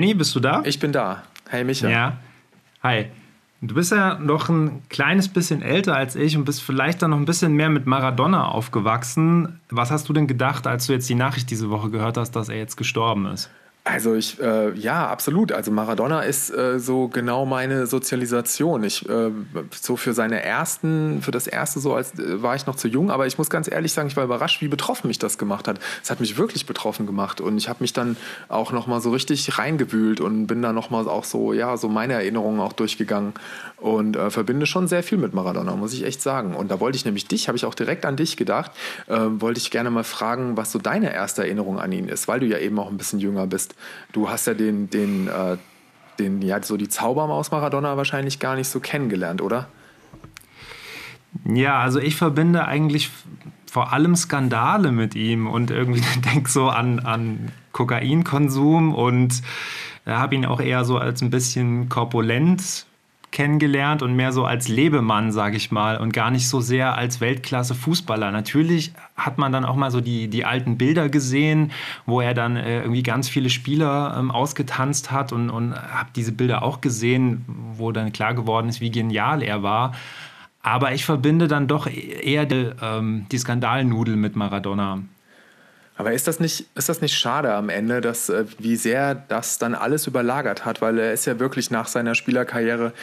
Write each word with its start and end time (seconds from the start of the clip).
Danny, 0.00 0.14
bist 0.14 0.34
du 0.34 0.40
da? 0.40 0.62
Ich 0.64 0.78
bin 0.78 0.92
da. 0.92 1.24
Hey 1.50 1.62
Micha. 1.62 1.86
Ja. 1.86 2.16
Hi. 2.82 3.08
Du 3.60 3.74
bist 3.74 3.92
ja 3.92 4.18
noch 4.18 4.48
ein 4.48 4.82
kleines 4.88 5.28
bisschen 5.28 5.60
älter 5.60 5.94
als 5.94 6.16
ich 6.16 6.38
und 6.38 6.46
bist 6.46 6.62
vielleicht 6.62 7.02
dann 7.02 7.10
noch 7.10 7.18
ein 7.18 7.26
bisschen 7.26 7.52
mehr 7.52 7.68
mit 7.68 7.84
Maradona 7.84 8.46
aufgewachsen. 8.46 9.60
Was 9.68 9.90
hast 9.90 10.08
du 10.08 10.14
denn 10.14 10.26
gedacht, 10.26 10.66
als 10.66 10.86
du 10.86 10.94
jetzt 10.94 11.06
die 11.10 11.14
Nachricht 11.14 11.50
diese 11.50 11.68
Woche 11.68 11.90
gehört 11.90 12.16
hast, 12.16 12.30
dass 12.30 12.48
er 12.48 12.56
jetzt 12.56 12.78
gestorben 12.78 13.26
ist? 13.26 13.50
Also 13.82 14.14
ich, 14.14 14.38
äh, 14.40 14.74
ja, 14.74 15.08
absolut. 15.08 15.52
Also 15.52 15.70
Maradona 15.70 16.20
ist 16.20 16.50
äh, 16.50 16.78
so 16.78 17.08
genau 17.08 17.46
meine 17.46 17.86
Sozialisation. 17.86 18.84
Ich, 18.84 19.08
äh, 19.08 19.30
so 19.70 19.96
für 19.96 20.12
seine 20.12 20.42
ersten, 20.42 21.22
für 21.22 21.30
das 21.30 21.46
erste 21.46 21.80
so 21.80 21.94
als 21.94 22.18
äh, 22.18 22.42
war 22.42 22.54
ich 22.54 22.66
noch 22.66 22.76
zu 22.76 22.88
jung, 22.88 23.10
aber 23.10 23.26
ich 23.26 23.38
muss 23.38 23.48
ganz 23.48 23.70
ehrlich 23.70 23.92
sagen, 23.92 24.08
ich 24.08 24.16
war 24.18 24.24
überrascht, 24.24 24.60
wie 24.60 24.68
betroffen 24.68 25.08
mich 25.08 25.18
das 25.18 25.38
gemacht 25.38 25.66
hat. 25.66 25.80
Es 26.02 26.10
hat 26.10 26.20
mich 26.20 26.36
wirklich 26.36 26.66
betroffen 26.66 27.06
gemacht 27.06 27.40
und 27.40 27.56
ich 27.56 27.70
habe 27.70 27.78
mich 27.80 27.94
dann 27.94 28.18
auch 28.48 28.70
nochmal 28.72 29.00
so 29.00 29.10
richtig 29.10 29.58
reingewühlt 29.58 30.20
und 30.20 30.46
bin 30.46 30.60
da 30.60 30.74
nochmal 30.74 31.08
auch 31.08 31.24
so, 31.24 31.54
ja, 31.54 31.78
so 31.78 31.88
meine 31.88 32.12
Erinnerungen 32.12 32.60
auch 32.60 32.74
durchgegangen 32.74 33.32
und 33.78 34.14
äh, 34.14 34.30
verbinde 34.30 34.66
schon 34.66 34.88
sehr 34.88 35.02
viel 35.02 35.16
mit 35.16 35.32
Maradona, 35.32 35.74
muss 35.74 35.94
ich 35.94 36.04
echt 36.04 36.20
sagen. 36.20 36.54
Und 36.54 36.70
da 36.70 36.80
wollte 36.80 36.96
ich 36.96 37.06
nämlich 37.06 37.26
dich, 37.28 37.48
habe 37.48 37.56
ich 37.56 37.64
auch 37.64 37.74
direkt 37.74 38.04
an 38.04 38.16
dich 38.16 38.36
gedacht, 38.36 38.72
äh, 39.06 39.18
wollte 39.18 39.58
ich 39.58 39.70
gerne 39.70 39.90
mal 39.90 40.04
fragen, 40.04 40.58
was 40.58 40.70
so 40.70 40.78
deine 40.78 41.14
erste 41.14 41.42
Erinnerung 41.42 41.80
an 41.80 41.90
ihn 41.92 42.08
ist, 42.08 42.28
weil 42.28 42.40
du 42.40 42.46
ja 42.46 42.58
eben 42.58 42.78
auch 42.78 42.90
ein 42.90 42.98
bisschen 42.98 43.20
jünger 43.20 43.46
bist. 43.46 43.69
Du 44.12 44.28
hast 44.28 44.46
ja 44.46 44.54
den, 44.54 44.90
den, 44.90 45.28
äh, 45.28 45.56
den, 46.18 46.42
ja, 46.42 46.62
so 46.62 46.76
die 46.76 46.88
Zaubermaus 46.88 47.50
Maradona 47.50 47.96
wahrscheinlich 47.96 48.38
gar 48.38 48.56
nicht 48.56 48.68
so 48.68 48.80
kennengelernt, 48.80 49.42
oder? 49.42 49.68
Ja, 51.44 51.80
also 51.80 52.00
ich 52.00 52.16
verbinde 52.16 52.66
eigentlich 52.66 53.10
vor 53.70 53.92
allem 53.92 54.16
Skandale 54.16 54.90
mit 54.90 55.14
ihm 55.14 55.46
und 55.46 55.70
irgendwie 55.70 56.02
denke 56.32 56.50
so 56.50 56.68
an, 56.68 57.00
an 57.00 57.52
Kokainkonsum 57.72 58.94
und 58.94 59.42
äh, 60.04 60.10
habe 60.10 60.34
ihn 60.34 60.44
auch 60.44 60.60
eher 60.60 60.84
so 60.84 60.98
als 60.98 61.22
ein 61.22 61.30
bisschen 61.30 61.88
korpulent 61.88 62.86
kennengelernt 63.30 64.02
und 64.02 64.14
mehr 64.14 64.32
so 64.32 64.44
als 64.44 64.68
Lebemann, 64.68 65.32
sage 65.32 65.56
ich 65.56 65.70
mal, 65.70 65.98
und 65.98 66.12
gar 66.12 66.30
nicht 66.30 66.48
so 66.48 66.60
sehr 66.60 66.96
als 66.96 67.20
Weltklasse-Fußballer. 67.20 68.30
Natürlich 68.30 68.92
hat 69.16 69.38
man 69.38 69.52
dann 69.52 69.64
auch 69.64 69.76
mal 69.76 69.90
so 69.90 70.00
die, 70.00 70.28
die 70.28 70.44
alten 70.44 70.78
Bilder 70.78 71.08
gesehen, 71.08 71.70
wo 72.06 72.20
er 72.20 72.34
dann 72.34 72.56
äh, 72.56 72.80
irgendwie 72.80 73.02
ganz 73.02 73.28
viele 73.28 73.50
Spieler 73.50 74.16
ähm, 74.18 74.30
ausgetanzt 74.30 75.10
hat 75.10 75.32
und, 75.32 75.50
und 75.50 75.74
habe 75.74 76.10
diese 76.16 76.32
Bilder 76.32 76.62
auch 76.62 76.80
gesehen, 76.80 77.44
wo 77.74 77.92
dann 77.92 78.12
klar 78.12 78.34
geworden 78.34 78.68
ist, 78.68 78.80
wie 78.80 78.90
genial 78.90 79.42
er 79.42 79.62
war. 79.62 79.92
Aber 80.62 80.92
ich 80.92 81.04
verbinde 81.04 81.48
dann 81.48 81.68
doch 81.68 81.86
eher 81.86 82.44
die, 82.46 82.70
ähm, 82.82 83.26
die 83.30 83.38
Skandalnudel 83.38 84.16
mit 84.16 84.36
Maradona. 84.36 85.00
Aber 86.00 86.14
ist 86.14 86.26
das 86.26 86.40
nicht, 86.40 86.64
ist 86.74 86.88
das 86.88 87.02
nicht 87.02 87.12
schade 87.12 87.52
am 87.52 87.68
Ende, 87.68 88.00
dass, 88.00 88.30
äh, 88.30 88.46
wie 88.58 88.76
sehr 88.76 89.14
das 89.14 89.58
dann 89.58 89.74
alles 89.74 90.06
überlagert 90.06 90.64
hat? 90.64 90.80
Weil 90.80 90.98
er 90.98 91.12
ist 91.12 91.26
ja 91.26 91.38
wirklich 91.38 91.70
nach 91.70 91.88
seiner 91.88 92.14
Spielerkarriere 92.14 92.94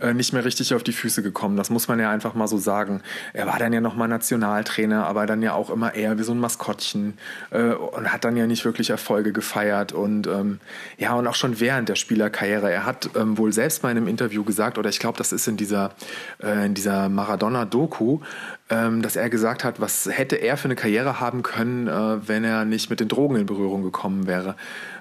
äh, 0.00 0.14
nicht 0.14 0.32
mehr 0.32 0.42
richtig 0.42 0.72
auf 0.72 0.82
die 0.82 0.94
Füße 0.94 1.22
gekommen. 1.22 1.58
Das 1.58 1.68
muss 1.68 1.86
man 1.86 2.00
ja 2.00 2.10
einfach 2.10 2.32
mal 2.32 2.48
so 2.48 2.56
sagen. 2.56 3.02
Er 3.34 3.46
war 3.46 3.58
dann 3.58 3.74
ja 3.74 3.82
nochmal 3.82 4.08
Nationaltrainer, 4.08 5.06
aber 5.06 5.26
dann 5.26 5.42
ja 5.42 5.52
auch 5.52 5.68
immer 5.68 5.94
eher 5.94 6.18
wie 6.18 6.22
so 6.22 6.32
ein 6.32 6.40
Maskottchen 6.40 7.18
äh, 7.50 7.72
und 7.72 8.10
hat 8.10 8.24
dann 8.24 8.38
ja 8.38 8.46
nicht 8.46 8.64
wirklich 8.64 8.88
Erfolge 8.88 9.34
gefeiert. 9.34 9.92
Und 9.92 10.26
ähm, 10.26 10.58
ja, 10.96 11.12
und 11.12 11.26
auch 11.26 11.34
schon 11.34 11.60
während 11.60 11.90
der 11.90 11.96
Spielerkarriere. 11.96 12.72
Er 12.72 12.86
hat 12.86 13.10
ähm, 13.16 13.36
wohl 13.36 13.52
selbst 13.52 13.82
mal 13.82 13.90
in 13.90 13.98
einem 13.98 14.08
Interview 14.08 14.44
gesagt, 14.44 14.78
oder 14.78 14.88
ich 14.88 14.98
glaube, 14.98 15.18
das 15.18 15.30
ist 15.30 15.46
in 15.46 15.58
dieser, 15.58 15.90
in 16.38 16.72
dieser 16.72 17.10
Maradona-Doku, 17.10 18.20
dass 18.68 19.16
er 19.16 19.30
gesagt 19.30 19.62
hat, 19.62 19.80
was 19.80 20.08
hätte 20.10 20.36
er 20.36 20.56
für 20.56 20.66
eine 20.66 20.74
Karriere 20.74 21.20
haben 21.20 21.42
können, 21.42 21.86
äh, 21.86 22.28
wenn 22.28 22.44
er 22.44 22.64
nicht 22.64 22.90
mit 22.90 23.00
den 23.00 23.08
Drogen 23.08 23.36
in 23.36 23.46
Berührung 23.46 23.82
gekommen 23.82 24.26
wäre. 24.26 24.56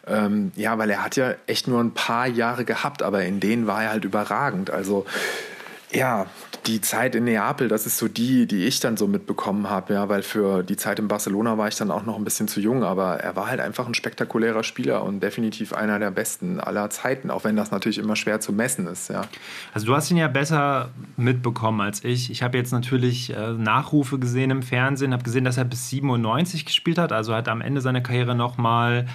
Ähm, 0.08 0.52
ja, 0.56 0.78
weil 0.78 0.90
er 0.90 1.04
hat 1.04 1.16
ja 1.16 1.34
echt 1.48 1.68
nur 1.68 1.84
ein 1.84 1.94
paar 1.94 2.28
Jahre 2.28 2.66
gehabt, 2.66 3.02
aber 3.02 3.24
in 3.24 3.40
denen 3.40 3.66
war 3.66 3.84
er 3.84 3.90
halt 3.90 4.06
überragend. 4.06 4.70
Also 4.70 5.06
ja, 5.92 6.28
die 6.68 6.82
Zeit 6.82 7.16
in 7.16 7.26
Neapel, 7.26 7.68
das 7.68 7.86
ist 7.86 7.98
so 7.98 8.08
die, 8.08 8.48
die 8.48 8.66
ich 8.66 8.80
dann 8.80 8.98
so 8.98 9.08
mitbekommen 9.08 9.70
habe, 9.70 9.94
ja, 9.94 10.10
weil 10.10 10.24
für 10.24 10.64
die 10.64 10.76
Zeit 10.76 10.98
in 11.00 11.08
Barcelona 11.08 11.58
war 11.58 11.68
ich 11.68 11.76
dann 11.76 11.92
auch 11.92 12.06
noch 12.06 12.18
ein 12.18 12.24
bisschen 12.24 12.48
zu 12.48 12.60
jung, 12.60 12.84
aber 12.84 13.18
er 13.18 13.36
war 13.36 13.48
halt 13.48 13.60
einfach 13.60 13.88
ein 13.88 13.94
spektakulärer 13.94 14.64
Spieler 14.64 15.04
und 15.04 15.22
definitiv 15.22 15.74
einer 15.74 16.00
der 16.00 16.12
besten 16.12 16.60
aller 16.60 16.90
Zeiten, 16.90 17.30
auch 17.30 17.44
wenn 17.44 17.56
das 17.56 17.72
natürlich 17.72 18.00
immer 18.00 18.16
schwer 18.16 18.40
zu 18.40 18.52
messen 18.52 18.88
ist, 18.88 19.10
ja. 19.10 19.24
Also 19.74 19.86
du 19.86 19.96
hast 19.96 20.10
ihn 20.10 20.18
ja 20.18 20.28
besser 20.28 20.90
mitbekommen 21.18 21.82
als 21.82 22.04
ich. 22.04 22.32
Ich 22.32 22.42
habe 22.42 22.58
jetzt 22.58 22.72
natürlich 22.72 23.36
äh, 23.36 23.54
Nachrufe 23.54 24.18
gesehen 24.18 24.50
im 24.50 24.64
Fernsehen, 24.64 25.14
habe 25.14 25.24
gesehen, 25.24 25.46
dass 25.46 25.58
er 25.58 25.66
bis 25.66 25.90
97 25.90 26.66
gespielt 26.66 26.98
hat, 26.98 27.12
also 27.12 27.36
hat 27.36 27.48
am 27.48 27.62
Ende 27.62 27.82
seiner 27.82 28.02
Karriere 28.02 28.34
nochmal 28.34 29.08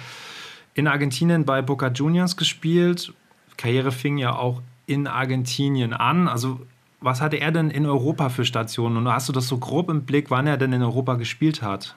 in 0.73 0.87
Argentinien 0.87 1.45
bei 1.45 1.61
Boca 1.61 1.89
Juniors 1.89 2.37
gespielt. 2.37 3.13
Karriere 3.57 3.91
fing 3.91 4.17
ja 4.17 4.35
auch 4.35 4.61
in 4.85 5.07
Argentinien 5.07 5.93
an. 5.93 6.27
Also 6.27 6.61
was 7.01 7.19
hatte 7.19 7.37
er 7.37 7.51
denn 7.51 7.71
in 7.71 7.85
Europa 7.85 8.29
für 8.29 8.45
Stationen? 8.45 8.97
Und 8.97 9.11
hast 9.11 9.27
du 9.27 9.33
das 9.33 9.47
so 9.47 9.57
grob 9.57 9.89
im 9.89 10.05
Blick, 10.05 10.29
wann 10.29 10.47
er 10.47 10.57
denn 10.57 10.71
in 10.71 10.83
Europa 10.83 11.15
gespielt 11.15 11.61
hat? 11.61 11.95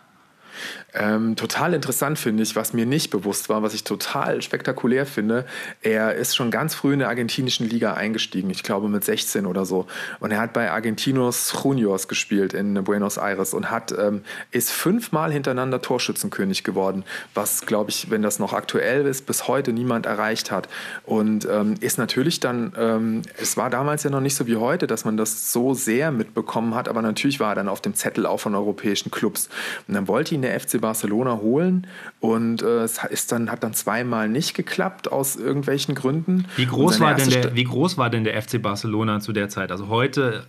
Ähm, 0.95 1.37
total 1.37 1.75
interessant 1.75 2.19
finde 2.19 2.43
ich, 2.43 2.55
was 2.57 2.73
mir 2.73 2.87
nicht 2.87 3.11
bewusst 3.11 3.49
war, 3.49 3.63
was 3.63 3.75
ich 3.75 3.85
total 3.85 4.43
spektakulär 4.43 5.07
finde. 5.07 5.45
Er 5.83 6.15
ist 6.15 6.37
schon 6.37 6.51
ganz 6.51 6.75
früh 6.75 6.93
in 6.93 7.01
der 7.01 7.09
argentinischen 7.09 7.69
Liga 7.69 7.95
eingestiegen, 7.95 8.51
ich 8.51 8.63
glaube 8.63 8.89
mit 8.89 9.05
16 9.05 9.47
oder 9.47 9.65
so. 9.65 9.87
Und 10.21 10.31
er 10.31 10.41
hat 10.41 10.53
bei 10.53 10.71
Argentinos 10.71 11.53
Juniors 11.65 12.09
gespielt 12.09 12.55
in 12.55 12.75
Buenos 12.85 13.17
Aires 13.17 13.55
und 13.55 13.71
hat, 13.71 13.93
ähm, 13.99 14.23
ist 14.53 14.71
fünfmal 14.71 15.33
hintereinander 15.33 15.83
Torschützenkönig 15.83 16.63
geworden, 16.63 17.05
was, 17.35 17.67
glaube 17.67 17.91
ich, 17.91 18.11
wenn 18.11 18.23
das 18.23 18.39
noch 18.39 18.53
aktuell 18.53 19.07
ist, 19.07 19.27
bis 19.27 19.49
heute 19.49 19.73
niemand 19.73 20.07
erreicht 20.07 20.51
hat. 20.51 20.69
Und 21.05 21.49
ähm, 21.51 21.75
ist 21.81 21.99
natürlich 21.99 22.39
dann, 22.39 22.73
ähm, 22.79 23.23
es 23.41 23.57
war 23.57 23.71
damals 23.71 24.05
ja 24.05 24.11
noch 24.11 24.21
nicht 24.21 24.37
so 24.37 24.47
wie 24.47 24.57
heute, 24.57 24.87
dass 24.87 25.05
man 25.05 25.17
das 25.17 25.53
so 25.53 25.75
sehr 25.75 26.13
mitbekommen 26.13 26.75
hat, 26.75 26.89
aber 26.89 27.03
natürlich 27.03 27.41
war 27.41 27.51
er 27.51 27.55
dann 27.57 27.69
auf 27.69 27.81
dem 27.81 27.95
Zettel 27.95 28.27
auch 28.27 28.39
von 28.39 28.55
europäischen 28.55 29.11
Clubs. 29.11 29.49
Und 29.89 29.95
dann 29.95 30.07
wollte 30.07 30.35
ihn 30.35 30.44
der 30.45 30.59
FC 30.59 30.81
Barcelona 30.81 31.39
holen 31.39 31.87
und 32.21 32.63
äh, 32.63 32.83
es 32.85 33.03
ist 33.11 33.33
dann, 33.33 33.51
hat 33.51 33.63
dann 33.63 33.75
zweimal 33.75 34.29
nicht 34.29 34.55
geklappt 34.55 35.11
aus 35.11 35.37
irgendwelchen 35.37 35.95
Gründen. 35.95 36.47
Wie 36.57 36.67
groß, 36.67 37.01
war 37.01 37.15
denn 37.15 37.31
der, 37.31 37.55
wie 37.55 37.65
groß 37.65 37.99
war 37.99 38.11
denn 38.11 38.25
der 38.25 38.41
FC 38.41 38.61
Barcelona 38.61 39.21
zu 39.21 39.33
der 39.33 39.49
Zeit? 39.49 39.71
Also 39.71 39.89
heute 39.89 40.47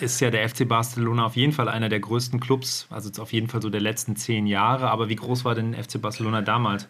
ist 0.00 0.20
ja 0.20 0.30
der 0.30 0.48
FC 0.48 0.66
Barcelona 0.66 1.26
auf 1.26 1.36
jeden 1.36 1.52
Fall 1.52 1.68
einer 1.68 1.88
der 1.88 2.00
größten 2.00 2.40
Clubs, 2.40 2.86
also 2.90 3.22
auf 3.22 3.32
jeden 3.32 3.48
Fall 3.48 3.60
so 3.60 3.70
der 3.70 3.80
letzten 3.80 4.16
zehn 4.16 4.46
Jahre. 4.46 4.90
Aber 4.90 5.08
wie 5.08 5.16
groß 5.16 5.44
war 5.44 5.54
denn 5.54 5.72
der 5.72 5.84
FC 5.84 6.00
Barcelona 6.00 6.42
damals? 6.42 6.88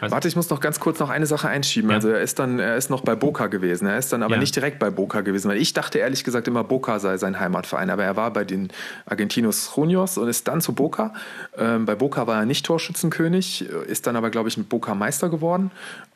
Weiß 0.00 0.10
Warte, 0.10 0.28
ich 0.28 0.36
muss 0.36 0.48
noch 0.50 0.60
ganz 0.60 0.80
kurz 0.80 0.98
noch 0.98 1.10
eine 1.10 1.26
Sache 1.26 1.48
einschieben. 1.48 1.90
Ja. 1.90 1.96
Also 1.96 2.08
er 2.08 2.20
ist 2.20 2.38
dann, 2.38 2.58
er 2.58 2.76
ist 2.76 2.90
noch 2.90 3.02
bei 3.02 3.14
Boca 3.14 3.48
gewesen. 3.48 3.86
Er 3.86 3.98
ist 3.98 4.12
dann 4.12 4.22
aber 4.22 4.34
ja. 4.34 4.40
nicht 4.40 4.56
direkt 4.56 4.78
bei 4.78 4.90
Boca 4.90 5.20
gewesen, 5.20 5.48
weil 5.48 5.58
ich 5.58 5.72
dachte 5.72 5.98
ehrlich 5.98 6.24
gesagt 6.24 6.48
immer, 6.48 6.64
Boca 6.64 6.98
sei 6.98 7.18
sein 7.18 7.38
Heimatverein. 7.38 7.90
Aber 7.90 8.04
er 8.04 8.16
war 8.16 8.32
bei 8.32 8.44
den 8.44 8.68
Argentinos 9.06 9.72
Juniors 9.76 10.18
und 10.18 10.28
ist 10.28 10.48
dann 10.48 10.60
zu 10.60 10.72
Boca. 10.72 11.12
Ähm, 11.56 11.84
bei 11.84 11.94
Boca 11.94 12.26
war 12.26 12.40
er 12.40 12.46
nicht 12.46 12.64
Torschützenkönig, 12.66 13.68
ist 13.68 14.06
dann 14.06 14.16
aber, 14.16 14.30
glaube 14.30 14.48
ich, 14.48 14.56
mit 14.56 14.68
Boca 14.68 14.94
Meister 14.94 15.28
geworden. 15.28 15.70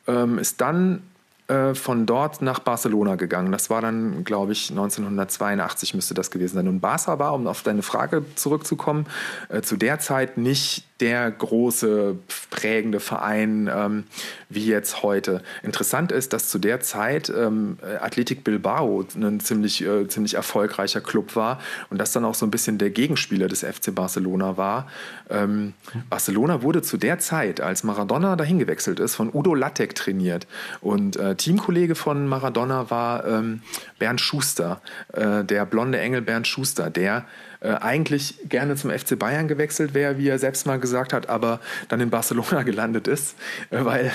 Ähm, 0.07 0.39
ist 0.39 0.61
dann 0.61 1.01
äh, 1.47 1.75
von 1.75 2.07
dort 2.07 2.41
nach 2.41 2.57
Barcelona 2.57 3.15
gegangen. 3.15 3.51
Das 3.51 3.69
war 3.69 3.79
dann, 3.79 4.23
glaube 4.23 4.51
ich, 4.53 4.71
1982 4.71 5.93
müsste 5.93 6.15
das 6.15 6.31
gewesen 6.31 6.55
sein. 6.55 6.67
Und 6.67 6.79
Barca 6.79 7.19
war, 7.19 7.35
um 7.35 7.45
auf 7.45 7.61
deine 7.61 7.83
Frage 7.83 8.25
zurückzukommen, 8.33 9.05
äh, 9.49 9.61
zu 9.61 9.77
der 9.77 9.99
Zeit 9.99 10.37
nicht 10.37 10.85
der 11.01 11.29
große 11.29 12.15
prägende 12.49 13.01
Verein 13.01 13.69
ähm, 13.73 14.05
wie 14.47 14.65
jetzt 14.65 15.03
heute. 15.03 15.41
Interessant 15.61 16.13
ist, 16.13 16.31
dass 16.31 16.49
zu 16.49 16.57
der 16.57 16.79
Zeit 16.79 17.29
ähm, 17.29 17.77
Athletic 17.99 18.45
Bilbao 18.45 19.05
ein 19.15 19.41
ziemlich, 19.41 19.85
äh, 19.85 20.07
ziemlich 20.07 20.35
erfolgreicher 20.35 21.01
Club 21.01 21.35
war 21.35 21.59
und 21.89 21.97
das 21.97 22.13
dann 22.13 22.23
auch 22.23 22.35
so 22.35 22.45
ein 22.45 22.51
bisschen 22.51 22.77
der 22.77 22.91
Gegenspieler 22.91 23.49
des 23.49 23.63
FC 23.63 23.93
Barcelona 23.93 24.55
war. 24.55 24.87
Ähm, 25.29 25.73
Barcelona 26.09 26.61
wurde 26.61 26.81
zu 26.81 26.95
der 26.95 27.19
Zeit, 27.19 27.59
als 27.59 27.83
Maradona 27.83 28.37
dahin 28.37 28.57
gewechselt 28.57 29.01
ist, 29.01 29.15
von 29.15 29.29
Udo 29.33 29.53
Lattek 29.53 29.95
trainiert 29.95 30.47
und 30.79 31.17
äh, 31.17 31.34
Teamkollege 31.37 31.95
von 31.95 32.27
Maradona 32.27 32.89
war 32.89 33.25
ähm, 33.25 33.61
Bernd 33.99 34.21
Schuster, 34.21 34.81
äh, 35.13 35.43
der 35.43 35.65
blonde 35.65 35.99
Engel 35.99 36.21
Bernd 36.21 36.47
Schuster, 36.47 36.89
der 36.89 37.25
äh, 37.61 37.69
eigentlich 37.69 38.37
gerne 38.47 38.75
zum 38.75 38.91
FC 38.91 39.17
Bayern 39.17 39.47
gewechselt 39.47 39.93
wäre, 39.93 40.17
wie 40.17 40.27
er 40.27 40.37
selbst 40.37 40.67
mal 40.67 40.79
gesagt 40.79 41.13
hat, 41.13 41.29
aber 41.29 41.59
dann 41.87 41.99
in 41.99 42.09
Barcelona 42.09 42.63
gelandet 42.63 43.07
ist, 43.07 43.35
äh, 43.71 43.83
weil 43.83 44.11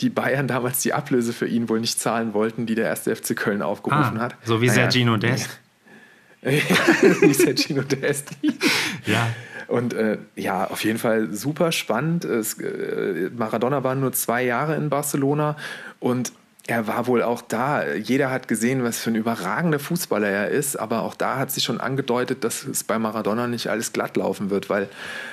die 0.00 0.10
Bayern 0.10 0.48
damals 0.48 0.80
die 0.82 0.92
Ablöse 0.92 1.32
für 1.32 1.46
ihn 1.46 1.68
wohl 1.68 1.80
nicht 1.80 1.98
zahlen 1.98 2.34
wollten, 2.34 2.66
die 2.66 2.74
der 2.74 2.86
erste 2.86 3.14
FC 3.14 3.34
Köln 3.36 3.62
aufgerufen 3.62 4.18
ah, 4.18 4.22
hat. 4.22 4.36
So 4.44 4.60
wie 4.60 4.66
naja, 4.66 4.90
Sergino 4.90 5.16
Dest. 5.16 5.60
wie 6.42 7.34
Sergino 7.34 7.82
Dest. 7.82 8.30
ja. 9.06 9.28
Und 9.66 9.94
äh, 9.94 10.18
ja, 10.34 10.68
auf 10.68 10.82
jeden 10.84 10.98
Fall 10.98 11.32
super 11.32 11.70
spannend. 11.70 12.24
Es, 12.24 12.58
äh, 12.58 13.30
Maradona 13.34 13.84
war 13.84 13.94
nur 13.94 14.12
zwei 14.12 14.44
Jahre 14.44 14.74
in 14.74 14.90
Barcelona 14.90 15.56
und 16.00 16.32
er 16.70 16.86
war 16.86 17.08
wohl 17.08 17.22
auch 17.22 17.42
da. 17.42 17.94
Jeder 17.94 18.30
hat 18.30 18.46
gesehen, 18.46 18.84
was 18.84 19.00
für 19.00 19.10
ein 19.10 19.16
überragender 19.16 19.80
Fußballer 19.80 20.28
er 20.28 20.48
ist, 20.50 20.76
aber 20.76 21.02
auch 21.02 21.14
da 21.16 21.36
hat 21.36 21.50
sich 21.50 21.64
schon 21.64 21.80
angedeutet, 21.80 22.44
dass 22.44 22.62
es 22.64 22.84
bei 22.84 22.96
Maradona 22.96 23.48
nicht 23.48 23.66
alles 23.66 23.92
glatt 23.92 24.16
laufen 24.16 24.50
wird, 24.50 24.70
weil 24.70 24.88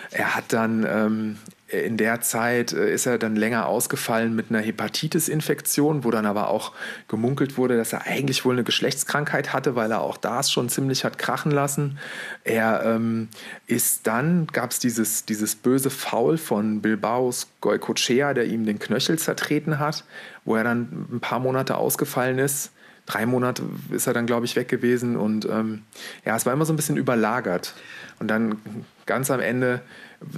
er 0.10 0.36
hat 0.36 0.45
dann, 0.50 0.84
ähm, 0.89 1.38
in 1.68 1.98
der 1.98 2.22
Zeit 2.22 2.72
äh, 2.72 2.94
ist 2.94 3.06
er 3.06 3.18
dann 3.18 3.36
länger 3.36 3.68
ausgefallen 3.68 4.36
mit 4.36 4.50
einer 4.50 4.62
Hepatitis-Infektion, 4.62 6.04
wo 6.04 6.12
dann 6.12 6.25
aber 6.25 6.50
auch 6.50 6.72
gemunkelt 7.08 7.58
wurde, 7.58 7.75
dass 7.75 7.94
er 7.94 8.06
eigentlich 8.08 8.46
wohl 8.46 8.56
eine 8.56 8.64
Geschlechtskrankheit 8.64 9.52
hatte, 9.52 9.75
weil 9.75 9.92
er 9.92 10.02
auch 10.02 10.18
das 10.18 10.52
schon 10.52 10.69
ziemlich 10.69 11.04
hat 11.04 11.18
krachen 11.18 11.52
lassen. 11.52 12.00
Er 12.44 12.84
ähm, 12.86 13.28
ist 13.66 14.08
dann, 14.08 14.48
gab 14.48 14.72
es 14.72 14.80
dieses, 14.80 15.25
dieses 15.25 15.56
böse 15.56 15.90
Foul 15.90 16.38
von 16.38 16.81
Bilbaos 16.81 17.48
Goicochea, 17.60 18.34
der 18.34 18.46
ihm 18.46 18.66
den 18.66 18.80
Knöchel 18.80 19.20
zertreten 19.20 19.80
hat, 19.80 20.06
wo 20.46 20.56
er 20.56 20.63
dann 20.63 21.08
ein 21.12 21.20
paar 21.20 21.40
Monate 21.40 21.75
ausgefallen 21.75 22.40
ist 22.40 22.72
drei 23.08 23.25
Monate 23.25 23.63
ist 23.90 24.06
er 24.06 24.13
dann, 24.13 24.25
glaube 24.25 24.46
ich, 24.46 24.56
weg 24.56 24.68
gewesen. 24.68 25.16
Und 25.16 25.46
ähm, 25.46 25.84
ja, 26.25 26.36
es 26.36 26.46
war 26.46 26.54
immer 26.54 26.66
so 26.66 26.74
ein 26.74 26.75
bisschen 26.75 26.98
überlagert. 26.98 27.74
Und 28.20 28.28
dann 28.28 28.62
ganz 29.06 29.31
am 29.31 29.40
Ende 29.40 29.81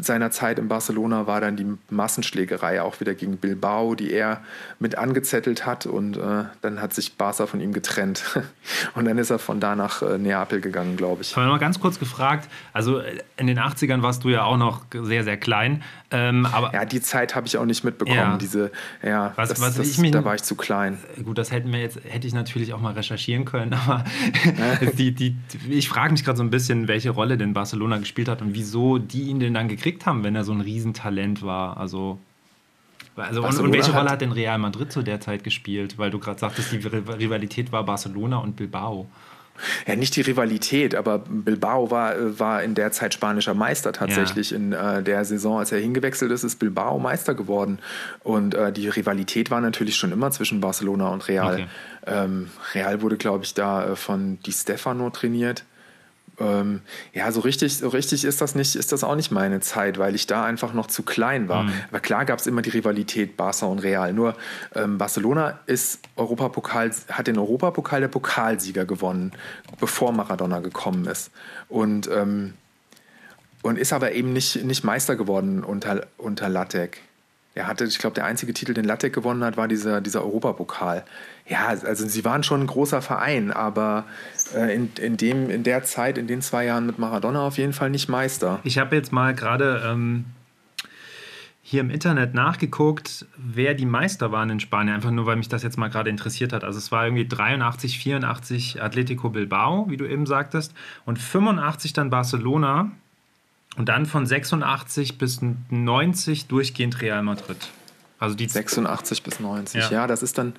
seiner 0.02 0.32
Zeit 0.32 0.60
in 0.60 0.68
Barcelona 0.68 1.26
war 1.26 1.40
dann 1.42 1.56
die 1.56 1.66
Massenschlägerei 1.90 2.82
auch 2.82 3.00
wieder 3.00 3.14
gegen 3.14 3.38
Bilbao, 3.38 3.96
die 3.96 4.12
er 4.12 4.42
mit 4.80 4.98
angezettelt 4.98 5.66
hat 5.66 5.86
und 5.86 6.18
äh, 6.18 6.46
dann 6.62 6.82
hat 6.82 6.94
sich 6.94 7.16
Barca 7.16 7.48
von 7.48 7.62
ihm 7.62 7.72
getrennt 7.72 8.24
und 8.96 9.06
dann 9.06 9.18
ist 9.18 9.30
er 9.30 9.40
von 9.40 9.60
da 9.60 9.76
nach 9.76 10.02
äh, 10.02 10.18
Neapel 10.18 10.60
gegangen, 10.60 10.98
glaube 10.98 11.22
ich. 11.22 11.32
Ich 11.32 11.38
habe 11.38 11.48
noch 11.48 11.60
ganz 11.60 11.80
kurz 11.80 11.98
gefragt, 11.98 12.50
also 12.74 13.00
äh, 13.00 13.20
in 13.38 13.48
den 13.48 13.60
80ern 13.60 14.02
warst 14.02 14.24
du 14.24 14.30
ja 14.30 14.44
auch 14.44 14.58
noch 14.58 14.82
sehr, 14.92 15.24
sehr 15.24 15.38
klein. 15.38 15.84
Ähm, 16.12 16.46
aber 16.48 16.74
ja, 16.74 16.86
die 16.86 17.02
Zeit 17.02 17.36
habe 17.36 17.46
ich 17.46 17.58
auch 17.58 17.66
nicht 17.66 17.84
mitbekommen. 17.84 18.18
Ja. 18.18 18.38
Diese, 18.38 18.72
ja, 19.04 19.34
was, 19.36 19.50
das, 19.50 19.62
was 19.62 19.76
das, 19.76 19.98
mich, 20.00 20.12
da 20.12 20.26
war 20.26 20.34
ich 20.36 20.42
zu 20.42 20.56
klein. 20.56 20.98
Gut, 21.24 21.38
das 21.38 21.52
hätten 21.52 21.72
wir 21.72 21.80
jetzt, 21.80 22.00
hätte 22.04 22.28
ich 22.28 22.34
natürlich 22.34 22.74
auch 22.74 22.82
mal 22.82 22.94
recherchieren 22.94 23.46
können, 23.46 23.74
aber 23.86 24.04
die, 24.98 25.12
die, 25.12 25.36
ich 25.70 25.88
frage 25.88 26.12
mich 26.12 26.24
gerade 26.24 26.38
so 26.38 26.44
ein 26.44 26.50
bisschen, 26.50 26.88
welche 26.88 27.12
Rolle 27.12 27.38
denn 27.38 27.54
Barcelona 27.54 27.98
gespielt 27.98 28.28
hat 28.28 28.42
und 28.42 28.56
wieso 28.56 28.98
die 28.98 29.24
ihn 29.24 29.40
denn 29.40 29.54
dann 29.54 29.68
gekriegt 29.68 30.06
haben, 30.06 30.24
wenn 30.24 30.36
er 30.36 30.44
so 30.44 30.52
ein 30.52 30.62
Riesentalent 30.62 31.44
war. 31.44 31.78
Also, 31.78 32.18
also 33.16 33.44
und, 33.44 33.60
und, 33.60 33.74
welche 33.74 33.92
Rolle 33.92 34.10
hat 34.10 34.22
denn 34.22 34.32
Real 34.32 34.58
Madrid 34.58 34.92
zu 34.92 35.04
der 35.04 35.22
Zeit 35.22 35.44
gespielt? 35.44 35.98
Weil 35.98 36.10
du 36.10 36.20
gerade 36.20 36.40
sagtest, 36.40 36.72
die 36.72 36.78
Rivalität 36.78 37.72
war 37.72 37.84
Barcelona 37.84 38.38
und 38.38 38.56
Bilbao. 38.56 39.08
Ja, 39.88 39.96
nicht 39.96 40.16
die 40.16 40.22
Rivalität, 40.22 40.96
aber 40.96 41.20
Bilbao 41.20 41.92
war, 41.92 42.40
war 42.40 42.64
in 42.64 42.76
der 42.76 42.92
Zeit 42.92 43.14
spanischer 43.14 43.54
Meister 43.54 43.92
tatsächlich. 43.94 44.52
Ja. 44.52 44.58
In 44.58 44.74
äh, 44.74 45.04
der 45.04 45.26
Saison, 45.26 45.60
als 45.60 45.72
er 45.72 45.80
hingewechselt 45.80 46.32
ist, 46.32 46.44
ist 46.44 46.58
Bilbao 46.58 47.00
Meister 47.00 47.34
geworden. 47.34 47.80
Und 48.24 48.56
äh, 48.56 48.72
die 48.72 48.90
Rivalität 48.90 49.52
war 49.52 49.62
natürlich 49.62 49.96
schon 49.96 50.12
immer 50.12 50.32
zwischen 50.32 50.62
Barcelona 50.62 51.10
und 51.10 51.28
Real. 51.28 51.54
Okay. 51.54 51.68
Ähm, 52.06 52.50
Real 52.74 53.02
wurde, 53.02 53.18
glaube 53.18 53.44
ich, 53.44 53.54
da 53.54 53.92
äh, 53.92 53.96
von 53.96 54.40
Di 54.42 54.52
Stefano 54.52 55.10
trainiert 55.10 55.64
ähm, 56.40 56.82
ja, 57.14 57.32
so 57.32 57.42
richtig, 57.42 57.78
so 57.78 57.90
richtig 57.90 58.24
ist 58.24 58.42
das 58.42 58.56
nicht, 58.56 58.76
ist 58.76 58.92
das 58.92 59.04
auch 59.04 59.16
nicht 59.16 59.32
meine 59.32 59.60
Zeit, 59.60 59.98
weil 59.98 60.16
ich 60.16 60.28
da 60.28 60.44
einfach 60.44 60.74
noch 60.74 60.88
zu 60.88 61.04
klein 61.04 61.50
war. 61.50 61.64
Mhm. 61.64 61.74
Aber 61.90 62.00
klar 62.00 62.26
gab 62.26 62.40
es 62.40 62.48
immer 62.48 62.62
die 62.62 62.70
Rivalität 62.70 63.38
Barca 63.38 63.66
und 63.66 63.80
Real. 63.80 64.14
Nur 64.14 64.36
ähm, 64.76 64.98
Barcelona 64.98 65.60
ist 65.66 66.02
Europapokal, 66.16 66.92
hat 67.10 67.28
den 67.28 67.38
Europapokal 67.38 68.02
der 68.02 68.08
Pokalsieger 68.08 68.86
gewonnen, 68.86 69.32
bevor 69.80 70.12
Maradona 70.12 70.60
gekommen 70.60 71.06
ist. 71.06 71.32
Und, 71.68 72.10
ähm, 72.10 72.54
und 73.62 73.78
ist 73.78 73.92
aber 73.92 74.14
eben 74.14 74.32
nicht, 74.32 74.64
nicht 74.64 74.84
Meister 74.84 75.16
geworden 75.16 75.64
unter, 75.64 76.08
unter 76.18 76.48
Lattek. 76.48 77.02
Er 77.60 77.68
hatte, 77.68 77.84
ich 77.84 78.00
glaube, 78.00 78.14
der 78.14 78.24
einzige 78.24 78.54
Titel, 78.54 78.74
den 78.74 78.86
Lattek 78.86 79.14
gewonnen 79.14 79.44
hat, 79.44 79.58
war 79.58 79.68
dieser, 79.68 80.00
dieser 80.00 80.24
Europapokal. 80.24 81.04
Ja, 81.46 81.68
also 81.68 82.08
sie 82.08 82.24
waren 82.24 82.42
schon 82.42 82.62
ein 82.62 82.68
großer 82.68 83.02
Verein, 83.02 83.52
aber 83.52 84.06
äh, 84.56 84.74
in, 84.74 84.90
in, 84.98 85.18
dem, 85.18 85.50
in 85.50 85.64
der 85.64 85.84
Zeit, 85.84 86.18
in 86.18 86.26
den 86.26 86.42
zwei 86.42 86.64
Jahren 86.64 86.86
mit 86.86 87.00
Maradona 87.00 87.46
auf 87.46 87.58
jeden 87.58 87.74
Fall 87.74 87.90
nicht 87.90 88.08
Meister. 88.08 88.62
Ich 88.64 88.78
habe 88.78 88.96
jetzt 88.96 89.12
mal 89.12 89.36
gerade 89.36 89.84
ähm, 89.86 90.24
hier 91.62 91.82
im 91.82 91.90
Internet 91.90 92.34
nachgeguckt, 92.34 93.26
wer 93.36 93.74
die 93.74 93.86
Meister 93.86 94.32
waren 94.32 94.50
in 94.52 94.62
Spanien, 94.62 94.96
einfach 94.96 95.12
nur, 95.12 95.26
weil 95.26 95.36
mich 95.36 95.50
das 95.50 95.62
jetzt 95.62 95.78
mal 95.78 95.90
gerade 95.90 96.10
interessiert 96.10 96.54
hat. 96.54 96.64
Also 96.64 96.78
es 96.78 96.94
war 96.94 97.04
irgendwie 97.04 97.28
83, 97.28 98.00
84 98.00 98.82
Atletico 98.82 99.32
Bilbao, 99.32 99.90
wie 99.90 99.98
du 99.98 100.06
eben 100.06 100.26
sagtest, 100.26 100.74
und 101.06 101.20
85 101.20 101.92
dann 101.92 102.10
Barcelona 102.10 102.92
und 103.78 103.90
dann 103.90 104.06
von 104.06 104.26
86 104.26 105.18
bis 105.18 105.40
90 105.70 106.48
durchgehend 106.48 107.02
Real 107.02 107.24
Madrid. 107.24 107.70
Also 108.20 108.36
die 108.36 108.48
86 108.48 109.24
bis 109.24 109.40
90, 109.40 109.82
ja, 109.84 109.92
ja 109.92 110.08
das 110.08 110.24
ist 110.24 110.38
dann 110.38 110.54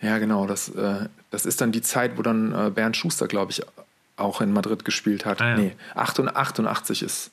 ja, 0.00 0.18
genau. 0.18 0.46
Das, 0.46 0.68
äh, 0.68 1.08
das 1.30 1.46
ist 1.46 1.60
dann 1.60 1.72
die 1.72 1.82
Zeit, 1.82 2.18
wo 2.18 2.22
dann 2.22 2.52
äh, 2.52 2.70
Bernd 2.70 2.96
Schuster, 2.96 3.26
glaube 3.28 3.52
ich, 3.52 3.62
auch 4.16 4.40
in 4.40 4.52
Madrid 4.52 4.84
gespielt 4.84 5.24
hat. 5.24 5.40
Ah, 5.40 5.50
ja. 5.50 5.56
Nee, 5.56 5.72
88 5.94 7.02
ist. 7.02 7.30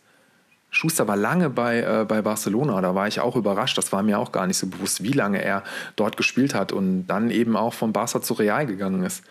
Schuster 0.70 1.08
war 1.08 1.16
lange 1.16 1.50
bei, 1.50 1.82
äh, 1.82 2.06
bei 2.06 2.22
Barcelona, 2.22 2.82
da 2.82 2.96
war 2.96 3.08
ich 3.08 3.20
auch 3.20 3.36
überrascht. 3.36 3.78
Das 3.78 3.92
war 3.92 4.02
mir 4.02 4.18
auch 4.18 4.32
gar 4.32 4.48
nicht 4.48 4.58
so 4.58 4.68
bewusst, 4.68 5.04
wie 5.04 5.12
lange 5.12 5.44
er 5.44 5.64
dort 5.96 6.18
gespielt 6.18 6.56
hat 6.56 6.72
und 6.72 7.06
dann 7.06 7.30
eben 7.30 7.56
auch 7.56 7.74
von 7.74 7.94
Barca 7.94 8.22
zu 8.22 8.34
Real 8.34 8.66
gegangen 8.66 9.04
ist. 9.04 9.24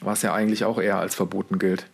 Was 0.00 0.20
ja 0.20 0.34
eigentlich 0.34 0.64
auch 0.64 0.78
eher 0.78 0.98
als 0.98 1.14
verboten 1.14 1.58
gilt. 1.58 1.86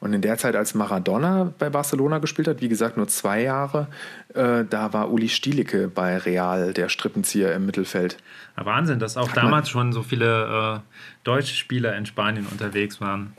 Und 0.00 0.14
in 0.14 0.22
der 0.22 0.38
Zeit, 0.38 0.56
als 0.56 0.74
Maradona 0.74 1.52
bei 1.58 1.68
Barcelona 1.68 2.18
gespielt 2.18 2.48
hat, 2.48 2.60
wie 2.60 2.68
gesagt 2.68 2.96
nur 2.96 3.08
zwei 3.08 3.42
Jahre, 3.42 3.88
äh, 4.34 4.64
da 4.68 4.92
war 4.92 5.10
Uli 5.10 5.28
Stielicke 5.28 5.88
bei 5.88 6.16
Real, 6.16 6.72
der 6.72 6.88
Strippenzieher 6.88 7.54
im 7.54 7.66
Mittelfeld. 7.66 8.16
Ja, 8.56 8.64
Wahnsinn, 8.64 8.98
dass 8.98 9.16
auch 9.16 9.28
hat 9.28 9.36
damals 9.36 9.68
schon 9.68 9.92
so 9.92 10.02
viele 10.02 10.76
äh, 10.76 10.80
deutsche 11.24 11.54
Spieler 11.54 11.94
in 11.96 12.06
Spanien 12.06 12.46
unterwegs 12.50 13.00
waren. 13.00 13.34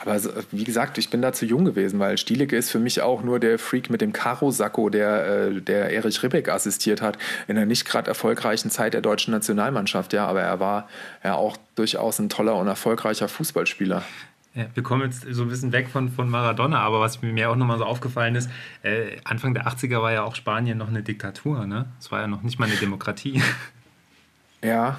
Aber 0.00 0.20
wie 0.50 0.64
gesagt, 0.64 0.98
ich 0.98 1.08
bin 1.08 1.22
da 1.22 1.32
zu 1.32 1.46
jung 1.46 1.64
gewesen, 1.64 1.98
weil 1.98 2.18
Stielicke 2.18 2.56
ist 2.56 2.70
für 2.70 2.78
mich 2.78 3.00
auch 3.00 3.22
nur 3.22 3.40
der 3.40 3.58
Freak 3.58 3.88
mit 3.88 4.02
dem 4.02 4.12
Karo-Sakko, 4.12 4.90
der, 4.90 5.26
äh, 5.26 5.60
der 5.62 5.90
Erich 5.90 6.22
Ribbeck 6.22 6.48
assistiert 6.50 7.00
hat, 7.00 7.16
in 7.48 7.56
einer 7.56 7.64
nicht 7.64 7.86
gerade 7.86 8.08
erfolgreichen 8.08 8.70
Zeit 8.70 8.92
der 8.92 9.00
deutschen 9.00 9.32
Nationalmannschaft. 9.32 10.12
Ja, 10.12 10.26
aber 10.26 10.42
er 10.42 10.60
war 10.60 10.88
ja 11.22 11.34
auch 11.34 11.56
durchaus 11.74 12.18
ein 12.18 12.28
toller 12.28 12.56
und 12.56 12.66
erfolgreicher 12.66 13.28
Fußballspieler. 13.28 14.02
Ja, 14.54 14.66
wir 14.72 14.82
kommen 14.84 15.02
jetzt 15.02 15.26
so 15.28 15.42
ein 15.42 15.48
bisschen 15.48 15.72
weg 15.72 15.88
von, 15.88 16.08
von 16.08 16.28
Maradona, 16.28 16.78
aber 16.80 17.00
was 17.00 17.20
mir 17.22 17.50
auch 17.50 17.56
nochmal 17.56 17.78
so 17.78 17.84
aufgefallen 17.84 18.36
ist, 18.36 18.48
äh, 18.82 19.16
Anfang 19.24 19.52
der 19.52 19.66
80er 19.66 20.00
war 20.00 20.12
ja 20.12 20.22
auch 20.22 20.36
Spanien 20.36 20.78
noch 20.78 20.88
eine 20.88 21.02
Diktatur, 21.02 21.66
ne? 21.66 21.86
Es 21.98 22.12
war 22.12 22.20
ja 22.20 22.28
noch 22.28 22.42
nicht 22.42 22.58
mal 22.58 22.66
eine 22.66 22.76
Demokratie. 22.76 23.42
Ja. 24.62 24.96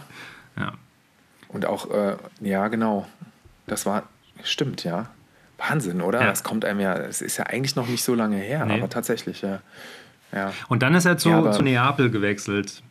Ja. 0.59 0.73
Und 1.47 1.65
auch, 1.65 1.89
äh, 1.89 2.17
ja, 2.39 2.67
genau. 2.67 3.07
Das 3.65 3.87
war, 3.87 4.03
stimmt, 4.43 4.83
ja. 4.83 5.09
Wahnsinn, 5.57 6.01
oder? 6.01 6.21
Ja. 6.21 6.27
Das 6.27 6.43
kommt 6.43 6.65
einem 6.65 6.79
ja, 6.79 6.95
es 6.95 7.21
ist 7.21 7.37
ja 7.37 7.45
eigentlich 7.45 7.75
noch 7.75 7.87
nicht 7.87 8.03
so 8.03 8.13
lange 8.13 8.37
her, 8.37 8.63
nee. 8.65 8.75
aber 8.75 8.89
tatsächlich, 8.89 9.41
ja. 9.41 9.61
ja. 10.31 10.53
Und 10.67 10.83
dann 10.83 10.93
ist 10.93 11.05
er 11.05 11.17
zu, 11.17 11.29
ja, 11.29 11.51
zu 11.51 11.63
Neapel 11.63 12.11
gewechselt. 12.11 12.83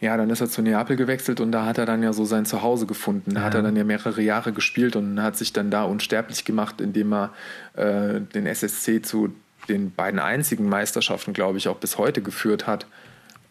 Ja, 0.00 0.16
dann 0.16 0.30
ist 0.30 0.40
er 0.40 0.48
zu 0.48 0.62
Neapel 0.62 0.96
gewechselt 0.96 1.40
und 1.40 1.52
da 1.52 1.64
hat 1.64 1.78
er 1.78 1.86
dann 1.86 2.02
ja 2.02 2.12
so 2.12 2.24
sein 2.24 2.44
Zuhause 2.44 2.86
gefunden. 2.86 3.34
Da 3.34 3.40
ja. 3.40 3.46
hat 3.46 3.54
er 3.54 3.62
dann 3.62 3.76
ja 3.76 3.84
mehrere 3.84 4.20
Jahre 4.22 4.52
gespielt 4.52 4.96
und 4.96 5.22
hat 5.22 5.36
sich 5.36 5.52
dann 5.52 5.70
da 5.70 5.84
unsterblich 5.84 6.44
gemacht, 6.44 6.80
indem 6.80 7.12
er 7.12 7.30
äh, 7.74 8.20
den 8.20 8.46
SSC 8.46 9.02
zu 9.02 9.34
den 9.68 9.92
beiden 9.92 10.20
einzigen 10.20 10.68
Meisterschaften, 10.68 11.32
glaube 11.32 11.58
ich, 11.58 11.68
auch 11.68 11.76
bis 11.76 11.98
heute 11.98 12.22
geführt 12.22 12.66
hat. 12.66 12.86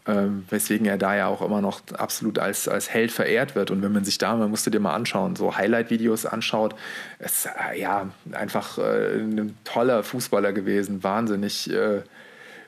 Ähm, 0.04 0.44
weswegen 0.50 0.84
er 0.84 0.98
da 0.98 1.14
ja 1.14 1.28
auch 1.28 1.42
immer 1.42 1.60
noch 1.60 1.80
absolut 1.92 2.40
als, 2.40 2.66
als 2.66 2.90
Held 2.90 3.12
verehrt 3.12 3.54
wird. 3.54 3.70
Und 3.70 3.82
wenn 3.82 3.92
man 3.92 4.04
sich 4.04 4.18
da, 4.18 4.34
man 4.34 4.50
musste 4.50 4.72
dir 4.72 4.80
mal 4.80 4.94
anschauen, 4.94 5.36
so 5.36 5.56
Highlight-Videos 5.56 6.26
anschaut, 6.26 6.74
ist 7.20 7.46
äh, 7.46 7.80
ja 7.80 8.10
einfach 8.32 8.78
äh, 8.78 9.20
ein 9.20 9.56
toller 9.62 10.02
Fußballer 10.02 10.52
gewesen, 10.52 11.04
wahnsinnig 11.04 11.70
äh, 11.70 12.02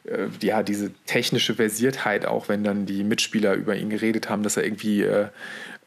äh, 0.05 0.29
ja, 0.41 0.63
diese 0.63 0.93
technische 1.07 1.55
Versiertheit, 1.55 2.27
auch 2.27 2.49
wenn 2.49 2.65
dann 2.65 2.87
die 2.87 3.05
Mitspieler 3.05 3.55
über 3.55 3.77
ihn 3.77 3.91
geredet 3.91 4.29
haben, 4.29 4.43
dass 4.43 4.57
er 4.57 4.65
irgendwie, 4.65 5.03
äh, 5.03 5.29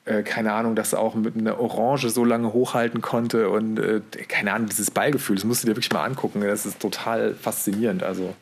äh, 0.06 0.24
keine 0.24 0.54
Ahnung, 0.54 0.76
dass 0.76 0.94
er 0.94 1.00
auch 1.00 1.16
mit 1.16 1.36
einer 1.36 1.60
Orange 1.60 2.10
so 2.10 2.26
lange 2.26 2.54
hochhalten 2.54 3.02
konnte 3.02 3.50
und 3.50 3.78
äh, 3.80 4.02
keine 4.28 4.54
Ahnung, 4.54 4.70
dieses 4.70 4.92
Ballgefühl, 4.92 5.36
das 5.36 5.46
musst 5.46 5.64
du 5.64 5.68
dir 5.68 5.72
wirklich 5.72 5.92
mal 5.92 6.04
angucken, 6.04 6.42
das 6.42 6.66
ist 6.66 6.80
total 6.80 7.36
faszinierend. 7.36 8.04
Also 8.04 8.34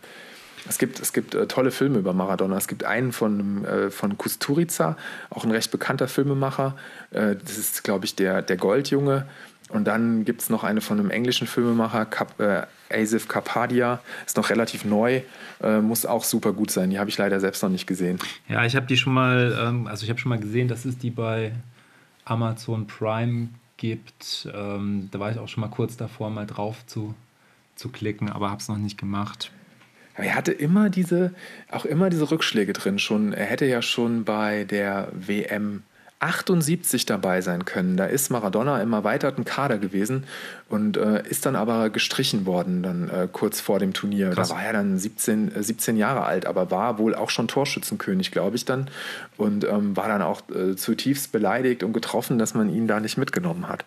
es 0.67 0.77
gibt, 0.77 0.99
es 0.99 1.13
gibt 1.13 1.35
äh, 1.35 1.45
tolle 1.47 1.71
Filme 1.71 1.99
über 1.99 2.13
Maradona. 2.13 2.57
Es 2.57 2.67
gibt 2.67 2.85
einen 2.85 3.11
von, 3.11 3.65
äh, 3.65 3.91
von 3.91 4.17
Kusturica, 4.17 4.97
auch 5.29 5.43
ein 5.43 5.51
recht 5.51 5.71
bekannter 5.71 6.07
Filmemacher. 6.07 6.75
das 7.11 7.57
ist, 7.57 7.83
glaube 7.83 8.05
ich, 8.05 8.15
der, 8.15 8.41
der 8.41 8.57
Goldjunge. 8.57 9.25
Und 9.69 9.85
dann 9.85 10.25
gibt 10.25 10.41
es 10.41 10.49
noch 10.49 10.63
eine 10.63 10.79
von 10.79 10.99
einem 10.99 11.09
englischen 11.09 11.47
Filmemacher, 11.47 12.05
Cap, 12.05 12.39
äh, 12.39 12.63
Asif 12.91 13.27
Kapadia, 13.27 13.99
ist 14.25 14.37
noch 14.37 14.49
relativ 14.51 14.85
neu, 14.85 15.21
äh, 15.61 15.79
muss 15.79 16.05
auch 16.05 16.23
super 16.23 16.53
gut 16.53 16.69
sein. 16.69 16.91
Die 16.91 16.99
habe 16.99 17.09
ich 17.09 17.17
leider 17.17 17.39
selbst 17.39 17.63
noch 17.63 17.69
nicht 17.69 17.87
gesehen. 17.87 18.19
Ja, 18.47 18.63
ich 18.63 18.75
habe 18.75 18.85
die 18.85 18.95
schon 18.95 19.13
mal, 19.13 19.57
ähm, 19.59 19.87
also 19.87 20.03
ich 20.03 20.09
habe 20.09 20.19
schon 20.19 20.29
mal 20.29 20.39
gesehen, 20.39 20.67
dass 20.67 20.85
es 20.85 20.99
die 20.99 21.09
bei 21.09 21.51
Amazon 22.25 22.85
Prime 22.85 23.49
gibt. 23.77 24.47
Ähm, 24.53 25.09
da 25.11 25.19
war 25.19 25.31
ich 25.31 25.39
auch 25.39 25.47
schon 25.47 25.61
mal 25.61 25.69
kurz 25.69 25.97
davor, 25.97 26.29
mal 26.29 26.45
drauf 26.45 26.85
zu, 26.85 27.15
zu 27.75 27.89
klicken, 27.89 28.29
aber 28.29 28.51
habe 28.51 28.61
es 28.61 28.67
noch 28.67 28.77
nicht 28.77 28.99
gemacht. 28.99 29.51
Er 30.13 30.35
hatte 30.35 30.51
immer 30.51 30.89
diese, 30.89 31.33
auch 31.71 31.85
immer 31.85 32.09
diese 32.09 32.29
Rückschläge 32.31 32.71
drin. 32.73 32.99
Schon, 32.99 33.33
er 33.33 33.45
hätte 33.45 33.65
ja 33.65 33.81
schon 33.81 34.23
bei 34.23 34.63
der 34.63 35.09
WM 35.11 35.83
78 36.19 37.05
dabei 37.05 37.41
sein 37.41 37.65
können. 37.65 37.97
Da 37.97 38.05
ist 38.05 38.29
Maradona 38.29 38.81
im 38.81 38.93
erweiterten 38.93 39.43
Kader 39.43 39.77
gewesen 39.77 40.23
und 40.69 40.97
äh, 40.97 41.27
ist 41.27 41.45
dann 41.45 41.55
aber 41.55 41.89
gestrichen 41.89 42.45
worden, 42.45 42.83
dann 42.83 43.09
äh, 43.09 43.27
kurz 43.31 43.59
vor 43.59 43.79
dem 43.79 43.93
Turnier. 43.93 44.29
Krass. 44.29 44.49
Da 44.49 44.55
war 44.55 44.63
er 44.63 44.73
dann 44.73 44.97
17, 44.97 45.55
äh, 45.55 45.63
17 45.63 45.97
Jahre 45.97 46.23
alt, 46.23 46.45
aber 46.45 46.71
war 46.71 46.97
wohl 46.97 47.15
auch 47.15 47.29
schon 47.29 47.47
Torschützenkönig, 47.47 48.31
glaube 48.31 48.55
ich 48.55 48.65
dann. 48.65 48.89
Und 49.37 49.65
ähm, 49.65 49.97
war 49.97 50.07
dann 50.07 50.21
auch 50.21 50.41
äh, 50.49 50.75
zutiefst 50.75 51.31
beleidigt 51.31 51.83
und 51.83 51.93
getroffen, 51.93 52.39
dass 52.39 52.53
man 52.53 52.69
ihn 52.69 52.87
da 52.87 52.99
nicht 52.99 53.17
mitgenommen 53.17 53.67
hat. 53.67 53.83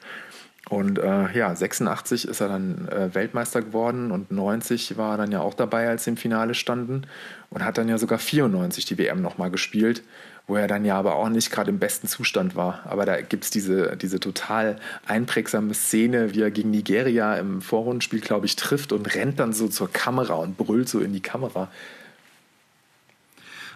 Und 0.69 0.99
äh, 0.99 1.33
ja, 1.33 1.55
86 1.55 2.29
ist 2.29 2.41
er 2.41 2.49
dann 2.49 2.89
äh, 2.89 3.15
Weltmeister 3.15 3.63
geworden 3.63 4.11
und 4.11 4.31
90 4.31 4.99
war 4.99 5.15
er 5.15 5.17
dann 5.17 5.33
ja 5.33 5.41
auch 5.41 5.55
dabei, 5.55 5.89
als 5.89 6.05
sie 6.05 6.11
im 6.11 6.17
Finale 6.19 6.53
standen 6.53 7.07
und 7.49 7.65
hat 7.65 7.79
dann 7.79 7.89
ja 7.89 7.97
sogar 7.97 8.19
94 8.19 8.85
die 8.85 8.99
WM 8.99 9.23
nochmal 9.23 9.51
gespielt 9.51 10.03
wo 10.49 10.57
er 10.57 10.67
dann 10.67 10.87
ja 10.87 10.99
aber 10.99 11.17
auch 11.17 11.29
nicht 11.29 11.51
gerade 11.51 11.71
im 11.71 11.79
besten 11.79 12.09
Zustand 12.09 12.57
war. 12.57 12.81
Aber 12.87 13.05
da 13.05 13.21
gibt 13.21 13.45
es 13.45 13.51
diese, 13.51 13.97
diese 13.99 14.19
total 14.19 14.77
einprägsame 15.07 15.75
Szene, 15.75 16.35
wie 16.35 16.41
er 16.41 16.51
gegen 16.51 16.71
Nigeria 16.71 17.37
im 17.37 17.61
Vorrundenspiel, 17.61 18.21
glaube 18.21 18.47
ich, 18.47 18.57
trifft 18.57 18.93
und 18.93 19.15
rennt 19.15 19.39
dann 19.39 19.53
so 19.53 19.69
zur 19.69 19.93
Kamera 19.93 20.35
und 20.35 20.57
brüllt 20.57 20.89
so 20.89 21.01
in 21.01 21.13
die 21.13 21.21
Kamera. 21.21 21.69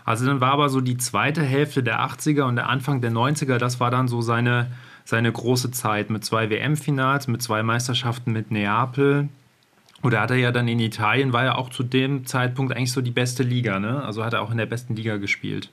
Also 0.06 0.24
dann 0.24 0.40
war 0.40 0.52
aber 0.52 0.70
so 0.70 0.80
die 0.80 0.96
zweite 0.96 1.42
Hälfte 1.42 1.82
der 1.82 2.00
80er 2.00 2.44
und 2.44 2.56
der 2.56 2.70
Anfang 2.70 3.02
der 3.02 3.12
90er, 3.12 3.58
das 3.58 3.78
war 3.78 3.90
dann 3.90 4.08
so 4.08 4.22
seine, 4.22 4.72
seine 5.04 5.30
große 5.30 5.70
Zeit 5.72 6.08
mit 6.08 6.24
zwei 6.24 6.48
WM-Finals, 6.48 7.28
mit 7.28 7.42
zwei 7.42 7.62
Meisterschaften 7.62 8.32
mit 8.32 8.50
Neapel. 8.50 9.28
Oder 10.02 10.22
hat 10.22 10.30
er 10.30 10.38
ja 10.38 10.50
dann 10.50 10.66
in 10.68 10.80
Italien, 10.80 11.34
war 11.34 11.44
ja 11.44 11.54
auch 11.54 11.68
zu 11.68 11.82
dem 11.82 12.24
Zeitpunkt 12.24 12.74
eigentlich 12.74 12.92
so 12.92 13.02
die 13.02 13.12
beste 13.12 13.42
Liga, 13.42 13.78
ne? 13.78 14.02
Also 14.02 14.24
hat 14.24 14.32
er 14.32 14.40
auch 14.40 14.50
in 14.50 14.56
der 14.56 14.66
besten 14.66 14.96
Liga 14.96 15.18
gespielt. 15.18 15.70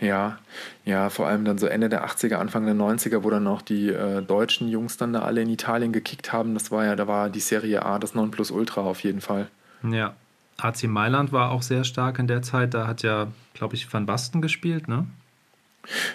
Ja, 0.00 0.38
ja, 0.86 1.10
vor 1.10 1.26
allem 1.26 1.44
dann 1.44 1.58
so 1.58 1.66
Ende 1.66 1.90
der 1.90 2.06
80er, 2.06 2.36
Anfang 2.36 2.64
der 2.64 2.74
90er, 2.74 3.22
wo 3.22 3.28
dann 3.28 3.46
auch 3.46 3.60
die 3.60 3.90
äh, 3.90 4.22
deutschen 4.22 4.68
Jungs 4.68 4.96
dann 4.96 5.12
da 5.12 5.20
alle 5.22 5.42
in 5.42 5.50
Italien 5.50 5.92
gekickt 5.92 6.32
haben. 6.32 6.54
Das 6.54 6.70
war 6.70 6.86
ja, 6.86 6.96
da 6.96 7.06
war 7.06 7.28
die 7.28 7.40
Serie 7.40 7.84
A 7.84 7.98
das 7.98 8.14
Nonplusultra 8.14 8.80
auf 8.80 9.00
jeden 9.02 9.20
Fall. 9.20 9.48
Ja, 9.82 10.14
AC 10.56 10.84
Mailand 10.84 11.32
war 11.32 11.50
auch 11.50 11.62
sehr 11.62 11.84
stark 11.84 12.18
in 12.18 12.26
der 12.26 12.40
Zeit. 12.40 12.72
Da 12.72 12.86
hat 12.86 13.02
ja, 13.02 13.28
glaube 13.52 13.74
ich, 13.74 13.92
Van 13.92 14.06
Basten 14.06 14.40
gespielt, 14.40 14.88
ne? 14.88 15.06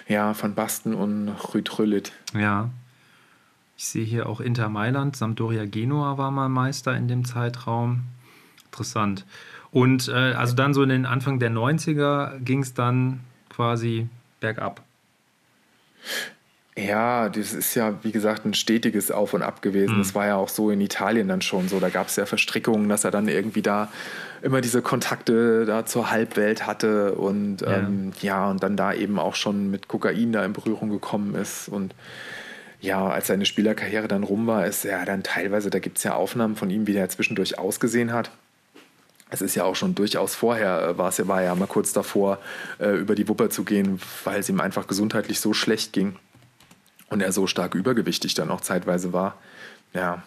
Ja, 0.08 0.34
Van 0.40 0.54
Basten 0.54 0.94
und 0.94 1.28
Rüd 1.54 1.78
Rüllit. 1.78 2.12
Ja. 2.34 2.70
Ich 3.76 3.86
sehe 3.86 4.04
hier 4.04 4.26
auch 4.28 4.40
Inter 4.40 4.68
Mailand, 4.68 5.16
Sampdoria 5.16 5.66
Genua 5.66 6.16
war 6.16 6.30
mal 6.30 6.48
Meister 6.48 6.96
in 6.96 7.08
dem 7.08 7.24
Zeitraum. 7.24 8.04
Interessant. 8.64 9.26
Und 9.70 10.08
äh, 10.08 10.32
also 10.32 10.54
dann 10.54 10.72
so 10.72 10.82
in 10.82 10.88
den 10.88 11.06
Anfang 11.06 11.38
der 11.38 11.50
90er 11.50 12.38
ging 12.38 12.62
es 12.62 12.72
dann 12.72 13.20
quasi 13.56 14.06
bergab. 14.40 14.82
Ja, 16.78 17.30
das 17.30 17.54
ist 17.54 17.74
ja, 17.74 17.94
wie 18.04 18.12
gesagt, 18.12 18.44
ein 18.44 18.52
stetiges 18.52 19.10
Auf 19.10 19.32
und 19.32 19.42
Ab 19.42 19.62
gewesen. 19.62 19.94
Mhm. 19.94 19.98
Das 19.98 20.14
war 20.14 20.26
ja 20.26 20.36
auch 20.36 20.50
so 20.50 20.70
in 20.70 20.82
Italien 20.82 21.26
dann 21.26 21.40
schon 21.40 21.68
so. 21.68 21.80
Da 21.80 21.88
gab 21.88 22.08
es 22.08 22.16
ja 22.16 22.26
Verstrickungen, 22.26 22.90
dass 22.90 23.04
er 23.04 23.10
dann 23.10 23.28
irgendwie 23.28 23.62
da 23.62 23.90
immer 24.42 24.60
diese 24.60 24.82
Kontakte 24.82 25.64
da 25.64 25.86
zur 25.86 26.10
Halbwelt 26.10 26.66
hatte 26.66 27.14
und 27.14 27.62
ja. 27.62 27.78
Ähm, 27.78 28.12
ja, 28.20 28.50
und 28.50 28.62
dann 28.62 28.76
da 28.76 28.92
eben 28.92 29.18
auch 29.18 29.34
schon 29.34 29.70
mit 29.70 29.88
Kokain 29.88 30.32
da 30.32 30.44
in 30.44 30.52
Berührung 30.52 30.90
gekommen 30.90 31.34
ist. 31.34 31.68
Und 31.68 31.94
ja, 32.82 33.08
als 33.08 33.28
seine 33.28 33.46
Spielerkarriere 33.46 34.06
dann 34.06 34.22
rum 34.22 34.46
war, 34.46 34.66
ist 34.66 34.84
er 34.84 35.06
dann 35.06 35.22
teilweise, 35.22 35.70
da 35.70 35.78
gibt 35.78 35.96
es 35.96 36.04
ja 36.04 36.14
Aufnahmen 36.14 36.56
von 36.56 36.68
ihm, 36.68 36.86
wie 36.86 36.92
der 36.92 37.08
zwischendurch 37.08 37.58
ausgesehen 37.58 38.12
hat 38.12 38.30
es 39.30 39.42
ist 39.42 39.54
ja 39.54 39.64
auch 39.64 39.76
schon 39.76 39.94
durchaus 39.94 40.34
vorher, 40.34 40.88
äh, 40.88 40.98
war 40.98 41.08
es 41.08 41.18
ja, 41.18 41.28
war 41.28 41.42
ja 41.42 41.54
mal 41.54 41.66
kurz 41.66 41.92
davor, 41.92 42.38
äh, 42.78 42.90
über 42.90 43.14
die 43.14 43.28
Wupper 43.28 43.50
zu 43.50 43.64
gehen, 43.64 44.00
weil 44.24 44.40
es 44.40 44.48
ihm 44.48 44.60
einfach 44.60 44.86
gesundheitlich 44.86 45.40
so 45.40 45.52
schlecht 45.52 45.92
ging 45.92 46.16
und 47.08 47.20
er 47.20 47.32
so 47.32 47.46
stark 47.46 47.74
übergewichtig 47.74 48.34
dann 48.34 48.50
auch 48.50 48.60
zeitweise 48.60 49.12
war. 49.12 49.36
Ja. 49.92 50.22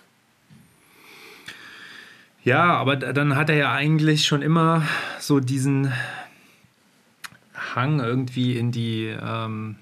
Ja, 2.43 2.73
aber 2.75 2.95
dann 2.95 3.35
hat 3.35 3.49
er 3.49 3.57
ja 3.57 3.73
eigentlich 3.73 4.25
schon 4.25 4.41
immer 4.41 4.83
so 5.19 5.39
diesen 5.39 5.91
Hang 7.75 7.99
irgendwie 7.99 8.57
in 8.57 8.71
die 8.71 9.07
ähm, 9.07 9.75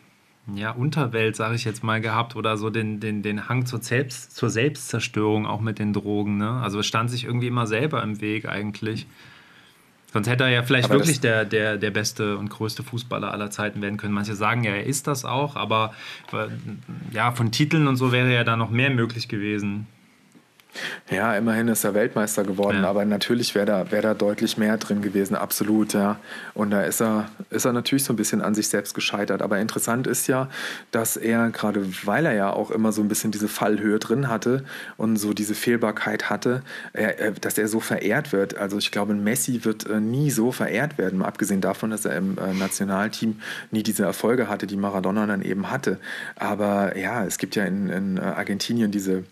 ja, 0.55 0.71
Unterwelt, 0.71 1.35
sage 1.35 1.55
ich 1.55 1.65
jetzt 1.65 1.83
mal, 1.83 1.99
gehabt 1.99 2.35
oder 2.35 2.57
so 2.57 2.69
den, 2.69 2.99
den, 2.99 3.21
den 3.21 3.49
Hang 3.49 3.65
zur, 3.65 3.81
Selbst, 3.81 4.35
zur 4.35 4.49
Selbstzerstörung 4.49 5.45
auch 5.45 5.59
mit 5.59 5.79
den 5.79 5.93
Drogen. 5.93 6.37
Ne? 6.37 6.49
Also 6.49 6.79
es 6.79 6.85
stand 6.85 7.11
sich 7.11 7.25
irgendwie 7.25 7.47
immer 7.47 7.67
selber 7.67 8.01
im 8.01 8.21
Weg 8.21 8.47
eigentlich. 8.47 9.07
Sonst 10.13 10.29
hätte 10.29 10.45
er 10.45 10.49
ja 10.49 10.63
vielleicht 10.63 10.85
aber 10.85 10.99
wirklich 10.99 11.19
der, 11.19 11.43
der, 11.43 11.77
der 11.77 11.91
beste 11.91 12.37
und 12.37 12.49
größte 12.49 12.81
Fußballer 12.81 13.31
aller 13.31 13.51
Zeiten 13.51 13.81
werden 13.81 13.97
können. 13.97 14.13
Manche 14.13 14.35
sagen 14.35 14.63
ja, 14.63 14.71
er 14.71 14.85
ist 14.85 15.05
das 15.05 15.25
auch, 15.25 15.57
aber 15.57 15.93
äh, 16.31 16.47
ja, 17.13 17.33
von 17.33 17.51
Titeln 17.51 17.87
und 17.87 17.97
so 17.97 18.13
wäre 18.13 18.33
ja 18.33 18.45
da 18.45 18.55
noch 18.55 18.69
mehr 18.69 18.89
möglich 18.89 19.27
gewesen. 19.27 19.85
Ja, 21.09 21.35
immerhin 21.35 21.67
ist 21.67 21.83
er 21.83 21.93
Weltmeister 21.93 22.43
geworden, 22.43 22.83
ja. 22.83 22.89
aber 22.89 23.05
natürlich 23.05 23.55
wäre 23.55 23.65
da, 23.65 23.91
wär 23.91 24.01
da 24.01 24.13
deutlich 24.13 24.57
mehr 24.57 24.77
drin 24.77 25.01
gewesen, 25.01 25.35
absolut, 25.35 25.93
ja. 25.93 26.19
Und 26.53 26.71
da 26.71 26.81
ist 26.81 27.01
er, 27.01 27.29
ist 27.49 27.65
er 27.65 27.73
natürlich 27.73 28.03
so 28.03 28.13
ein 28.13 28.15
bisschen 28.15 28.41
an 28.41 28.53
sich 28.53 28.67
selbst 28.67 28.93
gescheitert. 28.93 29.41
Aber 29.41 29.59
interessant 29.59 30.07
ist 30.07 30.27
ja, 30.27 30.49
dass 30.91 31.17
er, 31.17 31.49
gerade 31.49 31.85
weil 32.05 32.25
er 32.25 32.33
ja 32.33 32.51
auch 32.51 32.71
immer 32.71 32.91
so 32.91 33.01
ein 33.01 33.07
bisschen 33.07 33.31
diese 33.31 33.47
Fallhöhe 33.47 33.99
drin 33.99 34.27
hatte 34.27 34.63
und 34.97 35.17
so 35.17 35.33
diese 35.33 35.55
Fehlbarkeit 35.55 36.29
hatte, 36.29 36.61
er, 36.93 37.31
dass 37.31 37.57
er 37.57 37.67
so 37.67 37.79
verehrt 37.79 38.33
wird. 38.33 38.57
Also 38.57 38.77
ich 38.77 38.91
glaube, 38.91 39.13
Messi 39.13 39.63
wird 39.63 39.87
äh, 39.89 39.99
nie 39.99 40.31
so 40.31 40.51
verehrt 40.51 40.97
werden, 40.97 41.19
mal 41.19 41.25
abgesehen 41.25 41.61
davon, 41.61 41.89
dass 41.89 42.05
er 42.05 42.17
im 42.17 42.37
äh, 42.37 42.53
Nationalteam 42.53 43.39
nie 43.71 43.83
diese 43.83 44.03
Erfolge 44.03 44.49
hatte, 44.49 44.67
die 44.67 44.77
Maradona 44.77 45.25
dann 45.25 45.41
eben 45.41 45.71
hatte. 45.71 45.99
Aber 46.35 46.97
ja, 46.97 47.25
es 47.25 47.37
gibt 47.37 47.55
ja 47.55 47.65
in, 47.65 47.89
in 47.89 48.17
äh, 48.17 48.21
Argentinien 48.21 48.91
diese 48.91 49.23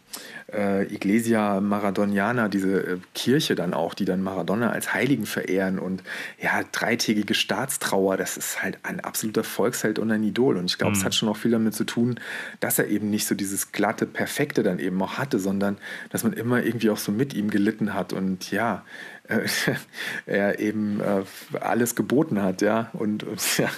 äh, 0.54 0.84
Iglesia 0.94 1.60
Maradoniana, 1.60 2.50
diese 2.50 2.80
äh, 2.80 2.98
Kirche 3.14 3.56
dann 3.56 3.74
auch, 3.74 3.94
die 3.94 4.06
dann 4.06 4.22
Maradona 4.22 4.70
als 4.70 4.94
Heiligen 4.94 5.26
verehren 5.26 5.80
und 5.80 6.04
ja, 6.42 6.62
dreitägige 6.72 7.34
Staatstrauer, 7.34 8.18
das 8.18 8.38
ist 8.38 8.62
halt 8.62 8.80
ein 8.84 9.00
absoluter 9.00 9.44
Volksheld 9.44 10.00
und 10.00 10.12
ein 10.12 10.24
Idol. 10.24 10.58
Und 10.58 10.66
ich 10.66 10.78
glaube, 10.78 10.94
es 10.94 11.00
mhm. 11.00 11.06
hat 11.06 11.16
schon 11.16 11.30
auch 11.30 11.38
viel 11.38 11.52
damit 11.52 11.74
zu 11.74 11.84
tun, 11.84 12.20
dass 12.60 12.80
er 12.80 12.88
eben 12.88 13.10
nicht 13.10 13.26
so 13.26 13.36
dieses 13.36 13.72
glatte, 13.72 14.06
perfekte 14.06 14.64
dann 14.64 14.80
eben 14.80 15.02
auch 15.02 15.18
hatte, 15.18 15.40
sondern 15.40 15.78
dass 16.10 16.24
man 16.24 16.34
immer 16.34 16.64
irgendwie 16.64 16.90
auch 16.90 16.98
so 16.98 17.12
mit 17.12 17.34
ihm 17.34 17.50
gelitten 17.50 17.94
hat 17.94 18.14
und 18.14 18.52
ja, 18.52 18.86
äh, 19.28 19.48
er 20.26 20.60
eben 20.60 21.02
äh, 21.02 21.24
alles 21.60 21.96
geboten 21.96 22.42
hat, 22.42 22.62
ja, 22.62 22.90
und, 22.94 23.24
und 23.24 23.42
ja, 23.58 23.70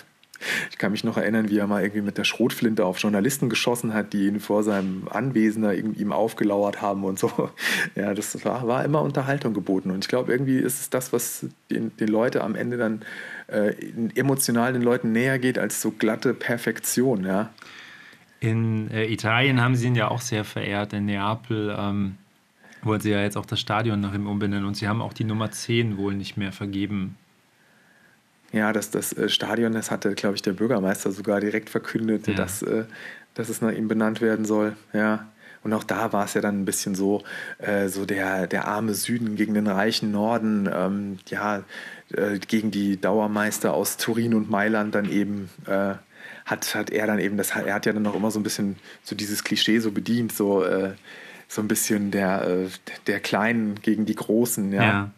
ich 0.69 0.77
kann 0.77 0.91
mich 0.91 1.03
noch 1.03 1.17
erinnern, 1.17 1.49
wie 1.49 1.57
er 1.57 1.67
mal 1.67 1.81
irgendwie 1.81 2.01
mit 2.01 2.17
der 2.17 2.23
Schrotflinte 2.23 2.85
auf 2.85 2.99
Journalisten 2.99 3.49
geschossen 3.49 3.93
hat, 3.93 4.13
die 4.13 4.27
ihn 4.27 4.39
vor 4.39 4.63
seinem 4.63 5.07
Anwesen 5.09 5.63
da 5.63 5.71
ihm 5.71 6.11
aufgelauert 6.11 6.81
haben 6.81 7.03
und 7.03 7.19
so. 7.19 7.49
Ja, 7.95 8.13
das 8.13 8.43
war, 8.45 8.67
war 8.67 8.85
immer 8.85 9.01
Unterhaltung 9.01 9.53
geboten. 9.53 9.91
Und 9.91 10.03
ich 10.03 10.07
glaube, 10.07 10.31
irgendwie 10.31 10.57
ist 10.57 10.79
es 10.79 10.89
das, 10.89 11.13
was 11.13 11.45
den, 11.71 11.95
den 11.97 12.07
Leute 12.07 12.43
am 12.43 12.55
Ende 12.55 12.77
dann 12.77 13.01
äh, 13.47 13.73
emotional 14.15 14.73
den 14.73 14.81
Leuten 14.81 15.11
näher 15.11 15.39
geht, 15.39 15.57
als 15.57 15.81
so 15.81 15.91
glatte 15.91 16.33
Perfektion, 16.33 17.25
ja. 17.25 17.49
In 18.39 18.91
äh, 18.91 19.05
Italien 19.05 19.61
haben 19.61 19.75
sie 19.75 19.87
ihn 19.87 19.95
ja 19.95 20.09
auch 20.09 20.21
sehr 20.21 20.43
verehrt, 20.43 20.93
in 20.93 21.05
Neapel. 21.05 21.75
Ähm 21.77 22.17
wollen 22.83 23.01
sie 23.01 23.09
ja 23.09 23.21
jetzt 23.21 23.37
auch 23.37 23.45
das 23.45 23.59
Stadion 23.59 23.99
nach 23.99 24.13
ihm 24.13 24.27
umbenennen 24.27 24.65
und 24.65 24.75
sie 24.75 24.87
haben 24.87 25.01
auch 25.01 25.13
die 25.13 25.23
Nummer 25.23 25.51
10 25.51 25.97
wohl 25.97 26.13
nicht 26.13 26.37
mehr 26.37 26.51
vergeben 26.51 27.17
ja, 28.51 28.71
das, 28.73 28.91
das 28.91 29.13
äh, 29.13 29.29
Stadion, 29.29 29.73
das 29.73 29.91
hatte, 29.91 30.13
glaube 30.15 30.35
ich, 30.35 30.41
der 30.41 30.53
Bürgermeister 30.53 31.11
sogar 31.11 31.39
direkt 31.39 31.69
verkündet, 31.69 32.27
ja. 32.27 32.33
dass, 32.33 32.61
äh, 32.61 32.85
dass 33.33 33.49
es 33.49 33.61
nach 33.61 33.71
ihm 33.71 33.87
benannt 33.87 34.21
werden 34.21 34.45
soll. 34.45 34.75
Ja. 34.93 35.27
Und 35.63 35.73
auch 35.73 35.83
da 35.83 36.13
war 36.13 36.25
es 36.25 36.33
ja 36.33 36.41
dann 36.41 36.61
ein 36.61 36.65
bisschen 36.65 36.95
so, 36.95 37.23
äh, 37.57 37.89
so 37.89 38.05
der, 38.05 38.47
der 38.47 38.67
arme 38.67 38.93
Süden 38.93 39.35
gegen 39.35 39.53
den 39.53 39.67
reichen 39.67 40.11
Norden, 40.11 40.69
ähm, 40.71 41.17
ja, 41.27 41.63
äh, 42.13 42.39
gegen 42.39 42.71
die 42.71 43.01
Dauermeister 43.01 43.73
aus 43.73 43.97
Turin 43.97 44.33
und 44.33 44.49
Mailand 44.49 44.95
dann 44.95 45.09
eben 45.09 45.49
äh, 45.65 45.95
hat, 46.45 46.73
hat 46.73 46.89
er 46.89 47.07
dann 47.07 47.19
eben, 47.19 47.35
das, 47.35 47.51
er 47.51 47.73
hat 47.73 47.85
ja 47.85 47.91
dann 47.91 48.03
noch 48.03 48.15
immer 48.15 48.31
so 48.31 48.39
ein 48.39 48.43
bisschen 48.43 48.77
so 49.03 49.13
dieses 49.15 49.43
Klischee 49.43 49.79
so 49.79 49.91
bedient, 49.91 50.31
so, 50.31 50.65
so 51.49 51.61
ein 51.61 51.67
bisschen 51.67 52.09
der, 52.09 52.69
der 53.05 53.19
Kleinen 53.19 53.75
gegen 53.81 54.05
die 54.05 54.15
Großen, 54.15 54.71
ja. 54.71 55.11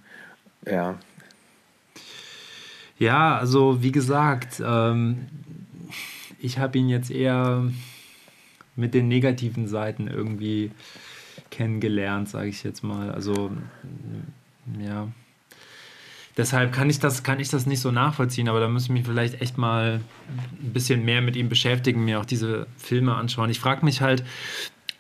Ja. 0.66 0.72
ja. 0.72 1.00
Ja, 3.00 3.38
also 3.38 3.82
wie 3.82 3.94
gesagt, 3.94 4.62
ähm, 4.64 5.28
ich 6.38 6.60
habe 6.60 6.78
ihn 6.78 6.90
jetzt 6.90 7.10
eher 7.10 7.64
mit 8.76 8.94
den 8.94 9.08
negativen 9.08 9.68
Seiten 9.68 10.08
irgendwie 10.08 10.72
kennengelernt, 11.50 12.30
sage 12.30 12.50
ich 12.50 12.64
jetzt 12.64 12.84
mal. 12.84 13.12
Also 13.12 13.52
ja. 14.80 15.08
Deshalb 16.38 16.72
kann 16.72 16.90
ich, 16.90 17.00
das, 17.00 17.24
kann 17.24 17.40
ich 17.40 17.50
das 17.50 17.66
nicht 17.66 17.82
so 17.82 17.92
nachvollziehen, 17.92 18.48
aber 18.48 18.60
da 18.62 18.68
müssen 18.70 18.90
wir 18.90 19.00
mich 19.00 19.06
vielleicht 19.06 19.42
echt 19.42 19.58
mal 19.58 20.00
ein 20.62 20.74
bisschen 20.74 21.04
mehr 21.04 21.22
mit 21.22 21.36
ihm 21.36 21.50
beschäftigen, 21.50 22.06
mir 22.06 22.20
auch 22.20 22.26
diese 22.26 22.68
Filme 22.78 23.16
anschauen. 23.16 23.50
Ich 23.50 23.60
frage 23.60 23.84
mich 23.84 24.02
halt, 24.02 24.24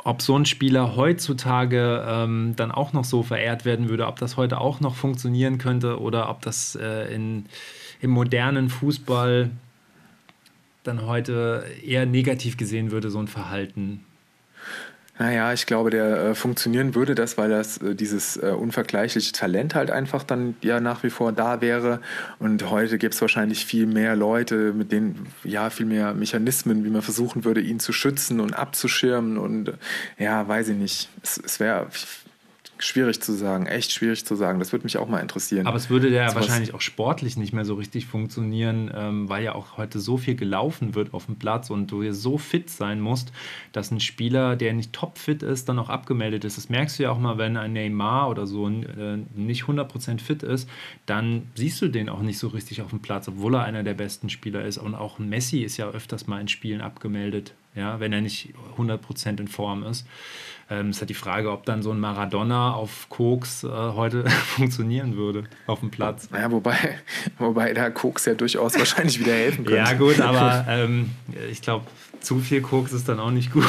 ob 0.03 0.21
so 0.21 0.37
ein 0.37 0.45
Spieler 0.45 0.95
heutzutage 0.95 2.03
ähm, 2.05 2.55
dann 2.55 2.71
auch 2.71 2.93
noch 2.93 3.05
so 3.05 3.23
verehrt 3.23 3.63
werden 3.63 3.89
würde, 3.89 4.07
ob 4.07 4.19
das 4.19 4.37
heute 4.37 4.59
auch 4.59 4.79
noch 4.81 4.95
funktionieren 4.95 5.57
könnte 5.59 5.99
oder 6.01 6.29
ob 6.29 6.41
das 6.41 6.75
äh, 6.75 7.13
in 7.13 7.45
im 8.01 8.11
modernen 8.11 8.69
Fußball 8.69 9.51
dann 10.83 11.05
heute 11.05 11.65
eher 11.85 12.05
negativ 12.05 12.57
gesehen 12.57 12.91
würde, 12.91 13.09
so 13.09 13.19
ein 13.19 13.27
Verhalten? 13.27 14.05
Naja, 15.21 15.51
ich 15.51 15.65
glaube, 15.65 15.89
der 15.89 16.17
äh, 16.17 16.35
funktionieren 16.35 16.95
würde 16.95 17.13
das, 17.13 17.37
weil 17.37 17.49
das 17.49 17.77
äh, 17.79 17.93
dieses 17.93 18.37
äh, 18.37 18.51
unvergleichliche 18.57 19.33
Talent 19.33 19.75
halt 19.75 19.91
einfach 19.91 20.23
dann 20.23 20.55
ja 20.61 20.79
nach 20.79 21.03
wie 21.03 21.09
vor 21.09 21.33
da 21.33 21.59
wäre. 21.59 21.99
Und 22.39 22.69
heute 22.69 22.97
gibt 22.97 23.15
es 23.15 23.21
wahrscheinlich 23.21 23.65
viel 23.65 23.85
mehr 23.85 24.15
Leute, 24.15 24.71
mit 24.71 24.93
denen, 24.93 25.27
ja, 25.43 25.69
viel 25.71 25.87
mehr 25.87 26.13
Mechanismen, 26.13 26.85
wie 26.85 26.89
man 26.89 27.01
versuchen 27.01 27.43
würde, 27.43 27.59
ihn 27.59 27.81
zu 27.81 27.91
schützen 27.91 28.39
und 28.39 28.53
abzuschirmen. 28.53 29.37
Und 29.37 29.73
ja, 30.17 30.47
weiß 30.47 30.69
ich 30.69 30.77
nicht. 30.77 31.09
Es, 31.21 31.37
es 31.37 31.59
wäre 31.59 31.87
Schwierig 32.81 33.21
zu 33.21 33.33
sagen, 33.33 33.65
echt 33.65 33.91
schwierig 33.91 34.25
zu 34.25 34.35
sagen. 34.35 34.57
Das 34.59 34.71
würde 34.71 34.83
mich 34.83 34.97
auch 34.97 35.09
mal 35.09 35.19
interessieren. 35.19 35.67
Aber 35.67 35.75
es 35.75 35.89
würde 35.89 36.07
ja 36.07 36.33
wahrscheinlich 36.33 36.73
auch 36.73 36.79
sportlich 36.79 37.35
nicht 37.35 37.51
mehr 37.51 37.65
so 37.65 37.75
richtig 37.75 38.05
funktionieren, 38.05 38.89
ähm, 38.95 39.27
weil 39.27 39.43
ja 39.43 39.53
auch 39.53 39.75
heute 39.75 39.99
so 39.99 40.15
viel 40.15 40.35
gelaufen 40.35 40.95
wird 40.95 41.13
auf 41.13 41.25
dem 41.25 41.35
Platz 41.35 41.69
und 41.69 41.91
du 41.91 42.01
hier 42.01 42.13
so 42.13 42.37
fit 42.37 42.69
sein 42.69 43.01
musst, 43.01 43.33
dass 43.73 43.91
ein 43.91 43.99
Spieler, 43.99 44.55
der 44.55 44.71
nicht 44.71 44.93
topfit 44.93 45.43
ist, 45.43 45.67
dann 45.67 45.77
auch 45.77 45.89
abgemeldet 45.89 46.45
ist. 46.45 46.55
Das 46.55 46.69
merkst 46.69 46.97
du 46.97 47.03
ja 47.03 47.11
auch 47.11 47.19
mal, 47.19 47.37
wenn 47.37 47.57
ein 47.57 47.73
Neymar 47.73 48.29
oder 48.29 48.47
so 48.47 48.69
äh, 48.69 49.17
nicht 49.35 49.63
100% 49.63 50.21
fit 50.21 50.43
ist, 50.43 50.69
dann 51.05 51.51
siehst 51.55 51.81
du 51.81 51.89
den 51.89 52.07
auch 52.07 52.21
nicht 52.21 52.39
so 52.39 52.47
richtig 52.47 52.81
auf 52.81 52.91
dem 52.91 53.01
Platz, 53.01 53.27
obwohl 53.27 53.55
er 53.55 53.63
einer 53.63 53.83
der 53.83 53.93
besten 53.93 54.29
Spieler 54.29 54.63
ist. 54.63 54.77
Und 54.77 54.95
auch 54.95 55.19
Messi 55.19 55.63
ist 55.63 55.75
ja 55.75 55.89
öfters 55.89 56.27
mal 56.27 56.39
in 56.39 56.47
Spielen 56.47 56.79
abgemeldet, 56.79 57.53
ja, 57.75 57.99
wenn 57.99 58.13
er 58.13 58.21
nicht 58.21 58.53
100% 58.77 59.39
in 59.41 59.49
Form 59.49 59.83
ist. 59.83 60.07
Ähm, 60.71 60.91
ist 60.91 60.99
halt 60.99 61.09
die 61.09 61.15
Frage, 61.15 61.51
ob 61.51 61.65
dann 61.65 61.81
so 61.81 61.91
ein 61.91 61.99
Maradona 61.99 62.73
auf 62.73 63.07
Koks 63.09 63.63
äh, 63.63 63.67
heute 63.67 64.29
funktionieren 64.55 65.15
würde 65.15 65.45
auf 65.65 65.79
dem 65.79 65.89
Platz. 65.89 66.29
Ja, 66.31 66.51
wobei, 66.51 66.77
wobei 67.39 67.73
da 67.73 67.89
Koks 67.89 68.25
ja 68.25 68.35
durchaus 68.35 68.77
wahrscheinlich 68.77 69.19
wieder 69.19 69.33
helfen 69.33 69.65
könnte. 69.65 69.79
Ja, 69.79 69.93
gut, 69.93 70.19
aber 70.19 70.65
ähm, 70.69 71.09
ich 71.51 71.61
glaube, 71.61 71.85
zu 72.19 72.39
viel 72.39 72.61
Koks 72.61 72.93
ist 72.93 73.09
dann 73.09 73.19
auch 73.19 73.31
nicht 73.31 73.51
gut. 73.51 73.65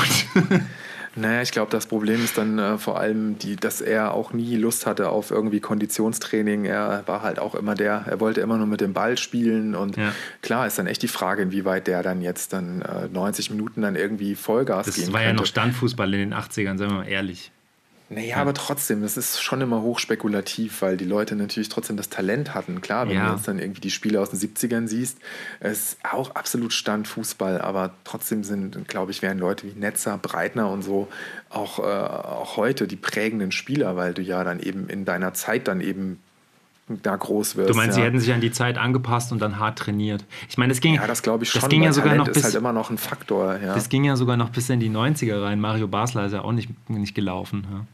Naja, 1.17 1.43
ich 1.43 1.50
glaube, 1.50 1.71
das 1.73 1.87
Problem 1.87 2.23
ist 2.23 2.38
dann 2.38 2.59
äh, 2.59 2.79
vor 2.79 3.00
allem, 3.00 3.38
die, 3.38 3.57
dass 3.57 3.81
er 3.81 4.14
auch 4.14 4.33
nie 4.33 4.57
Lust 4.57 4.87
hatte 4.87 5.09
auf 5.09 5.31
irgendwie 5.31 5.61
Konditionstraining. 5.61 6.64
Er 6.67 7.02
war 7.07 7.23
halt 7.23 7.38
auch 7.40 7.55
immer 7.55 7.75
der, 7.75 8.05
er 8.07 8.21
wollte 8.21 8.40
immer 8.40 8.59
nur 8.59 8.67
mit 8.67 8.81
dem 8.81 8.93
Ball 8.93 9.19
spielen. 9.19 9.75
Und 9.75 9.97
ja. 9.97 10.12
klar 10.43 10.67
ist 10.67 10.79
dann 10.79 10.87
echt 10.87 11.02
die 11.02 11.09
Frage, 11.09 11.43
inwieweit 11.43 11.87
der 11.87 12.02
dann 12.02 12.23
jetzt 12.23 12.52
dann 12.52 12.83
äh, 12.83 13.09
90 13.12 13.50
Minuten 13.50 13.83
dann 13.83 13.97
irgendwie 13.97 14.37
Vollgas 14.37 14.87
das 14.87 14.95
gehen 14.95 15.07
Das 15.07 15.12
war 15.12 15.21
könnte. 15.21 15.35
ja 15.35 15.40
noch 15.40 15.47
Standfußball 15.47 16.14
in 16.14 16.31
den 16.31 16.35
80ern, 16.35 16.79
seien 16.79 16.90
wir 16.90 16.97
mal 16.99 17.09
ehrlich. 17.09 17.50
Naja, 18.12 18.26
ja. 18.26 18.37
aber 18.38 18.55
trotzdem, 18.55 19.02
das 19.02 19.17
ist 19.17 19.40
schon 19.40 19.61
immer 19.61 19.83
hochspekulativ, 19.83 20.83
weil 20.83 20.97
die 20.97 21.05
Leute 21.05 21.37
natürlich 21.37 21.69
trotzdem 21.69 21.97
das 21.97 22.09
Talent 22.09 22.55
hatten. 22.55 22.81
Klar, 22.81 23.09
wenn 23.09 23.14
ja. 23.14 23.29
du 23.29 23.37
jetzt 23.37 23.47
dann 23.47 23.61
irgendwie 23.61 23.81
die 23.81 23.93
Spiele 23.93 24.21
aus 24.21 24.31
den 24.31 24.40
70ern 24.40 24.88
siehst, 24.88 25.19
ist 25.61 25.97
auch 26.02 26.35
absolut 26.35 26.73
Standfußball, 26.73 27.61
aber 27.61 27.95
trotzdem 28.02 28.43
sind, 28.43 28.88
glaube 28.88 29.12
ich, 29.12 29.23
wären 29.23 29.38
Leute 29.38 29.69
wie 29.69 29.79
Netzer, 29.79 30.19
Breitner 30.19 30.69
und 30.71 30.83
so 30.83 31.07
auch, 31.50 31.79
äh, 31.79 31.83
auch 31.83 32.57
heute 32.57 32.88
die 32.88 32.97
prägenden 32.97 33.52
Spieler, 33.52 33.95
weil 33.97 34.12
du 34.12 34.23
ja 34.23 34.43
dann 34.43 34.59
eben 34.59 34.88
in 34.88 35.05
deiner 35.05 35.33
Zeit 35.33 35.69
dann 35.69 35.81
eben 35.81 36.19
da 36.88 37.14
groß 37.14 37.55
wirst. 37.55 37.71
Du 37.71 37.75
meinst, 37.75 37.97
ja. 37.97 38.02
sie 38.02 38.07
hätten 38.09 38.19
sich 38.19 38.33
an 38.33 38.40
die 38.40 38.50
Zeit 38.50 38.76
angepasst 38.76 39.31
und 39.31 39.40
dann 39.40 39.61
hart 39.61 39.79
trainiert. 39.79 40.25
Ich 40.49 40.59
meine, 40.59 40.73
das 40.73 40.81
ging. 40.81 40.95
Ja, 40.95 41.07
das 41.07 41.23
glaube 41.23 41.45
ich 41.45 41.50
schon. 41.50 41.61
Das 41.61 41.71
ging 41.71 41.85
ja 41.85 41.93
sogar 41.93 42.11
Talent 42.11 42.26
noch 42.26 42.35
bis, 42.35 42.38
ist 42.38 42.45
halt 42.45 42.55
immer 42.57 42.73
noch 42.73 42.90
ein 42.90 42.99
Faktor. 42.99 43.57
Ja. 43.62 43.75
Das 43.75 43.88
ging 43.88 44.02
ja 44.02 44.17
sogar 44.17 44.37
noch 44.37 44.50
bis 44.50 44.69
in 44.69 44.81
die 44.81 44.90
90er 44.90 45.40
rein. 45.40 45.61
Mario 45.61 45.87
Basler 45.87 46.26
ist 46.26 46.33
ja 46.33 46.43
auch 46.43 46.50
nicht, 46.50 46.71
nicht 46.88 47.14
gelaufen. 47.14 47.64
Ja. 47.71 47.87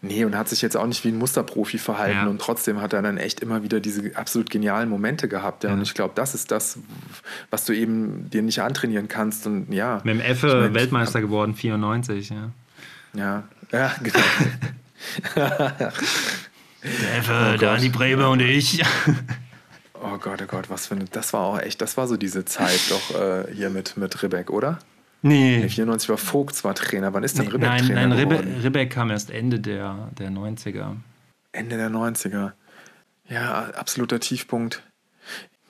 Nee, 0.00 0.24
und 0.24 0.36
hat 0.36 0.48
sich 0.48 0.62
jetzt 0.62 0.76
auch 0.76 0.86
nicht 0.86 1.04
wie 1.04 1.08
ein 1.08 1.18
Musterprofi 1.18 1.78
verhalten. 1.78 2.18
Ja. 2.18 2.26
Und 2.28 2.40
trotzdem 2.40 2.80
hat 2.80 2.92
er 2.92 3.02
dann 3.02 3.18
echt 3.18 3.40
immer 3.40 3.64
wieder 3.64 3.80
diese 3.80 4.14
absolut 4.16 4.48
genialen 4.48 4.88
Momente 4.88 5.26
gehabt. 5.26 5.64
Ja. 5.64 5.70
ja. 5.70 5.76
Und 5.76 5.82
ich 5.82 5.94
glaube, 5.94 6.12
das 6.14 6.36
ist 6.36 6.52
das, 6.52 6.78
was 7.50 7.64
du 7.64 7.72
eben 7.72 8.30
dir 8.30 8.42
nicht 8.42 8.62
antrainieren 8.62 9.08
kannst. 9.08 9.46
Und 9.46 9.72
ja. 9.72 9.96
Mit 10.04 10.14
dem 10.14 10.20
Effe 10.20 10.46
ich 10.46 10.54
mein, 10.54 10.74
Weltmeister 10.74 11.20
geworden, 11.20 11.56
94, 11.56 12.30
ja. 12.30 12.50
Ja, 13.14 13.42
ja, 13.72 13.92
genau. 14.02 14.20
Der 16.84 17.16
Effe, 17.18 17.52
oh 17.54 17.58
der 17.58 17.70
Andi 17.72 17.88
Bremer 17.88 18.30
und 18.30 18.40
ich. 18.40 18.82
Oh 19.94 20.16
Gott, 20.18 20.40
oh 20.40 20.46
Gott, 20.46 20.70
was 20.70 20.86
für 20.86 20.94
eine. 20.94 21.06
Das 21.06 21.32
war 21.32 21.40
auch 21.40 21.58
echt, 21.58 21.82
das 21.82 21.96
war 21.96 22.06
so 22.06 22.16
diese 22.16 22.44
Zeit 22.44 22.80
doch 22.88 23.20
äh, 23.20 23.52
hier 23.52 23.68
mit, 23.68 23.96
mit 23.96 24.22
Ribbeck, 24.22 24.50
oder? 24.50 24.78
Nee. 25.22 25.58
nee 25.58 25.68
94 25.68 26.08
war 26.08 26.16
Vogt 26.16 26.54
zwar 26.54 26.74
Trainer. 26.74 27.12
Wann 27.12 27.24
ist 27.24 27.38
denn 27.38 27.46
nee, 27.46 27.52
Ribbeck 27.52 27.68
nein, 27.68 27.86
Trainer 27.86 28.06
Nein, 28.06 28.18
Ribbeck, 28.18 28.64
Ribbeck 28.64 28.90
kam 28.90 29.10
erst 29.10 29.30
Ende 29.30 29.60
der, 29.60 30.08
der 30.18 30.30
90er. 30.30 30.96
Ende 31.52 31.76
der 31.76 31.90
90er. 31.90 32.52
Ja, 33.28 33.70
absoluter 33.74 34.20
Tiefpunkt. 34.20 34.82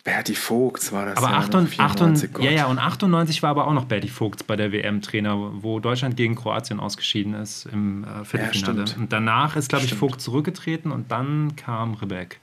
Berti 0.05 0.35
Vogts 0.35 0.93
war 0.93 1.07
das. 1.07 1.19
Aber 1.19 1.31
ja 1.31 1.39
98, 1.39 1.81
98 1.81 2.31
ja, 2.41 2.51
ja, 2.51 2.67
und 2.67 2.79
98 2.79 3.43
war 3.43 3.51
aber 3.51 3.67
auch 3.67 3.73
noch 3.73 3.85
Berti 3.87 4.09
Vogts 4.09 4.43
bei 4.43 4.57
der 4.57 4.73
WM-Trainer, 4.73 5.63
wo 5.63 5.81
Deutschland 5.81 6.17
gegen 6.17 6.35
Kroatien 6.35 6.81
ausgeschieden 6.81 7.35
ist 7.35 7.67
im 7.67 8.05
äh, 8.05 8.25
Viertelfinale. 8.25 8.85
Ja, 8.87 8.97
und 8.97 9.13
danach 9.13 9.57
ist, 9.57 9.69
glaube 9.69 9.85
ich, 9.85 9.95
Vogt 9.95 10.21
zurückgetreten 10.21 10.93
und 10.93 11.11
dann 11.11 11.57
kam 11.57 11.95
Ribbeck. 11.95 12.41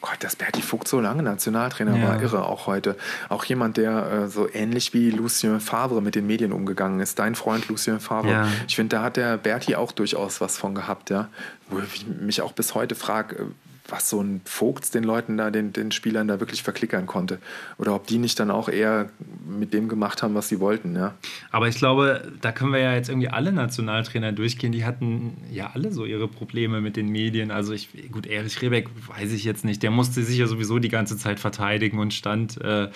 Gott, 0.00 0.16
dass 0.20 0.36
Berti 0.36 0.62
Vogt 0.62 0.88
so 0.88 1.00
lange 1.00 1.22
Nationaltrainer 1.22 1.96
ja. 1.96 2.08
war, 2.08 2.22
irre 2.22 2.46
auch 2.46 2.66
heute. 2.66 2.96
Auch 3.28 3.44
jemand, 3.44 3.76
der 3.76 4.10
äh, 4.10 4.28
so 4.28 4.48
ähnlich 4.52 4.94
wie 4.94 5.10
Lucien 5.10 5.60
Favre 5.60 6.00
mit 6.00 6.14
den 6.14 6.26
Medien 6.26 6.52
umgegangen 6.52 7.00
ist. 7.00 7.18
Dein 7.18 7.34
Freund 7.34 7.68
Lucien 7.68 8.00
Favre. 8.00 8.30
Ja. 8.30 8.48
Ich 8.66 8.76
finde, 8.76 8.96
da 8.96 9.02
hat 9.02 9.16
der 9.16 9.36
Berti 9.36 9.76
auch 9.76 9.92
durchaus 9.92 10.40
was 10.40 10.56
von 10.56 10.74
gehabt, 10.74 11.10
ja. 11.10 11.28
Wo 11.68 11.80
ich 11.80 12.06
mich 12.06 12.42
auch 12.42 12.52
bis 12.52 12.74
heute 12.74 12.94
frage, 12.94 13.36
äh, 13.36 13.44
was 13.88 14.10
so 14.10 14.20
ein 14.20 14.42
Vogts 14.44 14.90
den 14.90 15.02
Leuten 15.02 15.36
da, 15.38 15.50
den, 15.50 15.72
den 15.72 15.90
Spielern 15.92 16.28
da 16.28 16.40
wirklich 16.40 16.62
verklickern 16.62 17.06
konnte. 17.06 17.38
Oder 17.78 17.94
ob 17.94 18.06
die 18.06 18.18
nicht 18.18 18.38
dann 18.38 18.50
auch 18.50 18.68
eher 18.68 19.08
mit 19.48 19.72
dem 19.72 19.88
gemacht 19.88 20.22
haben, 20.22 20.34
was 20.34 20.48
sie 20.48 20.60
wollten, 20.60 20.94
ja. 20.94 21.14
Aber 21.50 21.68
ich 21.68 21.76
glaube, 21.76 22.30
da 22.40 22.52
können 22.52 22.72
wir 22.72 22.80
ja 22.80 22.94
jetzt 22.94 23.08
irgendwie 23.08 23.28
alle 23.28 23.50
Nationaltrainer 23.50 24.32
durchgehen. 24.32 24.72
Die 24.72 24.84
hatten 24.84 25.38
ja 25.50 25.70
alle 25.74 25.90
so 25.90 26.04
ihre 26.04 26.28
Probleme 26.28 26.80
mit 26.80 26.96
den 26.96 27.08
Medien. 27.08 27.50
Also 27.50 27.72
ich, 27.72 27.88
gut, 28.12 28.26
Erich 28.26 28.60
Rebeck 28.60 28.88
weiß 29.08 29.32
ich 29.32 29.44
jetzt 29.44 29.64
nicht. 29.64 29.82
Der 29.82 29.90
musste 29.90 30.22
sich 30.22 30.38
ja 30.38 30.46
sowieso 30.46 30.78
die 30.78 30.90
ganze 30.90 31.16
Zeit 31.16 31.40
verteidigen 31.40 31.98
und 31.98 32.12
stand 32.12 32.60
äh, 32.60 32.88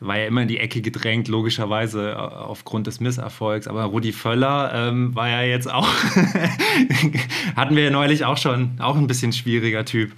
war 0.00 0.18
ja 0.18 0.26
immer 0.26 0.42
in 0.42 0.48
die 0.48 0.58
Ecke 0.58 0.82
gedrängt, 0.82 1.28
logischerweise 1.28 2.10
äh, 2.10 2.14
aufgrund 2.14 2.86
des 2.86 3.00
Misserfolgs. 3.00 3.66
Aber 3.66 3.84
Rudi 3.84 4.12
Völler 4.12 4.72
ähm, 4.74 5.14
war 5.14 5.28
ja 5.28 5.42
jetzt 5.42 5.72
auch, 5.72 5.88
hatten 7.56 7.76
wir 7.76 7.84
ja 7.84 7.90
neulich 7.90 8.24
auch 8.24 8.36
schon, 8.36 8.72
auch 8.78 8.96
ein 8.96 9.06
bisschen 9.06 9.32
schwieriger 9.32 9.84
Typ. 9.84 10.12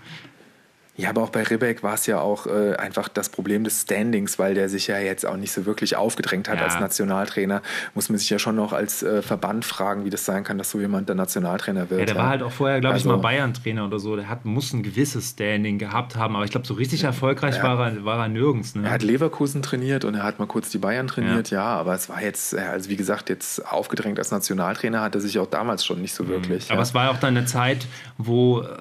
Ja, 0.99 1.11
aber 1.11 1.23
auch 1.23 1.31
bei 1.31 1.45
Ribbeck 1.45 1.85
war 1.85 1.95
es 1.95 2.07
ja 2.07 2.21
auch 2.21 2.49
äh, 2.49 2.75
einfach 2.75 3.07
das 3.07 3.29
Problem 3.29 3.63
des 3.63 3.83
Standings, 3.83 4.37
weil 4.41 4.55
der 4.55 4.69
sich 4.69 4.89
ja 4.89 4.99
jetzt 4.99 5.25
auch 5.25 5.37
nicht 5.37 5.53
so 5.53 5.65
wirklich 5.65 5.95
aufgedrängt 5.95 6.49
hat 6.49 6.59
ja. 6.59 6.65
als 6.65 6.81
Nationaltrainer. 6.81 7.63
Muss 7.95 8.09
man 8.09 8.19
sich 8.19 8.29
ja 8.31 8.41
schon 8.41 8.57
noch 8.57 8.73
als 8.73 9.05
äh, 9.05 9.23
Verband 9.23 9.65
fragen, 9.65 10.05
wie 10.05 10.11
das 10.11 10.25
sein 10.25 10.43
kann, 10.43 10.59
dass 10.59 10.73
so 10.73 10.81
jemand 10.81 11.09
der 11.09 11.15
Nationaltrainer 11.15 11.89
wird. 11.89 12.01
Ja, 12.01 12.07
der 12.07 12.17
ja. 12.17 12.21
war 12.21 12.29
halt 12.31 12.43
auch 12.43 12.51
vorher, 12.51 12.81
glaube 12.81 12.95
also, 12.95 13.09
ich, 13.09 13.17
mal 13.17 13.23
Bayern-Trainer 13.23 13.87
oder 13.87 14.01
so. 14.01 14.17
Der 14.17 14.29
hat, 14.29 14.45
muss 14.45 14.73
ein 14.73 14.83
gewisses 14.83 15.31
Standing 15.31 15.79
gehabt 15.79 16.17
haben, 16.17 16.35
aber 16.35 16.45
ich 16.45 16.51
glaube, 16.51 16.67
so 16.67 16.75
richtig 16.75 17.05
erfolgreich 17.05 17.59
ja. 17.59 17.63
war, 17.63 17.93
er, 17.93 18.05
war 18.05 18.19
er 18.19 18.29
nirgends. 18.29 18.75
Ne? 18.75 18.85
Er 18.85 18.91
hat 18.91 19.05
Leverkusen 19.05 19.63
trainiert 19.63 20.05
und 20.05 20.17
er 20.17 20.25
hat 20.25 20.41
mal 20.41 20.47
kurz 20.47 20.71
die 20.71 20.79
Bayern 20.79 21.07
trainiert, 21.07 21.51
ja, 21.51 21.63
aber 21.63 21.95
es 21.95 22.09
war 22.09 22.21
jetzt, 22.21 22.55
äh, 22.55 22.59
also 22.59 22.91
wie 22.91 22.97
gesagt, 22.97 23.29
jetzt 23.29 23.65
aufgedrängt 23.71 24.19
als 24.19 24.33
Nationaltrainer 24.33 25.01
hat 25.01 25.15
er 25.15 25.21
sich 25.21 25.39
auch 25.39 25.47
damals 25.47 25.85
schon 25.85 26.03
nicht 26.03 26.13
so 26.13 26.25
mhm. 26.25 26.29
wirklich. 26.31 26.73
Aber 26.73 26.83
es 26.83 26.93
war 26.93 27.13
auch 27.13 27.21
dann 27.21 27.37
eine 27.37 27.47
Zeit, 27.47 27.87
wo 28.17 28.63
äh, 28.63 28.79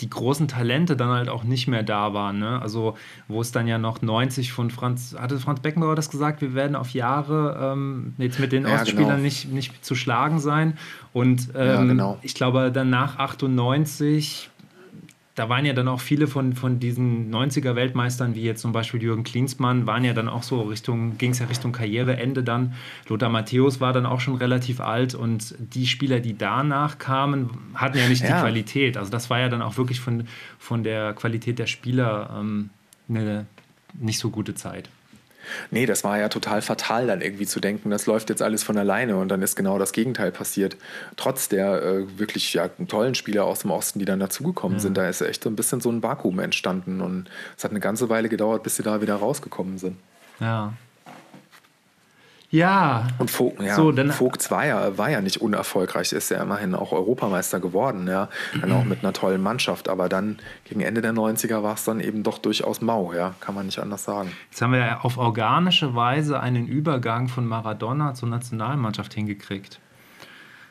die 0.00 0.10
großen 0.10 0.46
Talente 0.48 0.96
dann 0.96 1.08
halt 1.08 1.28
auch 1.28 1.44
nicht 1.44 1.68
mehr 1.68 1.82
da 1.82 2.12
waren. 2.12 2.38
Ne? 2.38 2.60
Also 2.60 2.96
wo 3.28 3.40
es 3.40 3.52
dann 3.52 3.66
ja 3.66 3.78
noch 3.78 4.02
90 4.02 4.52
von 4.52 4.70
Franz, 4.70 5.16
hatte 5.18 5.38
Franz 5.38 5.60
Beckenbauer 5.60 5.94
das 5.94 6.10
gesagt, 6.10 6.42
wir 6.42 6.54
werden 6.54 6.76
auf 6.76 6.90
Jahre 6.90 7.72
ähm, 7.72 8.14
jetzt 8.18 8.38
mit 8.38 8.52
den 8.52 8.66
ja, 8.66 8.74
Ostspielern 8.74 9.08
genau. 9.08 9.22
nicht, 9.22 9.50
nicht 9.50 9.84
zu 9.84 9.94
schlagen 9.94 10.38
sein. 10.38 10.76
Und 11.12 11.48
ähm, 11.54 11.66
ja, 11.66 11.84
genau. 11.84 12.18
ich 12.22 12.34
glaube, 12.34 12.70
dann 12.70 12.90
nach 12.90 13.18
98 13.18 14.50
da 15.36 15.50
waren 15.50 15.66
ja 15.66 15.74
dann 15.74 15.86
auch 15.86 16.00
viele 16.00 16.26
von, 16.26 16.54
von 16.54 16.80
diesen 16.80 17.30
90er-Weltmeistern, 17.32 18.34
wie 18.34 18.42
jetzt 18.42 18.62
zum 18.62 18.72
Beispiel 18.72 19.02
Jürgen 19.02 19.22
Klinsmann, 19.22 19.86
waren 19.86 20.02
ja 20.02 20.14
dann 20.14 20.30
auch 20.30 20.42
so 20.42 20.62
Richtung, 20.62 21.18
ging 21.18 21.32
es 21.32 21.40
ja 21.40 21.46
Richtung 21.46 21.72
Karriereende 21.72 22.42
dann. 22.42 22.72
Lothar 23.06 23.28
Matthäus 23.28 23.78
war 23.78 23.92
dann 23.92 24.06
auch 24.06 24.20
schon 24.20 24.36
relativ 24.36 24.80
alt 24.80 25.14
und 25.14 25.54
die 25.58 25.86
Spieler, 25.86 26.20
die 26.20 26.38
danach 26.38 26.96
kamen, 26.96 27.50
hatten 27.74 27.98
ja 27.98 28.08
nicht 28.08 28.22
ja. 28.22 28.28
die 28.28 28.40
Qualität. 28.40 28.96
Also 28.96 29.10
das 29.10 29.28
war 29.28 29.38
ja 29.38 29.50
dann 29.50 29.60
auch 29.60 29.76
wirklich 29.76 30.00
von, 30.00 30.26
von 30.58 30.82
der 30.82 31.12
Qualität 31.12 31.58
der 31.58 31.66
Spieler 31.66 32.34
ähm, 32.40 32.70
eine 33.06 33.44
nicht 33.92 34.18
so 34.18 34.30
gute 34.30 34.54
Zeit. 34.54 34.88
Nee, 35.70 35.86
das 35.86 36.04
war 36.04 36.18
ja 36.18 36.28
total 36.28 36.62
fatal, 36.62 37.06
dann 37.06 37.20
irgendwie 37.20 37.46
zu 37.46 37.60
denken, 37.60 37.90
das 37.90 38.06
läuft 38.06 38.30
jetzt 38.30 38.42
alles 38.42 38.62
von 38.62 38.76
alleine 38.78 39.16
und 39.16 39.28
dann 39.28 39.42
ist 39.42 39.56
genau 39.56 39.78
das 39.78 39.92
Gegenteil 39.92 40.32
passiert. 40.32 40.76
Trotz 41.16 41.48
der 41.48 41.82
äh, 41.82 42.18
wirklich 42.18 42.54
ja, 42.54 42.68
tollen 42.88 43.14
Spieler 43.14 43.44
aus 43.44 43.60
dem 43.60 43.70
Osten, 43.70 43.98
die 43.98 44.04
dann 44.04 44.20
dazugekommen 44.20 44.78
ja. 44.78 44.82
sind, 44.82 44.96
da 44.96 45.08
ist 45.08 45.20
echt 45.20 45.42
so 45.42 45.50
ein 45.50 45.56
bisschen 45.56 45.80
so 45.80 45.90
ein 45.90 46.02
Vakuum 46.02 46.38
entstanden 46.38 47.00
und 47.00 47.28
es 47.56 47.64
hat 47.64 47.70
eine 47.70 47.80
ganze 47.80 48.08
Weile 48.08 48.28
gedauert, 48.28 48.62
bis 48.62 48.76
sie 48.76 48.82
da 48.82 49.00
wieder 49.00 49.16
rausgekommen 49.16 49.78
sind. 49.78 49.96
Ja. 50.40 50.72
Ja. 52.50 53.08
Und 53.18 53.30
Vogt, 53.30 53.60
ja, 53.60 53.74
so, 53.74 53.92
dann, 53.92 54.10
Vogt 54.12 54.50
war 54.50 54.66
ja, 54.66 54.96
war 54.96 55.10
ja 55.10 55.20
nicht 55.20 55.40
unerfolgreich, 55.40 56.12
ist 56.12 56.30
ja 56.30 56.42
immerhin 56.42 56.74
auch 56.74 56.92
Europameister 56.92 57.60
geworden, 57.60 58.06
ja. 58.08 58.28
Dann 58.60 58.72
auch 58.72 58.84
mit 58.84 59.02
einer 59.02 59.12
tollen 59.12 59.42
Mannschaft. 59.42 59.88
Aber 59.88 60.08
dann 60.08 60.38
gegen 60.64 60.80
Ende 60.80 61.00
der 61.02 61.12
90er 61.12 61.62
war 61.62 61.74
es 61.74 61.84
dann 61.84 62.00
eben 62.00 62.22
doch 62.22 62.38
durchaus 62.38 62.80
mau, 62.80 63.12
ja. 63.12 63.34
Kann 63.40 63.54
man 63.54 63.66
nicht 63.66 63.78
anders 63.78 64.04
sagen. 64.04 64.30
Jetzt 64.50 64.62
haben 64.62 64.72
wir 64.72 64.80
ja 64.80 65.00
auf 65.00 65.18
organische 65.18 65.94
Weise 65.94 66.40
einen 66.40 66.66
Übergang 66.66 67.28
von 67.28 67.46
Maradona 67.46 68.14
zur 68.14 68.28
Nationalmannschaft 68.28 69.14
hingekriegt. 69.14 69.80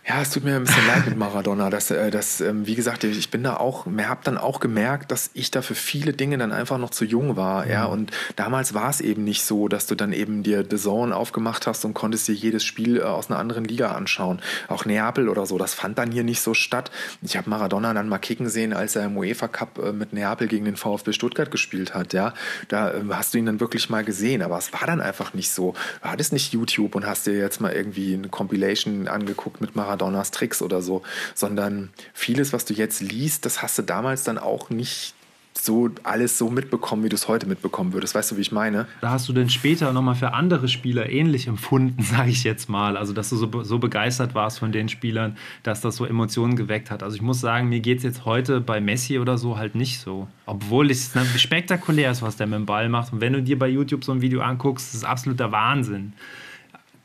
Ja, 0.08 0.22
es 0.22 0.30
tut 0.30 0.44
mir 0.44 0.56
ein 0.56 0.63
bisschen 0.63 0.86
leid 0.86 1.08
mit 1.08 1.18
Maradona. 1.18 1.72
Dass, 1.72 1.89
äh, 1.89 2.12
dass, 2.12 2.39
ähm, 2.39 2.68
wie 2.68 2.76
gesagt, 2.76 3.04
ich 3.04 3.32
bin 3.32 3.41
da 3.41 3.58
auch, 3.58 3.88
habe 3.88 4.22
dann 4.24 4.38
auch 4.38 4.60
gemerkt, 4.60 5.12
dass 5.12 5.32
ich 5.34 5.50
da 5.50 5.63
für 5.63 5.74
viele 5.74 6.13
Dinge 6.13 6.38
dann 6.38 6.52
einfach 6.52 6.78
noch 6.78 6.91
zu 6.91 7.06
jung 7.06 7.38
war. 7.38 7.68
Ja, 7.68 7.88
mhm. 7.88 7.94
und 7.94 8.12
damals 8.36 8.76
war 8.76 8.91
es 8.91 9.02
eben 9.02 9.24
nicht 9.24 9.44
so, 9.44 9.68
dass 9.68 9.88
du 9.88 9.96
dann 9.96 10.13
eben 10.13 10.44
dir 10.44 10.63
The 10.70 10.78
Zone 10.78 11.15
aufgemacht 11.15 11.65
hast 11.65 11.86
und 11.86 11.96
konntest 11.96 12.28
dir 12.28 12.36
jedes 12.36 12.63
Spiel 12.63 12.98
äh, 12.98 13.02
aus 13.02 13.32
einer 13.32 13.39
anderen 13.39 13.65
Liga 13.65 13.94
anschauen. 13.94 14.41
Auch 14.68 14.86
Neapel 14.86 15.28
oder 15.28 15.48
so, 15.48 15.58
das 15.58 15.74
fand 15.74 15.98
dann 15.98 16.12
hier 16.12 16.24
nicht 16.24 16.41
so 16.41 16.54
statt. 16.54 16.91
Ich 17.24 17.36
habe 17.36 17.50
Maradona 17.50 17.91
dann 17.96 18.08
mal 18.08 18.20
kicken 18.20 18.48
sehen, 18.48 18.74
als 18.74 18.96
er 18.96 19.06
im 19.06 19.18
UEFA 19.18 19.48
Cup 19.48 19.80
äh, 19.80 19.91
mit 19.91 20.13
Neapel 20.13 20.48
gegen 20.48 20.65
den 20.65 20.76
VfB 20.76 21.13
Stuttgart 21.13 21.50
gespielt 21.50 21.96
hat. 21.96 22.13
Ja, 22.13 22.36
da 22.68 22.94
hast 23.10 23.34
du 23.34 23.39
ihn 23.39 23.48
dann 23.48 23.60
wirklich 23.60 23.89
mal 23.89 24.04
gesehen, 24.04 24.44
aber 24.44 24.60
es 24.60 24.72
war 24.72 24.86
dann 24.86 25.02
einfach 25.02 25.34
nicht 25.34 25.50
so. 25.50 25.74
Du 26.04 26.10
hattest 26.10 26.32
nicht 26.32 26.54
YouTube 26.54 26.94
und 26.94 27.08
hast 27.08 27.26
dir 27.26 27.34
jetzt 27.34 27.60
mal 27.60 27.74
irgendwie 27.74 28.13
eine 28.13 28.30
Compilation 28.30 29.08
angeguckt 29.08 29.62
mit 29.62 29.76
Maradona 29.76 29.94
Maradonas 29.95 30.31
Tricks 30.31 30.62
oder 30.62 30.81
so, 30.81 31.01
sondern 31.34 31.89
vieles, 32.13 32.53
was 32.53 32.65
du 32.65 32.73
jetzt 32.73 33.01
liest, 33.01 33.45
das 33.45 33.62
hast 33.62 33.77
du 33.77 33.81
damals 33.81 34.23
dann 34.23 34.38
auch 34.38 34.69
nicht 34.69 35.13
so 35.58 35.89
alles 36.03 36.38
so 36.38 36.49
mitbekommen, 36.49 37.05
wie 37.05 37.10
du 37.10 37.15
es 37.15 37.29
heute 37.29 37.47
mitbekommen 37.47 37.93
würdest. 37.93 38.13
Weißt 38.13 38.29
du, 38.29 38.36
wie 38.36 38.41
ich 38.41 38.51
meine? 38.51 38.88
Da 38.99 39.12
hast 39.12 39.29
du 39.29 39.34
denn 39.34 39.49
später 39.49 39.93
nochmal 39.93 40.15
für 40.15 40.34
andere 40.34 40.67
Spieler 40.67 41.10
ähnlich 41.10 41.47
empfunden, 41.47 42.03
sage 42.03 42.29
ich 42.29 42.43
jetzt 42.43 42.67
mal. 42.67 42.97
Also, 42.97 43.13
dass 43.13 43.29
du 43.29 43.38
so, 43.38 43.63
so 43.63 43.79
begeistert 43.79 44.36
warst 44.36 44.60
von 44.60 44.73
den 44.73 44.89
Spielern, 44.89 45.38
dass 45.63 45.79
das 45.79 45.95
so 45.95 46.05
Emotionen 46.05 46.58
geweckt 46.58 46.91
hat. 46.91 47.03
Also, 47.03 47.15
ich 47.15 47.21
muss 47.21 47.39
sagen, 47.39 47.69
mir 47.69 47.79
geht 47.79 47.99
es 47.99 48.03
jetzt 48.03 48.25
heute 48.25 48.60
bei 48.60 48.81
Messi 48.81 49.17
oder 49.17 49.38
so 49.38 49.58
halt 49.58 49.75
nicht 49.75 50.01
so. 50.01 50.27
Obwohl 50.45 50.91
es 50.91 51.13
spektakulär 51.38 52.12
ist, 52.12 52.21
was 52.21 52.36
der 52.36 52.47
mit 52.47 52.60
dem 52.60 52.65
Ball 52.65 52.89
macht. 52.89 53.13
Und 53.13 53.21
wenn 53.21 53.31
du 53.31 53.41
dir 53.41 53.58
bei 53.58 53.69
YouTube 53.69 54.03
so 54.03 54.12
ein 54.12 54.21
Video 54.21 54.41
anguckst, 54.41 54.93
ist 54.93 55.05
absoluter 55.05 55.53
Wahnsinn. 55.53 56.12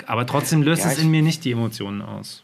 Aber 0.07 0.27
trotzdem 0.27 0.63
löst 0.63 0.85
ja, 0.85 0.91
es 0.91 0.99
in 0.99 1.11
mir 1.11 1.23
nicht 1.23 1.45
die 1.45 1.53
Emotionen 1.53 2.03
aus. 2.03 2.43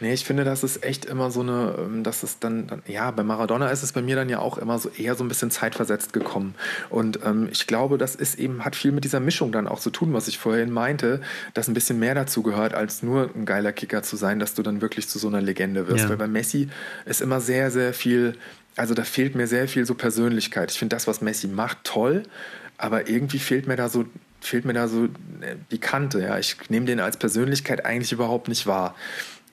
Nee, 0.00 0.12
ich 0.12 0.24
finde, 0.24 0.44
das 0.44 0.62
ist 0.62 0.84
echt 0.84 1.06
immer 1.06 1.30
so 1.30 1.40
eine, 1.40 1.74
ähm, 1.78 2.02
dass 2.02 2.22
es 2.22 2.38
dann, 2.38 2.66
dann, 2.66 2.82
ja, 2.86 3.10
bei 3.10 3.22
Maradona 3.22 3.68
ist 3.70 3.82
es 3.82 3.92
bei 3.92 4.02
mir 4.02 4.14
dann 4.14 4.28
ja 4.28 4.40
auch 4.40 4.58
immer 4.58 4.78
so 4.78 4.90
eher 4.90 5.14
so 5.14 5.24
ein 5.24 5.28
bisschen 5.28 5.50
zeitversetzt 5.50 6.12
gekommen. 6.12 6.54
Und 6.90 7.20
ähm, 7.24 7.48
ich 7.50 7.66
glaube, 7.66 7.96
das 7.96 8.14
ist 8.14 8.38
eben, 8.38 8.64
hat 8.64 8.76
viel 8.76 8.92
mit 8.92 9.04
dieser 9.04 9.20
Mischung 9.20 9.52
dann 9.52 9.66
auch 9.66 9.80
zu 9.80 9.90
tun, 9.90 10.12
was 10.12 10.28
ich 10.28 10.38
vorhin 10.38 10.70
meinte, 10.70 11.20
dass 11.54 11.68
ein 11.68 11.74
bisschen 11.74 11.98
mehr 11.98 12.14
dazu 12.14 12.42
gehört, 12.42 12.74
als 12.74 13.02
nur 13.02 13.30
ein 13.34 13.46
geiler 13.46 13.72
Kicker 13.72 14.02
zu 14.02 14.16
sein, 14.16 14.38
dass 14.38 14.54
du 14.54 14.62
dann 14.62 14.82
wirklich 14.82 15.08
zu 15.08 15.18
so 15.18 15.28
einer 15.28 15.40
Legende 15.40 15.88
wirst. 15.88 16.04
Ja. 16.04 16.10
Weil 16.10 16.18
bei 16.18 16.28
Messi 16.28 16.68
ist 17.06 17.22
immer 17.22 17.40
sehr, 17.40 17.70
sehr 17.70 17.94
viel, 17.94 18.36
also 18.76 18.92
da 18.92 19.04
fehlt 19.04 19.34
mir 19.34 19.46
sehr 19.46 19.66
viel 19.66 19.86
so 19.86 19.94
Persönlichkeit. 19.94 20.70
Ich 20.70 20.78
finde 20.78 20.94
das, 20.94 21.06
was 21.06 21.22
Messi 21.22 21.48
macht, 21.48 21.78
toll, 21.84 22.24
aber 22.76 23.08
irgendwie 23.08 23.38
fehlt 23.38 23.66
mir 23.66 23.76
da 23.76 23.88
so 23.88 24.04
fehlt 24.40 24.64
mir 24.64 24.74
da 24.74 24.86
so 24.86 25.06
äh, 25.06 25.56
die 25.70 25.78
Kante. 25.78 26.20
Ja. 26.20 26.38
Ich 26.38 26.56
nehme 26.68 26.86
den 26.86 27.00
als 27.00 27.16
Persönlichkeit 27.16 27.84
eigentlich 27.84 28.12
überhaupt 28.12 28.48
nicht 28.48 28.66
wahr. 28.66 28.94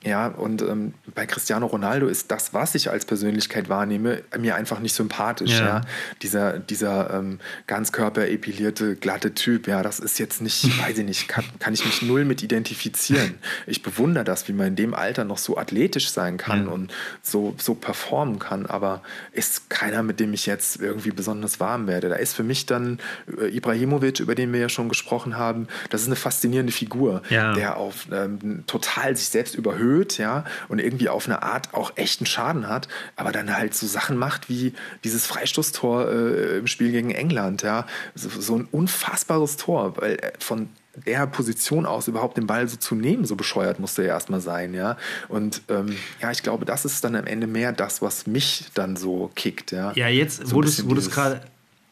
Ja, 0.04 0.26
und 0.26 0.60
ähm, 0.60 0.92
bei 1.14 1.24
Cristiano 1.24 1.64
Ronaldo 1.64 2.08
ist 2.08 2.30
das, 2.30 2.52
was 2.52 2.74
ich 2.74 2.90
als 2.90 3.06
Persönlichkeit 3.06 3.70
wahrnehme, 3.70 4.22
mir 4.38 4.54
einfach 4.54 4.80
nicht 4.80 4.94
sympathisch. 4.94 5.52
Ja. 5.52 5.66
ja? 5.66 5.80
Dieser, 6.20 6.58
dieser 6.58 7.14
ähm, 7.14 7.38
ganzkörperepilierte, 7.66 8.96
glatte 8.96 9.32
Typ, 9.34 9.66
ja, 9.66 9.82
das 9.82 10.00
ist 10.00 10.18
jetzt 10.18 10.42
nicht, 10.42 10.64
weiß 10.86 10.98
ich 10.98 11.06
nicht, 11.06 11.28
kann, 11.28 11.44
kann 11.58 11.72
ich 11.72 11.86
mich 11.86 12.02
null 12.02 12.26
mit 12.26 12.42
identifizieren. 12.42 13.36
Ich 13.66 13.82
bewundere 13.82 14.24
das, 14.24 14.46
wie 14.46 14.52
man 14.52 14.68
in 14.68 14.76
dem 14.76 14.92
Alter 14.92 15.24
noch 15.24 15.38
so 15.38 15.56
athletisch 15.56 16.10
sein 16.10 16.36
kann 16.36 16.66
ja. 16.66 16.72
und 16.72 16.92
so, 17.22 17.54
so 17.58 17.74
performen 17.74 18.38
kann, 18.38 18.66
aber 18.66 19.02
ist 19.32 19.70
keiner, 19.70 20.02
mit 20.02 20.20
dem 20.20 20.34
ich 20.34 20.44
jetzt 20.44 20.80
irgendwie 20.82 21.12
besonders 21.12 21.60
warm 21.60 21.86
werde. 21.86 22.10
Da 22.10 22.16
ist 22.16 22.34
für 22.34 22.44
mich 22.44 22.66
dann 22.66 22.98
äh, 23.40 23.56
Ibrahimovic, 23.56 24.20
über 24.20 24.34
den 24.34 24.52
wir 24.52 24.60
ja 24.60 24.68
schon 24.68 24.90
gesprochen 24.90 25.38
haben, 25.38 25.66
das 25.88 26.02
ist 26.02 26.08
eine 26.08 26.16
faszinierende 26.16 26.72
Figur, 26.72 27.22
ja. 27.30 27.54
der 27.54 27.78
auf 27.78 28.06
ähm, 28.12 28.64
total 28.66 29.16
sich 29.16 29.28
selbst 29.28 29.54
überhöht 29.54 29.93
blöd, 29.94 30.18
ja, 30.18 30.44
und 30.68 30.80
irgendwie 30.80 31.08
auf 31.08 31.26
eine 31.26 31.42
Art 31.42 31.72
auch 31.72 31.92
echten 31.96 32.26
Schaden 32.26 32.68
hat, 32.68 32.88
aber 33.16 33.32
dann 33.32 33.56
halt 33.56 33.74
so 33.74 33.86
Sachen 33.86 34.16
macht 34.16 34.48
wie 34.48 34.72
dieses 35.04 35.26
Freistoßtor 35.26 36.10
äh, 36.10 36.58
im 36.58 36.66
Spiel 36.66 36.90
gegen 36.90 37.10
England, 37.10 37.62
ja, 37.62 37.86
so, 38.14 38.28
so 38.28 38.56
ein 38.56 38.68
unfassbares 38.70 39.56
Tor, 39.56 39.96
weil 39.96 40.14
äh, 40.14 40.32
von 40.38 40.68
der 41.06 41.26
Position 41.26 41.86
aus 41.86 42.06
überhaupt 42.06 42.36
den 42.36 42.46
Ball 42.46 42.68
so 42.68 42.76
zu 42.76 42.94
nehmen, 42.94 43.24
so 43.24 43.34
bescheuert 43.34 43.80
musste 43.80 44.02
er 44.02 44.08
erstmal 44.08 44.40
sein, 44.40 44.74
ja. 44.74 44.96
Und 45.28 45.62
ähm, 45.68 45.96
ja, 46.20 46.30
ich 46.30 46.42
glaube, 46.42 46.64
das 46.64 46.84
ist 46.84 47.02
dann 47.02 47.16
am 47.16 47.26
Ende 47.26 47.48
mehr 47.48 47.72
das, 47.72 48.00
was 48.00 48.28
mich 48.28 48.66
dann 48.74 48.96
so 48.96 49.30
kickt, 49.34 49.72
ja. 49.72 49.92
Ja, 49.94 50.08
jetzt, 50.08 50.46
so 50.46 50.56
wo 50.56 50.60
du 50.60 50.68
es 50.68 51.10
gerade, 51.10 51.40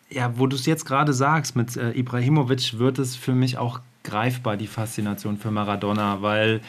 ja, 0.08 0.38
wo 0.38 0.46
du 0.46 0.54
es 0.54 0.66
jetzt 0.66 0.86
gerade 0.86 1.12
sagst, 1.12 1.56
mit 1.56 1.76
äh, 1.76 1.90
Ibrahimovic 1.92 2.78
wird 2.78 3.00
es 3.00 3.16
für 3.16 3.32
mich 3.32 3.58
auch 3.58 3.80
greifbar, 4.04 4.56
die 4.56 4.66
Faszination 4.66 5.36
für 5.36 5.50
Maradona, 5.50 6.22
weil 6.22 6.60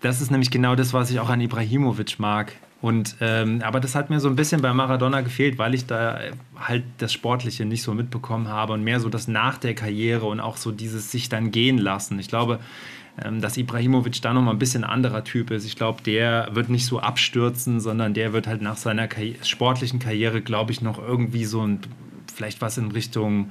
das 0.00 0.20
ist 0.20 0.30
nämlich 0.30 0.50
genau 0.50 0.74
das, 0.74 0.92
was 0.92 1.10
ich 1.10 1.20
auch 1.20 1.28
an 1.28 1.40
Ibrahimovic 1.40 2.18
mag. 2.18 2.52
Und, 2.82 3.16
ähm, 3.20 3.62
aber 3.62 3.80
das 3.80 3.94
hat 3.94 4.10
mir 4.10 4.20
so 4.20 4.28
ein 4.28 4.36
bisschen 4.36 4.60
bei 4.60 4.72
Maradona 4.72 5.22
gefehlt, 5.22 5.58
weil 5.58 5.74
ich 5.74 5.86
da 5.86 6.20
halt 6.56 6.84
das 6.98 7.12
Sportliche 7.12 7.64
nicht 7.64 7.82
so 7.82 7.94
mitbekommen 7.94 8.48
habe 8.48 8.74
und 8.74 8.84
mehr 8.84 9.00
so 9.00 9.08
das 9.08 9.28
nach 9.28 9.56
der 9.58 9.74
Karriere 9.74 10.26
und 10.26 10.40
auch 10.40 10.58
so 10.58 10.72
dieses 10.72 11.10
sich 11.10 11.28
dann 11.28 11.50
gehen 11.50 11.78
lassen. 11.78 12.18
Ich 12.18 12.28
glaube, 12.28 12.60
ähm, 13.24 13.40
dass 13.40 13.56
Ibrahimovic 13.56 14.20
da 14.20 14.34
nochmal 14.34 14.54
ein 14.54 14.58
bisschen 14.58 14.84
anderer 14.84 15.24
Typ 15.24 15.50
ist. 15.50 15.64
Ich 15.64 15.76
glaube, 15.76 16.02
der 16.02 16.50
wird 16.52 16.68
nicht 16.68 16.84
so 16.84 17.00
abstürzen, 17.00 17.80
sondern 17.80 18.12
der 18.12 18.34
wird 18.34 18.46
halt 18.46 18.60
nach 18.60 18.76
seiner 18.76 19.08
Karri 19.08 19.36
sportlichen 19.42 19.98
Karriere, 19.98 20.42
glaube 20.42 20.72
ich, 20.72 20.82
noch 20.82 20.98
irgendwie 20.98 21.46
so 21.46 21.66
ein, 21.66 21.80
vielleicht 22.36 22.60
was 22.60 22.78
in 22.78 22.90
Richtung 22.90 23.50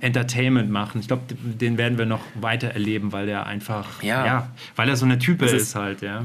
Entertainment 0.00 0.70
machen. 0.70 1.00
Ich 1.00 1.06
glaube, 1.06 1.22
den 1.42 1.78
werden 1.78 1.96
wir 1.96 2.06
noch 2.06 2.20
weiter 2.34 2.68
erleben, 2.68 3.12
weil 3.12 3.28
er 3.28 3.46
einfach, 3.46 4.02
ja, 4.02 4.26
ja 4.26 4.48
weil 4.76 4.88
er 4.88 4.96
so 4.96 5.06
eine 5.06 5.18
Type 5.18 5.46
ist, 5.46 5.52
ist, 5.52 5.74
halt, 5.74 6.02
ja. 6.02 6.24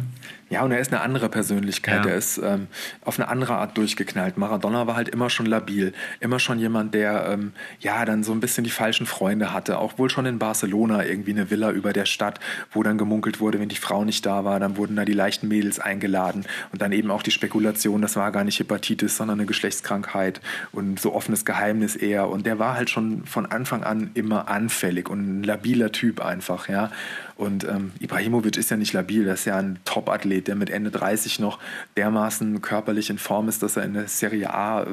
Ja, 0.50 0.64
und 0.64 0.72
er 0.72 0.80
ist 0.80 0.92
eine 0.92 1.02
andere 1.02 1.30
Persönlichkeit. 1.30 2.06
Ja. 2.06 2.12
Er 2.12 2.18
ist 2.18 2.40
ähm, 2.40 2.68
auf 3.06 3.20
eine 3.20 3.28
andere 3.28 3.56
Art 3.56 3.78
durchgeknallt. 3.78 4.38
Maradona 4.38 4.88
war 4.88 4.96
halt 4.96 5.10
immer 5.10 5.30
schon 5.30 5.46
labil. 5.46 5.94
Immer 6.20 6.40
schon 6.40 6.58
jemand, 6.58 6.94
der 6.94 7.28
ähm, 7.30 7.54
ja 7.80 8.04
dann 8.06 8.24
so 8.24 8.32
ein 8.32 8.40
bisschen 8.40 8.64
die 8.64 8.70
falschen 8.72 9.06
Freunde 9.06 9.54
hatte. 9.54 9.78
Auch 9.78 9.98
wohl 9.98 10.10
schon 10.10 10.26
in 10.26 10.40
Barcelona 10.40 11.06
irgendwie 11.06 11.32
eine 11.32 11.52
Villa 11.52 11.72
über 11.72 11.94
der 11.94 12.06
Stadt, 12.06 12.40
wo 12.72 12.82
dann 12.82 12.98
gemunkelt 12.98 13.40
wurde, 13.40 13.60
wenn 13.60 13.70
die 13.70 13.76
Frau 13.76 14.04
nicht 14.04 14.26
da 14.26 14.44
war, 14.44 14.60
dann 14.60 14.78
wurden 14.78 14.96
da 14.96 15.06
die 15.06 15.14
leichten 15.14 15.48
Mädels 15.48 15.80
eingeladen. 15.80 16.46
Und 16.72 16.82
dann 16.82 16.92
eben 16.92 17.12
auch 17.12 17.22
die 17.22 17.32
Spekulation, 17.32 18.02
das 18.02 18.16
war 18.16 18.32
gar 18.32 18.44
nicht 18.44 18.60
Hepatitis, 18.60 19.18
sondern 19.18 19.40
eine 19.40 19.48
Geschlechtskrankheit 19.48 20.42
und 20.72 21.00
so 21.00 21.14
offenes 21.14 21.46
Geheimnis 21.46 21.96
eher. 21.96 22.28
Und 22.28 22.46
der 22.48 22.58
war 22.58 22.76
halt 22.76 22.90
schon 22.90 23.26
von 23.26 23.46
Anfang 23.46 23.84
an 23.84 24.12
immer 24.16 24.48
anfällig 24.48 25.10
und 25.10 25.42
ein 25.42 25.44
labiler 25.44 25.92
Typ 25.92 26.22
einfach, 26.22 26.70
ja. 26.70 26.90
Und 27.39 27.63
ähm, 27.63 27.93
Ibrahimovic 28.02 28.58
ist 28.58 28.69
ja 28.69 28.75
nicht 28.75 28.91
labil, 28.91 29.23
das 29.23 29.39
ist 29.39 29.45
ja 29.45 29.56
ein 29.56 29.80
Top-Athlet, 29.86 30.49
der 30.49 30.56
mit 30.56 30.69
Ende 30.69 30.91
30 30.91 31.39
noch 31.39 31.58
dermaßen 31.95 32.62
körperlich 32.62 33.10
in 33.10 33.17
Form 33.17 33.47
ist, 33.47 33.63
dass 33.63 33.78
er 33.78 33.86
in 33.86 33.93
der 33.93 34.10
Serie 34.10 34.54
A 34.54 34.84
äh, 34.84 34.88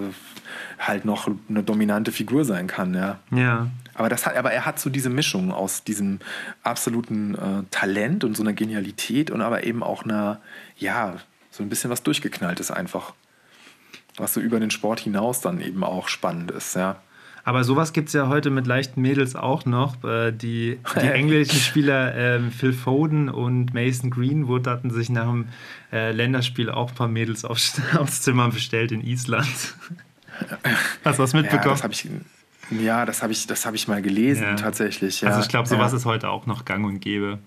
halt 0.79 1.05
noch 1.05 1.29
eine 1.49 1.65
dominante 1.65 2.13
Figur 2.13 2.45
sein 2.45 2.69
kann. 2.69 2.95
Ja. 2.95 3.19
ja. 3.33 3.67
Aber, 3.95 4.09
das 4.09 4.27
hat, 4.27 4.37
aber 4.37 4.53
er 4.53 4.65
hat 4.65 4.79
so 4.79 4.91
diese 4.91 5.11
Mischung 5.11 5.51
aus 5.51 5.83
diesem 5.83 6.21
absoluten 6.63 7.35
äh, 7.35 7.65
Talent 7.73 8.23
und 8.23 8.37
so 8.37 8.45
einer 8.45 8.53
Genialität 8.53 9.33
und 9.33 9.41
aber 9.41 9.65
eben 9.65 9.83
auch 9.83 10.05
einer, 10.05 10.41
ja, 10.79 11.17
so 11.51 11.65
ein 11.65 11.69
bisschen 11.69 11.91
was 11.91 12.05
durchgeknalltes 12.05 12.71
einfach. 12.71 13.15
Was 14.19 14.35
so 14.35 14.41
über 14.41 14.61
den 14.61 14.71
Sport 14.71 15.01
hinaus 15.01 15.41
dann 15.41 15.61
eben 15.61 15.83
auch 15.83 16.07
spannend 16.07 16.53
ist, 16.53 16.77
ja. 16.77 17.03
Aber 17.47 17.63
sowas 17.63 17.93
gibt 17.93 18.09
es 18.09 18.13
ja 18.13 18.27
heute 18.27 18.51
mit 18.51 18.67
leichten 18.67 19.01
Mädels 19.01 19.37
auch 19.37 19.67
noch. 19.67 20.03
Äh, 20.03 20.33
die, 20.33 20.81
die 21.01 21.07
englischen 21.07 21.61
Spieler 21.61 22.13
äh, 22.17 22.41
Phil 22.51 22.73
Foden 22.73 23.29
und 23.29 23.73
Mason 23.73 24.11
Greenwood 24.11 24.67
hatten 24.67 24.91
sich 24.91 25.11
nach 25.11 25.27
dem 25.27 25.47
äh, 25.93 26.11
Länderspiel 26.11 26.71
auch 26.71 26.91
ein 26.91 26.95
paar 26.97 27.07
Mädels 27.07 27.45
aufs, 27.45 27.81
aufs 27.97 28.23
Zimmer 28.23 28.51
bestellt 28.51 28.91
in 28.91 29.01
Island. 29.01 29.47
Hast 31.05 31.21
du 31.21 31.23
was 31.23 31.35
mitbekommen? 31.35 31.67
Ja, 31.67 31.71
das 31.71 31.83
habe 31.85 31.93
ich, 31.93 32.09
ja, 32.83 33.07
das 33.07 33.23
hab 33.23 33.31
ich, 33.31 33.47
hab 33.47 33.75
ich 33.75 33.87
mal 33.87 34.03
gelesen, 34.03 34.43
ja. 34.43 34.55
tatsächlich. 34.57 35.21
Ja. 35.21 35.29
Also 35.29 35.41
ich 35.41 35.49
glaube, 35.49 35.69
sowas 35.69 35.93
ist 35.93 36.05
heute 36.05 36.31
auch 36.31 36.47
noch 36.47 36.65
gang 36.65 36.85
und 36.85 36.99
gäbe. 36.99 37.39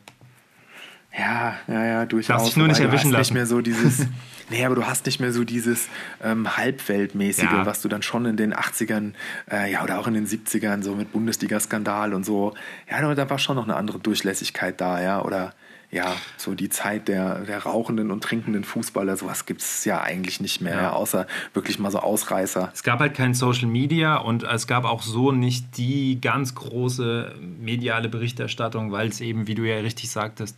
Ja, 1.17 1.57
ja, 1.67 1.85
ja, 1.85 2.05
durchaus. 2.05 2.37
Lass 2.37 2.45
dich 2.45 2.57
nur 2.57 2.67
nicht 2.67 2.79
erwischen 2.79 3.11
lassen. 3.11 3.21
Nicht 3.21 3.33
mehr 3.33 3.45
so 3.45 3.61
dieses, 3.61 4.05
nee, 4.49 4.63
aber 4.63 4.75
du 4.75 4.85
hast 4.85 5.05
nicht 5.05 5.19
mehr 5.19 5.31
so 5.31 5.43
dieses 5.43 5.87
ähm, 6.23 6.55
Halbweltmäßige, 6.55 7.43
ja. 7.43 7.65
was 7.65 7.81
du 7.81 7.89
dann 7.89 8.01
schon 8.01 8.25
in 8.25 8.37
den 8.37 8.53
80ern, 8.53 9.13
äh, 9.51 9.71
ja, 9.71 9.83
oder 9.83 9.99
auch 9.99 10.07
in 10.07 10.13
den 10.13 10.27
70ern, 10.27 10.83
so 10.83 10.95
mit 10.95 11.11
Bundesliga-Skandal 11.11 12.13
und 12.13 12.25
so. 12.25 12.53
Ja, 12.89 13.13
da 13.15 13.29
war 13.29 13.39
schon 13.39 13.55
noch 13.55 13.63
eine 13.63 13.75
andere 13.75 13.99
Durchlässigkeit 13.99 14.79
da, 14.79 15.01
ja, 15.01 15.23
oder 15.23 15.53
ja, 15.91 16.15
so 16.37 16.53
die 16.53 16.69
Zeit 16.69 17.07
der, 17.07 17.39
der 17.45 17.63
rauchenden 17.63 18.11
und 18.11 18.23
trinkenden 18.23 18.63
Fußballer, 18.63 19.17
sowas 19.17 19.47
gibt 19.47 19.61
es 19.61 19.85
ja 19.85 20.01
eigentlich 20.01 20.39
nicht 20.39 20.61
mehr, 20.61 20.75
ja. 20.75 20.89
außer 20.91 21.25
wirklich 21.53 21.79
mal 21.79 21.89
so 21.89 21.99
Ausreißer. 21.99 22.69
Es 22.73 22.83
gab 22.83 22.99
halt 22.99 23.15
kein 23.15 23.33
Social 23.33 23.67
Media 23.67 24.17
und 24.17 24.43
es 24.43 24.67
gab 24.67 24.85
auch 24.85 25.01
so 25.01 25.31
nicht 25.31 25.77
die 25.77 26.21
ganz 26.21 26.53
große 26.53 27.33
mediale 27.59 28.07
Berichterstattung, 28.07 28.91
weil 28.91 29.07
es 29.07 29.19
eben, 29.19 29.47
wie 29.47 29.55
du 29.55 29.63
ja 29.63 29.77
richtig 29.77 30.11
sagtest, 30.11 30.57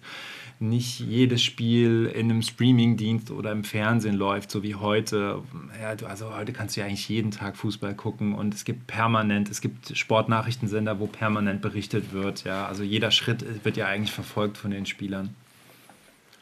nicht 0.62 1.00
jedes 1.00 1.41
Spiel 1.43 2.06
in 2.06 2.30
einem 2.30 2.41
Streamingdienst 2.41 3.32
oder 3.32 3.52
im 3.52 3.63
Fernsehen 3.63 4.15
läuft, 4.15 4.52
so 4.52 4.63
wie 4.63 4.76
heute. 4.76 5.41
Ja, 5.82 5.95
du, 5.95 6.06
also 6.06 6.36
heute 6.36 6.54
kannst 6.54 6.76
du 6.76 6.82
ja 6.82 6.88
eigentlich 6.88 7.10
jeden 7.10 7.32
Tag 7.32 7.58
Fußball 7.58 7.95
gucken 7.95 8.34
und 8.34 8.54
es 8.54 8.63
gibt 8.63 8.88
permanent, 8.88 9.50
es 9.50 9.62
gibt 9.62 9.97
Sportnachrichtensender, 9.97 11.00
wo 11.00 11.08
permanent 11.08 11.62
berichtet 11.62 12.13
wird. 12.13 12.43
Ja, 12.43 12.67
also 12.67 12.84
jeder 12.84 13.12
Schritt 13.12 13.65
wird 13.65 13.78
ja 13.78 13.88
eigentlich 13.88 14.12
verfolgt 14.12 14.58
von 14.58 14.71
den 14.71 14.86
Spielern. 14.86 15.36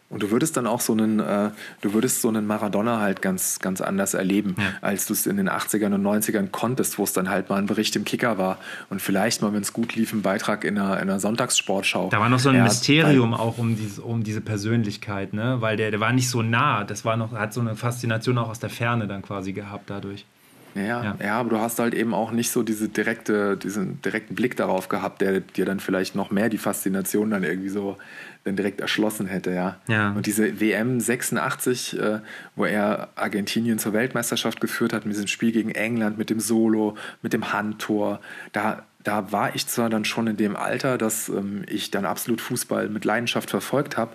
Und 0.10 0.24
du 0.24 0.32
würdest 0.32 0.58
dann 0.58 0.65
auch 0.65 0.82
so 0.82 0.93
einen, 0.93 1.19
äh, 1.19 1.52
du 1.82 1.93
würdest 1.93 2.22
so 2.22 2.30
einen 2.30 2.48
Maradona 2.48 3.00
halt 3.00 3.22
ganz, 3.22 3.60
ganz 3.60 3.80
anders 3.80 4.15
erleben, 4.15 4.56
ja. 4.58 4.63
als 4.82 5.06
du 5.06 5.13
es 5.13 5.28
in 5.28 5.38
den 5.38 5.48
80ern 5.48 5.93
und 5.93 6.04
90ern 6.04 6.50
konntest, 6.50 6.98
wo 6.98 7.04
es 7.04 7.13
dann 7.13 7.30
halt 7.30 7.50
mal 7.50 7.58
ein 7.58 7.67
Bericht 7.67 7.95
im 7.95 8.06
Kicker 8.06 8.39
war 8.39 8.58
und 8.89 9.04
vielleicht 9.04 9.43
mal, 9.43 9.54
wenn 9.54 9.62
es 9.62 9.72
gut 9.72 9.95
lief, 9.95 10.12
ein 10.12 10.24
Beitrag 10.24 10.63
in 10.63 10.80
einer, 10.80 10.95
in 10.95 11.10
einer 11.10 11.19
Sonntagssportschau. 11.19 12.10
Da 12.10 12.19
war 12.19 12.30
noch 12.30 12.39
so 12.39 12.50
ein 12.50 12.56
ja, 12.56 12.63
Mysterium 12.63 13.36
auch 13.36 13.60
um, 13.60 13.76
dieses, 13.76 14.00
um 14.00 14.24
diese 14.24 14.41
Persönlichkeit, 14.41 15.34
ne? 15.34 15.58
weil 15.60 15.78
der, 15.78 15.91
der 15.91 16.00
war 16.00 16.12
nicht 16.12 16.30
so 16.30 16.41
nah, 16.41 16.84
das 16.84 17.06
war 17.06 17.15
noch, 17.15 17.32
hat 17.34 17.54
so 17.54 17.62
eine 17.62 17.76
Faszination 17.76 18.39
auch 18.39 18.50
aus 18.50 18.60
der 18.60 18.72
Ferne 18.72 19.08
dann 19.08 19.22
quasi 19.22 19.54
gehabt 19.54 19.91
dadurch. 19.91 20.26
Ja, 20.75 21.03
ja, 21.03 21.17
ja. 21.21 21.39
aber 21.39 21.49
du 21.49 21.60
hast 21.60 21.79
halt 21.79 21.93
eben 21.93 22.13
auch 22.13 22.32
nicht 22.32 22.51
so 22.51 22.63
diese 22.63 22.89
direkte, 22.89 23.58
diesen 23.58 24.01
direkten 24.01 24.36
Blick 24.36 24.55
darauf 24.55 24.89
gehabt, 24.89 25.21
der 25.21 25.39
dir 25.39 25.65
dann 25.65 25.79
vielleicht 25.79 26.15
noch 26.15 26.32
mehr 26.32 26.49
die 26.49 26.58
Faszination 26.58 27.32
dann 27.32 27.43
irgendwie 27.43 27.69
so 27.69 27.97
dann 28.43 28.55
direkt 28.55 28.79
erschlossen 28.79 29.27
hätte, 29.27 29.51
ja. 29.51 29.77
ja. 29.88 30.12
Und 30.12 30.25
diese 30.25 30.60
WM 30.60 30.99
86, 30.99 31.99
äh, 31.99 32.19
wo 32.55 32.65
er 32.65 33.10
Argentinien 33.15 33.79
zur 33.79 33.93
Weltmeisterschaft 33.93 34.62
geführt 34.62 34.93
hat, 34.93 35.05
mit 35.05 35.13
diesem 35.13 35.27
Spiel 35.27 35.51
gegen 35.51 35.71
England, 35.71 36.17
mit 36.17 36.29
dem 36.29 36.39
Solo, 36.39 36.95
mit 37.21 37.34
dem 37.34 37.51
Handtor, 37.51 38.21
da, 38.53 38.84
da 39.03 39.32
war 39.32 39.55
ich 39.55 39.67
zwar 39.67 39.89
dann 39.89 40.05
schon 40.05 40.27
in 40.27 40.38
dem 40.38 40.55
Alter, 40.55 40.97
dass 40.97 41.29
ähm, 41.29 41.63
ich 41.67 41.91
dann 41.91 42.05
absolut 42.05 42.39
Fußball 42.41 42.89
mit 42.89 43.03
Leidenschaft 43.03 43.49
verfolgt 43.49 43.97
habe, 43.97 44.12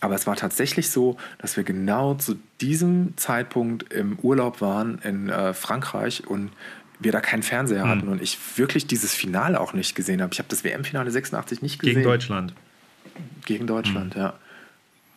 aber 0.00 0.14
es 0.14 0.26
war 0.26 0.36
tatsächlich 0.36 0.90
so, 0.90 1.16
dass 1.38 1.56
wir 1.56 1.64
genau 1.64 2.14
zu 2.14 2.36
diesem 2.60 3.16
Zeitpunkt 3.16 3.92
im 3.92 4.18
Urlaub 4.18 4.60
waren 4.60 4.98
in 4.98 5.28
äh, 5.28 5.54
Frankreich 5.54 6.26
und 6.26 6.50
wir 6.98 7.12
da 7.12 7.20
keinen 7.20 7.42
Fernseher 7.42 7.82
hm. 7.82 7.90
hatten 7.90 8.08
und 8.08 8.22
ich 8.22 8.38
wirklich 8.56 8.86
dieses 8.86 9.14
Finale 9.14 9.60
auch 9.60 9.74
nicht 9.74 9.94
gesehen 9.94 10.22
habe. 10.22 10.32
Ich 10.32 10.38
habe 10.38 10.48
das 10.48 10.64
WM-Finale 10.64 11.10
86 11.10 11.62
nicht 11.62 11.78
gesehen. 11.78 11.96
Gegen 11.96 12.04
Deutschland 12.04 12.54
gegen 13.44 13.66
Deutschland, 13.66 14.14
mhm. 14.14 14.20
ja. 14.20 14.34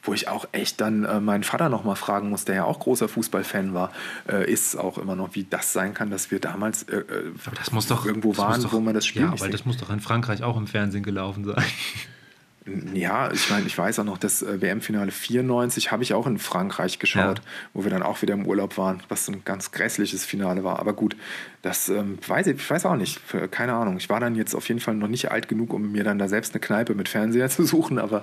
Wo 0.01 0.13
ich 0.13 0.29
auch 0.29 0.47
echt 0.53 0.79
dann 0.79 1.03
äh, 1.03 1.19
meinen 1.19 1.43
Vater 1.43 1.67
noch 1.67 1.83
mal 1.83 1.95
fragen 1.95 2.29
muss, 2.29 2.45
der 2.45 2.55
ja 2.55 2.63
auch 2.63 2.79
großer 2.79 3.09
Fußballfan 3.09 3.73
war, 3.73 3.91
äh, 4.29 4.49
ist 4.49 4.77
auch 4.77 4.97
immer 4.97 5.17
noch, 5.17 5.35
wie 5.35 5.43
das 5.43 5.73
sein 5.73 5.93
kann, 5.93 6.09
dass 6.09 6.31
wir 6.31 6.39
damals 6.39 6.83
äh, 6.83 6.99
äh 6.99 7.33
aber 7.45 7.55
das 7.57 7.73
muss 7.73 7.87
doch, 7.87 8.05
irgendwo 8.05 8.37
waren, 8.37 8.63
doch, 8.63 8.71
wo 8.71 8.79
man 8.79 8.93
das 8.93 9.05
Spiel 9.05 9.23
Ja, 9.23 9.37
weil 9.39 9.51
das 9.51 9.65
muss 9.65 9.75
doch 9.75 9.89
in 9.89 9.99
Frankreich 9.99 10.41
auch 10.41 10.55
im 10.55 10.67
Fernsehen 10.67 11.03
gelaufen 11.03 11.43
sein. 11.43 11.61
Ja, 12.93 13.31
ich 13.31 13.49
meine, 13.49 13.65
ich 13.65 13.77
weiß 13.77 13.99
auch 13.99 14.03
noch, 14.03 14.17
das 14.17 14.41
äh, 14.41 14.61
WM-Finale 14.61 15.11
94 15.11 15.91
habe 15.91 16.03
ich 16.03 16.13
auch 16.13 16.27
in 16.27 16.37
Frankreich 16.37 16.99
geschaut, 16.99 17.39
ja. 17.39 17.43
wo 17.73 17.83
wir 17.83 17.89
dann 17.89 18.03
auch 18.03 18.21
wieder 18.21 18.33
im 18.33 18.45
Urlaub 18.45 18.77
waren, 18.77 19.01
was 19.07 19.27
ein 19.27 19.43
ganz 19.45 19.71
grässliches 19.71 20.25
Finale 20.25 20.63
war. 20.63 20.79
Aber 20.79 20.93
gut, 20.93 21.15
das 21.61 21.89
ähm, 21.89 22.19
weiß 22.25 22.47
ich, 22.47 22.57
ich 22.57 22.69
weiß 22.69 22.85
auch 22.85 22.95
nicht, 22.95 23.21
keine 23.51 23.73
Ahnung. 23.73 23.97
Ich 23.97 24.09
war 24.09 24.19
dann 24.19 24.35
jetzt 24.35 24.55
auf 24.55 24.67
jeden 24.67 24.81
Fall 24.81 24.95
noch 24.95 25.07
nicht 25.07 25.31
alt 25.31 25.47
genug, 25.47 25.73
um 25.73 25.91
mir 25.91 26.03
dann 26.03 26.19
da 26.19 26.27
selbst 26.27 26.53
eine 26.53 26.59
Kneipe 26.59 26.95
mit 26.95 27.09
Fernseher 27.09 27.49
zu 27.49 27.63
suchen, 27.63 27.97
aber 27.97 28.21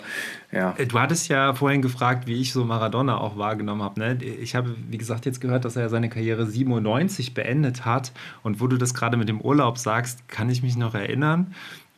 ja. 0.52 0.74
Äh, 0.76 0.86
du 0.86 0.98
hattest 0.98 1.28
ja 1.28 1.54
vorhin 1.54 1.82
gefragt, 1.82 2.26
wie 2.26 2.40
ich 2.40 2.52
so 2.52 2.64
Maradona 2.64 3.18
auch 3.18 3.36
wahrgenommen 3.38 3.82
habe. 3.82 4.00
Ne? 4.00 4.18
Ich 4.22 4.54
habe, 4.54 4.76
wie 4.88 4.98
gesagt, 4.98 5.26
jetzt 5.26 5.40
gehört, 5.40 5.64
dass 5.64 5.76
er 5.76 5.88
seine 5.88 6.08
Karriere 6.08 6.46
97 6.46 7.34
beendet 7.34 7.84
hat. 7.84 8.12
Und 8.42 8.60
wo 8.60 8.66
du 8.66 8.76
das 8.76 8.94
gerade 8.94 9.16
mit 9.16 9.28
dem 9.28 9.40
Urlaub 9.40 9.78
sagst, 9.78 10.28
kann 10.28 10.50
ich 10.50 10.62
mich 10.62 10.76
noch 10.76 10.94
erinnern 10.94 11.54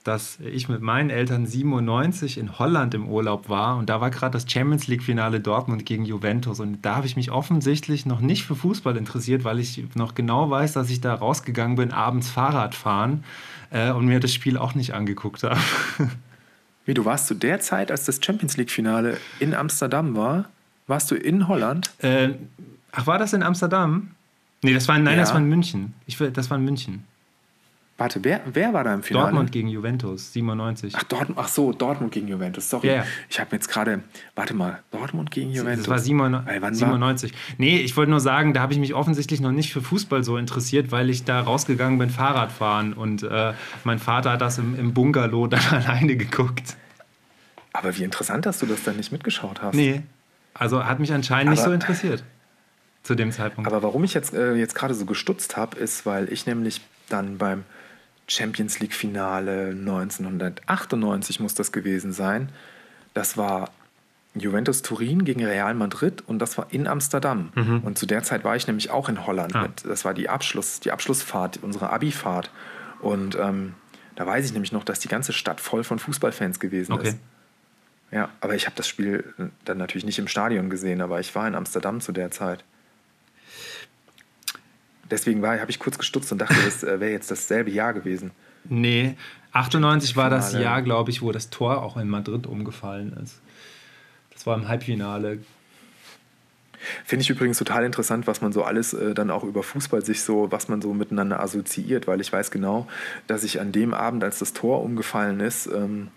dass 0.08 0.38
ich 0.40 0.70
mit 0.70 0.80
meinen 0.80 1.10
Eltern 1.10 1.46
97 1.46 2.38
in 2.38 2.58
Holland 2.58 2.94
im 2.94 3.08
Urlaub 3.08 3.50
war 3.50 3.76
und 3.76 3.90
da 3.90 4.00
war 4.00 4.10
gerade 4.10 4.32
das 4.32 4.50
Champions 4.50 4.86
League-Finale 4.86 5.38
Dortmund 5.40 5.84
gegen 5.84 6.06
Juventus 6.06 6.60
und 6.60 6.80
da 6.80 6.96
habe 6.96 7.06
ich 7.06 7.14
mich 7.14 7.30
offensichtlich 7.30 8.06
noch 8.06 8.20
nicht 8.20 8.44
für 8.44 8.56
Fußball 8.56 8.96
interessiert, 8.96 9.44
weil 9.44 9.58
ich 9.58 9.84
noch 9.94 10.14
genau 10.14 10.48
weiß, 10.48 10.72
dass 10.72 10.88
ich 10.88 11.02
da 11.02 11.14
rausgegangen 11.14 11.76
bin, 11.76 11.92
abends 11.92 12.30
Fahrrad 12.30 12.74
fahren 12.74 13.22
äh, 13.70 13.92
und 13.92 14.06
mir 14.06 14.18
das 14.18 14.32
Spiel 14.32 14.56
auch 14.56 14.74
nicht 14.74 14.94
angeguckt 14.94 15.42
habe. 15.42 15.60
Wie, 16.86 16.94
du 16.94 17.04
warst 17.04 17.26
zu 17.26 17.34
der 17.34 17.60
Zeit, 17.60 17.90
als 17.90 18.06
das 18.06 18.18
Champions 18.24 18.56
League-Finale 18.56 19.18
in 19.40 19.52
Amsterdam 19.52 20.16
war, 20.16 20.46
warst 20.86 21.10
du 21.10 21.16
in 21.16 21.48
Holland? 21.48 21.90
Äh, 21.98 22.30
ach, 22.92 23.06
war 23.06 23.18
das 23.18 23.34
in 23.34 23.42
Amsterdam? 23.42 24.12
Nee, 24.62 24.72
das 24.72 24.88
war 24.88 24.96
in, 24.96 25.02
nein, 25.02 25.18
ja. 25.18 25.20
das 25.20 25.32
war 25.32 25.38
in 25.38 25.50
München. 25.50 25.92
Ich, 26.06 26.16
das 26.16 26.48
war 26.48 26.56
in 26.56 26.64
München. 26.64 27.04
Warte, 27.98 28.22
wer, 28.22 28.40
wer 28.46 28.72
war 28.72 28.84
da 28.84 28.94
im 28.94 29.02
Finale? 29.02 29.24
Dortmund 29.24 29.50
gegen 29.50 29.66
Juventus, 29.66 30.32
97. 30.32 30.94
Ach, 30.96 31.02
Dortmund, 31.02 31.36
ach 31.36 31.48
so, 31.48 31.72
Dortmund 31.72 32.12
gegen 32.12 32.28
Juventus, 32.28 32.70
sorry. 32.70 32.86
Ja, 32.86 33.04
Ich 33.28 33.40
habe 33.40 33.56
jetzt 33.56 33.68
gerade, 33.68 34.04
warte 34.36 34.54
mal, 34.54 34.78
Dortmund 34.92 35.32
gegen 35.32 35.50
Juventus. 35.50 35.86
Das 35.86 35.88
war 35.88 35.98
97. 35.98 36.78
97. 36.78 37.32
Nee, 37.58 37.78
ich 37.78 37.96
wollte 37.96 38.12
nur 38.12 38.20
sagen, 38.20 38.54
da 38.54 38.60
habe 38.60 38.72
ich 38.72 38.78
mich 38.78 38.94
offensichtlich 38.94 39.40
noch 39.40 39.50
nicht 39.50 39.72
für 39.72 39.82
Fußball 39.82 40.22
so 40.22 40.36
interessiert, 40.36 40.92
weil 40.92 41.10
ich 41.10 41.24
da 41.24 41.40
rausgegangen 41.40 41.98
bin, 41.98 42.08
Fahrradfahren. 42.08 42.92
Und 42.92 43.24
äh, 43.24 43.54
mein 43.82 43.98
Vater 43.98 44.30
hat 44.30 44.42
das 44.42 44.58
im, 44.58 44.78
im 44.78 44.94
Bungalow 44.94 45.48
dann 45.48 45.66
alleine 45.70 46.16
geguckt. 46.16 46.76
Aber 47.72 47.96
wie 47.98 48.04
interessant, 48.04 48.46
dass 48.46 48.60
du 48.60 48.66
das 48.66 48.84
dann 48.84 48.96
nicht 48.96 49.10
mitgeschaut 49.10 49.60
hast. 49.60 49.74
Nee, 49.74 50.02
also 50.54 50.84
hat 50.84 51.00
mich 51.00 51.12
anscheinend 51.12 51.48
aber, 51.48 51.56
nicht 51.56 51.64
so 51.64 51.72
interessiert 51.72 52.22
zu 53.02 53.16
dem 53.16 53.32
Zeitpunkt. 53.32 53.68
Aber 53.68 53.82
warum 53.82 54.04
ich 54.04 54.14
jetzt, 54.14 54.34
äh, 54.34 54.54
jetzt 54.54 54.76
gerade 54.76 54.94
so 54.94 55.04
gestutzt 55.04 55.56
habe, 55.56 55.76
ist, 55.78 56.06
weil 56.06 56.32
ich 56.32 56.46
nämlich 56.46 56.80
dann 57.08 57.38
beim 57.38 57.64
Champions 58.28 58.78
League 58.78 58.94
Finale 58.94 59.70
1998 59.70 61.40
muss 61.40 61.54
das 61.54 61.72
gewesen 61.72 62.12
sein. 62.12 62.50
Das 63.14 63.36
war 63.36 63.70
Juventus 64.34 64.82
Turin 64.82 65.24
gegen 65.24 65.44
Real 65.44 65.74
Madrid 65.74 66.22
und 66.26 66.38
das 66.38 66.56
war 66.58 66.66
in 66.70 66.86
Amsterdam. 66.86 67.50
Mhm. 67.54 67.80
Und 67.80 67.98
zu 67.98 68.06
der 68.06 68.22
Zeit 68.22 68.44
war 68.44 68.54
ich 68.54 68.66
nämlich 68.66 68.90
auch 68.90 69.08
in 69.08 69.26
Holland. 69.26 69.56
Ah. 69.56 69.68
Das 69.84 70.04
war 70.04 70.14
die, 70.14 70.28
Abschluss, 70.28 70.80
die 70.80 70.92
Abschlussfahrt, 70.92 71.58
unsere 71.62 71.90
Abifahrt. 71.90 72.50
Und 73.00 73.36
ähm, 73.36 73.74
da 74.14 74.26
weiß 74.26 74.44
ich 74.44 74.52
nämlich 74.52 74.72
noch, 74.72 74.84
dass 74.84 75.00
die 75.00 75.08
ganze 75.08 75.32
Stadt 75.32 75.60
voll 75.60 75.82
von 75.82 75.98
Fußballfans 75.98 76.60
gewesen 76.60 76.92
okay. 76.92 77.08
ist. 77.08 77.18
Ja, 78.10 78.30
aber 78.40 78.54
ich 78.54 78.66
habe 78.66 78.76
das 78.76 78.88
Spiel 78.88 79.34
dann 79.64 79.78
natürlich 79.78 80.04
nicht 80.04 80.18
im 80.18 80.28
Stadion 80.28 80.70
gesehen, 80.70 81.00
aber 81.00 81.20
ich 81.20 81.34
war 81.34 81.46
in 81.46 81.54
Amsterdam 81.54 82.00
zu 82.00 82.12
der 82.12 82.30
Zeit. 82.30 82.64
Deswegen 85.10 85.44
habe 85.46 85.70
ich 85.70 85.78
kurz 85.78 85.98
gestutzt 85.98 86.32
und 86.32 86.38
dachte, 86.38 86.56
das 86.64 86.82
äh, 86.82 87.00
wäre 87.00 87.12
jetzt 87.12 87.30
dasselbe 87.30 87.70
Jahr 87.70 87.94
gewesen. 87.94 88.30
Nee, 88.64 89.16
98 89.52 90.16
war 90.16 90.30
das 90.30 90.52
Jahr, 90.52 90.82
glaube 90.82 91.10
ich, 91.10 91.22
wo 91.22 91.32
das 91.32 91.50
Tor 91.50 91.82
auch 91.82 91.96
in 91.96 92.08
Madrid 92.08 92.46
umgefallen 92.46 93.16
ist. 93.22 93.40
Das 94.32 94.46
war 94.46 94.56
im 94.56 94.68
Halbfinale. 94.68 95.38
Finde 97.04 97.22
ich 97.22 97.30
übrigens 97.30 97.58
total 97.58 97.84
interessant, 97.84 98.26
was 98.26 98.40
man 98.40 98.52
so 98.52 98.62
alles 98.62 98.92
äh, 98.92 99.14
dann 99.14 99.30
auch 99.30 99.42
über 99.42 99.62
Fußball 99.62 100.04
sich 100.04 100.22
so, 100.22 100.52
was 100.52 100.68
man 100.68 100.80
so 100.80 100.94
miteinander 100.94 101.40
assoziiert, 101.40 102.06
weil 102.06 102.20
ich 102.20 102.32
weiß 102.32 102.50
genau, 102.50 102.86
dass 103.26 103.42
ich 103.42 103.60
an 103.60 103.72
dem 103.72 103.94
Abend, 103.94 104.22
als 104.22 104.38
das 104.38 104.52
Tor 104.52 104.82
umgefallen 104.82 105.40
ist, 105.40 105.66
ähm, 105.66 106.08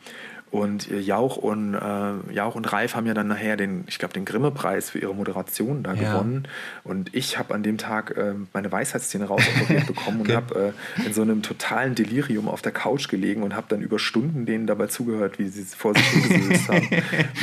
und 0.51 0.89
Jauch 0.89 1.37
und, 1.37 1.75
äh, 1.75 2.33
Jauch 2.33 2.55
und 2.55 2.71
Ralf 2.71 2.95
haben 2.95 3.07
ja 3.07 3.13
dann 3.13 3.27
nachher 3.27 3.55
den, 3.55 3.85
ich 3.87 3.99
glaube, 3.99 4.13
den 4.13 4.25
Grimme-Preis 4.25 4.89
für 4.89 4.99
ihre 4.99 5.15
Moderation 5.15 5.81
da 5.81 5.93
ja. 5.93 6.11
gewonnen. 6.11 6.47
Und 6.83 7.15
ich 7.15 7.39
habe 7.39 7.53
an 7.53 7.63
dem 7.63 7.77
Tag 7.77 8.17
äh, 8.17 8.33
meine 8.53 8.69
Weisheitszähne 8.69 9.25
rausoperiert 9.25 9.87
bekommen 9.87 10.21
okay. 10.21 10.31
und 10.31 10.35
habe 10.35 10.73
äh, 10.97 11.05
in 11.05 11.13
so 11.13 11.21
einem 11.21 11.41
totalen 11.41 11.95
Delirium 11.95 12.49
auf 12.49 12.61
der 12.61 12.73
Couch 12.73 13.07
gelegen 13.07 13.43
und 13.43 13.55
habe 13.55 13.67
dann 13.69 13.81
über 13.81 13.97
Stunden 13.97 14.45
denen 14.45 14.67
dabei 14.67 14.87
zugehört, 14.87 15.39
wie 15.39 15.47
sie 15.47 15.63
vor 15.63 15.95
sich 15.95 16.05
hingesülzt 16.05 16.67
haben. 16.67 16.89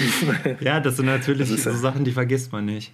ja, 0.60 0.78
das 0.80 0.96
sind 0.96 1.06
natürlich 1.06 1.48
das 1.48 1.62
so 1.62 1.72
Sachen, 1.72 2.04
die 2.04 2.12
vergisst 2.12 2.52
man 2.52 2.66
nicht. 2.66 2.92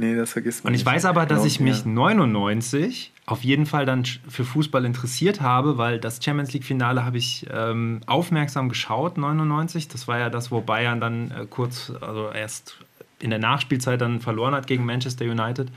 Nee, 0.00 0.16
das 0.16 0.32
vergisst 0.32 0.64
man 0.64 0.70
Und 0.70 0.74
ich 0.74 0.84
nicht. 0.84 0.92
weiß 0.94 1.04
aber, 1.04 1.26
dass 1.26 1.40
genau, 1.40 1.46
ich 1.46 1.60
mich 1.60 1.80
ja. 1.80 1.90
99 1.90 3.12
auf 3.26 3.44
jeden 3.44 3.66
Fall 3.66 3.84
dann 3.84 4.04
für 4.06 4.44
Fußball 4.44 4.86
interessiert 4.86 5.42
habe, 5.42 5.76
weil 5.76 5.98
das 5.98 6.24
Champions 6.24 6.54
League-Finale 6.54 7.04
habe 7.04 7.18
ich 7.18 7.46
ähm, 7.52 8.00
aufmerksam 8.06 8.70
geschaut, 8.70 9.18
99. 9.18 9.88
Das 9.88 10.08
war 10.08 10.18
ja 10.18 10.30
das, 10.30 10.50
wo 10.50 10.62
Bayern 10.62 11.00
dann 11.00 11.30
äh, 11.30 11.46
kurz, 11.48 11.92
also 12.00 12.30
erst 12.30 12.78
in 13.18 13.28
der 13.28 13.38
Nachspielzeit 13.38 14.00
dann 14.00 14.20
verloren 14.20 14.54
hat 14.54 14.66
gegen 14.66 14.86
Manchester 14.86 15.26
United. 15.26 15.68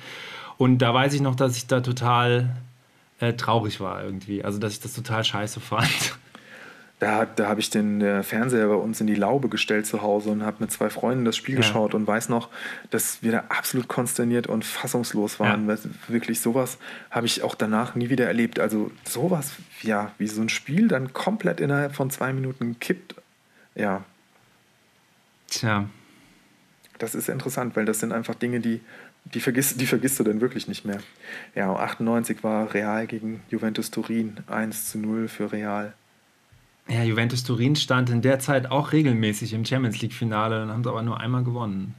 Und 0.58 0.78
da 0.78 0.94
weiß 0.94 1.14
ich 1.14 1.22
noch, 1.22 1.36
dass 1.36 1.58
ich 1.58 1.68
da 1.68 1.82
total 1.82 2.56
äh, 3.20 3.34
traurig 3.34 3.82
war 3.82 4.04
irgendwie. 4.04 4.42
Also, 4.46 4.58
dass 4.58 4.72
ich 4.72 4.80
das 4.80 4.94
total 4.94 5.26
scheiße 5.26 5.60
fand. 5.60 6.18
Da, 7.04 7.26
da 7.26 7.50
habe 7.50 7.60
ich 7.60 7.70
den 7.70 8.00
äh, 8.00 8.24
Fernseher 8.24 8.66
bei 8.68 8.76
uns 8.76 9.02
in 9.02 9.08
die 9.08 9.16
Laube 9.16 9.50
gestellt 9.50 9.86
zu 9.86 10.02
Hause 10.02 10.30
und 10.30 10.44
habe 10.44 10.58
mit 10.62 10.72
zwei 10.72 10.90
Freunden 10.90 11.26
das 11.26 11.36
Spiel 11.36 11.56
ja. 11.56 11.60
geschaut 11.60 11.94
und 11.94 12.08
weiß 12.08 12.30
noch, 12.30 12.48
dass 12.92 13.22
wir 13.22 13.34
da 13.34 13.44
absolut 13.50 13.90
konsterniert 13.90 14.48
und 14.48 14.64
fassungslos 14.64 15.38
waren. 15.38 15.68
Ja. 15.68 15.78
Wirklich 16.08 16.40
sowas 16.40 16.78
habe 17.12 17.26
ich 17.26 17.44
auch 17.44 17.56
danach 17.56 17.96
nie 17.96 18.10
wieder 18.10 18.26
erlebt. 18.26 18.58
Also 18.58 18.90
sowas, 19.04 19.52
ja, 19.82 20.14
wie 20.18 20.28
so 20.28 20.42
ein 20.42 20.48
Spiel 20.48 20.88
dann 20.88 21.12
komplett 21.12 21.60
innerhalb 21.60 21.94
von 21.94 22.10
zwei 22.10 22.32
Minuten 22.32 22.80
kippt. 22.80 23.16
Ja. 23.76 24.06
Tja. 25.50 25.90
Das 27.00 27.16
ist 27.16 27.28
interessant, 27.28 27.76
weil 27.76 27.84
das 27.84 28.00
sind 28.00 28.14
einfach 28.14 28.36
Dinge, 28.36 28.62
die, 28.62 28.80
die, 29.26 29.42
vergisst, 29.42 29.82
die 29.82 29.88
vergisst 29.88 30.22
du 30.22 30.24
dann 30.24 30.40
wirklich 30.40 30.70
nicht 30.70 30.86
mehr. 30.86 31.00
Ja, 31.54 31.74
98 31.74 32.46
war 32.46 32.74
Real 32.74 33.08
gegen 33.08 33.42
Juventus 33.50 33.92
Turin, 33.92 34.38
1 34.48 34.92
zu 34.92 35.00
0 35.00 35.28
für 35.28 35.52
Real. 35.52 35.94
Ja, 36.88 37.04
Juventus 37.04 37.44
Turin 37.44 37.76
stand 37.76 38.10
in 38.10 38.22
der 38.22 38.40
Zeit 38.40 38.70
auch 38.70 38.92
regelmäßig 38.92 39.54
im 39.54 39.66
Champions 39.66 40.02
League-Finale, 40.02 40.60
dann 40.60 40.70
haben 40.70 40.84
sie 40.84 40.90
aber 40.90 41.02
nur 41.02 41.20
einmal 41.20 41.44
gewonnen. 41.44 41.96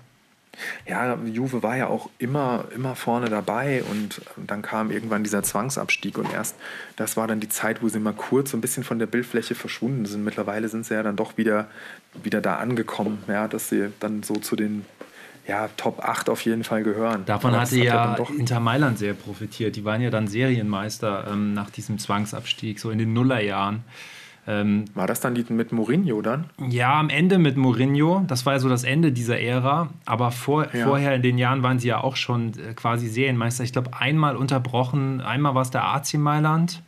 Ja, 0.86 1.18
Juve 1.24 1.62
war 1.62 1.76
ja 1.76 1.88
auch 1.88 2.10
immer, 2.18 2.66
immer 2.74 2.94
vorne 2.94 3.28
dabei 3.28 3.82
und 3.90 4.20
dann 4.36 4.62
kam 4.62 4.90
irgendwann 4.90 5.24
dieser 5.24 5.42
Zwangsabstieg 5.42 6.18
und 6.18 6.32
erst 6.32 6.56
das 6.96 7.16
war 7.16 7.26
dann 7.26 7.40
die 7.40 7.48
Zeit, 7.48 7.82
wo 7.82 7.88
sie 7.88 7.98
mal 7.98 8.12
kurz 8.12 8.50
so 8.50 8.56
ein 8.56 8.60
bisschen 8.60 8.84
von 8.84 8.98
der 8.98 9.06
Bildfläche 9.06 9.54
verschwunden 9.54 10.06
sind. 10.06 10.24
Mittlerweile 10.24 10.68
sind 10.68 10.86
sie 10.86 10.94
ja 10.94 11.02
dann 11.02 11.16
doch 11.16 11.36
wieder, 11.36 11.66
wieder 12.22 12.40
da 12.40 12.56
angekommen, 12.56 13.18
ja, 13.26 13.48
dass 13.48 13.68
sie 13.68 13.88
dann 14.00 14.22
so 14.22 14.34
zu 14.36 14.56
den 14.56 14.84
ja, 15.46 15.68
Top 15.76 16.00
8 16.02 16.30
auf 16.30 16.40
jeden 16.42 16.64
Fall 16.64 16.82
gehören. 16.82 17.24
Davon 17.26 17.54
hatte 17.54 17.76
ja, 17.76 18.16
ja 18.16 18.26
Inter 18.38 18.60
Mailand 18.60 18.98
sehr 18.98 19.12
profitiert. 19.12 19.76
Die 19.76 19.84
waren 19.84 20.00
ja 20.00 20.08
dann 20.08 20.26
Serienmeister 20.26 21.26
ähm, 21.30 21.52
nach 21.52 21.68
diesem 21.68 21.98
Zwangsabstieg, 21.98 22.80
so 22.80 22.90
in 22.90 22.98
den 22.98 23.12
Nullerjahren. 23.12 23.84
Ähm, 24.46 24.84
war 24.94 25.06
das 25.06 25.20
dann 25.20 25.34
die 25.34 25.44
mit 25.48 25.72
Mourinho 25.72 26.20
dann? 26.20 26.50
Ja, 26.68 26.98
am 27.00 27.08
Ende 27.08 27.38
mit 27.38 27.56
Mourinho. 27.56 28.24
Das 28.26 28.44
war 28.44 28.54
ja 28.54 28.58
so 28.58 28.68
das 28.68 28.84
Ende 28.84 29.10
dieser 29.10 29.40
Ära. 29.40 29.88
Aber 30.04 30.30
vor, 30.30 30.74
ja. 30.74 30.86
vorher 30.86 31.14
in 31.14 31.22
den 31.22 31.38
Jahren 31.38 31.62
waren 31.62 31.78
sie 31.78 31.88
ja 31.88 32.02
auch 32.02 32.16
schon 32.16 32.52
äh, 32.58 32.74
quasi 32.74 33.08
Serienmeister. 33.08 33.64
Ich 33.64 33.72
glaube, 33.72 33.90
einmal 33.98 34.36
unterbrochen. 34.36 35.20
Einmal 35.20 35.54
war 35.54 35.62
es 35.62 35.70
der 35.70 35.84
AC 35.84 36.14
Mailand. 36.14 36.82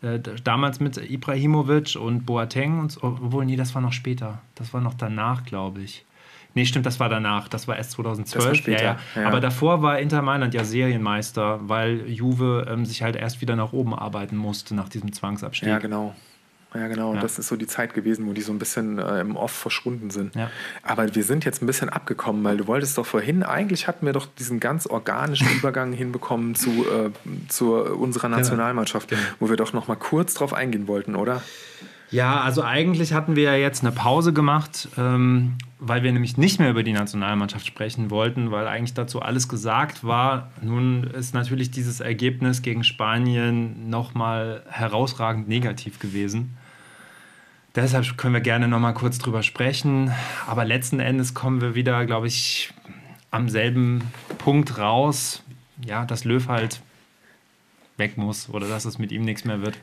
Äh, 0.00 0.20
damals 0.42 0.80
mit 0.80 0.96
Ibrahimovic 0.96 1.96
und 1.96 2.24
Boateng. 2.24 2.80
Und, 2.80 2.98
obwohl, 3.02 3.44
nee, 3.44 3.56
das 3.56 3.74
war 3.74 3.82
noch 3.82 3.92
später. 3.92 4.40
Das 4.54 4.72
war 4.72 4.80
noch 4.80 4.94
danach, 4.94 5.44
glaube 5.44 5.82
ich. 5.82 6.06
Nee, 6.54 6.66
stimmt, 6.66 6.86
das 6.86 7.00
war 7.00 7.08
danach. 7.08 7.48
Das 7.48 7.68
war 7.68 7.76
erst 7.76 7.92
2012. 7.92 8.46
War 8.46 8.54
später, 8.54 8.82
ja, 8.82 8.98
ja. 9.14 9.22
Ja. 9.22 9.28
Aber 9.28 9.40
davor 9.40 9.82
war 9.82 9.98
Inter 9.98 10.22
Mailand 10.22 10.54
ja 10.54 10.64
Serienmeister, 10.64 11.60
weil 11.62 12.08
Juve 12.10 12.66
ähm, 12.68 12.84
sich 12.84 13.02
halt 13.02 13.16
erst 13.16 13.40
wieder 13.40 13.56
nach 13.56 13.72
oben 13.72 13.94
arbeiten 13.94 14.36
musste 14.36 14.74
nach 14.74 14.88
diesem 14.88 15.12
Zwangsabstieg. 15.12 15.68
Ja, 15.68 15.78
genau. 15.78 16.14
Ja, 16.74 16.88
genau. 16.88 17.14
Ja. 17.14 17.20
Das 17.20 17.38
ist 17.38 17.48
so 17.48 17.56
die 17.56 17.66
Zeit 17.66 17.94
gewesen, 17.94 18.26
wo 18.26 18.32
die 18.32 18.40
so 18.40 18.52
ein 18.52 18.58
bisschen 18.58 18.98
äh, 18.98 19.20
im 19.20 19.36
Off 19.36 19.52
verschwunden 19.52 20.10
sind. 20.10 20.34
Ja. 20.34 20.50
Aber 20.82 21.14
wir 21.14 21.24
sind 21.24 21.44
jetzt 21.44 21.62
ein 21.62 21.66
bisschen 21.66 21.88
abgekommen, 21.88 22.42
weil 22.44 22.56
du 22.56 22.66
wolltest 22.66 22.96
doch 22.96 23.06
vorhin, 23.06 23.42
eigentlich 23.42 23.88
hatten 23.88 24.06
wir 24.06 24.12
doch 24.12 24.26
diesen 24.26 24.60
ganz 24.60 24.86
organischen 24.86 25.48
Übergang 25.56 25.92
hinbekommen 25.92 26.54
zu, 26.54 26.70
äh, 26.70 27.10
zu 27.48 27.74
unserer 27.74 28.28
genau. 28.28 28.38
Nationalmannschaft, 28.38 29.08
genau. 29.08 29.20
wo 29.40 29.48
wir 29.50 29.56
doch 29.56 29.72
noch 29.72 29.88
mal 29.88 29.96
kurz 29.96 30.34
drauf 30.34 30.54
eingehen 30.54 30.88
wollten, 30.88 31.14
oder? 31.14 31.42
Ja, 32.12 32.42
also 32.42 32.62
eigentlich 32.62 33.14
hatten 33.14 33.36
wir 33.36 33.44
ja 33.44 33.54
jetzt 33.54 33.82
eine 33.82 33.90
Pause 33.90 34.34
gemacht, 34.34 34.86
ähm, 34.98 35.54
weil 35.78 36.02
wir 36.02 36.12
nämlich 36.12 36.36
nicht 36.36 36.60
mehr 36.60 36.68
über 36.68 36.82
die 36.82 36.92
Nationalmannschaft 36.92 37.66
sprechen 37.66 38.10
wollten, 38.10 38.50
weil 38.50 38.68
eigentlich 38.68 38.92
dazu 38.92 39.22
alles 39.22 39.48
gesagt 39.48 40.04
war. 40.04 40.50
Nun 40.60 41.04
ist 41.04 41.32
natürlich 41.32 41.70
dieses 41.70 42.00
Ergebnis 42.00 42.60
gegen 42.60 42.84
Spanien 42.84 43.88
nochmal 43.88 44.62
herausragend 44.68 45.48
negativ 45.48 45.98
gewesen. 46.00 46.58
Deshalb 47.74 48.18
können 48.18 48.34
wir 48.34 48.40
gerne 48.40 48.68
noch 48.68 48.80
mal 48.80 48.92
kurz 48.92 49.18
drüber 49.18 49.42
sprechen. 49.42 50.12
Aber 50.46 50.64
letzten 50.64 51.00
Endes 51.00 51.32
kommen 51.32 51.60
wir 51.60 51.74
wieder, 51.74 52.04
glaube 52.04 52.26
ich, 52.26 52.72
am 53.30 53.48
selben 53.48 54.02
Punkt 54.38 54.78
raus, 54.78 55.42
ja, 55.84 56.04
dass 56.04 56.24
Löw 56.24 56.48
halt 56.48 56.82
weg 57.96 58.18
muss 58.18 58.48
oder 58.50 58.68
dass 58.68 58.84
es 58.84 58.98
mit 58.98 59.10
ihm 59.10 59.22
nichts 59.22 59.44
mehr 59.44 59.62
wird. 59.62 59.78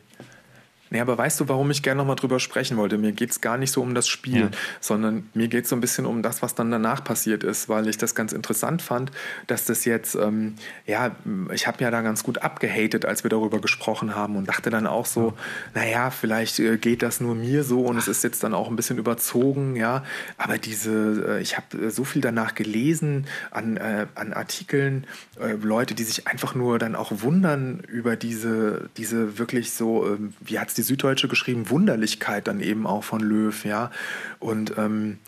Nee, 0.89 0.99
aber 0.99 1.17
weißt 1.17 1.39
du, 1.39 1.47
warum 1.47 1.69
ich 1.69 1.83
gerne 1.83 1.99
nochmal 1.99 2.15
drüber 2.15 2.39
sprechen 2.39 2.77
wollte? 2.77 2.97
Mir 2.97 3.11
geht 3.11 3.31
es 3.31 3.41
gar 3.41 3.57
nicht 3.57 3.71
so 3.71 3.81
um 3.81 3.93
das 3.93 4.07
Spiel, 4.07 4.41
ja. 4.41 4.49
sondern 4.79 5.29
mir 5.33 5.47
geht 5.47 5.65
es 5.65 5.69
so 5.69 5.75
ein 5.75 5.81
bisschen 5.81 6.05
um 6.05 6.23
das, 6.23 6.41
was 6.41 6.55
dann 6.55 6.71
danach 6.71 7.03
passiert 7.03 7.43
ist, 7.43 7.69
weil 7.69 7.87
ich 7.87 7.97
das 7.97 8.15
ganz 8.15 8.33
interessant 8.33 8.81
fand, 8.81 9.11
dass 9.45 9.65
das 9.65 9.85
jetzt, 9.85 10.15
ähm, 10.15 10.55
ja, 10.87 11.15
ich 11.53 11.67
habe 11.67 11.83
ja 11.83 11.91
da 11.91 12.01
ganz 12.01 12.23
gut 12.23 12.39
abgehatet, 12.39 13.05
als 13.05 13.23
wir 13.23 13.29
darüber 13.29 13.61
gesprochen 13.61 14.15
haben 14.15 14.35
und 14.35 14.49
dachte 14.49 14.71
dann 14.71 14.87
auch 14.87 15.05
so, 15.05 15.35
ja. 15.75 15.81
naja, 15.81 16.09
vielleicht 16.09 16.59
äh, 16.59 16.77
geht 16.77 17.03
das 17.03 17.21
nur 17.21 17.35
mir 17.35 17.63
so 17.63 17.81
und 17.81 17.97
es 17.97 18.07
ist 18.07 18.23
jetzt 18.23 18.43
dann 18.43 18.55
auch 18.55 18.69
ein 18.69 18.75
bisschen 18.75 18.97
überzogen, 18.97 19.75
ja, 19.75 20.03
aber 20.37 20.57
diese, 20.57 21.37
äh, 21.37 21.41
ich 21.41 21.55
habe 21.55 21.77
äh, 21.77 21.91
so 21.91 22.03
viel 22.03 22.21
danach 22.21 22.55
gelesen 22.55 23.27
an, 23.51 23.77
äh, 23.77 24.07
an 24.15 24.33
Artikeln, 24.33 25.05
äh, 25.39 25.53
Leute, 25.53 25.93
die 25.93 26.03
sich 26.03 26.27
einfach 26.27 26.55
nur 26.55 26.79
dann 26.79 26.95
auch 26.95 27.11
wundern 27.21 27.81
über 27.87 28.15
diese, 28.15 28.89
diese 28.97 29.37
wirklich 29.37 29.71
so, 29.71 30.07
ähm, 30.07 30.33
wie 30.39 30.57
hat 30.57 30.69
es 30.69 30.78
die 30.79 30.83
Süddeutsche 30.83 31.27
geschrieben, 31.27 31.69
Wunderlichkeit 31.69 32.47
dann 32.47 32.61
eben 32.61 32.87
auch 32.87 33.03
von 33.03 33.19
Löw, 33.19 33.65
ja. 33.65 33.91
Und 34.39 34.73
ähm, 34.77 35.19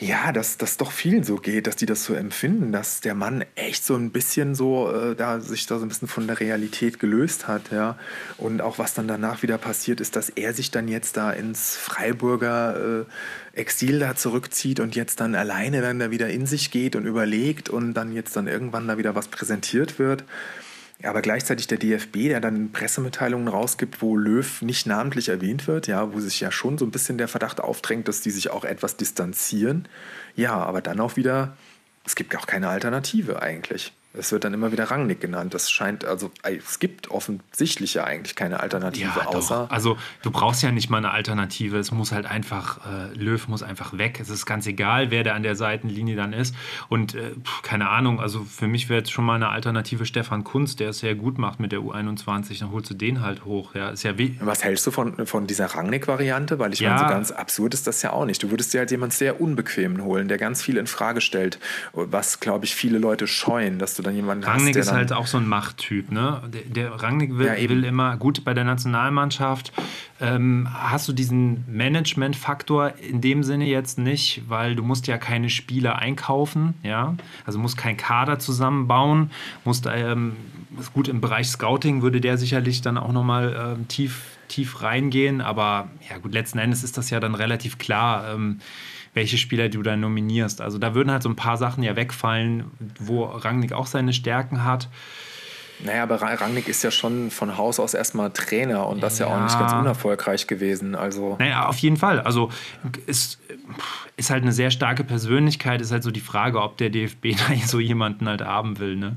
ja, 0.00 0.32
dass 0.32 0.56
das 0.56 0.78
doch 0.78 0.92
vielen 0.92 1.24
so 1.24 1.36
geht, 1.36 1.66
dass 1.66 1.76
die 1.76 1.84
das 1.84 2.04
so 2.04 2.14
empfinden, 2.14 2.72
dass 2.72 3.02
der 3.02 3.14
Mann 3.14 3.44
echt 3.54 3.84
so 3.84 3.94
ein 3.96 4.10
bisschen 4.10 4.54
so, 4.54 4.90
äh, 4.90 5.14
da 5.14 5.40
sich 5.40 5.66
da 5.66 5.78
so 5.78 5.84
ein 5.84 5.88
bisschen 5.88 6.08
von 6.08 6.26
der 6.26 6.40
Realität 6.40 6.98
gelöst 6.98 7.48
hat, 7.48 7.70
ja. 7.70 7.98
Und 8.38 8.62
auch 8.62 8.78
was 8.78 8.94
dann 8.94 9.08
danach 9.08 9.42
wieder 9.42 9.58
passiert 9.58 10.00
ist, 10.00 10.16
dass 10.16 10.30
er 10.30 10.54
sich 10.54 10.70
dann 10.70 10.88
jetzt 10.88 11.18
da 11.18 11.30
ins 11.30 11.76
Freiburger 11.76 13.04
äh, 13.54 13.58
Exil 13.60 13.98
da 13.98 14.16
zurückzieht 14.16 14.80
und 14.80 14.96
jetzt 14.96 15.20
dann 15.20 15.34
alleine 15.34 15.82
dann 15.82 15.98
da 15.98 16.10
wieder 16.10 16.30
in 16.30 16.46
sich 16.46 16.70
geht 16.70 16.96
und 16.96 17.04
überlegt 17.04 17.68
und 17.68 17.92
dann 17.92 18.12
jetzt 18.12 18.36
dann 18.36 18.46
irgendwann 18.46 18.88
da 18.88 18.96
wieder 18.96 19.14
was 19.14 19.28
präsentiert 19.28 19.98
wird. 19.98 20.24
Aber 21.02 21.22
gleichzeitig 21.22 21.66
der 21.66 21.78
DFB, 21.78 22.28
der 22.28 22.40
dann 22.40 22.72
Pressemitteilungen 22.72 23.48
rausgibt, 23.48 24.02
wo 24.02 24.16
Löw 24.16 24.62
nicht 24.62 24.86
namentlich 24.86 25.28
erwähnt 25.28 25.66
wird, 25.66 25.86
ja, 25.86 26.12
wo 26.12 26.20
sich 26.20 26.40
ja 26.40 26.52
schon 26.52 26.76
so 26.76 26.84
ein 26.84 26.90
bisschen 26.90 27.16
der 27.16 27.28
Verdacht 27.28 27.60
aufdrängt, 27.60 28.08
dass 28.08 28.20
die 28.20 28.30
sich 28.30 28.50
auch 28.50 28.64
etwas 28.64 28.96
distanzieren. 28.96 29.88
Ja, 30.36 30.54
aber 30.54 30.82
dann 30.82 31.00
auch 31.00 31.16
wieder, 31.16 31.56
es 32.04 32.16
gibt 32.16 32.36
auch 32.36 32.46
keine 32.46 32.68
Alternative 32.68 33.40
eigentlich. 33.40 33.92
Es 34.12 34.32
wird 34.32 34.42
dann 34.42 34.52
immer 34.54 34.72
wieder 34.72 34.90
Rangnick 34.90 35.20
genannt. 35.20 35.54
Das 35.54 35.70
scheint, 35.70 36.04
also 36.04 36.32
es 36.42 36.80
gibt 36.80 37.12
offensichtlich 37.12 37.94
ja 37.94 38.02
eigentlich 38.02 38.34
keine 38.34 38.58
Alternative, 38.58 39.12
ja, 39.16 39.26
außer. 39.26 39.66
Doch. 39.68 39.70
Also 39.70 39.96
du 40.22 40.32
brauchst 40.32 40.64
ja 40.64 40.72
nicht 40.72 40.90
mal 40.90 40.98
eine 40.98 41.12
Alternative. 41.12 41.78
Es 41.78 41.92
muss 41.92 42.10
halt 42.10 42.26
einfach, 42.26 42.80
äh, 42.86 43.14
Löw 43.16 43.46
muss 43.46 43.62
einfach 43.62 43.96
weg. 43.98 44.18
Es 44.20 44.28
ist 44.28 44.46
ganz 44.46 44.66
egal, 44.66 45.12
wer 45.12 45.22
da 45.22 45.34
an 45.34 45.44
der 45.44 45.54
Seitenlinie 45.54 46.16
dann 46.16 46.32
ist. 46.32 46.56
Und 46.88 47.14
äh, 47.14 47.34
keine 47.62 47.88
Ahnung, 47.88 48.20
also 48.20 48.42
für 48.42 48.66
mich 48.66 48.88
wäre 48.88 48.98
jetzt 48.98 49.12
schon 49.12 49.24
mal 49.24 49.36
eine 49.36 49.50
Alternative 49.50 50.04
Stefan 50.04 50.42
Kunz, 50.42 50.74
der 50.74 50.90
es 50.90 50.98
sehr 50.98 51.14
gut 51.14 51.38
macht 51.38 51.60
mit 51.60 51.70
der 51.70 51.78
U21. 51.78 52.58
Dann 52.58 52.72
holst 52.72 52.90
du 52.90 52.94
den 52.94 53.22
halt 53.22 53.44
hoch. 53.44 53.76
Ja, 53.76 53.90
ist 53.90 54.02
ja 54.02 54.14
Was 54.40 54.64
hältst 54.64 54.84
du 54.88 54.90
von, 54.90 55.24
von 55.24 55.46
dieser 55.46 55.66
Rangnick-Variante? 55.66 56.58
Weil 56.58 56.72
ich 56.72 56.80
ja. 56.80 56.90
meine, 56.90 57.00
so 57.00 57.14
ganz 57.14 57.30
absurd 57.30 57.74
ist 57.74 57.86
das 57.86 58.02
ja 58.02 58.12
auch 58.12 58.24
nicht. 58.24 58.42
Du 58.42 58.50
würdest 58.50 58.74
dir 58.74 58.78
halt 58.78 58.90
jemanden 58.90 59.14
sehr 59.14 59.40
unbequemen 59.40 60.02
holen, 60.02 60.26
der 60.26 60.38
ganz 60.38 60.62
viel 60.62 60.78
in 60.78 60.88
Frage 60.88 61.20
stellt, 61.20 61.60
was, 61.92 62.40
glaube 62.40 62.64
ich, 62.64 62.74
viele 62.74 62.98
Leute 62.98 63.28
scheuen, 63.28 63.78
dass 63.78 63.94
du 63.94 63.99
du 64.00 64.04
dann 64.06 64.16
jemanden 64.16 64.44
Rangnick 64.44 64.76
hast, 64.76 64.86
ist 64.86 64.92
halt 64.92 65.12
auch 65.12 65.26
so 65.26 65.38
ein 65.38 65.46
Machttyp. 65.46 66.10
Ne? 66.10 66.42
Der, 66.52 66.62
der 66.62 67.02
Rangnick 67.02 67.36
will, 67.36 67.46
ja, 67.46 67.68
will, 67.68 67.84
immer 67.84 68.16
gut 68.16 68.44
bei 68.44 68.54
der 68.54 68.64
Nationalmannschaft. 68.64 69.72
Ähm, 70.20 70.68
hast 70.72 71.08
du 71.08 71.12
diesen 71.12 71.64
Management-Faktor 71.68 72.94
in 72.98 73.20
dem 73.20 73.42
Sinne 73.42 73.66
jetzt 73.66 73.98
nicht, 73.98 74.42
weil 74.48 74.76
du 74.76 74.82
musst 74.82 75.06
ja 75.06 75.18
keine 75.18 75.48
Spieler 75.50 75.98
einkaufen, 75.98 76.74
ja, 76.82 77.14
also 77.46 77.58
musst 77.58 77.76
keinen 77.76 77.96
Kader 77.96 78.38
zusammenbauen, 78.38 79.30
musst 79.64 79.86
ähm, 79.92 80.36
gut 80.92 81.08
im 81.08 81.20
Bereich 81.20 81.48
Scouting 81.48 82.02
würde 82.02 82.20
der 82.20 82.36
sicherlich 82.36 82.82
dann 82.82 82.98
auch 82.98 83.12
nochmal 83.12 83.76
ähm, 83.78 83.88
tief 83.88 84.22
tief 84.48 84.82
reingehen, 84.82 85.40
aber 85.40 85.88
ja 86.10 86.18
gut, 86.18 86.34
letzten 86.34 86.58
Endes 86.58 86.82
ist 86.82 86.98
das 86.98 87.08
ja 87.10 87.20
dann 87.20 87.36
relativ 87.36 87.78
klar. 87.78 88.34
Ähm, 88.34 88.58
welche 89.14 89.38
Spieler 89.38 89.68
du 89.68 89.82
da 89.82 89.96
nominierst. 89.96 90.60
Also 90.60 90.78
da 90.78 90.94
würden 90.94 91.10
halt 91.10 91.22
so 91.22 91.28
ein 91.28 91.36
paar 91.36 91.56
Sachen 91.56 91.82
ja 91.82 91.96
wegfallen, 91.96 92.70
wo 92.98 93.24
Rangnick 93.24 93.72
auch 93.72 93.86
seine 93.86 94.12
Stärken 94.12 94.64
hat. 94.64 94.88
Naja, 95.82 96.02
aber 96.02 96.20
Rangnick 96.20 96.68
ist 96.68 96.82
ja 96.82 96.90
schon 96.90 97.30
von 97.30 97.56
Haus 97.56 97.80
aus 97.80 97.94
erstmal 97.94 98.30
Trainer 98.30 98.86
und 98.86 99.02
das 99.02 99.18
ja, 99.18 99.28
ja 99.28 99.34
auch 99.34 99.42
nicht 99.42 99.58
ganz 99.58 99.72
unerfolgreich 99.72 100.46
gewesen. 100.46 100.94
Also 100.94 101.36
naja, 101.38 101.66
auf 101.66 101.78
jeden 101.78 101.96
Fall. 101.96 102.20
Also 102.20 102.50
ist, 103.06 103.38
ist 104.16 104.30
halt 104.30 104.42
eine 104.42 104.52
sehr 104.52 104.70
starke 104.70 105.04
Persönlichkeit. 105.04 105.80
Ist 105.80 105.90
halt 105.90 106.02
so 106.02 106.10
die 106.10 106.20
Frage, 106.20 106.60
ob 106.60 106.76
der 106.76 106.90
DFB 106.90 107.28
da 107.48 107.54
so 107.66 107.80
jemanden 107.80 108.28
halt 108.28 108.42
haben 108.42 108.78
will. 108.78 108.96
Ne? 108.96 109.16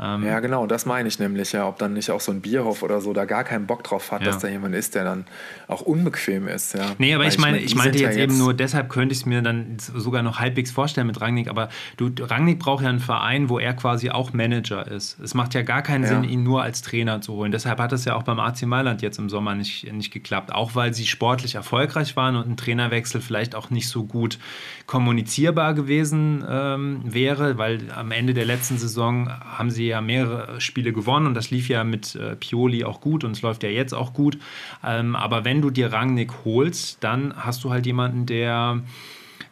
Ähm, 0.00 0.24
ja, 0.24 0.38
genau, 0.38 0.66
das 0.68 0.86
meine 0.86 1.08
ich 1.08 1.18
nämlich, 1.18 1.52
ja, 1.52 1.66
ob 1.66 1.78
dann 1.78 1.92
nicht 1.92 2.10
auch 2.10 2.20
so 2.20 2.30
ein 2.30 2.40
Bierhof 2.40 2.84
oder 2.84 3.00
so 3.00 3.12
da 3.12 3.24
gar 3.24 3.42
keinen 3.42 3.66
Bock 3.66 3.82
drauf 3.82 4.12
hat, 4.12 4.20
ja. 4.20 4.28
dass 4.28 4.38
da 4.38 4.46
jemand 4.46 4.76
ist, 4.76 4.94
der 4.94 5.02
dann 5.02 5.24
auch 5.66 5.80
unbequem 5.80 6.46
ist. 6.46 6.74
Ja. 6.74 6.92
Nee, 6.98 7.14
aber 7.14 7.24
Weil 7.24 7.30
ich, 7.30 7.38
meine, 7.38 7.58
ich, 7.58 7.74
meinte 7.74 7.98
jetzt, 7.98 8.02
ja 8.02 8.08
jetzt 8.10 8.18
eben 8.18 8.38
nur, 8.38 8.54
deshalb 8.54 8.90
könnte 8.90 9.12
ich 9.12 9.20
es 9.20 9.26
mir 9.26 9.42
dann 9.42 9.76
sogar 9.78 10.22
noch 10.22 10.38
halbwegs 10.38 10.70
vorstellen 10.70 11.08
mit 11.08 11.20
Rangnick, 11.20 11.48
aber 11.48 11.68
du, 11.96 12.10
Rangnick 12.20 12.60
braucht 12.60 12.84
ja 12.84 12.90
einen 12.90 13.00
Verein, 13.00 13.48
wo 13.48 13.58
er 13.58 13.74
quasi 13.74 14.10
auch 14.10 14.32
Manager 14.32 14.86
ist. 14.86 15.18
Es 15.18 15.34
macht 15.34 15.54
ja 15.54 15.62
gar 15.62 15.82
keinen 15.82 16.04
ja. 16.04 16.10
Sinn, 16.10 16.22
ihn 16.22 16.44
nur 16.44 16.62
als 16.62 16.82
Trainer 16.82 17.20
zu 17.20 17.32
holen. 17.32 17.50
Deshalb 17.50 17.80
hat 17.80 17.92
es 17.92 18.04
ja 18.04 18.14
auch 18.14 18.22
beim 18.22 18.38
AC 18.38 18.62
Mailand 18.62 19.02
jetzt 19.02 19.18
im 19.18 19.28
Sommer 19.28 19.56
nicht, 19.56 19.92
nicht 19.92 20.12
geklappt, 20.12 20.52
auch 20.52 20.76
weil 20.76 20.94
sie 20.94 21.06
sportlich 21.06 21.56
erfolgreich 21.56 22.14
waren 22.14 22.36
und 22.36 22.48
ein 22.48 22.56
Trainerwechsel 22.56 23.20
vielleicht 23.20 23.56
auch 23.56 23.70
nicht 23.70 23.88
so 23.88 24.04
gut 24.04 24.38
kommunizierbar 24.86 25.74
gewesen 25.74 26.44
ähm, 26.48 27.02
wäre, 27.04 27.58
weil 27.58 27.80
am 27.94 28.12
Ende 28.12 28.32
der 28.32 28.44
letzten 28.44 28.78
Saison 28.78 29.28
haben 29.28 29.70
sie 29.70 29.87
ja 29.88 30.00
mehrere 30.00 30.60
Spiele 30.60 30.92
gewonnen 30.92 31.26
und 31.26 31.34
das 31.34 31.50
lief 31.50 31.68
ja 31.68 31.84
mit 31.84 32.14
äh, 32.14 32.36
Pioli 32.36 32.84
auch 32.84 33.00
gut 33.00 33.24
und 33.24 33.32
es 33.32 33.42
läuft 33.42 33.62
ja 33.62 33.68
jetzt 33.70 33.92
auch 33.92 34.12
gut. 34.12 34.38
Ähm, 34.84 35.16
aber 35.16 35.44
wenn 35.44 35.60
du 35.60 35.70
dir 35.70 35.92
Rangnick 35.92 36.32
holst, 36.44 37.02
dann 37.02 37.34
hast 37.36 37.64
du 37.64 37.70
halt 37.70 37.86
jemanden, 37.86 38.26
der 38.26 38.82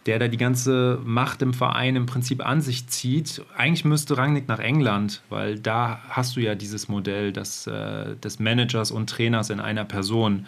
der 0.06 0.20
da 0.20 0.28
die 0.28 0.36
ganze 0.36 1.00
Macht 1.04 1.42
im 1.42 1.52
Verein 1.52 1.96
im 1.96 2.06
Prinzip 2.06 2.46
an 2.46 2.60
sich 2.60 2.88
zieht. 2.88 3.42
Eigentlich 3.56 3.84
müsste 3.84 4.16
Rangnick 4.16 4.46
nach 4.48 4.60
England, 4.60 5.22
weil 5.28 5.58
da 5.58 6.00
hast 6.08 6.36
du 6.36 6.40
ja 6.40 6.54
dieses 6.54 6.88
Modell 6.88 7.32
des, 7.32 7.66
äh, 7.66 8.14
des 8.16 8.38
Managers 8.38 8.92
und 8.92 9.10
Trainers 9.10 9.50
in 9.50 9.58
einer 9.58 9.84
Person. 9.84 10.46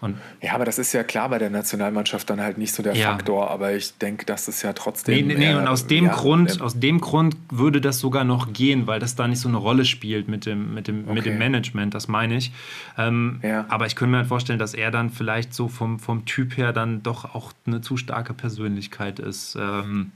Und 0.00 0.16
ja, 0.40 0.54
aber 0.54 0.64
das 0.64 0.78
ist 0.78 0.92
ja 0.92 1.02
klar 1.02 1.28
bei 1.28 1.38
der 1.38 1.50
Nationalmannschaft 1.50 2.30
dann 2.30 2.40
halt 2.40 2.56
nicht 2.56 2.72
so 2.72 2.82
der 2.82 2.94
ja. 2.94 3.10
Faktor, 3.10 3.50
aber 3.50 3.74
ich 3.74 3.98
denke, 3.98 4.24
dass 4.24 4.48
es 4.48 4.62
ja 4.62 4.72
trotzdem. 4.72 5.26
Nee, 5.26 5.34
nee, 5.34 5.38
nee 5.38 5.54
und 5.54 5.66
aus 5.66 5.86
dem, 5.86 6.06
ja, 6.06 6.14
Grund, 6.14 6.58
äh, 6.58 6.62
aus 6.62 6.80
dem 6.80 7.00
Grund 7.00 7.36
würde 7.50 7.82
das 7.82 7.98
sogar 7.98 8.24
noch 8.24 8.52
gehen, 8.52 8.86
weil 8.86 8.98
das 8.98 9.14
da 9.14 9.28
nicht 9.28 9.40
so 9.40 9.48
eine 9.48 9.58
Rolle 9.58 9.84
spielt 9.84 10.26
mit 10.26 10.46
dem, 10.46 10.72
mit 10.72 10.88
dem, 10.88 11.04
okay. 11.04 11.12
mit 11.12 11.26
dem 11.26 11.38
Management, 11.38 11.92
das 11.94 12.08
meine 12.08 12.36
ich. 12.36 12.50
Ähm, 12.96 13.40
ja. 13.42 13.66
Aber 13.68 13.86
ich 13.86 13.94
könnte 13.94 14.12
mir 14.12 14.18
halt 14.18 14.28
vorstellen, 14.28 14.58
dass 14.58 14.72
er 14.72 14.90
dann 14.90 15.10
vielleicht 15.10 15.52
so 15.52 15.68
vom, 15.68 15.98
vom 15.98 16.24
Typ 16.24 16.56
her 16.56 16.72
dann 16.72 17.02
doch 17.02 17.34
auch 17.34 17.52
eine 17.66 17.82
zu 17.82 17.98
starke 17.98 18.32
Persönlichkeit 18.32 19.18
ist. 19.18 19.56
Ähm, 19.60 20.12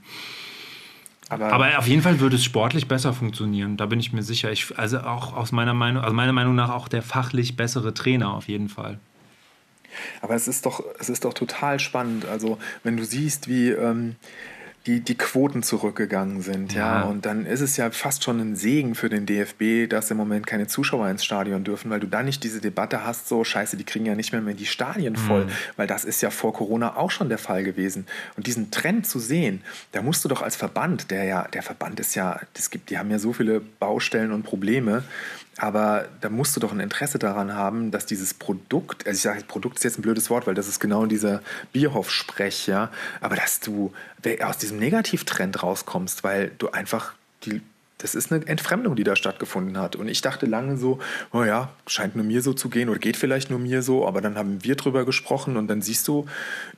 aber, 1.29 1.51
aber, 1.51 1.77
auf 1.77 1.87
jeden 1.87 2.01
Fall 2.01 2.19
würde 2.19 2.35
es 2.35 2.43
sportlich 2.43 2.87
besser 2.87 3.13
funktionieren, 3.13 3.77
da 3.77 3.87
bin 3.87 3.99
ich 3.99 4.13
mir 4.13 4.21
sicher. 4.21 4.51
Ich, 4.51 4.77
also 4.77 4.99
auch 4.99 5.35
aus 5.35 5.51
meiner 5.51 5.73
Meinung, 5.73 6.03
also 6.03 6.15
meiner 6.15 6.33
Meinung 6.33 6.55
nach 6.55 6.69
auch 6.69 6.87
der 6.87 7.01
fachlich 7.01 7.55
bessere 7.55 7.93
Trainer 7.93 8.33
auf 8.33 8.47
jeden 8.47 8.69
Fall. 8.69 8.99
Aber 10.21 10.35
es 10.35 10.47
ist 10.47 10.65
doch, 10.65 10.83
es 10.99 11.09
ist 11.09 11.25
doch 11.25 11.33
total 11.33 11.79
spannend. 11.79 12.25
Also, 12.25 12.57
wenn 12.83 12.97
du 12.97 13.03
siehst, 13.03 13.47
wie 13.47 13.69
ähm, 13.69 14.15
die, 14.85 14.99
die 14.99 15.15
Quoten 15.17 15.63
zurückgegangen 15.63 16.41
sind, 16.41 16.73
ja. 16.73 17.01
ja. 17.01 17.03
Und 17.03 17.25
dann 17.25 17.45
ist 17.45 17.61
es 17.61 17.75
ja 17.75 17.89
fast 17.89 18.23
schon 18.23 18.39
ein 18.39 18.55
Segen 18.55 18.93
für 18.93 19.09
den 19.09 19.25
DFB, 19.25 19.89
dass 19.89 20.11
im 20.11 20.17
Moment 20.17 20.45
keine 20.45 20.67
Zuschauer 20.67 21.09
ins 21.09 21.25
Stadion 21.25 21.63
dürfen, 21.63 21.89
weil 21.89 21.99
du 21.99 22.07
dann 22.07 22.25
nicht 22.25 22.43
diese 22.43 22.61
Debatte 22.61 23.03
hast, 23.03 23.27
so 23.27 23.43
scheiße, 23.43 23.77
die 23.77 23.83
kriegen 23.83 24.05
ja 24.05 24.13
nicht 24.13 24.31
mehr, 24.31 24.41
mehr 24.41 24.53
die 24.53 24.67
Stadien 24.67 25.15
voll, 25.15 25.45
mhm. 25.45 25.51
weil 25.75 25.87
das 25.87 26.05
ist 26.05 26.21
ja 26.21 26.29
vor 26.29 26.53
Corona 26.53 26.97
auch 26.97 27.09
schon 27.09 27.29
der 27.29 27.39
Fall 27.39 27.63
gewesen. 27.63 28.05
Und 28.37 28.45
diesen 28.45 28.69
Trend 28.69 29.07
zu 29.07 29.17
sehen, 29.17 29.61
da 29.91 30.03
musst 30.03 30.23
du 30.23 30.29
doch 30.29 30.43
als 30.43 30.55
Verband, 30.55 31.09
der 31.09 31.23
ja, 31.23 31.47
der 31.47 31.63
Verband 31.63 31.99
ist 31.99 32.13
ja, 32.13 32.39
das 32.53 32.69
gibt, 32.69 32.91
die 32.91 32.99
haben 32.99 33.09
ja 33.09 33.17
so 33.17 33.33
viele 33.33 33.61
Baustellen 33.61 34.31
und 34.31 34.43
Probleme, 34.43 35.03
aber 35.57 36.07
da 36.21 36.29
musst 36.29 36.55
du 36.55 36.59
doch 36.59 36.71
ein 36.71 36.79
Interesse 36.79 37.17
daran 37.17 37.53
haben, 37.53 37.91
dass 37.91 38.05
dieses 38.05 38.33
Produkt, 38.33 39.07
also 39.07 39.15
ich 39.15 39.21
sage, 39.21 39.43
Produkt 39.47 39.77
ist 39.77 39.83
jetzt 39.83 39.99
ein 39.99 40.01
blödes 40.01 40.29
Wort, 40.29 40.47
weil 40.47 40.53
das 40.53 40.67
ist 40.67 40.79
genau 40.79 41.05
dieser 41.05 41.41
Bierhoff-Sprech, 41.71 42.67
ja, 42.67 42.91
aber 43.21 43.35
dass 43.35 43.61
du 43.61 43.93
aus 44.41 44.57
diesem 44.57 44.79
Negativtrend 44.79 45.63
rauskommst, 45.63 46.23
weil 46.23 46.51
du 46.57 46.71
einfach 46.71 47.13
die 47.43 47.61
das 47.99 48.13
ist 48.13 48.31
eine 48.31 48.45
Entfremdung, 48.45 48.95
die 48.95 49.05
da 49.05 49.15
stattgefunden 49.15 49.77
hat. 49.77 49.95
Und 49.95 50.09
ich 50.09 50.21
dachte 50.21 50.45
lange 50.45 50.75
so, 50.75 50.99
oh 51.31 51.43
ja, 51.43 51.69
scheint 51.87 52.15
nur 52.15 52.25
mir 52.25 52.41
so 52.41 52.53
zu 52.53 52.69
gehen 52.69 52.89
oder 52.89 52.99
geht 52.99 53.15
vielleicht 53.15 53.49
nur 53.49 53.59
mir 53.59 53.81
so, 53.81 54.05
aber 54.05 54.19
dann 54.19 54.37
haben 54.37 54.63
wir 54.63 54.75
drüber 54.75 55.05
gesprochen 55.05 55.55
und 55.55 55.69
dann 55.69 55.81
siehst 55.81 56.05
du 56.09 56.25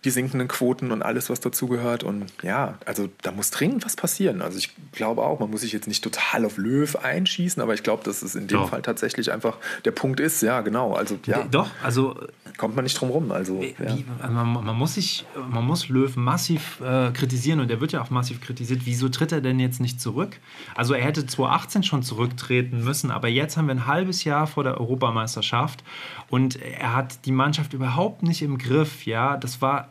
die 0.03 0.11
sinkenden 0.11 0.47
Quoten 0.47 0.91
und 0.91 1.01
alles, 1.01 1.31
was 1.31 1.39
dazugehört. 1.39 2.03
Und 2.03 2.31
ja, 2.43 2.77
also 2.85 3.09
da 3.23 3.31
muss 3.31 3.49
dringend 3.49 3.83
was 3.83 3.95
passieren. 3.95 4.43
Also 4.43 4.59
ich 4.59 4.75
glaube 4.91 5.23
auch, 5.23 5.39
man 5.39 5.49
muss 5.49 5.61
sich 5.61 5.73
jetzt 5.73 5.87
nicht 5.87 6.03
total 6.03 6.45
auf 6.45 6.57
Löw 6.57 6.95
einschießen, 6.95 7.61
aber 7.63 7.73
ich 7.73 7.81
glaube, 7.81 8.03
dass 8.03 8.21
es 8.21 8.35
in 8.35 8.47
dem 8.47 8.59
Doch. 8.59 8.69
Fall 8.69 8.83
tatsächlich 8.83 9.31
einfach 9.31 9.57
der 9.85 9.91
Punkt 9.91 10.19
ist. 10.19 10.41
Ja, 10.43 10.61
genau. 10.61 10.93
Also 10.93 11.17
ja. 11.25 11.45
Doch, 11.49 11.69
also 11.81 12.15
kommt 12.57 12.75
man 12.75 12.83
nicht 12.83 12.99
drum 12.99 13.09
rum. 13.09 13.31
Also, 13.31 13.59
wie, 13.59 13.75
ja. 13.83 14.29
man, 14.29 14.65
man, 14.65 14.75
muss 14.75 14.93
sich, 14.93 15.25
man 15.49 15.65
muss 15.65 15.89
Löw 15.89 16.15
massiv 16.15 16.79
äh, 16.81 17.11
kritisieren 17.11 17.59
und 17.59 17.71
er 17.71 17.81
wird 17.81 17.91
ja 17.91 18.03
auch 18.03 18.11
massiv 18.11 18.39
kritisiert. 18.39 18.81
Wieso 18.85 19.09
tritt 19.09 19.31
er 19.31 19.41
denn 19.41 19.59
jetzt 19.59 19.79
nicht 19.79 19.99
zurück? 19.99 20.37
Also 20.75 20.93
er 20.93 21.06
hätte 21.07 21.25
2018 21.25 21.83
schon 21.83 22.03
zurücktreten 22.03 22.83
müssen, 22.83 23.11
aber 23.11 23.27
jetzt 23.27 23.57
haben 23.57 23.67
wir 23.67 23.75
ein 23.75 23.87
halbes 23.87 24.23
Jahr 24.23 24.47
vor 24.47 24.63
der 24.63 24.79
Europameisterschaft 24.79 25.83
und 26.29 26.61
er 26.61 26.93
hat 26.93 27.25
die 27.25 27.31
Mannschaft 27.31 27.73
überhaupt 27.73 28.23
nicht 28.23 28.41
im 28.41 28.57
Griff. 28.57 29.05
Ja, 29.05 29.37
das 29.37 29.61
war 29.61 29.89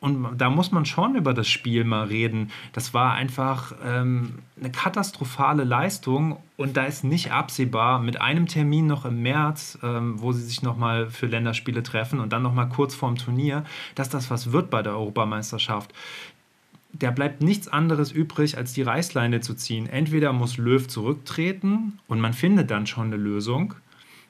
und 0.00 0.38
da 0.38 0.48
muss 0.48 0.70
man 0.70 0.84
schon 0.84 1.16
über 1.16 1.34
das 1.34 1.48
Spiel 1.48 1.82
mal 1.82 2.06
reden. 2.06 2.52
Das 2.72 2.94
war 2.94 3.14
einfach 3.14 3.72
ähm, 3.84 4.38
eine 4.58 4.70
katastrophale 4.70 5.64
Leistung 5.64 6.38
und 6.56 6.76
da 6.76 6.84
ist 6.84 7.02
nicht 7.02 7.32
absehbar 7.32 7.98
mit 7.98 8.20
einem 8.20 8.46
Termin 8.46 8.86
noch 8.86 9.04
im 9.04 9.22
März, 9.22 9.78
ähm, 9.82 10.20
wo 10.20 10.32
sie 10.32 10.42
sich 10.42 10.62
nochmal 10.62 11.10
für 11.10 11.26
Länderspiele 11.26 11.82
treffen 11.82 12.20
und 12.20 12.32
dann 12.32 12.42
nochmal 12.42 12.68
kurz 12.68 12.94
vorm 12.94 13.16
Turnier, 13.16 13.64
dass 13.96 14.08
das 14.08 14.30
was 14.30 14.52
wird 14.52 14.70
bei 14.70 14.82
der 14.82 14.92
Europameisterschaft 14.92 15.92
da 16.92 17.10
bleibt 17.10 17.42
nichts 17.42 17.68
anderes 17.68 18.12
übrig, 18.12 18.56
als 18.56 18.72
die 18.72 18.82
Reißleine 18.82 19.40
zu 19.40 19.54
ziehen. 19.54 19.88
Entweder 19.88 20.32
muss 20.32 20.56
Löw 20.56 20.86
zurücktreten 20.86 21.98
und 22.08 22.20
man 22.20 22.32
findet 22.32 22.70
dann 22.70 22.86
schon 22.86 23.08
eine 23.08 23.16
Lösung. 23.16 23.74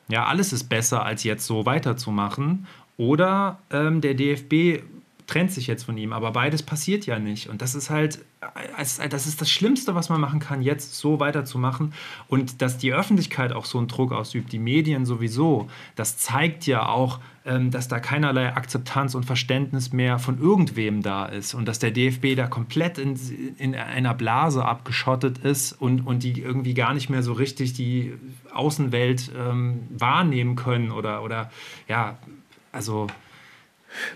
Ja, 0.08 0.26
alles 0.26 0.52
ist 0.52 0.64
besser, 0.64 1.04
als 1.04 1.24
jetzt 1.24 1.46
so 1.46 1.66
weiterzumachen. 1.66 2.66
Oder 2.96 3.60
ähm, 3.70 4.00
der 4.00 4.14
DFB 4.14 4.82
trennt 5.28 5.52
sich 5.52 5.66
jetzt 5.66 5.84
von 5.84 5.96
ihm, 5.98 6.12
aber 6.12 6.32
beides 6.32 6.62
passiert 6.62 7.06
ja 7.06 7.18
nicht. 7.18 7.48
Und 7.48 7.60
das 7.60 7.74
ist 7.74 7.90
halt, 7.90 8.24
das 9.10 9.26
ist 9.26 9.40
das 9.40 9.50
Schlimmste, 9.50 9.94
was 9.94 10.08
man 10.08 10.20
machen 10.20 10.40
kann, 10.40 10.62
jetzt 10.62 10.94
so 10.94 11.20
weiterzumachen. 11.20 11.92
Und 12.28 12.62
dass 12.62 12.78
die 12.78 12.94
Öffentlichkeit 12.94 13.52
auch 13.52 13.66
so 13.66 13.78
einen 13.78 13.88
Druck 13.88 14.12
ausübt, 14.12 14.50
die 14.52 14.58
Medien 14.58 15.04
sowieso, 15.04 15.68
das 15.96 16.16
zeigt 16.16 16.66
ja 16.66 16.88
auch, 16.88 17.20
dass 17.70 17.88
da 17.88 17.98
keinerlei 17.98 18.54
Akzeptanz 18.54 19.14
und 19.14 19.24
Verständnis 19.24 19.92
mehr 19.92 20.18
von 20.18 20.40
irgendwem 20.40 21.02
da 21.02 21.26
ist 21.26 21.54
und 21.54 21.66
dass 21.66 21.78
der 21.78 21.90
DFB 21.90 22.36
da 22.36 22.46
komplett 22.46 22.98
in, 22.98 23.18
in 23.58 23.74
einer 23.74 24.14
Blase 24.14 24.64
abgeschottet 24.64 25.38
ist 25.38 25.72
und, 25.72 26.06
und 26.06 26.22
die 26.22 26.40
irgendwie 26.40 26.74
gar 26.74 26.94
nicht 26.94 27.08
mehr 27.08 27.22
so 27.22 27.32
richtig 27.32 27.72
die 27.72 28.14
Außenwelt 28.52 29.30
ähm, 29.36 29.80
wahrnehmen 29.90 30.56
können 30.56 30.90
oder, 30.90 31.22
oder 31.22 31.50
ja, 31.88 32.18
also 32.72 33.06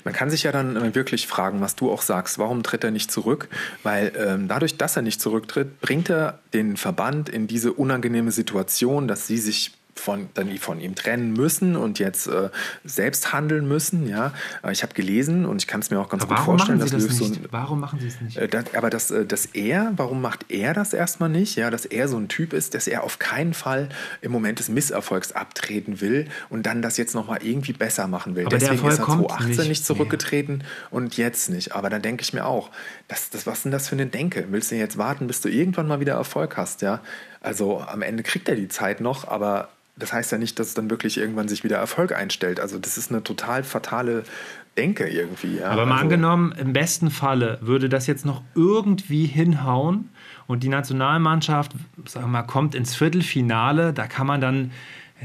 man 0.05 0.13
kann 0.13 0.31
sich 0.31 0.43
ja 0.43 0.53
dann 0.53 0.95
wirklich 0.95 1.27
fragen, 1.27 1.61
was 1.61 1.77
du 1.77 1.91
auch 1.91 2.03
sagst, 2.03 2.39
warum 2.39 2.63
tritt 2.63 2.85
er 2.85 2.91
nicht 2.91 3.11
zurück? 3.11 3.49
Weil 3.83 4.13
ähm, 4.17 4.49
dadurch, 4.49 4.77
dass 4.77 4.97
er 4.97 5.03
nicht 5.03 5.21
zurücktritt, 5.21 5.81
bringt 5.81 6.11
er 6.11 6.41
den 6.53 6.77
Verband 6.77 7.29
in 7.29 7.47
diese 7.47 7.73
unangenehme 7.73 8.33
Situation, 8.33 9.09
dass 9.09 9.27
sie 9.27 9.39
sich 9.39 9.73
von, 9.95 10.29
dann 10.35 10.57
von 10.59 10.81
ihm 10.81 10.95
trennen 10.95 11.33
müssen 11.33 11.77
und 11.77 11.99
jetzt 11.99 12.27
äh, 12.27 12.51
selbst 12.85 13.33
handeln 13.33 13.69
müssen. 13.69 14.09
Ja, 14.09 14.33
ich 14.71 14.83
habe 14.83 14.95
gelesen 14.95 15.45
und 15.45 15.63
ich 15.63 15.67
kann 15.67 15.81
es 15.81 15.91
mir 15.91 16.01
auch 16.01 16.09
ganz 16.09 16.23
aber 16.25 16.37
gut 16.37 16.45
vorstellen, 16.45 16.79
dass 16.79 16.91
das 16.91 17.05
so 17.05 17.27
ein, 17.27 17.47
Warum 17.51 17.81
machen 17.81 18.01
Sie 18.01 18.09
es 18.09 18.21
nicht? 18.21 18.37
Äh, 18.37 18.49
das, 18.49 18.75
aber 18.75 18.91
dass, 18.91 19.11
äh, 19.11 19.27
dass 19.27 19.47
er, 19.47 19.93
warum 19.97 20.21
macht 20.21 20.47
er 20.49 20.75
das 20.75 20.93
erstmal 20.93 21.29
nicht? 21.29 21.57
Ja, 21.57 21.71
dass 21.71 21.85
er 21.85 22.09
so 22.09 22.17
ein 22.17 22.29
Typ 22.29 22.53
ist, 22.53 22.75
dass 22.75 22.87
er 22.87 23.05
auf 23.05 23.19
keinen 23.19 23.55
Fall 23.55 23.91
im 24.23 24.33
Moment 24.33 24.59
des 24.59 24.69
Misserfolgs 24.69 25.33
abtreten 25.33 26.01
will 26.01 26.27
und 26.49 26.65
dann 26.67 26.83
das 26.83 26.97
jetzt 26.97 27.15
nochmal 27.15 27.41
irgendwie 27.43 27.73
besser 27.73 28.09
machen 28.09 28.35
will. 28.35 28.47
Aber 28.47 28.59
Deswegen 28.59 28.87
ist 28.87 28.99
er 28.99 29.05
2018 29.05 29.49
nicht, 29.49 29.69
nicht 29.69 29.87
zurückgetreten 29.87 30.59
mehr. 30.59 30.67
und 30.91 31.17
jetzt 31.17 31.51
nicht. 31.51 31.75
Aber 31.75 31.91
dann 31.91 32.03
denke 32.03 32.23
ich 32.23 32.33
mir 32.33 32.47
auch, 32.47 32.71
das, 33.09 33.31
das, 33.31 33.47
was 33.47 33.59
ist 33.59 33.65
denn 33.65 33.73
das 33.73 33.89
für 33.89 33.95
eine 33.95 34.07
Denke? 34.07 34.47
Willst 34.51 34.71
du 34.71 34.77
jetzt 34.77 34.99
warten, 34.99 35.27
bis 35.27 35.41
du 35.41 35.49
irgendwann 35.49 35.87
mal 35.87 36.01
wieder 36.01 36.15
Erfolg 36.15 36.57
hast? 36.57 36.83
Ja, 36.83 37.01
also 37.41 37.81
am 37.81 38.03
Ende 38.03 38.23
kriegt 38.23 38.49
er 38.49 38.57
die 38.57 38.69
Zeit 38.69 39.01
noch, 39.01 39.29
aber 39.29 39.69
das 39.97 40.13
heißt 40.13 40.33
ja 40.33 40.39
nicht, 40.39 40.59
dass 40.59 40.75
dann 40.75 40.91
wirklich 40.91 41.19
irgendwann 41.19 41.49
sich 41.49 41.65
wieder 41.65 41.77
Erfolg 41.77 42.13
einstellt. 42.13 42.61
Also 42.61 42.79
das 42.79 42.97
ist 42.97 43.11
eine 43.11 43.23
total 43.23 43.63
fatale 43.63 44.25
Denke 44.77 45.07
irgendwie. 45.07 45.59
Ja. 45.59 45.71
Aber 45.71 45.85
mal 45.85 45.93
also, 45.93 46.05
angenommen, 46.05 46.53
im 46.53 46.73
besten 46.73 47.11
Falle 47.11 47.59
würde 47.61 47.89
das 47.89 48.07
jetzt 48.07 48.25
noch 48.25 48.43
irgendwie 48.55 49.27
hinhauen 49.27 50.09
und 50.47 50.63
die 50.63 50.69
Nationalmannschaft, 50.69 51.73
sagen 52.07 52.27
wir 52.27 52.31
mal, 52.31 52.43
kommt 52.43 52.75
ins 52.75 52.95
Viertelfinale, 52.95 53.93
da 53.93 54.07
kann 54.07 54.27
man 54.27 54.41
dann 54.41 54.73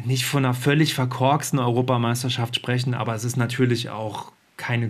nicht 0.06 0.26
von 0.26 0.46
einer 0.46 0.54
völlig 0.54 0.94
verkorksten 0.94 1.60
Europameisterschaft 1.60 2.56
sprechen, 2.56 2.94
aber 2.94 3.16
es 3.16 3.24
ist 3.24 3.38
natürlich 3.38 3.90
auch 3.90 4.32
keine 4.58 4.88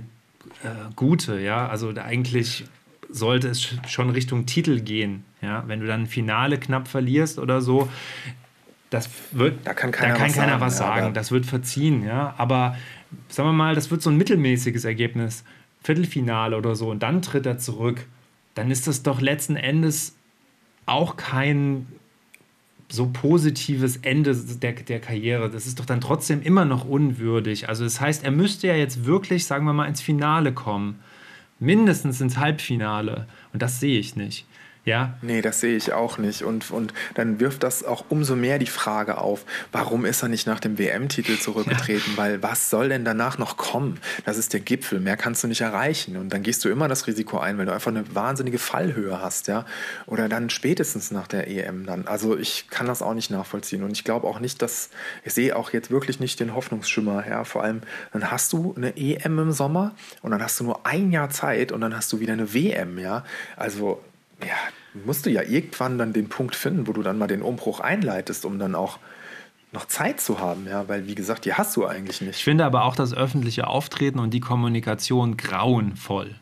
äh, 0.64 0.70
gute, 0.96 1.40
ja. 1.40 1.68
Also 1.68 1.94
eigentlich 1.96 2.66
sollte 3.10 3.48
es 3.48 3.76
schon 3.88 4.10
Richtung 4.10 4.48
Titel 4.48 4.82
gehen, 4.82 5.24
ja. 5.42 5.64
Wenn 5.68 5.80
du 5.80 5.88
dann 5.88 6.02
ein 6.02 6.08
Finale 6.08 6.58
knapp 6.58 6.88
verlierst 6.88 7.38
oder 7.40 7.62
so, 7.62 7.88
das 8.90 9.10
wird, 9.32 9.66
da 9.66 9.74
kann 9.74 9.92
keiner, 9.92 10.14
da 10.14 10.20
kann 10.20 10.30
was, 10.30 10.36
keiner 10.36 10.52
sagen, 10.52 10.62
was 10.62 10.78
sagen. 10.78 11.06
Ja, 11.08 11.12
das 11.12 11.32
wird 11.32 11.46
verziehen, 11.46 12.06
ja. 12.06 12.34
Aber 12.38 12.78
sagen 13.30 13.50
wir 13.50 13.54
mal, 13.54 13.76
das 13.76 13.92
wird 13.92 14.02
so 14.02 14.10
ein 14.10 14.18
mittelmäßiges 14.18 14.86
Ergebnis, 14.86 15.44
Viertelfinale 15.84 16.58
oder 16.58 16.76
so, 16.76 16.90
und 16.90 17.04
dann 17.04 17.22
tritt 17.22 17.46
er 17.46 17.58
zurück. 17.58 18.06
Dann 18.56 18.72
ist 18.72 18.88
das 18.88 19.04
doch 19.04 19.22
letzten 19.22 19.56
Endes 19.56 20.16
auch 20.86 21.18
kein 21.18 21.88
so 22.90 23.08
positives 23.08 23.98
Ende 23.98 24.34
der, 24.36 24.72
der 24.74 25.00
Karriere. 25.00 25.50
Das 25.50 25.68
ist 25.68 25.80
doch 25.80 25.86
dann 25.86 26.02
trotzdem 26.02 26.42
immer 26.42 26.66
noch 26.66 26.86
unwürdig. 26.86 27.68
Also 27.68 27.84
das 27.84 28.00
heißt, 28.00 28.24
er 28.24 28.32
müsste 28.32 28.68
ja 28.68 28.76
jetzt 28.76 29.06
wirklich, 29.06 29.46
sagen 29.46 29.66
wir 29.66 29.74
mal, 29.74 29.88
ins 29.88 30.02
Finale 30.02 30.54
kommen. 30.54 31.00
Mindestens 31.60 32.22
ins 32.22 32.38
Halbfinale. 32.38 33.28
Und 33.52 33.62
das 33.62 33.80
sehe 33.80 34.00
ich 34.00 34.16
nicht. 34.16 34.46
Ja. 34.88 35.18
Nee, 35.22 35.42
das 35.42 35.60
sehe 35.60 35.76
ich 35.76 35.92
auch 35.92 36.18
nicht. 36.18 36.44
Und, 36.44 36.72
und 36.72 36.94
dann 37.16 37.42
wirft 37.42 37.64
das 37.64 37.84
auch 37.84 38.06
umso 38.08 38.38
mehr 38.38 38.58
die 38.58 38.68
Frage 38.68 39.18
auf, 39.18 39.44
warum 39.74 40.06
ist 40.06 40.24
er 40.24 40.30
nicht 40.30 40.48
nach 40.48 40.62
dem 40.62 40.80
WM-Titel 40.80 41.38
zurückgetreten? 41.40 42.14
Ja. 42.14 42.18
Weil 42.18 42.42
was 42.42 42.70
soll 42.70 42.88
denn 42.88 43.04
danach 43.04 43.38
noch 43.38 43.58
kommen? 43.58 44.00
Das 44.24 44.38
ist 44.38 44.54
der 44.54 44.62
Gipfel, 44.62 45.02
mehr 45.02 45.18
kannst 45.18 45.44
du 45.44 45.50
nicht 45.50 45.60
erreichen. 45.60 46.16
Und 46.16 46.32
dann 46.32 46.42
gehst 46.42 46.64
du 46.64 46.70
immer 46.70 46.88
das 46.88 47.06
Risiko 47.06 47.38
ein, 47.38 47.58
weil 47.58 47.66
du 47.66 47.74
einfach 47.74 47.92
eine 47.92 48.16
wahnsinnige 48.16 48.60
Fallhöhe 48.60 49.22
hast, 49.22 49.50
ja. 49.50 49.66
Oder 50.06 50.30
dann 50.30 50.50
spätestens 50.50 51.12
nach 51.12 51.28
der 51.28 51.50
EM 51.50 51.86
dann. 51.86 52.08
Also 52.08 52.38
ich 52.38 52.70
kann 52.70 52.88
das 52.88 53.02
auch 53.02 53.14
nicht 53.14 53.30
nachvollziehen. 53.30 53.84
Und 53.84 53.92
ich 53.92 54.06
glaube 54.06 54.26
auch 54.26 54.40
nicht, 54.40 54.62
dass, 54.62 54.90
ich 55.26 55.34
sehe 55.34 55.58
auch 55.58 55.74
jetzt 55.74 55.92
wirklich 55.92 56.22
nicht 56.22 56.40
den 56.40 56.56
Hoffnungsschimmer, 56.56 57.28
ja. 57.28 57.44
Vor 57.44 57.62
allem, 57.62 57.82
dann 58.14 58.32
hast 58.32 58.54
du 58.54 58.74
eine 58.78 58.96
EM 58.96 59.38
im 59.38 59.52
Sommer 59.52 59.96
und 60.22 60.32
dann 60.32 60.42
hast 60.42 60.62
du 60.62 60.64
nur 60.64 60.86
ein 60.86 61.12
Jahr 61.12 61.30
Zeit 61.30 61.74
und 61.74 61.82
dann 61.82 61.94
hast 61.94 62.14
du 62.14 62.22
wieder 62.22 62.32
eine 62.32 62.54
WM, 62.54 62.98
ja. 63.00 63.26
Also 63.58 64.02
ja, 64.42 64.56
musst 65.06 65.26
du 65.26 65.30
ja 65.30 65.42
irgendwann 65.42 65.98
dann 65.98 66.14
den 66.14 66.30
Punkt 66.30 66.56
finden, 66.56 66.88
wo 66.88 66.94
du 66.94 67.02
dann 67.02 67.18
mal 67.18 67.28
den 67.28 67.42
Umbruch 67.42 67.80
einleitest, 67.80 68.46
um 68.46 68.60
dann 68.60 68.76
auch 68.76 69.00
noch 69.74 69.86
Zeit 69.86 70.22
zu 70.22 70.40
haben, 70.40 70.66
ja, 70.68 70.88
weil 70.88 71.08
wie 71.08 71.16
gesagt, 71.16 71.46
die 71.46 71.54
hast 71.54 71.76
du 71.76 71.86
eigentlich 71.86 72.22
nicht. 72.22 72.38
Ich 72.38 72.44
finde 72.44 72.66
aber 72.66 72.86
auch 72.86 72.96
das 72.96 73.14
öffentliche 73.14 73.68
Auftreten 73.68 74.20
und 74.20 74.34
die 74.34 74.40
Kommunikation 74.40 75.38
grauenvoll. 75.38 76.36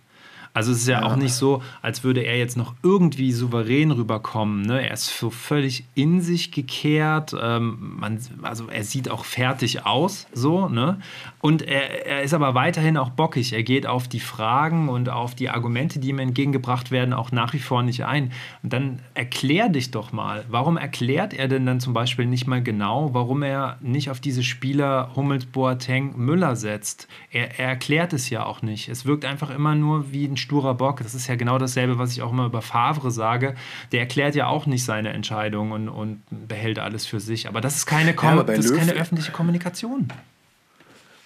Also 0.56 0.72
es 0.72 0.78
ist 0.80 0.88
ja, 0.88 1.02
ja, 1.02 1.06
auch 1.06 1.18
nicht 1.18 1.34
so, 1.34 1.62
als 1.82 2.06
würde 2.06 2.22
er 2.22 2.38
jetzt 2.38 2.56
noch 2.56 2.76
irgendwie 2.82 3.34
souverän 3.34 3.92
rüberkommen. 3.92 4.62
Ne? 4.62 4.88
Er 4.88 4.94
ist 4.94 5.20
so 5.20 5.30
völlig 5.30 5.84
in 5.96 6.22
sich 6.22 6.54
gekehrt. 6.54 7.36
Ähm, 7.38 7.98
man, 8.00 8.20
also 8.42 8.70
er 8.70 8.86
sieht 8.86 9.12
auch 9.12 9.26
fertig 9.26 9.86
aus, 9.86 10.28
so. 10.32 10.70
Ne? 10.70 11.00
Und 11.42 11.62
er, 11.62 12.08
er 12.08 12.22
ist 12.22 12.34
aber 12.34 12.56
weiterhin 12.56 12.96
auch 12.96 13.10
bockig. 13.10 13.52
Er 13.52 13.64
geht 13.64 13.86
auf 13.86 14.08
die 14.08 14.22
Fragen 14.22 14.88
und 14.88 15.10
auf 15.10 15.36
die 15.36 15.50
Argumente, 15.50 16.00
die 16.00 16.08
ihm 16.08 16.20
entgegengebracht 16.20 16.90
werden, 16.90 17.14
auch 17.14 17.34
nach 17.34 17.52
wie 17.52 17.60
vor 17.60 17.84
nicht 17.84 18.06
ein. 18.06 18.32
Und 18.64 18.72
dann 18.72 19.00
erklär 19.14 19.68
dich 19.68 19.92
doch 19.92 20.14
mal. 20.14 20.46
Warum 20.48 20.78
erklärt 20.78 21.34
er 21.34 21.50
denn 21.50 21.66
dann 21.66 21.82
zum 21.82 21.94
Beispiel 21.94 22.28
nicht 22.28 22.48
mal 22.48 22.64
genau, 22.64 23.14
warum 23.14 23.44
er 23.44 23.78
nicht 23.82 24.10
auf 24.10 24.22
diese 24.22 24.42
Spieler 24.42 25.12
Hummels, 25.18 25.48
Boateng, 25.48 26.14
Müller 26.16 26.56
setzt? 26.56 27.10
Er, 27.30 27.60
er 27.60 27.68
erklärt 27.68 28.14
es 28.14 28.30
ja 28.30 28.46
auch 28.46 28.62
nicht. 28.62 28.88
Es 28.88 29.06
wirkt 29.06 29.26
einfach 29.26 29.50
immer 29.50 29.76
nur 29.76 30.14
wie 30.14 30.24
ein 30.24 30.45
sturer 30.46 30.76
Bock. 30.76 31.02
Das 31.02 31.14
ist 31.16 31.28
ja 31.28 31.36
genau 31.36 31.58
dasselbe, 31.58 31.98
was 31.98 32.12
ich 32.12 32.22
auch 32.22 32.32
immer 32.32 32.46
über 32.46 32.62
Favre 32.62 33.12
sage. 33.12 33.56
Der 33.92 34.00
erklärt 34.00 34.36
ja 34.36 34.48
auch 34.48 34.66
nicht 34.66 34.86
seine 34.86 35.10
Entscheidung 35.10 35.72
und, 35.72 35.90
und 35.90 36.22
behält 36.30 36.80
alles 36.80 37.06
für 37.06 37.20
sich. 37.20 37.48
Aber 37.48 37.62
das 37.62 37.76
ist 37.76 37.86
keine, 37.86 38.14
Kom 38.14 38.38
ja, 38.38 38.44
das 38.44 38.66
ist 38.66 38.78
keine 38.78 38.94
öffentliche 38.94 39.32
Kommunikation. 39.32 40.08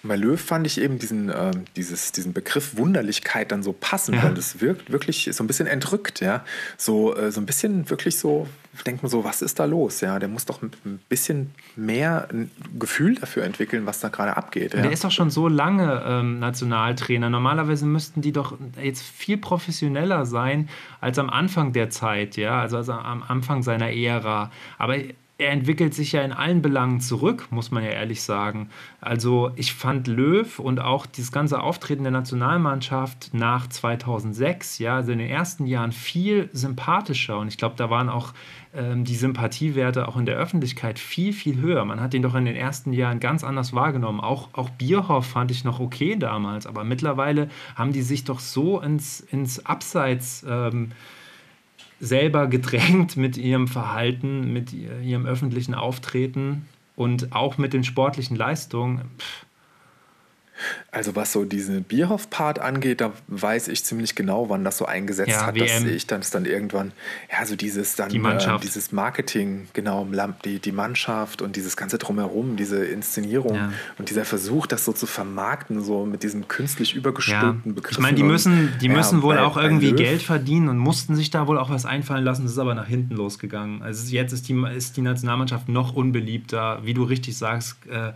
Bei 0.02 0.16
Löw 0.16 0.40
fand 0.40 0.66
ich 0.66 0.80
eben 0.80 0.98
diesen, 0.98 1.28
äh, 1.28 1.50
dieses, 1.76 2.12
diesen 2.12 2.32
Begriff 2.32 2.76
Wunderlichkeit 2.76 3.52
dann 3.52 3.62
so 3.62 3.72
passend, 3.72 4.16
ja. 4.16 4.24
weil 4.24 4.34
das 4.34 4.60
wirkt 4.60 4.90
wirklich 4.90 5.28
so 5.32 5.44
ein 5.44 5.46
bisschen 5.46 5.66
entrückt, 5.66 6.20
ja. 6.20 6.44
So, 6.78 7.14
äh, 7.14 7.30
so 7.30 7.40
ein 7.40 7.46
bisschen 7.46 7.90
wirklich 7.90 8.18
so, 8.18 8.46
denkt 8.86 9.02
man 9.02 9.10
so, 9.10 9.24
was 9.24 9.42
ist 9.42 9.58
da 9.58 9.66
los? 9.66 10.00
Ja, 10.00 10.18
der 10.18 10.28
muss 10.28 10.46
doch 10.46 10.62
ein 10.62 11.00
bisschen 11.10 11.50
mehr 11.76 12.28
ein 12.32 12.50
Gefühl 12.78 13.16
dafür 13.16 13.44
entwickeln, 13.44 13.84
was 13.84 14.00
da 14.00 14.08
gerade 14.08 14.36
abgeht. 14.36 14.72
Ja? 14.72 14.80
Der 14.80 14.92
ist 14.92 15.04
doch 15.04 15.10
schon 15.10 15.28
so 15.28 15.48
lange 15.48 16.02
ähm, 16.06 16.38
Nationaltrainer. 16.38 17.28
Normalerweise 17.28 17.84
müssten 17.84 18.22
die 18.22 18.32
doch 18.32 18.56
jetzt 18.82 19.02
viel 19.02 19.36
professioneller 19.36 20.24
sein 20.24 20.70
als 21.00 21.18
am 21.18 21.28
Anfang 21.28 21.74
der 21.74 21.90
Zeit, 21.90 22.36
ja, 22.36 22.60
also, 22.60 22.78
also 22.78 22.92
am 22.92 23.22
Anfang 23.22 23.62
seiner 23.62 23.92
Ära. 23.92 24.50
Aber 24.78 24.96
er 25.40 25.52
entwickelt 25.52 25.94
sich 25.94 26.12
ja 26.12 26.22
in 26.22 26.32
allen 26.32 26.60
Belangen 26.60 27.00
zurück, 27.00 27.48
muss 27.50 27.70
man 27.70 27.82
ja 27.82 27.90
ehrlich 27.90 28.22
sagen. 28.22 28.68
Also 29.00 29.50
ich 29.56 29.72
fand 29.72 30.06
Löw 30.06 30.58
und 30.58 30.80
auch 30.80 31.06
dieses 31.06 31.32
ganze 31.32 31.60
Auftreten 31.62 32.02
der 32.02 32.12
Nationalmannschaft 32.12 33.30
nach 33.32 33.66
2006, 33.66 34.78
ja, 34.78 34.96
also 34.96 35.12
in 35.12 35.18
den 35.18 35.30
ersten 35.30 35.66
Jahren 35.66 35.92
viel 35.92 36.50
sympathischer 36.52 37.38
und 37.38 37.48
ich 37.48 37.56
glaube, 37.56 37.74
da 37.76 37.88
waren 37.88 38.10
auch 38.10 38.34
ähm, 38.74 39.04
die 39.04 39.16
Sympathiewerte 39.16 40.06
auch 40.06 40.16
in 40.16 40.26
der 40.26 40.36
Öffentlichkeit 40.36 40.98
viel, 40.98 41.32
viel 41.32 41.60
höher. 41.60 41.84
Man 41.86 42.00
hat 42.00 42.12
ihn 42.12 42.22
doch 42.22 42.34
in 42.34 42.44
den 42.44 42.56
ersten 42.56 42.92
Jahren 42.92 43.18
ganz 43.18 43.42
anders 43.42 43.72
wahrgenommen. 43.72 44.20
Auch, 44.20 44.50
auch 44.52 44.68
Bierhoff 44.68 45.26
fand 45.26 45.50
ich 45.50 45.64
noch 45.64 45.80
okay 45.80 46.16
damals, 46.16 46.66
aber 46.66 46.84
mittlerweile 46.84 47.48
haben 47.74 47.92
die 47.92 48.02
sich 48.02 48.24
doch 48.24 48.40
so 48.40 48.78
ins, 48.78 49.20
ins 49.20 49.64
Abseits 49.64 50.44
ähm, 50.46 50.92
selber 52.00 52.46
gedrängt 52.48 53.16
mit 53.16 53.36
ihrem 53.36 53.68
Verhalten, 53.68 54.52
mit 54.52 54.72
ihrem 54.72 55.26
öffentlichen 55.26 55.74
Auftreten 55.74 56.66
und 56.96 57.32
auch 57.32 57.58
mit 57.58 57.72
den 57.72 57.84
sportlichen 57.84 58.36
Leistungen. 58.36 59.02
Pff, 59.18 59.46
also 60.90 61.16
was 61.16 61.32
so 61.32 61.44
diesen 61.44 61.84
Bierhoff-Part 61.84 62.58
angeht, 62.58 63.00
da 63.00 63.12
weiß 63.28 63.68
ich 63.68 63.84
ziemlich 63.84 64.14
genau, 64.14 64.48
wann 64.48 64.64
das 64.64 64.78
so 64.78 64.86
eingesetzt 64.86 65.30
ja, 65.30 65.46
hat. 65.46 65.54
WM. 65.54 65.66
Das 65.66 65.80
sehe 65.80 65.92
ich 65.92 66.06
dann, 66.06 66.22
dann 66.32 66.44
irgendwann, 66.44 66.92
ja, 67.30 67.46
so 67.46 67.56
dieses 67.56 67.96
dann, 67.96 68.08
die 68.08 68.18
äh, 68.18 68.58
dieses 68.62 68.92
Marketing, 68.92 69.68
genau, 69.72 70.06
die, 70.44 70.58
die 70.58 70.72
Mannschaft 70.72 71.42
und 71.42 71.56
dieses 71.56 71.76
ganze 71.76 71.98
Drumherum, 71.98 72.56
diese 72.56 72.84
Inszenierung 72.84 73.54
ja. 73.54 73.72
und 73.98 74.10
dieser 74.10 74.24
Versuch, 74.24 74.66
das 74.66 74.84
so 74.84 74.92
zu 74.92 75.06
vermarkten, 75.06 75.82
so 75.82 76.04
mit 76.06 76.22
diesen 76.22 76.48
künstlich 76.48 76.94
übergestülpten 76.94 77.62
ja. 77.64 77.72
Begriffen. 77.72 77.98
Ich 77.98 77.98
meine, 77.98 78.16
die 78.16 78.22
müssen, 78.22 78.72
die 78.80 78.88
müssen 78.88 79.22
wohl 79.22 79.36
bei, 79.36 79.42
auch 79.42 79.56
irgendwie 79.56 79.92
Geld 79.92 80.22
verdienen 80.22 80.68
und 80.68 80.78
mussten 80.78 81.16
sich 81.16 81.30
da 81.30 81.46
wohl 81.46 81.58
auch 81.58 81.70
was 81.70 81.86
einfallen 81.86 82.24
lassen. 82.24 82.42
Das 82.42 82.52
ist 82.52 82.58
aber 82.58 82.74
nach 82.74 82.86
hinten 82.86 83.14
losgegangen. 83.14 83.82
Also 83.82 84.12
jetzt 84.12 84.32
ist 84.32 84.48
die, 84.48 84.64
ist 84.74 84.96
die 84.96 85.02
Nationalmannschaft 85.02 85.68
noch 85.68 85.94
unbeliebter, 85.94 86.80
wie 86.84 86.94
du 86.94 87.04
richtig 87.04 87.36
sagst. 87.36 87.76
Äh, 87.86 88.12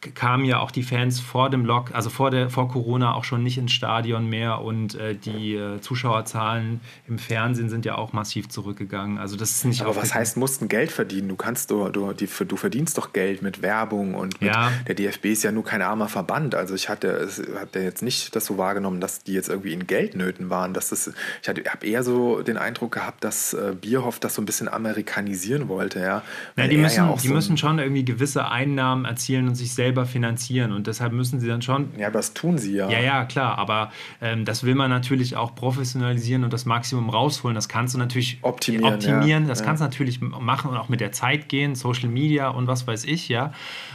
kamen 0.00 0.44
ja 0.44 0.60
auch 0.60 0.70
die 0.70 0.84
Fans 0.84 1.18
vor 1.18 1.50
dem 1.50 1.64
Lock, 1.64 1.90
also 1.92 2.08
vor, 2.08 2.30
der, 2.30 2.50
vor 2.50 2.68
Corona 2.68 3.14
auch 3.14 3.24
schon 3.24 3.42
nicht 3.42 3.58
ins 3.58 3.72
Stadion 3.72 4.28
mehr 4.28 4.60
und 4.60 4.94
äh, 4.94 5.16
die 5.16 5.54
äh, 5.54 5.80
Zuschauerzahlen 5.80 6.80
im 7.08 7.18
Fernsehen 7.18 7.68
sind 7.68 7.84
ja 7.84 7.96
auch 7.96 8.12
massiv 8.12 8.48
zurückgegangen. 8.48 9.18
Also 9.18 9.36
das 9.36 9.50
ist 9.50 9.64
nicht 9.64 9.82
Aber 9.82 9.96
was 9.96 10.14
heißt, 10.14 10.36
mussten 10.36 10.68
Geld 10.68 10.92
verdienen? 10.92 11.28
Du 11.28 11.34
kannst 11.34 11.72
du, 11.72 11.88
du, 11.88 12.12
die, 12.12 12.28
du 12.46 12.56
verdienst 12.56 12.96
doch 12.96 13.12
Geld 13.12 13.42
mit 13.42 13.60
Werbung 13.60 14.14
und 14.14 14.40
mit, 14.40 14.54
ja. 14.54 14.70
der 14.86 14.94
DFB 14.94 15.26
ist 15.26 15.42
ja 15.42 15.50
nur 15.50 15.64
kein 15.64 15.82
armer 15.82 16.08
Verband. 16.08 16.54
Also 16.54 16.76
ich 16.76 16.88
hatte, 16.88 17.28
hatte 17.58 17.80
jetzt 17.80 18.02
nicht 18.02 18.36
das 18.36 18.46
so 18.46 18.56
wahrgenommen, 18.56 19.00
dass 19.00 19.24
die 19.24 19.32
jetzt 19.32 19.48
irgendwie 19.48 19.72
in 19.72 19.88
Geldnöten 19.88 20.48
waren. 20.48 20.74
Dass 20.74 20.90
das, 20.90 21.12
ich 21.42 21.48
habe 21.48 21.86
eher 21.86 22.04
so 22.04 22.42
den 22.42 22.56
Eindruck 22.56 22.92
gehabt, 22.92 23.24
dass 23.24 23.52
äh, 23.52 23.74
Bierhoff 23.78 24.20
das 24.20 24.36
so 24.36 24.42
ein 24.42 24.46
bisschen 24.46 24.68
amerikanisieren 24.68 25.66
wollte. 25.66 25.98
Ja, 25.98 26.22
ja 26.56 26.68
die, 26.68 26.76
müssen, 26.76 26.96
ja 26.96 27.16
die 27.20 27.28
so 27.28 27.34
müssen 27.34 27.56
schon 27.56 27.80
irgendwie 27.80 28.04
gewisse 28.04 28.48
Einnahmen 28.48 29.04
erzielen 29.04 29.48
und 29.48 29.56
sich 29.56 29.74
selbst 29.74 29.87
selber 29.88 30.04
finanzieren 30.04 30.72
und 30.72 30.86
deshalb 30.86 31.12
müssen 31.14 31.40
sie 31.40 31.48
dann 31.48 31.62
schon. 31.62 31.88
Ja, 31.96 32.10
das 32.10 32.34
tun 32.34 32.58
sie 32.58 32.74
ja. 32.74 32.90
Ja, 32.90 33.00
ja, 33.00 33.24
klar, 33.24 33.56
aber 33.56 33.90
ähm, 34.20 34.44
das 34.44 34.64
will 34.64 34.74
man 34.74 34.90
natürlich 34.90 35.34
auch 35.36 35.54
professionalisieren 35.54 36.44
und 36.44 36.52
das 36.52 36.66
Maximum 36.66 37.08
rausholen. 37.08 37.54
Das 37.54 37.70
kannst 37.70 37.94
du 37.94 37.98
natürlich 37.98 38.38
optimieren. 38.42 38.94
optimieren. 38.94 39.44
Ja. 39.44 39.48
Das 39.48 39.60
ja. 39.60 39.64
kannst 39.64 39.80
du 39.80 39.84
natürlich 39.84 40.20
machen 40.20 40.70
und 40.70 40.76
auch 40.76 40.90
mit 40.90 41.00
der 41.00 41.12
Zeit 41.12 41.48
gehen, 41.48 41.74
Social 41.74 42.10
Media 42.10 42.48
und 42.48 42.66
was 42.66 42.86
weiß 42.86 43.04
ich, 43.06 43.30
ja. 43.30 43.52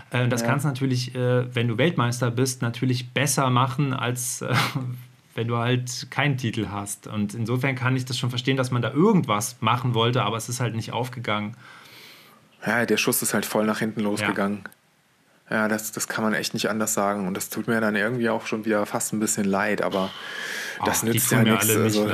Äh, 0.10 0.28
das 0.28 0.42
ja. 0.42 0.48
kannst 0.48 0.66
du 0.66 0.70
natürlich, 0.70 1.14
äh, 1.14 1.54
wenn 1.54 1.68
du 1.68 1.78
Weltmeister 1.78 2.32
bist, 2.32 2.62
natürlich 2.62 3.12
besser 3.12 3.50
machen 3.50 3.94
als. 3.94 4.42
Äh, 4.42 4.54
wenn 5.36 5.48
du 5.48 5.58
halt 5.58 6.12
keinen 6.12 6.38
Titel 6.38 6.68
hast. 6.70 7.08
Und 7.08 7.34
insofern 7.34 7.74
kann 7.74 7.96
ich 7.96 8.06
das 8.06 8.20
schon 8.20 8.30
verstehen, 8.30 8.56
dass 8.56 8.70
man 8.70 8.84
da 8.84 8.92
irgendwas 8.92 9.56
machen 9.62 9.96
wollte, 9.96 10.22
aber 10.22 10.38
es 10.38 10.48
ist 10.48 10.60
halt 10.60 10.76
nicht 10.76 10.94
aufgegangen. 10.94 11.58
Ja, 12.64 12.86
der 12.86 12.98
Schuss 12.98 13.24
ist 13.24 13.34
halt 13.34 13.44
voll 13.48 13.66
nach 13.66 13.80
hinten 13.80 14.02
losgegangen. 14.02 14.62
Ja. 14.64 14.72
Ja, 15.54 15.68
das, 15.68 15.92
das 15.92 16.08
kann 16.08 16.24
man 16.24 16.34
echt 16.34 16.56
nicht 16.56 16.68
anders 16.68 16.96
sagen. 16.96 17.28
Und 17.28 17.38
das 17.38 17.50
tut 17.50 17.68
mir 17.68 17.80
dann 17.80 17.96
irgendwie 17.96 18.28
auch 18.28 18.48
schon 18.48 18.66
wieder 18.66 18.88
fast 18.88 19.14
ein 19.14 19.20
bisschen 19.20 19.46
leid, 19.46 19.84
aber 19.84 20.10
das 20.84 21.02
Ach, 21.02 21.04
nützt 21.04 21.32
ja 21.32 21.44
nichts. 21.44 21.70
Also, 21.70 22.10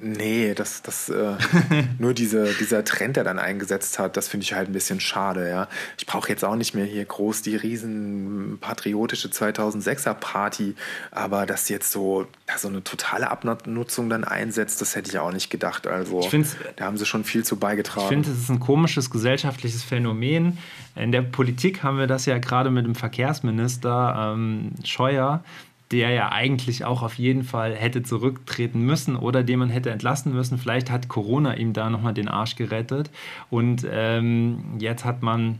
nee, 0.00 0.54
das, 0.54 0.82
das, 0.82 1.08
äh, 1.08 1.34
nur 1.98 2.14
diese, 2.14 2.52
dieser 2.54 2.84
Trend, 2.84 3.16
der 3.16 3.24
dann 3.24 3.38
eingesetzt 3.38 3.98
hat, 3.98 4.16
das 4.16 4.28
finde 4.28 4.44
ich 4.44 4.54
halt 4.54 4.68
ein 4.68 4.72
bisschen 4.72 5.00
schade. 5.00 5.48
Ja. 5.48 5.68
Ich 5.98 6.06
brauche 6.06 6.28
jetzt 6.28 6.44
auch 6.44 6.56
nicht 6.56 6.74
mehr 6.74 6.84
hier 6.84 7.04
groß 7.04 7.42
die 7.42 7.56
riesen 7.56 8.58
patriotische 8.60 9.28
2006er 9.28 10.14
Party, 10.14 10.74
aber 11.10 11.46
dass 11.46 11.68
jetzt 11.68 11.92
so, 11.92 12.26
ja, 12.48 12.58
so 12.58 12.68
eine 12.68 12.82
totale 12.82 13.30
Abnutzung 13.30 14.08
dann 14.08 14.24
einsetzt, 14.24 14.80
das 14.80 14.96
hätte 14.96 15.10
ich 15.10 15.18
auch 15.18 15.32
nicht 15.32 15.50
gedacht. 15.50 15.86
Also 15.86 16.28
da 16.76 16.84
haben 16.84 16.96
sie 16.96 17.06
schon 17.06 17.24
viel 17.24 17.44
zu 17.44 17.56
beigetragen. 17.56 18.04
Ich 18.04 18.08
finde, 18.08 18.30
es 18.30 18.38
ist 18.38 18.50
ein 18.50 18.60
komisches 18.60 19.10
gesellschaftliches 19.10 19.82
Phänomen. 19.82 20.58
In 20.96 21.12
der 21.12 21.22
Politik 21.22 21.82
haben 21.82 21.98
wir 21.98 22.06
das 22.06 22.26
ja 22.26 22.38
gerade 22.38 22.70
mit 22.70 22.84
dem 22.84 22.94
Verkehrsminister 22.94 24.34
ähm, 24.34 24.72
Scheuer, 24.84 25.44
der 25.92 26.10
ja 26.10 26.30
eigentlich 26.30 26.84
auch 26.84 27.02
auf 27.02 27.14
jeden 27.14 27.42
Fall 27.42 27.74
hätte 27.74 28.02
zurücktreten 28.02 28.82
müssen 28.82 29.16
oder 29.16 29.42
den 29.42 29.58
man 29.58 29.70
hätte 29.70 29.90
entlassen 29.90 30.32
müssen. 30.32 30.58
Vielleicht 30.58 30.90
hat 30.90 31.08
Corona 31.08 31.56
ihm 31.56 31.72
da 31.72 31.90
nochmal 31.90 32.14
den 32.14 32.28
Arsch 32.28 32.56
gerettet. 32.56 33.10
Und 33.50 33.86
ähm, 33.90 34.76
jetzt 34.78 35.04
hat 35.04 35.22
man 35.22 35.58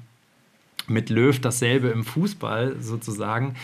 mit 0.86 1.10
Löw 1.10 1.38
dasselbe 1.40 1.88
im 1.88 2.04
Fußball 2.04 2.76
sozusagen. 2.80 3.54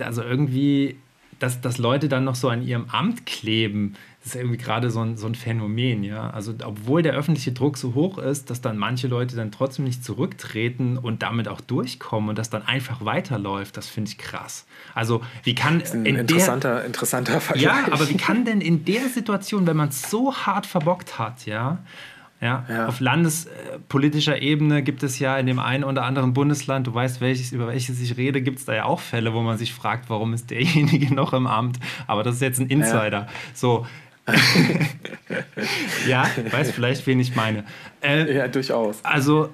Also 0.00 0.22
irgendwie 0.22 0.96
dass, 1.38 1.60
dass 1.60 1.78
Leute 1.78 2.08
dann 2.08 2.24
noch 2.24 2.34
so 2.34 2.48
an 2.48 2.66
ihrem 2.66 2.86
Amt 2.90 3.26
kleben, 3.26 3.94
das 4.20 4.34
ist 4.34 4.40
irgendwie 4.40 4.58
gerade 4.58 4.90
so 4.90 5.00
ein, 5.00 5.16
so 5.16 5.26
ein 5.26 5.34
Phänomen, 5.34 6.02
ja. 6.02 6.30
Also 6.30 6.52
obwohl 6.64 7.02
der 7.02 7.14
öffentliche 7.14 7.52
Druck 7.52 7.78
so 7.78 7.94
hoch 7.94 8.18
ist, 8.18 8.50
dass 8.50 8.60
dann 8.60 8.76
manche 8.76 9.06
Leute 9.06 9.36
dann 9.36 9.52
trotzdem 9.52 9.84
nicht 9.84 10.04
zurücktreten 10.04 10.98
und 10.98 11.22
damit 11.22 11.48
auch 11.48 11.60
durchkommen 11.60 12.30
und 12.30 12.38
das 12.38 12.50
dann 12.50 12.66
einfach 12.66 13.04
weiterläuft, 13.04 13.76
das 13.76 13.88
finde 13.88 14.10
ich 14.10 14.18
krass. 14.18 14.66
Also 14.94 15.22
wie 15.44 15.54
kann 15.54 15.78
das 15.78 15.90
ist 15.90 15.94
ein 15.94 16.06
interessanter, 16.06 16.76
der, 16.76 16.84
interessanter 16.84 17.40
Vergleich. 17.40 17.64
Ja, 17.64 17.92
aber 17.92 18.08
wie 18.08 18.16
kann 18.16 18.44
denn 18.44 18.60
in 18.60 18.84
der 18.84 19.08
Situation, 19.08 19.66
wenn 19.66 19.76
man 19.76 19.90
es 19.90 20.10
so 20.10 20.34
hart 20.34 20.66
verbockt 20.66 21.18
hat, 21.18 21.46
ja, 21.46 21.78
ja, 22.40 22.64
ja. 22.68 22.86
Auf 22.86 23.00
landespolitischer 23.00 24.40
Ebene 24.40 24.84
gibt 24.84 25.02
es 25.02 25.18
ja 25.18 25.36
in 25.38 25.46
dem 25.46 25.58
einen 25.58 25.82
oder 25.82 26.04
anderen 26.04 26.34
Bundesland, 26.34 26.86
du 26.86 26.94
weißt, 26.94 27.20
welches, 27.20 27.50
über 27.50 27.66
welches 27.66 28.00
ich 28.00 28.16
rede, 28.16 28.42
gibt 28.42 28.60
es 28.60 28.64
da 28.64 28.74
ja 28.74 28.84
auch 28.84 29.00
Fälle, 29.00 29.34
wo 29.34 29.42
man 29.42 29.58
sich 29.58 29.74
fragt, 29.74 30.08
warum 30.08 30.34
ist 30.34 30.50
derjenige 30.50 31.12
noch 31.14 31.32
im 31.32 31.48
Amt. 31.48 31.80
Aber 32.06 32.22
das 32.22 32.36
ist 32.36 32.42
jetzt 32.42 32.60
ein 32.60 32.68
Insider. 32.68 33.10
Ja. 33.10 33.28
So. 33.54 33.86
ja, 36.08 36.30
weiß 36.50 36.72
vielleicht, 36.72 37.06
wen 37.06 37.20
ich 37.20 37.34
meine. 37.34 37.64
Äh, 38.02 38.34
ja, 38.34 38.48
durchaus. 38.48 39.04
Also 39.04 39.50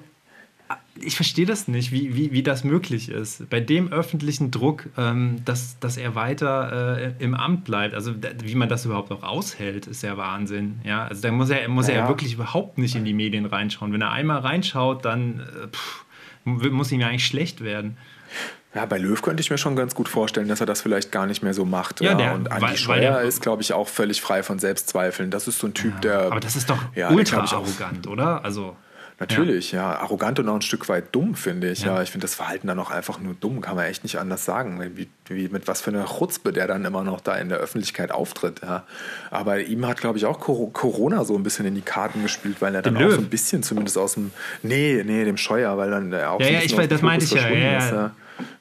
ich 1.01 1.15
verstehe 1.15 1.45
das 1.45 1.67
nicht, 1.67 1.91
wie, 1.91 2.15
wie, 2.15 2.31
wie 2.31 2.43
das 2.43 2.63
möglich 2.63 3.09
ist. 3.09 3.49
Bei 3.49 3.59
dem 3.59 3.91
öffentlichen 3.91 4.51
Druck, 4.51 4.87
ähm, 4.97 5.41
dass, 5.43 5.77
dass 5.79 5.97
er 5.97 6.15
weiter 6.15 6.97
äh, 6.97 7.23
im 7.23 7.35
Amt 7.35 7.65
bleibt. 7.65 7.93
Also 7.93 8.13
wie 8.43 8.55
man 8.55 8.69
das 8.69 8.85
überhaupt 8.85 9.09
noch 9.09 9.23
aushält, 9.23 9.87
ist 9.87 10.03
ja 10.03 10.15
Wahnsinn. 10.17 10.79
Ja? 10.83 11.05
Also 11.05 11.21
da 11.21 11.31
muss 11.31 11.49
er, 11.49 11.67
muss 11.67 11.87
naja. 11.87 12.01
er 12.01 12.07
wirklich 12.07 12.33
überhaupt 12.33 12.77
nicht 12.77 12.95
in 12.95 13.03
die 13.03 13.13
Medien 13.13 13.45
reinschauen. 13.45 13.91
Wenn 13.91 14.01
er 14.01 14.11
einmal 14.11 14.39
reinschaut, 14.39 15.03
dann 15.03 15.41
äh, 15.41 15.67
pff, 15.67 16.05
muss 16.45 16.91
ihm 16.91 17.01
ja 17.01 17.07
eigentlich 17.07 17.25
schlecht 17.25 17.61
werden. 17.61 17.97
Ja, 18.75 18.85
bei 18.85 18.97
Löw 18.97 19.21
könnte 19.21 19.39
ich 19.39 19.49
mir 19.49 19.57
schon 19.57 19.77
ganz 19.77 19.95
gut 19.95 20.09
vorstellen, 20.09 20.49
dass 20.49 20.59
er 20.59 20.65
das 20.65 20.81
vielleicht 20.81 21.09
gar 21.13 21.25
nicht 21.25 21.41
mehr 21.41 21.53
so 21.53 21.63
macht. 21.63 22.01
Ja, 22.01 22.13
Der, 22.13 22.35
und 22.35 22.51
Andi 22.51 22.67
weil, 22.67 22.77
Scheuer 22.77 23.15
weil 23.15 23.27
ist, 23.27 23.41
glaube 23.41 23.61
ich, 23.61 23.71
auch 23.71 23.87
völlig 23.87 24.21
frei 24.21 24.43
von 24.43 24.59
Selbstzweifeln. 24.59 25.31
Das 25.31 25.47
ist 25.47 25.59
so 25.59 25.67
ein 25.67 25.73
Typ, 25.73 25.93
ja, 25.95 25.99
der. 26.01 26.21
Aber 26.25 26.41
das 26.41 26.57
ist 26.57 26.69
doch 26.69 26.77
ja, 26.93 27.09
ultra 27.09 27.39
arrogant, 27.39 28.05
oder? 28.05 28.43
Also. 28.43 28.75
Natürlich, 29.17 29.71
ja. 29.71 29.93
ja. 29.93 29.99
Arrogant 29.99 30.39
und 30.39 30.49
auch 30.49 30.55
ein 30.55 30.61
Stück 30.61 30.89
weit 30.89 31.15
dumm, 31.15 31.35
finde 31.35 31.71
ich. 31.71 31.83
Ja, 31.83 31.95
ja 31.95 32.01
ich 32.01 32.11
finde 32.11 32.25
das 32.25 32.35
Verhalten 32.35 32.67
dann 32.67 32.77
auch 32.79 32.91
einfach 32.91 33.17
nur 33.17 33.33
dumm, 33.33 33.61
kann 33.61 33.77
man 33.77 33.85
echt 33.85 34.03
nicht 34.03 34.19
anders 34.19 34.43
sagen. 34.43 34.81
Wie, 34.95 35.07
wie 35.29 35.47
mit 35.47 35.69
was 35.69 35.79
für 35.79 35.91
einer 35.91 36.05
Chutzpe 36.05 36.51
der 36.51 36.67
dann 36.67 36.83
immer 36.83 37.05
noch 37.05 37.21
da 37.21 37.37
in 37.37 37.47
der 37.47 37.59
Öffentlichkeit 37.59 38.11
auftritt. 38.11 38.59
Ja. 38.61 38.83
Aber 39.31 39.61
ihm 39.61 39.87
hat, 39.87 40.01
glaube 40.01 40.17
ich, 40.17 40.25
auch 40.25 40.41
Corona 40.41 41.23
so 41.23 41.33
ein 41.37 41.43
bisschen 41.43 41.65
in 41.65 41.75
die 41.75 41.81
Karten 41.81 42.23
gespielt, 42.23 42.57
weil 42.59 42.75
er 42.75 42.81
dann 42.81 42.95
dem 42.95 43.07
auch 43.07 43.11
so 43.11 43.19
ein 43.19 43.29
bisschen 43.29 43.63
zumindest 43.63 43.97
aus 43.97 44.15
dem. 44.15 44.31
Nee, 44.63 45.01
nee, 45.05 45.23
dem 45.23 45.37
Scheuer, 45.37 45.77
weil 45.77 45.91
dann 45.91 46.13
auch. 46.13 46.41
Ja, 46.41 46.47
so 46.47 46.51
ja, 46.51 46.59
ich 46.59 46.89
das 46.89 47.01
meinte 47.01 47.23
ich 47.23 47.31
ja. 47.31 47.49
ja, 47.49 47.89
ja. 47.89 48.11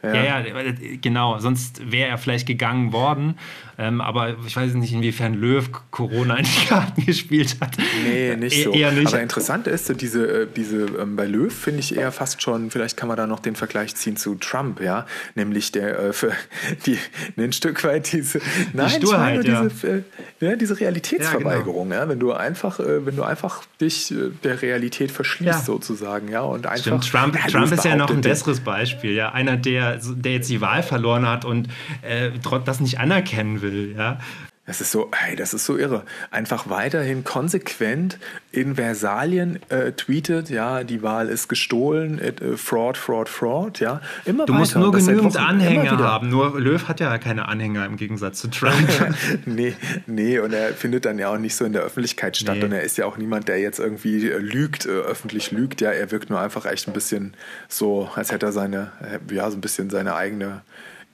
Ja, 0.05 0.23
ja, 0.23 0.41
ja 0.41 0.73
genau. 1.01 1.39
Sonst 1.39 1.91
wäre 1.91 2.11
er 2.11 2.19
vielleicht 2.19 2.47
gegangen 2.47 2.93
worden. 2.93 3.37
Ähm, 3.77 4.01
aber 4.01 4.37
ich 4.47 4.55
weiß 4.55 4.75
nicht, 4.75 4.93
inwiefern 4.93 5.35
Löw 5.35 5.69
Corona 5.91 6.37
in 6.37 6.45
die 6.45 6.67
Karten 6.67 7.05
gespielt 7.07 7.57
hat. 7.61 7.77
Nee, 8.05 8.37
nicht 8.37 8.63
so. 8.63 8.73
Eher 8.73 8.93
nicht. 8.93 9.09
Aber 9.09 9.21
interessant 9.21 9.67
ist, 9.67 10.01
diese, 10.01 10.43
äh, 10.43 10.47
diese 10.55 10.87
ähm, 11.01 11.17
bei 11.17 11.27
Löw 11.27 11.53
finde 11.53 11.81
ich 11.81 11.97
eher 11.97 12.13
fast 12.13 12.41
schon, 12.43 12.71
vielleicht 12.71 12.97
kann 12.97 13.09
man 13.09 13.17
da 13.17 13.27
noch 13.27 13.41
den 13.41 13.57
Vergleich 13.57 13.95
ziehen 13.97 14.17
zu 14.17 14.37
Trump, 14.37 14.81
ja. 14.81 15.07
Nämlich 15.35 15.73
der 15.73 15.99
äh, 15.99 16.13
für 16.13 16.33
die 16.87 16.99
ein 17.37 17.53
Stück 17.53 17.83
weit 17.85 18.13
diese, 18.13 18.41
nein, 18.73 18.91
die 18.91 19.07
Sturheit, 19.07 19.45
ja. 19.45 19.65
diese, 19.65 19.89
äh, 19.89 20.03
ja, 20.41 20.57
diese 20.57 20.79
Realitätsverweigerung, 20.79 21.91
ja, 21.91 22.01
genau. 22.01 22.05
ja, 22.05 22.09
wenn 22.09 22.21
du 22.21 22.33
einfach, 22.33 22.79
äh, 22.79 23.05
wenn 23.05 23.17
du 23.17 23.25
einfach 23.25 23.63
dich 23.81 24.15
der 24.45 24.63
Realität 24.63 25.11
verschließt, 25.11 25.49
ja. 25.49 25.59
sozusagen, 25.59 26.29
ja. 26.29 26.43
Und 26.43 26.67
einfach. 26.67 27.03
Stimmt, 27.03 27.11
Trump, 27.11 27.39
Trump 27.49 27.73
ist 27.73 27.85
ja 27.85 27.97
noch 27.97 28.11
ein 28.11 28.21
besseres 28.21 28.61
Beispiel, 28.61 29.13
ja. 29.13 29.33
Einer, 29.33 29.57
der, 29.57 29.93
der 30.03 30.32
jetzt 30.32 30.51
die 30.51 30.61
Wahl 30.61 30.82
verloren 30.82 31.28
hat 31.28 31.45
und 31.45 31.68
äh, 32.03 32.30
das 32.64 32.80
nicht 32.80 32.99
anerkennen 32.99 33.62
will, 33.62 33.95
ja. 33.97 34.18
Das 34.66 34.80
ist 34.80 34.92
so, 34.92 35.11
hey, 35.14 35.36
das 35.36 35.53
ist 35.53 35.66
so 35.66 35.76
irre. 35.76 36.05
Einfach 36.30 36.70
weiterhin 36.70 37.22
konsequent 37.22 38.18
in 38.55 38.77
Versalien 38.77 39.59
äh, 39.69 39.93
tweetet, 39.93 40.49
ja, 40.49 40.85
die 40.85 41.03
Wahl 41.03 41.29
ist 41.29 41.49
gestohlen, 41.49 42.21
äh, 42.21 42.57
Fraud, 42.57 42.97
Fraud, 42.97 43.29
Fraud, 43.29 43.81
ja. 43.81 44.01
Immer 44.25 44.47
du 44.47 44.53
weiter. 44.53 44.61
musst 44.61 44.77
nur 44.77 44.93
genügend 44.93 45.37
Anhänger 45.37 45.99
haben. 45.99 46.29
Nur 46.29 46.61
Löw 46.61 46.87
hat 46.87 47.01
ja 47.01 47.19
keine 47.19 47.49
Anhänger 47.49 47.85
im 47.85 47.97
Gegensatz 47.97 48.41
zu 48.41 48.49
Trump. 48.49 48.89
nee, 49.45 49.75
nee, 50.07 50.39
und 50.39 50.53
er 50.53 50.69
findet 50.69 51.05
dann 51.05 51.19
ja 51.19 51.31
auch 51.31 51.39
nicht 51.39 51.57
so 51.57 51.65
in 51.65 51.73
der 51.73 51.83
Öffentlichkeit 51.83 52.37
statt. 52.37 52.57
Nee. 52.59 52.65
Und 52.65 52.73
er 52.73 52.83
ist 52.83 52.97
ja 52.97 53.07
auch 53.07 53.17
niemand, 53.17 53.49
der 53.49 53.59
jetzt 53.59 53.81
irgendwie 53.81 54.29
äh, 54.29 54.39
lügt, 54.39 54.87
äh, 54.87 54.91
öffentlich 54.91 55.51
lügt. 55.51 55.81
Ja, 55.81 55.91
er 55.91 56.11
wirkt 56.13 56.31
nur 56.31 56.41
einfach 56.41 56.65
echt 56.67 56.87
ein 56.87 56.93
bisschen 56.93 57.35
so, 57.69 58.09
als 58.15 58.31
hätte 58.31 58.47
er 58.47 58.53
seine, 58.53 58.93
äh, 59.03 59.35
ja, 59.35 59.51
so 59.51 59.57
ein 59.57 59.61
bisschen 59.61 59.91
seine 59.91 60.15
eigene 60.15 60.63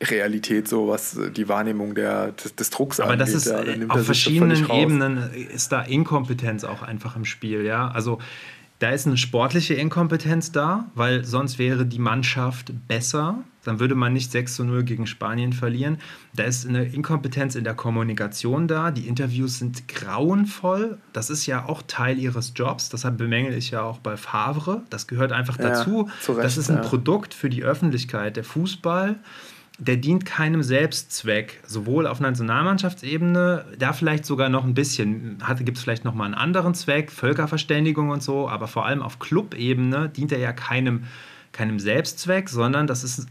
Realität, 0.02 0.66
so 0.66 0.88
was 0.88 1.18
die 1.36 1.48
Wahrnehmung 1.48 1.94
der, 1.94 2.32
des, 2.32 2.54
des 2.54 2.70
Drucks 2.70 3.00
Aber 3.00 3.12
angeht. 3.12 3.28
das 3.28 3.34
ist 3.34 3.46
ja, 3.46 3.62
auf 3.88 4.04
verschiedenen 4.04 4.70
Ebenen 4.70 5.30
ist 5.52 5.72
da 5.72 5.82
Inkompetenz 5.82 6.64
auch 6.64 6.82
einfach 6.82 7.16
im 7.16 7.24
Spiel, 7.24 7.64
ja. 7.64 7.88
Also 7.88 8.18
da 8.80 8.88
ist 8.88 9.06
eine 9.06 9.18
sportliche 9.18 9.74
Inkompetenz 9.74 10.52
da, 10.52 10.86
weil 10.94 11.22
sonst 11.26 11.58
wäre 11.58 11.84
die 11.84 11.98
Mannschaft 11.98 12.72
besser. 12.88 13.44
Dann 13.62 13.78
würde 13.78 13.94
man 13.94 14.14
nicht 14.14 14.32
6 14.32 14.54
zu 14.54 14.64
0 14.64 14.84
gegen 14.84 15.06
Spanien 15.06 15.52
verlieren. 15.52 15.98
Da 16.34 16.44
ist 16.44 16.66
eine 16.66 16.84
Inkompetenz 16.84 17.56
in 17.56 17.64
der 17.64 17.74
Kommunikation 17.74 18.68
da. 18.68 18.90
Die 18.90 19.06
Interviews 19.06 19.58
sind 19.58 19.86
grauenvoll. 19.86 20.96
Das 21.12 21.28
ist 21.28 21.44
ja 21.44 21.66
auch 21.66 21.82
Teil 21.86 22.18
ihres 22.18 22.54
Jobs. 22.56 22.88
Deshalb 22.88 23.18
bemängel 23.18 23.52
ich 23.52 23.70
ja 23.70 23.82
auch 23.82 23.98
bei 23.98 24.16
Favre. 24.16 24.82
Das 24.88 25.06
gehört 25.06 25.32
einfach 25.32 25.58
dazu. 25.58 26.08
Ja, 26.26 26.34
Recht, 26.34 26.44
das 26.46 26.56
ist 26.56 26.70
ein 26.70 26.76
ja. 26.76 26.82
Produkt 26.82 27.34
für 27.34 27.50
die 27.50 27.62
Öffentlichkeit. 27.62 28.36
Der 28.36 28.44
Fußball 28.44 29.16
der 29.80 29.96
dient 29.96 30.26
keinem 30.26 30.62
Selbstzweck, 30.62 31.60
sowohl 31.66 32.06
auf 32.06 32.20
Nationalmannschaftsebene, 32.20 33.64
da 33.78 33.92
vielleicht 33.94 34.26
sogar 34.26 34.50
noch 34.50 34.64
ein 34.64 34.74
bisschen, 34.74 35.42
gibt 35.60 35.78
es 35.78 35.82
vielleicht 35.82 36.04
noch 36.04 36.14
mal 36.14 36.26
einen 36.26 36.34
anderen 36.34 36.74
Zweck, 36.74 37.10
Völkerverständigung 37.10 38.10
und 38.10 38.22
so, 38.22 38.48
aber 38.48 38.68
vor 38.68 38.84
allem 38.84 39.02
auf 39.02 39.18
Clubebene 39.18 40.10
dient 40.10 40.32
er 40.32 40.38
ja 40.38 40.52
keinem, 40.52 41.04
keinem 41.52 41.80
Selbstzweck, 41.80 42.50
sondern 42.50 42.86
das 42.86 43.04
ist 43.04 43.26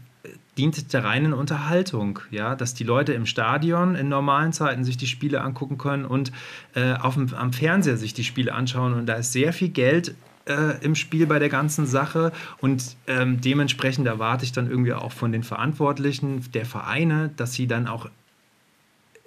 dient 0.58 0.92
der 0.92 1.04
reinen 1.04 1.32
Unterhaltung, 1.32 2.18
ja, 2.30 2.54
dass 2.54 2.74
die 2.74 2.84
Leute 2.84 3.12
im 3.12 3.24
Stadion 3.24 3.94
in 3.94 4.08
normalen 4.08 4.52
Zeiten 4.52 4.84
sich 4.84 4.96
die 4.96 5.06
Spiele 5.06 5.40
angucken 5.40 5.78
können 5.78 6.04
und 6.04 6.32
äh, 6.74 6.94
auf 6.94 7.14
dem, 7.14 7.32
am 7.32 7.52
Fernseher 7.52 7.96
sich 7.96 8.12
die 8.12 8.24
Spiele 8.24 8.52
anschauen 8.52 8.92
und 8.92 9.06
da 9.06 9.14
ist 9.14 9.32
sehr 9.32 9.52
viel 9.52 9.70
Geld 9.70 10.14
äh, 10.50 10.84
im 10.84 10.94
Spiel 10.94 11.26
bei 11.26 11.38
der 11.38 11.48
ganzen 11.48 11.86
Sache 11.86 12.32
und 12.60 12.96
ähm, 13.06 13.40
dementsprechend 13.40 14.06
erwarte 14.06 14.44
ich 14.44 14.52
dann 14.52 14.68
irgendwie 14.68 14.92
auch 14.92 15.12
von 15.12 15.30
den 15.30 15.44
Verantwortlichen 15.44 16.44
der 16.52 16.66
Vereine, 16.66 17.30
dass 17.36 17.52
sie 17.52 17.66
dann 17.66 17.86
auch, 17.86 18.10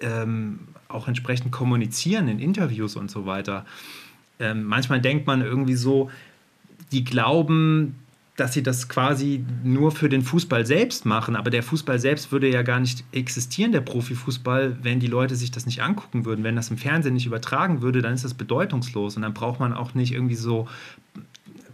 ähm, 0.00 0.60
auch 0.88 1.08
entsprechend 1.08 1.50
kommunizieren 1.50 2.28
in 2.28 2.38
Interviews 2.38 2.96
und 2.96 3.10
so 3.10 3.24
weiter. 3.24 3.64
Ähm, 4.38 4.64
manchmal 4.64 5.00
denkt 5.00 5.26
man 5.26 5.40
irgendwie 5.40 5.76
so, 5.76 6.10
die 6.92 7.04
glauben, 7.04 7.96
dass 8.36 8.52
sie 8.52 8.62
das 8.62 8.88
quasi 8.88 9.44
nur 9.62 9.92
für 9.92 10.08
den 10.08 10.22
Fußball 10.22 10.66
selbst 10.66 11.06
machen, 11.06 11.36
aber 11.36 11.50
der 11.50 11.62
Fußball 11.62 12.00
selbst 12.00 12.32
würde 12.32 12.50
ja 12.50 12.62
gar 12.62 12.80
nicht 12.80 13.04
existieren, 13.12 13.70
der 13.70 13.80
Profifußball, 13.80 14.78
wenn 14.82 14.98
die 14.98 15.06
Leute 15.06 15.36
sich 15.36 15.52
das 15.52 15.66
nicht 15.66 15.82
angucken 15.82 16.24
würden. 16.24 16.42
Wenn 16.42 16.56
das 16.56 16.70
im 16.70 16.76
Fernsehen 16.76 17.14
nicht 17.14 17.26
übertragen 17.26 17.80
würde, 17.80 18.02
dann 18.02 18.12
ist 18.12 18.24
das 18.24 18.34
bedeutungslos 18.34 19.16
und 19.16 19.22
dann 19.22 19.34
braucht 19.34 19.60
man 19.60 19.72
auch 19.72 19.94
nicht 19.94 20.12
irgendwie 20.12 20.34
so 20.34 20.66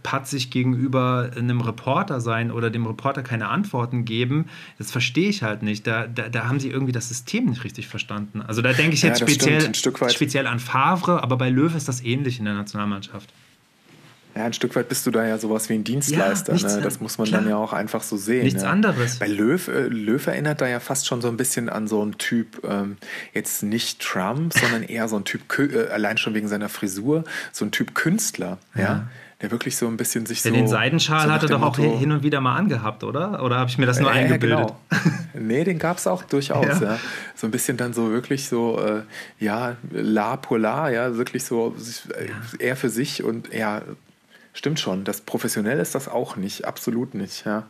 patzig 0.03 0.49
gegenüber 0.49 1.31
einem 1.35 1.61
Reporter 1.61 2.21
sein 2.21 2.51
oder 2.51 2.69
dem 2.69 2.85
Reporter 2.85 3.23
keine 3.23 3.49
Antworten 3.49 4.05
geben, 4.05 4.45
das 4.77 4.91
verstehe 4.91 5.29
ich 5.29 5.43
halt 5.43 5.63
nicht. 5.63 5.85
Da, 5.85 6.07
da, 6.07 6.29
da 6.29 6.47
haben 6.47 6.59
sie 6.59 6.69
irgendwie 6.69 6.91
das 6.91 7.09
System 7.09 7.45
nicht 7.45 7.63
richtig 7.63 7.87
verstanden. 7.87 8.41
Also 8.41 8.61
da 8.61 8.73
denke 8.73 8.93
ich 8.93 9.01
jetzt 9.01 9.21
ja, 9.21 9.27
speziell, 9.27 9.73
speziell 10.09 10.47
an 10.47 10.59
Favre, 10.59 11.23
aber 11.23 11.37
bei 11.37 11.49
Löw 11.49 11.73
ist 11.75 11.87
das 11.87 12.03
ähnlich 12.03 12.39
in 12.39 12.45
der 12.45 12.55
Nationalmannschaft. 12.55 13.31
Ja, 14.35 14.45
ein 14.45 14.53
Stück 14.53 14.75
weit 14.75 14.87
bist 14.87 15.05
du 15.05 15.11
da 15.11 15.25
ja 15.25 15.37
sowas 15.37 15.69
wie 15.69 15.73
ein 15.73 15.83
Dienstleister. 15.83 16.55
Ja, 16.55 16.75
ne? 16.75 16.81
Das 16.81 17.01
muss 17.01 17.17
man 17.17 17.27
klar. 17.27 17.41
dann 17.41 17.49
ja 17.49 17.57
auch 17.57 17.73
einfach 17.73 18.01
so 18.01 18.17
sehen. 18.17 18.43
Nichts 18.43 18.63
ne? 18.63 18.69
anderes. 18.69 19.19
Bei 19.19 19.27
Löw, 19.27 19.67
äh, 19.67 19.87
Löw 19.87 20.25
erinnert 20.25 20.61
da 20.61 20.67
ja 20.67 20.79
fast 20.79 21.07
schon 21.07 21.21
so 21.21 21.27
ein 21.27 21.37
bisschen 21.37 21.69
an 21.69 21.87
so 21.87 22.01
einen 22.01 22.17
Typ, 22.17 22.61
ähm, 22.63 22.97
jetzt 23.33 23.63
nicht 23.63 24.01
Trump, 24.01 24.53
sondern 24.57 24.83
eher 24.83 25.07
so 25.07 25.17
ein 25.17 25.25
Typ, 25.25 25.41
äh, 25.59 25.87
allein 25.89 26.17
schon 26.17 26.33
wegen 26.33 26.47
seiner 26.47 26.69
Frisur, 26.69 27.23
so 27.51 27.65
ein 27.65 27.71
Typ 27.71 27.93
Künstler. 27.95 28.57
ja? 28.75 28.81
ja? 28.81 29.07
der 29.41 29.49
wirklich 29.49 29.75
so 29.75 29.87
ein 29.87 29.97
bisschen 29.97 30.25
sich 30.25 30.41
Denn 30.43 30.53
so. 30.53 30.59
Den 30.59 30.67
Seidenschal 30.67 31.25
so 31.25 31.31
hat 31.31 31.43
er 31.43 31.49
doch 31.49 31.61
auch 31.61 31.77
Motto, 31.77 31.97
hin 31.97 32.11
und 32.11 32.23
wieder 32.23 32.41
mal 32.41 32.55
angehabt, 32.55 33.03
oder? 33.03 33.43
Oder 33.43 33.57
habe 33.57 33.69
ich 33.69 33.77
mir 33.77 33.87
das 33.87 33.99
nur 33.99 34.11
äh, 34.11 34.19
eingebildet? 34.19 34.59
Genau. 34.89 35.01
nee, 35.33 35.63
den 35.63 35.79
gab 35.79 35.97
es 35.97 36.05
auch 36.07 36.23
durchaus. 36.23 36.79
Ja. 36.79 36.99
So 37.35 37.47
ein 37.47 37.51
bisschen 37.51 37.77
dann 37.77 37.93
so 37.93 38.11
wirklich 38.11 38.47
so, 38.47 38.79
äh, 38.79 39.01
ja, 39.39 39.77
la 39.91 40.37
polar, 40.37 40.91
ja, 40.91 41.17
wirklich 41.17 41.43
so 41.43 41.75
äh, 42.59 42.63
eher 42.63 42.75
für 42.75 42.89
sich 42.89 43.23
und 43.23 43.51
ja, 43.51 43.81
stimmt 44.53 44.79
schon. 44.79 45.03
Das 45.03 45.21
professionell 45.21 45.79
ist 45.79 45.95
das 45.95 46.07
auch 46.07 46.35
nicht, 46.35 46.65
absolut 46.65 47.13
nicht, 47.13 47.45
ja. 47.45 47.67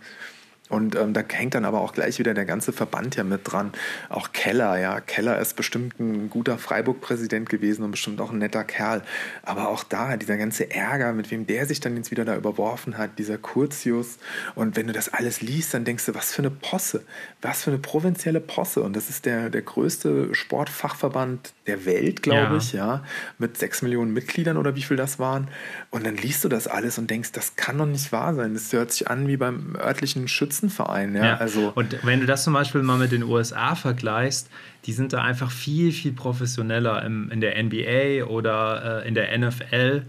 Und 0.71 0.95
ähm, 0.95 1.13
da 1.13 1.21
hängt 1.29 1.53
dann 1.53 1.65
aber 1.65 1.81
auch 1.81 1.91
gleich 1.91 2.17
wieder 2.17 2.33
der 2.33 2.45
ganze 2.45 2.71
Verband 2.71 3.17
ja 3.17 3.25
mit 3.25 3.41
dran. 3.43 3.73
Auch 4.07 4.31
Keller, 4.31 4.79
ja. 4.79 5.01
Keller 5.01 5.37
ist 5.37 5.57
bestimmt 5.57 5.99
ein 5.99 6.29
guter 6.29 6.57
Freiburg-Präsident 6.57 7.49
gewesen 7.49 7.83
und 7.83 7.91
bestimmt 7.91 8.21
auch 8.21 8.31
ein 8.31 8.37
netter 8.37 8.63
Kerl. 8.63 9.03
Aber 9.43 9.67
auch 9.67 9.83
da, 9.83 10.15
dieser 10.15 10.37
ganze 10.37 10.71
Ärger, 10.71 11.11
mit 11.11 11.29
wem 11.29 11.45
der 11.45 11.65
sich 11.65 11.81
dann 11.81 11.97
jetzt 11.97 12.09
wieder 12.09 12.23
da 12.23 12.37
überworfen 12.37 12.97
hat, 12.97 13.19
dieser 13.19 13.37
Curtius. 13.37 14.17
Und 14.55 14.77
wenn 14.77 14.87
du 14.87 14.93
das 14.93 15.09
alles 15.09 15.41
liest, 15.41 15.73
dann 15.73 15.83
denkst 15.83 16.05
du, 16.05 16.15
was 16.15 16.31
für 16.31 16.41
eine 16.41 16.51
Posse, 16.51 17.03
was 17.41 17.63
für 17.63 17.71
eine 17.71 17.79
provinzielle 17.79 18.39
Posse. 18.39 18.81
Und 18.81 18.95
das 18.95 19.09
ist 19.09 19.25
der, 19.25 19.49
der 19.49 19.63
größte 19.63 20.33
Sportfachverband 20.33 21.51
der 21.67 21.85
Welt, 21.85 22.23
glaube 22.23 22.53
ja. 22.53 22.57
ich, 22.57 22.71
ja. 22.71 23.03
Mit 23.39 23.57
sechs 23.57 23.81
Millionen 23.81 24.13
Mitgliedern 24.13 24.55
oder 24.55 24.73
wie 24.77 24.83
viel 24.83 24.95
das 24.95 25.19
waren. 25.19 25.49
Und 25.89 26.05
dann 26.05 26.15
liest 26.15 26.45
du 26.45 26.47
das 26.47 26.67
alles 26.67 26.97
und 26.97 27.09
denkst, 27.09 27.33
das 27.33 27.57
kann 27.57 27.77
doch 27.77 27.85
nicht 27.85 28.13
wahr 28.13 28.33
sein. 28.35 28.53
Das 28.53 28.71
hört 28.71 28.93
sich 28.93 29.09
an 29.09 29.27
wie 29.27 29.35
beim 29.35 29.75
örtlichen 29.75 30.29
Schützen 30.29 30.60
Schützenverein. 30.61 31.15
Ja? 31.15 31.25
ja? 31.25 31.37
Also, 31.37 31.71
und 31.75 31.97
wenn 32.03 32.19
du 32.19 32.25
das 32.25 32.43
zum 32.43 32.53
Beispiel 32.53 32.81
mal 32.81 32.97
mit 32.97 33.11
den 33.11 33.23
USA 33.23 33.75
vergleichst, 33.75 34.49
die 34.85 34.93
sind 34.93 35.13
da 35.13 35.21
einfach 35.21 35.51
viel, 35.51 35.91
viel 35.91 36.11
professioneller 36.11 37.03
im, 37.03 37.29
in 37.31 37.41
der 37.41 37.61
NBA 37.61 38.25
oder 38.25 39.03
äh, 39.03 39.07
in 39.07 39.15
der 39.15 39.37
NFL. 39.37 40.03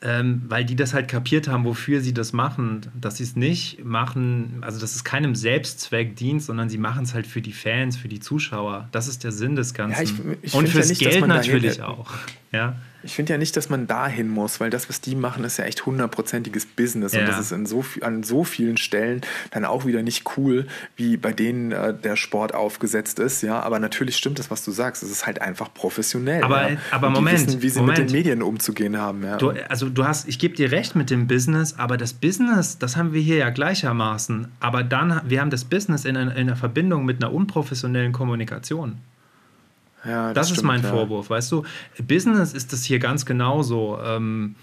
Ähm, 0.00 0.42
weil 0.46 0.64
die 0.64 0.76
das 0.76 0.94
halt 0.94 1.08
kapiert 1.08 1.48
haben, 1.48 1.64
wofür 1.64 2.00
sie 2.00 2.14
das 2.14 2.32
machen, 2.32 2.82
dass 2.94 3.16
sie 3.16 3.24
es 3.24 3.34
nicht 3.34 3.84
machen, 3.84 4.58
also 4.60 4.78
dass 4.78 4.94
es 4.94 5.02
keinem 5.02 5.34
Selbstzweck 5.34 6.14
dient, 6.14 6.40
sondern 6.40 6.68
sie 6.68 6.78
machen 6.78 7.02
es 7.02 7.14
halt 7.14 7.26
für 7.26 7.42
die 7.42 7.50
Fans, 7.50 7.96
für 7.96 8.06
die 8.06 8.20
Zuschauer. 8.20 8.88
Das 8.92 9.08
ist 9.08 9.24
der 9.24 9.32
Sinn 9.32 9.56
des 9.56 9.74
Ganzen. 9.74 9.96
Ja, 9.96 10.02
ich, 10.04 10.38
ich 10.42 10.54
Und 10.54 10.68
fürs 10.68 10.86
ja 10.86 10.90
nicht, 10.90 11.00
Geld 11.00 11.26
natürlich 11.26 11.82
auch. 11.82 12.12
Ja. 12.52 12.76
Ich 13.02 13.14
finde 13.14 13.32
ja 13.32 13.38
nicht, 13.38 13.56
dass 13.56 13.68
man 13.68 13.86
dahin 13.86 14.28
muss, 14.28 14.60
weil 14.60 14.70
das, 14.70 14.88
was 14.88 15.00
die 15.00 15.14
machen, 15.14 15.44
ist 15.44 15.58
ja 15.58 15.64
echt 15.64 15.86
hundertprozentiges 15.86 16.66
Business. 16.66 17.12
Ja. 17.12 17.20
Und 17.20 17.28
das 17.28 17.38
ist 17.38 17.52
in 17.52 17.64
so, 17.66 17.84
an 18.00 18.22
so 18.22 18.44
vielen 18.44 18.76
Stellen 18.76 19.20
dann 19.50 19.64
auch 19.64 19.86
wieder 19.86 20.02
nicht 20.02 20.36
cool, 20.36 20.66
wie 20.96 21.16
bei 21.16 21.32
denen 21.32 21.72
äh, 21.72 21.94
der 21.94 22.16
Sport 22.16 22.54
aufgesetzt 22.54 23.18
ist. 23.18 23.42
Ja, 23.42 23.60
aber 23.60 23.78
natürlich 23.78 24.16
stimmt 24.16 24.38
das, 24.38 24.50
was 24.50 24.64
du 24.64 24.72
sagst. 24.72 25.02
Es 25.02 25.10
ist 25.10 25.26
halt 25.26 25.40
einfach 25.40 25.72
professionell. 25.72 26.42
Aber, 26.42 26.72
ja? 26.72 26.76
aber 26.90 27.10
Moment. 27.10 27.46
Wissen, 27.46 27.62
wie 27.62 27.68
sie 27.68 27.80
Moment. 27.80 27.98
mit 27.98 28.08
den 28.08 28.16
Medien 28.16 28.42
umzugehen 28.42 28.96
haben. 28.96 29.22
Ja. 29.22 29.36
Du, 29.36 29.50
also 29.68 29.88
du 29.88 30.04
hast, 30.04 30.28
ich 30.28 30.38
gebe 30.38 30.56
dir 30.56 30.72
recht 30.72 30.96
mit 30.96 31.10
dem 31.10 31.26
Business, 31.26 31.74
aber 31.78 31.96
das 31.96 32.12
Business, 32.12 32.78
das 32.78 32.96
haben 32.96 33.12
wir 33.12 33.20
hier 33.20 33.36
ja 33.36 33.50
gleichermaßen. 33.50 34.48
Aber 34.60 34.82
dann, 34.82 35.20
wir 35.24 35.40
haben 35.40 35.50
das 35.50 35.64
Business 35.64 36.04
in, 36.04 36.16
in 36.16 36.30
einer 36.30 36.56
Verbindung 36.56 37.04
mit 37.04 37.22
einer 37.22 37.32
unprofessionellen 37.32 38.12
Kommunikation. 38.12 38.98
Ja, 40.04 40.32
das, 40.32 40.34
das 40.34 40.46
stimmt, 40.48 40.58
ist 40.58 40.64
mein 40.64 40.82
ja. 40.82 40.90
Vorwurf, 40.90 41.30
weißt 41.30 41.50
du? 41.52 41.64
Business 42.02 42.52
ist 42.52 42.72
das 42.72 42.84
hier 42.84 42.98
ganz 42.98 43.26
genauso. 43.26 43.98
Ähm, 44.02 44.54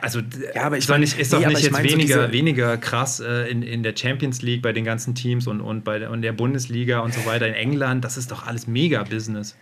also, 0.00 0.20
ja, 0.54 0.64
aber 0.64 0.78
ich 0.78 0.88
meine, 0.88 1.04
ist 1.04 1.32
doch 1.32 1.40
nee, 1.40 1.46
nicht 1.46 1.62
jetzt 1.62 1.82
weniger, 1.82 2.26
so 2.26 2.32
weniger 2.32 2.76
krass 2.76 3.20
äh, 3.20 3.48
in, 3.50 3.62
in 3.62 3.82
der 3.82 3.94
Champions 3.96 4.42
League 4.42 4.62
bei 4.62 4.72
den 4.72 4.84
ganzen 4.84 5.14
Teams 5.14 5.46
und, 5.46 5.60
und 5.60 5.84
bei 5.84 5.98
der, 5.98 6.10
und 6.10 6.22
der 6.22 6.32
Bundesliga 6.32 7.00
und 7.00 7.14
so 7.14 7.24
weiter 7.26 7.46
in 7.46 7.54
England. 7.54 8.04
Das 8.04 8.16
ist 8.16 8.30
doch 8.30 8.46
alles 8.46 8.66
mega 8.66 9.02
Business. 9.04 9.56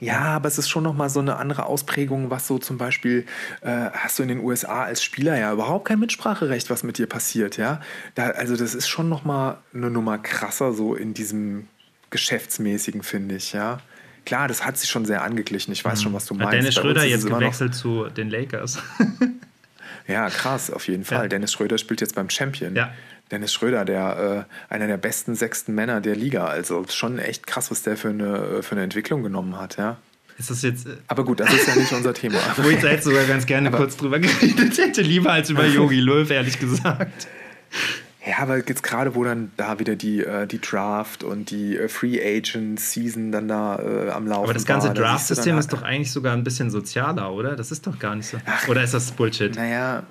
Ja, 0.00 0.20
aber 0.36 0.48
es 0.48 0.58
ist 0.58 0.68
schon 0.68 0.82
nochmal 0.82 1.08
so 1.08 1.20
eine 1.20 1.36
andere 1.36 1.66
Ausprägung, 1.66 2.30
was 2.30 2.46
so 2.46 2.58
zum 2.58 2.76
Beispiel 2.76 3.24
äh, 3.62 3.90
hast 3.92 4.18
du 4.18 4.22
in 4.22 4.28
den 4.28 4.40
USA 4.40 4.84
als 4.84 5.02
Spieler 5.02 5.38
ja 5.38 5.52
überhaupt 5.52 5.86
kein 5.86 5.98
Mitspracherecht, 5.98 6.68
was 6.68 6.82
mit 6.82 6.98
dir 6.98 7.06
passiert, 7.06 7.56
ja. 7.56 7.80
Da, 8.14 8.30
also 8.30 8.56
das 8.56 8.74
ist 8.74 8.88
schon 8.88 9.08
nochmal 9.08 9.58
eine 9.72 9.90
Nummer 9.90 10.18
krasser 10.18 10.72
so 10.72 10.94
in 10.94 11.14
diesem 11.14 11.68
geschäftsmäßigen, 12.16 13.02
finde 13.02 13.36
ich, 13.36 13.52
ja. 13.52 13.78
Klar, 14.24 14.48
das 14.48 14.64
hat 14.64 14.76
sich 14.76 14.90
schon 14.90 15.04
sehr 15.04 15.22
angeglichen. 15.22 15.72
Ich 15.72 15.84
weiß 15.84 16.00
mhm. 16.00 16.02
schon, 16.02 16.12
was 16.14 16.26
du 16.26 16.34
meinst. 16.34 16.46
Hat 16.46 16.54
Dennis 16.54 16.74
Schröder 16.74 17.04
jetzt 17.04 17.26
gewechselt 17.26 17.74
zu 17.74 18.08
den 18.08 18.28
Lakers. 18.28 18.78
ja, 20.08 20.28
krass, 20.30 20.70
auf 20.70 20.88
jeden 20.88 21.04
Fall. 21.04 21.22
Ja. 21.22 21.28
Dennis 21.28 21.52
Schröder 21.52 21.78
spielt 21.78 22.00
jetzt 22.00 22.16
beim 22.16 22.28
Champion. 22.28 22.74
Ja. 22.74 22.92
Dennis 23.30 23.52
Schröder, 23.52 23.84
der 23.84 24.46
äh, 24.70 24.72
einer 24.72 24.86
der 24.88 24.96
besten 24.96 25.34
sechsten 25.36 25.74
Männer 25.74 26.00
der 26.00 26.16
Liga. 26.16 26.46
Also 26.46 26.84
schon 26.88 27.18
echt 27.18 27.46
krass, 27.46 27.70
was 27.70 27.82
der 27.82 27.96
für 27.96 28.08
eine, 28.08 28.62
für 28.62 28.72
eine 28.72 28.82
Entwicklung 28.82 29.22
genommen 29.22 29.58
hat, 29.58 29.76
ja. 29.76 29.98
Ist 30.38 30.50
das 30.50 30.62
jetzt. 30.62 30.86
Äh, 30.86 30.96
aber 31.06 31.24
gut, 31.24 31.40
das 31.40 31.52
ist 31.52 31.68
ja 31.68 31.76
nicht 31.76 31.92
unser 31.92 32.14
Thema. 32.14 32.38
Wo 32.56 32.68
ich 32.68 32.82
jetzt 32.82 33.04
sogar 33.04 33.24
ganz 33.24 33.46
gerne 33.46 33.68
Aber 33.68 33.78
kurz 33.78 33.96
drüber 33.96 34.18
geredet 34.20 34.76
hätte, 34.76 35.02
lieber 35.02 35.32
als 35.32 35.50
über 35.50 35.66
Yogi 35.66 36.00
Löw, 36.00 36.28
ehrlich 36.28 36.58
gesagt. 36.58 37.28
Ja, 38.26 38.38
aber 38.38 38.56
jetzt 38.56 38.82
gerade, 38.82 39.14
wo 39.14 39.22
dann 39.22 39.52
da 39.56 39.78
wieder 39.78 39.94
die, 39.94 40.24
äh, 40.24 40.48
die 40.48 40.60
Draft 40.60 41.22
und 41.22 41.50
die 41.50 41.76
äh, 41.76 41.88
Free 41.88 42.20
Agent 42.20 42.80
Season 42.80 43.30
dann 43.30 43.46
da 43.46 43.78
äh, 43.78 44.10
am 44.10 44.26
Laufen 44.26 44.44
Aber 44.44 44.54
das 44.54 44.64
ganze 44.64 44.92
Draft-System 44.92 45.56
ist 45.58 45.72
doch 45.72 45.82
eigentlich 45.82 46.10
sogar 46.10 46.34
ein 46.34 46.42
bisschen 46.42 46.70
sozialer, 46.70 47.32
oder? 47.32 47.54
Das 47.54 47.70
ist 47.70 47.86
doch 47.86 48.00
gar 48.00 48.16
nicht 48.16 48.26
so. 48.26 48.38
Ach, 48.44 48.66
oder 48.66 48.82
ist 48.82 48.94
das 48.94 49.12
Bullshit? 49.12 49.54
Naja, 49.54 50.02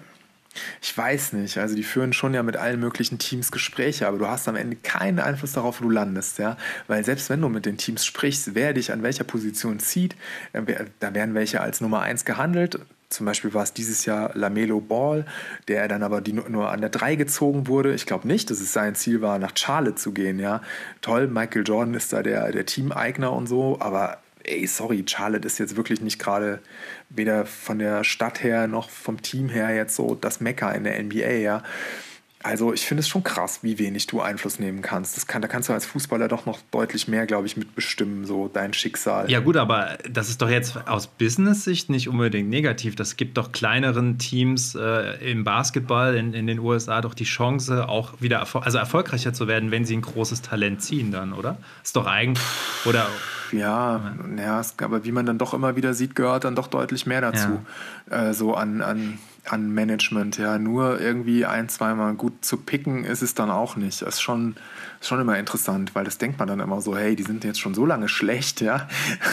ich 0.81 0.97
weiß 0.97 1.33
nicht. 1.33 1.57
Also 1.57 1.75
die 1.75 1.83
führen 1.83 2.13
schon 2.13 2.33
ja 2.33 2.41
mit 2.41 2.55
allen 2.55 2.79
möglichen 2.79 3.19
Teams 3.19 3.51
Gespräche, 3.51 4.07
aber 4.07 4.17
du 4.17 4.27
hast 4.27 4.47
am 4.47 4.55
Ende 4.55 4.77
keinen 4.77 5.19
Einfluss 5.19 5.51
darauf, 5.51 5.81
wo 5.81 5.83
du 5.83 5.89
landest, 5.89 6.39
ja. 6.39 6.55
Weil 6.87 7.03
selbst 7.03 7.29
wenn 7.29 7.41
du 7.41 7.49
mit 7.49 7.65
den 7.65 7.75
Teams 7.75 8.05
sprichst, 8.05 8.55
wer 8.55 8.71
dich 8.71 8.93
an 8.93 9.03
welcher 9.03 9.25
Position 9.25 9.79
zieht, 9.79 10.15
äh, 10.53 10.61
da 11.01 11.13
werden 11.13 11.35
welche 11.35 11.59
als 11.59 11.81
Nummer 11.81 12.01
eins 12.01 12.23
gehandelt 12.23 12.79
zum 13.09 13.25
Beispiel 13.25 13.53
war 13.53 13.63
es 13.63 13.73
dieses 13.73 14.05
Jahr 14.05 14.31
Lamelo 14.33 14.79
Ball, 14.81 15.25
der 15.67 15.87
dann 15.87 16.03
aber 16.03 16.21
die, 16.21 16.33
nur 16.33 16.71
an 16.71 16.81
der 16.81 16.89
3 16.89 17.15
gezogen 17.15 17.67
wurde. 17.67 17.93
Ich 17.93 18.05
glaube 18.05 18.27
nicht, 18.27 18.49
dass 18.49 18.59
es 18.59 18.73
sein 18.73 18.95
Ziel 18.95 19.21
war, 19.21 19.39
nach 19.39 19.53
Charlotte 19.55 19.95
zu 19.95 20.11
gehen. 20.11 20.39
Ja, 20.39 20.61
toll, 21.01 21.27
Michael 21.27 21.63
Jordan 21.65 21.93
ist 21.93 22.11
da 22.13 22.23
der, 22.23 22.51
der 22.51 22.65
Teameigner 22.65 23.31
und 23.31 23.47
so, 23.47 23.77
aber 23.79 24.17
ey, 24.43 24.67
sorry, 24.67 25.03
Charlotte 25.07 25.45
ist 25.45 25.57
jetzt 25.59 25.75
wirklich 25.75 26.01
nicht 26.01 26.19
gerade 26.19 26.59
weder 27.09 27.45
von 27.45 27.79
der 27.79 28.03
Stadt 28.03 28.43
her 28.43 28.67
noch 28.67 28.89
vom 28.89 29.21
Team 29.21 29.49
her 29.49 29.73
jetzt 29.73 29.95
so 29.95 30.15
das 30.15 30.39
Mekka 30.39 30.71
in 30.71 30.83
der 30.83 31.01
NBA, 31.01 31.31
ja. 31.31 31.63
Also 32.45 32.73
ich 32.73 32.85
finde 32.85 33.01
es 33.01 33.07
schon 33.07 33.23
krass, 33.23 33.63
wie 33.63 33.79
wenig 33.79 34.05
du 34.05 34.21
Einfluss 34.21 34.59
nehmen 34.59 34.83
kannst. 34.83 35.17
Das 35.17 35.25
kann, 35.25 35.41
da 35.41 35.47
kannst 35.47 35.67
du 35.67 35.73
als 35.73 35.87
Fußballer 35.87 36.27
doch 36.27 36.45
noch 36.45 36.59
deutlich 36.69 37.07
mehr, 37.07 37.25
glaube 37.25 37.47
ich, 37.47 37.57
mitbestimmen, 37.57 38.25
so 38.25 38.51
dein 38.53 38.71
Schicksal. 38.71 39.31
Ja 39.31 39.39
gut, 39.39 39.57
aber 39.57 39.97
das 40.07 40.29
ist 40.29 40.43
doch 40.43 40.49
jetzt 40.49 40.87
aus 40.87 41.07
Business-Sicht 41.07 41.89
nicht 41.89 42.07
unbedingt 42.07 42.47
negativ. 42.47 42.95
Das 42.95 43.17
gibt 43.17 43.37
doch 43.39 43.51
kleineren 43.51 44.19
Teams 44.19 44.75
äh, 44.75 45.31
im 45.31 45.43
Basketball 45.43 46.13
in, 46.13 46.35
in 46.35 46.45
den 46.45 46.59
USA 46.59 47.01
doch 47.01 47.15
die 47.15 47.23
Chance, 47.23 47.89
auch 47.89 48.21
wieder 48.21 48.37
erfol 48.37 48.61
also 48.61 48.77
erfolgreicher 48.77 49.33
zu 49.33 49.47
werden, 49.47 49.71
wenn 49.71 49.83
sie 49.85 49.97
ein 49.97 50.03
großes 50.03 50.43
Talent 50.43 50.83
ziehen 50.83 51.11
dann, 51.11 51.33
oder? 51.33 51.57
Ist 51.83 51.95
doch 51.95 52.05
eigentlich, 52.05 52.45
oder... 52.85 53.07
Ja, 53.53 54.13
ja, 54.37 54.61
aber 54.83 55.03
wie 55.03 55.11
man 55.11 55.25
dann 55.25 55.39
doch 55.39 55.55
immer 55.55 55.75
wieder 55.75 55.95
sieht, 55.95 56.15
gehört 56.15 56.43
dann 56.43 56.53
doch 56.53 56.67
deutlich 56.67 57.07
mehr 57.07 57.21
dazu. 57.21 57.59
Ja. 58.11 58.29
Äh, 58.29 58.33
so 58.35 58.53
an... 58.53 58.83
an 58.83 59.17
an 59.47 59.71
Management. 59.71 60.37
Ja, 60.37 60.57
nur 60.57 60.99
irgendwie 60.99 61.45
ein, 61.45 61.69
zweimal 61.69 62.13
gut 62.13 62.43
zu 62.43 62.57
picken 62.57 63.03
ist 63.03 63.21
es 63.21 63.35
dann 63.35 63.51
auch 63.51 63.75
nicht. 63.75 64.01
Das 64.01 64.15
ist 64.15 64.21
schon, 64.21 64.55
ist 64.99 65.07
schon 65.07 65.21
immer 65.21 65.37
interessant, 65.37 65.95
weil 65.95 66.05
das 66.05 66.17
denkt 66.17 66.39
man 66.39 66.47
dann 66.47 66.59
immer 66.59 66.81
so, 66.81 66.97
hey, 66.97 67.15
die 67.15 67.23
sind 67.23 67.43
jetzt 67.43 67.59
schon 67.59 67.73
so 67.73 67.85
lange 67.85 68.09
schlecht, 68.09 68.61
ja. 68.61 68.87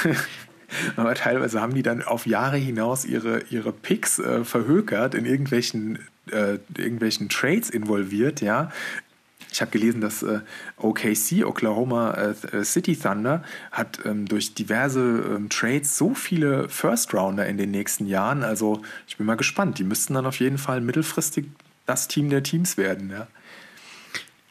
Aber 0.97 1.15
teilweise 1.15 1.61
haben 1.61 1.75
die 1.75 1.83
dann 1.83 2.03
auf 2.03 2.27
Jahre 2.27 2.57
hinaus 2.57 3.05
ihre, 3.05 3.43
ihre 3.51 3.73
Picks 3.73 4.19
äh, 4.19 4.45
verhökert, 4.45 5.15
in 5.15 5.27
irgendwelchen, 5.27 5.99
äh, 6.31 6.59
irgendwelchen 6.77 7.29
Trades 7.29 7.69
involviert, 7.69 8.41
ja, 8.41 8.71
ich 9.53 9.61
habe 9.61 9.71
gelesen, 9.71 10.01
dass 10.01 10.23
äh, 10.23 10.41
OKC, 10.79 11.45
Oklahoma 11.45 12.13
äh, 12.13 12.57
äh, 12.57 12.65
City 12.65 12.97
Thunder, 12.97 13.43
hat 13.71 14.01
ähm, 14.05 14.27
durch 14.27 14.55
diverse 14.55 15.01
ähm, 15.01 15.49
Trades 15.49 15.97
so 15.97 16.15
viele 16.15 16.69
First 16.69 17.13
Rounder 17.15 17.47
in 17.47 17.59
den 17.59 17.71
nächsten 17.71 18.07
Jahren. 18.07 18.43
Also 18.43 18.83
ich 19.07 19.17
bin 19.19 19.27
mal 19.27 19.37
gespannt. 19.37 19.79
Die 19.79 19.85
müssten 19.85 20.15
dann 20.15 20.27
auf 20.27 20.41
jeden 20.41 20.59
Fall 20.59 20.81
mittelfristig 20.81 21.47
das 21.87 22.09
Team 22.09 22.31
der 22.31 22.43
Teams 22.43 22.77
werden. 22.77 23.11
Ja. 23.11 23.29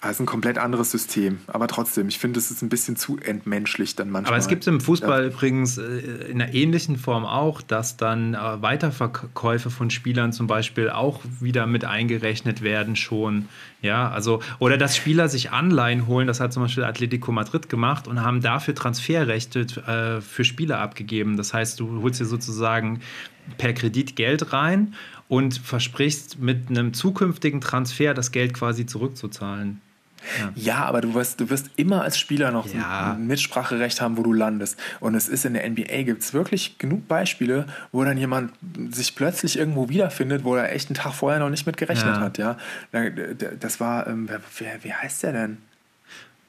Also 0.04 0.24
ein 0.24 0.26
komplett 0.26 0.58
anderes 0.58 0.90
System. 0.90 1.42
Aber 1.46 1.68
trotzdem, 1.68 2.08
ich 2.08 2.18
finde, 2.18 2.40
es 2.40 2.50
ist 2.50 2.64
ein 2.64 2.70
bisschen 2.70 2.96
zu 2.96 3.20
entmenschlich 3.20 3.96
dann 3.96 4.10
manchmal. 4.10 4.34
Aber 4.34 4.40
es 4.40 4.48
gibt 4.48 4.66
im 4.66 4.82
Fußball 4.82 5.22
ja. 5.22 5.28
übrigens 5.28 5.78
äh, 5.78 5.84
in 6.28 6.42
einer 6.42 6.56
ähnlichen 6.56 6.98
Form 6.98 7.24
auch, 7.24 7.62
dass 7.62 7.98
dann 7.98 8.34
äh, 8.34 8.62
Weiterverkäufe 8.64 9.70
von 9.70 9.92
Spielern 9.92 10.34
zum 10.34 10.48
Beispiel 10.48 10.90
auch 10.90 11.22
wieder 11.40 11.68
mit 11.68 11.86
eingerechnet 11.86 12.64
werden 12.64 12.96
schon. 12.96 13.48
Ja, 13.84 14.10
also, 14.10 14.42
oder 14.58 14.80
dass 14.80 14.98
Spieler 14.98 15.30
sich 15.30 15.52
Anleihen 15.52 16.08
holen, 16.08 16.26
das 16.26 16.40
hat 16.40 16.52
zum 16.52 16.64
Beispiel 16.64 16.84
Atletico 16.84 17.32
Madrid 17.32 17.70
gemacht 17.70 18.08
und 18.08 18.24
haben 18.24 18.42
dafür 18.42 18.74
Transferrechte 18.74 19.68
äh, 19.86 20.20
für 20.20 20.44
Spieler 20.44 20.80
abgegeben. 20.80 21.38
Das 21.38 21.54
heißt, 21.54 21.80
du 21.80 22.02
holst 22.02 22.20
dir 22.20 22.26
sozusagen 22.26 23.02
per 23.60 23.74
Kredit 23.74 24.16
Geld 24.16 24.52
rein 24.52 24.96
und 25.28 25.60
versprichst 25.60 26.40
mit 26.40 26.70
einem 26.70 26.96
zukünftigen 26.96 27.62
Transfer 27.62 28.16
das 28.16 28.32
Geld 28.32 28.56
quasi 28.56 28.88
zurückzuzahlen. 28.88 29.80
Ja. 30.40 30.52
ja, 30.56 30.86
aber 30.86 31.02
du 31.02 31.14
wirst, 31.14 31.40
du 31.40 31.50
wirst 31.50 31.70
immer 31.76 32.04
als 32.04 32.18
Spieler 32.18 32.52
noch 32.52 32.68
ja. 32.74 33.14
ein 33.14 33.28
Mitspracherecht 33.28 34.02
haben, 34.02 34.18
wo 34.18 34.24
du 34.24 34.34
landest. 34.34 34.78
Und 35.00 35.16
es 35.16 35.28
ist 35.28 35.46
in 35.46 35.54
der 35.54 35.70
NBA 35.70 36.04
gibt 36.04 36.24
es 36.24 36.34
wirklich 36.34 36.78
genug 36.78 37.08
Beispiele, 37.08 37.66
wo 37.92 38.04
dann 38.04 38.18
jemand 38.18 38.54
sich 38.92 39.16
plötzlich 39.16 39.58
irgendwo 39.58 39.90
wiederfindet, 39.90 40.44
wo 40.44 40.56
er 40.56 40.72
echt 40.72 40.90
einen 40.90 40.96
Tag 40.96 41.14
vorher 41.14 41.40
noch 41.40 41.50
nicht 41.50 41.66
mit 41.66 41.78
gerechnet 41.78 42.16
ja. 42.16 42.22
hat. 42.22 42.38
Ja, 42.38 42.58
das 43.60 43.80
war, 43.80 44.08
ähm, 44.08 44.30
wer, 44.30 44.84
wie 44.84 44.94
heißt 44.94 45.24
der 45.24 45.34
denn? 45.34 45.58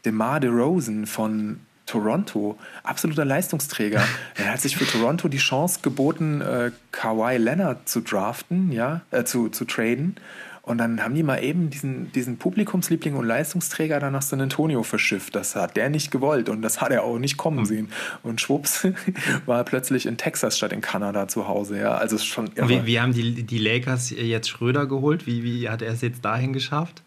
DeMar 0.04 0.40
DeRozan 0.40 1.06
von 1.06 1.60
Toronto, 1.86 2.58
absoluter 2.82 3.24
Leistungsträger. 3.24 4.02
er 4.36 4.52
hat 4.52 4.60
sich 4.60 4.76
für 4.76 4.86
Toronto 4.86 5.28
die 5.28 5.38
Chance 5.38 5.80
geboten, 5.82 6.40
äh, 6.40 6.70
Kawhi 6.90 7.36
Leonard 7.36 7.88
zu 7.88 8.00
draften, 8.00 8.72
ja, 8.72 9.02
äh, 9.10 9.24
zu, 9.24 9.48
zu 9.48 9.64
traden. 9.64 10.16
Und 10.62 10.78
dann 10.78 11.02
haben 11.02 11.14
die 11.16 11.24
mal 11.24 11.42
eben 11.42 11.70
diesen, 11.70 12.12
diesen 12.12 12.38
Publikumsliebling 12.38 13.16
und 13.16 13.26
Leistungsträger 13.26 13.98
dann 13.98 14.12
nach 14.12 14.22
San 14.22 14.40
Antonio 14.40 14.84
verschifft. 14.84 15.34
Das 15.34 15.56
hat 15.56 15.76
der 15.76 15.90
nicht 15.90 16.12
gewollt 16.12 16.48
und 16.48 16.62
das 16.62 16.80
hat 16.80 16.92
er 16.92 17.02
auch 17.02 17.18
nicht 17.18 17.36
kommen 17.36 17.66
sehen. 17.66 17.88
Und 18.22 18.40
schwupps 18.40 18.86
war 19.46 19.58
er 19.58 19.64
plötzlich 19.64 20.06
in 20.06 20.16
Texas 20.16 20.56
statt 20.56 20.72
in 20.72 20.80
Kanada 20.80 21.26
zu 21.26 21.48
Hause. 21.48 21.80
Ja, 21.80 21.96
also 21.96 22.16
schon 22.16 22.50
Wie, 22.54 22.86
wie 22.86 23.00
haben 23.00 23.12
die, 23.12 23.42
die 23.42 23.58
Lakers 23.58 24.10
jetzt 24.10 24.48
Schröder 24.48 24.86
geholt? 24.86 25.26
Wie, 25.26 25.42
wie 25.42 25.68
hat 25.68 25.82
er 25.82 25.92
es 25.92 26.00
jetzt 26.00 26.24
dahin 26.24 26.52
geschafft? 26.52 27.02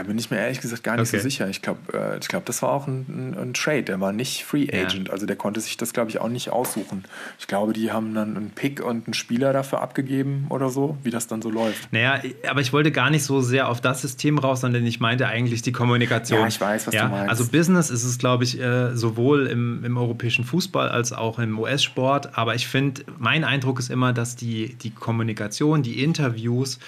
Da 0.00 0.04
bin 0.06 0.16
ich 0.16 0.30
mir 0.30 0.38
ehrlich 0.38 0.62
gesagt 0.62 0.82
gar 0.82 0.96
nicht 0.96 1.08
okay. 1.08 1.18
so 1.18 1.22
sicher. 1.22 1.46
Ich 1.50 1.60
glaube, 1.60 1.80
äh, 1.92 2.18
ich 2.18 2.28
glaub, 2.28 2.46
das 2.46 2.62
war 2.62 2.70
auch 2.72 2.86
ein, 2.86 3.04
ein, 3.06 3.38
ein, 3.38 3.52
Trade. 3.52 3.82
Der 3.82 4.00
war 4.00 4.12
nicht 4.12 4.44
Free 4.46 4.66
Agent. 4.72 5.08
Ja. 5.08 5.12
Also 5.12 5.26
der 5.26 5.36
konnte 5.36 5.60
sich 5.60 5.76
das, 5.76 5.92
glaube 5.92 6.08
ich, 6.08 6.22
auch 6.22 6.30
nicht 6.30 6.48
aussuchen. 6.48 7.04
Ich 7.38 7.46
glaube, 7.46 7.74
die 7.74 7.92
haben 7.92 8.14
dann 8.14 8.34
einen 8.34 8.50
Pick 8.50 8.82
und 8.82 9.06
einen 9.06 9.12
Spieler 9.12 9.52
dafür 9.52 9.82
abgegeben 9.82 10.46
oder 10.48 10.70
so, 10.70 10.96
wie 11.02 11.10
das 11.10 11.26
dann 11.26 11.42
so 11.42 11.50
läuft. 11.50 11.92
Naja, 11.92 12.22
aber 12.48 12.62
ich 12.62 12.72
wollte 12.72 12.92
gar 12.92 13.10
nicht 13.10 13.24
so 13.24 13.42
sehr 13.42 13.68
auf 13.68 13.82
das 13.82 14.00
System 14.00 14.38
raus, 14.38 14.62
sondern 14.62 14.86
ich 14.86 15.00
meinte 15.00 15.26
eigentlich 15.26 15.60
die 15.60 15.72
Kommunikation. 15.72 16.40
Ja, 16.40 16.46
ich 16.46 16.58
weiß, 16.58 16.86
was 16.86 16.94
ja? 16.94 17.04
du 17.04 17.10
meinst. 17.10 17.28
Also 17.28 17.48
Business 17.48 17.90
ist 17.90 18.04
es, 18.04 18.16
glaube 18.16 18.44
ich, 18.44 18.58
äh, 18.58 18.96
sowohl 18.96 19.48
im, 19.48 19.84
im 19.84 19.98
europäischen 19.98 20.44
Fußball 20.44 20.88
als 20.88 21.12
auch 21.12 21.38
im 21.38 21.58
US-Sport. 21.58 22.38
Aber 22.38 22.54
ich 22.54 22.68
finde, 22.68 23.02
mein 23.18 23.44
Eindruck 23.44 23.78
ist 23.78 23.90
immer, 23.90 24.14
dass 24.14 24.34
die, 24.34 24.76
die 24.76 24.92
Kommunikation, 24.92 25.82
die 25.82 26.02
Interviews, 26.02 26.78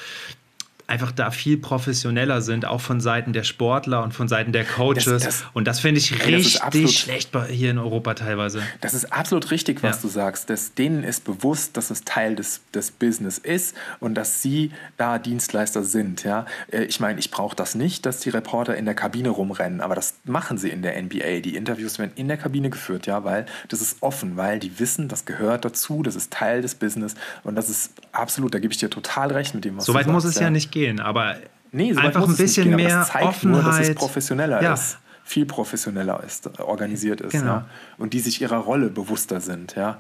einfach 0.93 1.11
da 1.11 1.31
viel 1.31 1.57
professioneller 1.57 2.43
sind, 2.43 2.67
auch 2.67 2.83
von 2.83 3.01
Seiten 3.01 3.33
der 3.33 3.45
Sportler 3.45 4.03
und 4.03 4.13
von 4.13 4.29
Seiten 4.29 4.53
der 4.53 4.67
Coaches. 4.67 5.07
Das, 5.07 5.23
das, 5.23 5.45
und 5.55 5.67
das 5.67 5.81
finde 5.81 6.01
ich 6.01 6.13
ey, 6.13 6.35
richtig 6.35 6.63
absolut, 6.63 6.93
schlecht 6.93 7.31
hier 7.49 7.71
in 7.71 7.79
Europa 7.79 8.13
teilweise. 8.13 8.63
Das 8.83 8.93
ist 8.93 9.11
absolut 9.11 9.51
richtig, 9.51 9.83
was 9.83 9.97
ja. 9.97 10.03
du 10.03 10.09
sagst. 10.09 10.51
Dass 10.51 10.75
denen 10.75 11.03
ist 11.03 11.25
bewusst, 11.25 11.79
dass 11.79 11.91
es 11.91 12.05
Teil 12.05 12.37
des, 12.37 12.61
des 12.75 12.91
Business 12.91 13.39
ist 13.39 13.75
und 14.01 14.15
dass 14.15 14.43
sie 14.43 14.71
da 14.99 15.19
Dienstleister 15.19 15.83
sind. 15.83 16.25
Ja? 16.25 16.45
Äh, 16.71 16.85
ich 16.85 17.01
meine, 17.01 17.19
ich 17.19 17.31
brauche 17.31 17.57
das 17.57 17.75
nicht, 17.75 18.05
dass 18.05 18.21
die 18.21 18.29
Reporter 18.29 18.77
in 18.77 18.85
der 18.85 18.95
Kabine 18.95 19.31
rumrennen, 19.31 19.81
aber 19.81 19.95
das 19.95 20.17
machen 20.25 20.59
sie 20.59 20.69
in 20.69 20.83
der 20.83 21.01
NBA. 21.03 21.41
Die 21.41 21.57
Interviews 21.57 21.99
werden 21.99 22.13
in 22.17 22.29
der 22.29 22.37
Kabine 22.37 22.69
geführt, 22.69 23.07
ja, 23.07 23.25
weil 23.25 23.47
das 23.69 23.81
ist 23.81 23.97
offen, 24.03 24.37
weil 24.37 24.59
die 24.59 24.79
wissen, 24.79 25.09
das 25.09 25.25
gehört 25.25 25.65
dazu, 25.65 26.03
das 26.03 26.17
ist 26.17 26.31
Teil 26.31 26.61
des 26.61 26.75
Business 26.75 27.15
und 27.45 27.55
das 27.55 27.71
ist 27.71 27.93
absolut, 28.13 28.53
da 28.53 28.59
gebe 28.59 28.75
ich 28.75 28.79
dir 28.79 28.91
total 28.91 29.33
recht 29.33 29.55
mit 29.55 29.65
dem, 29.65 29.79
was 29.79 29.87
so 29.87 29.93
du 29.93 29.97
sagst. 29.97 30.05
So 30.05 30.11
weit 30.11 30.15
muss 30.15 30.25
es 30.25 30.35
ja, 30.35 30.43
ja 30.43 30.51
nicht 30.51 30.71
gehen, 30.71 30.82
aber 31.01 31.37
nee, 31.71 31.93
so 31.93 32.01
einfach 32.01 32.29
ein 32.29 32.37
bisschen 32.37 32.69
gehen, 32.69 32.77
mehr 32.77 33.01
Offenheit. 33.01 33.45
Nur, 33.45 33.63
dass 33.63 33.81
es 33.81 33.95
professioneller 33.95 34.63
ja. 34.63 34.75
ist, 34.75 34.99
viel 35.25 35.47
professioneller 35.47 36.23
ist, 36.25 36.59
organisiert 36.61 37.21
ist, 37.21 37.33
genau. 37.33 37.47
ja? 37.47 37.67
und 37.99 38.13
die 38.13 38.21
sich 38.21 38.41
ihrer 38.41 38.59
Rolle 38.59 38.89
bewusster 38.89 39.41
sind, 39.41 39.75
ja. 39.77 39.99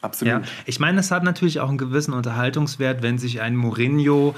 Absolut. 0.00 0.34
Ja. 0.34 0.42
Ich 0.66 0.80
meine, 0.80 0.98
es 0.98 1.12
hat 1.12 1.22
natürlich 1.22 1.60
auch 1.60 1.68
einen 1.68 1.78
gewissen 1.78 2.12
Unterhaltungswert, 2.12 3.02
wenn 3.02 3.18
sich 3.18 3.40
ein 3.40 3.54
Mourinho 3.54 4.34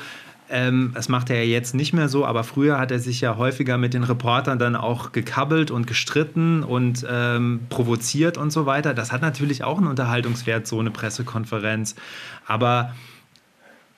ähm, 0.51 0.93
das 0.95 1.09
macht 1.09 1.31
er 1.31 1.43
ja 1.43 1.51
jetzt 1.51 1.75
nicht 1.75 1.95
mehr 1.95 2.09
so, 2.09 2.27
aber 2.27 2.45
früher 2.45 2.79
hat 2.79 2.91
er 2.91 2.99
sich 2.99 3.21
ja 3.21 3.37
häufiger 3.37 3.79
mit 3.79 3.95
den 3.95 4.05
Reportern 4.05 4.59
dann 4.59 4.77
auch 4.77 5.13
gekabbelt 5.13 5.71
und 5.71 5.87
gestritten 5.87 6.63
und 6.63 7.07
ähm, 7.11 7.61
provoziert 7.71 8.37
und 8.37 8.51
so 8.51 8.67
weiter. 8.67 8.93
Das 8.93 9.11
hat 9.11 9.23
natürlich 9.23 9.65
auch 9.65 9.79
einen 9.79 9.87
Unterhaltungswert, 9.87 10.67
so 10.67 10.79
eine 10.79 10.91
Pressekonferenz. 10.91 11.95
Aber 12.47 12.95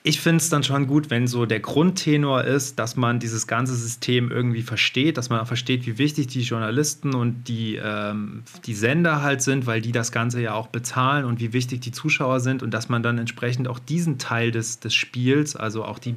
ich 0.07 0.21
finde 0.21 0.37
es 0.37 0.49
dann 0.49 0.63
schon 0.63 0.87
gut, 0.87 1.11
wenn 1.11 1.27
so 1.27 1.47
der 1.47 1.59
Grundtenor 1.59 2.45
ist, 2.45 2.79
dass 2.79 2.95
man 2.95 3.19
dieses 3.19 3.49
ganze 3.49 3.75
System 3.75 4.31
irgendwie 4.31 4.63
versteht, 4.63 5.19
dass 5.19 5.31
man 5.31 5.45
versteht, 5.47 5.85
wie 5.85 5.99
wichtig 5.99 6.29
die 6.29 6.43
Journalisten 6.43 7.13
und 7.13 7.49
die, 7.49 7.75
ähm, 7.75 8.45
die 8.67 8.75
Sender 8.75 9.23
halt 9.23 9.43
sind, 9.43 9.67
weil 9.67 9.81
die 9.81 9.91
das 9.91 10.13
Ganze 10.13 10.41
ja 10.41 10.55
auch 10.55 10.69
bezahlen 10.69 11.25
und 11.25 11.41
wie 11.41 11.53
wichtig 11.53 11.81
die 11.81 11.91
Zuschauer 11.91 12.39
sind 12.39 12.63
und 12.63 12.71
dass 12.71 12.89
man 12.89 13.03
dann 13.03 13.19
entsprechend 13.19 13.67
auch 13.67 13.81
diesen 13.81 14.17
Teil 14.19 14.53
des, 14.53 14.79
des 14.79 14.95
Spiels, 14.95 15.57
also 15.57 15.85
auch 15.85 15.99
die 15.99 16.15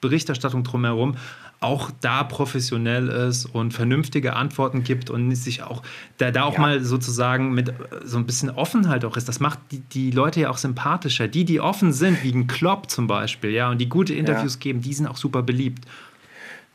Berichterstattung 0.00 0.64
drumherum, 0.64 1.14
auch 1.60 1.90
da 2.00 2.22
professionell 2.22 3.08
ist 3.08 3.46
und 3.46 3.74
vernünftige 3.74 4.36
Antworten 4.36 4.84
gibt 4.84 5.10
und 5.10 5.34
sich 5.34 5.62
auch 5.62 5.82
da, 6.16 6.30
da 6.30 6.44
auch 6.44 6.54
ja. 6.54 6.60
mal 6.60 6.84
sozusagen 6.84 7.52
mit 7.52 7.72
so 8.04 8.16
ein 8.16 8.26
bisschen 8.26 8.50
Offenheit 8.50 9.04
auch 9.04 9.16
ist. 9.16 9.28
Das 9.28 9.40
macht 9.40 9.58
die, 9.72 9.80
die 9.80 10.10
Leute 10.12 10.40
ja 10.40 10.50
auch 10.50 10.58
sympathischer. 10.58 11.26
Die, 11.26 11.44
die 11.44 11.60
offen 11.60 11.92
sind, 11.92 12.22
wie 12.22 12.32
ein 12.32 12.46
Klopp 12.46 12.90
zum 12.90 13.08
Beispiel, 13.08 13.50
ja, 13.50 13.70
und 13.70 13.78
die 13.78 13.88
gute 13.88 14.14
Interviews 14.14 14.54
ja. 14.54 14.60
geben, 14.60 14.82
die 14.82 14.92
sind 14.92 15.08
auch 15.08 15.16
super 15.16 15.42
beliebt. 15.42 15.84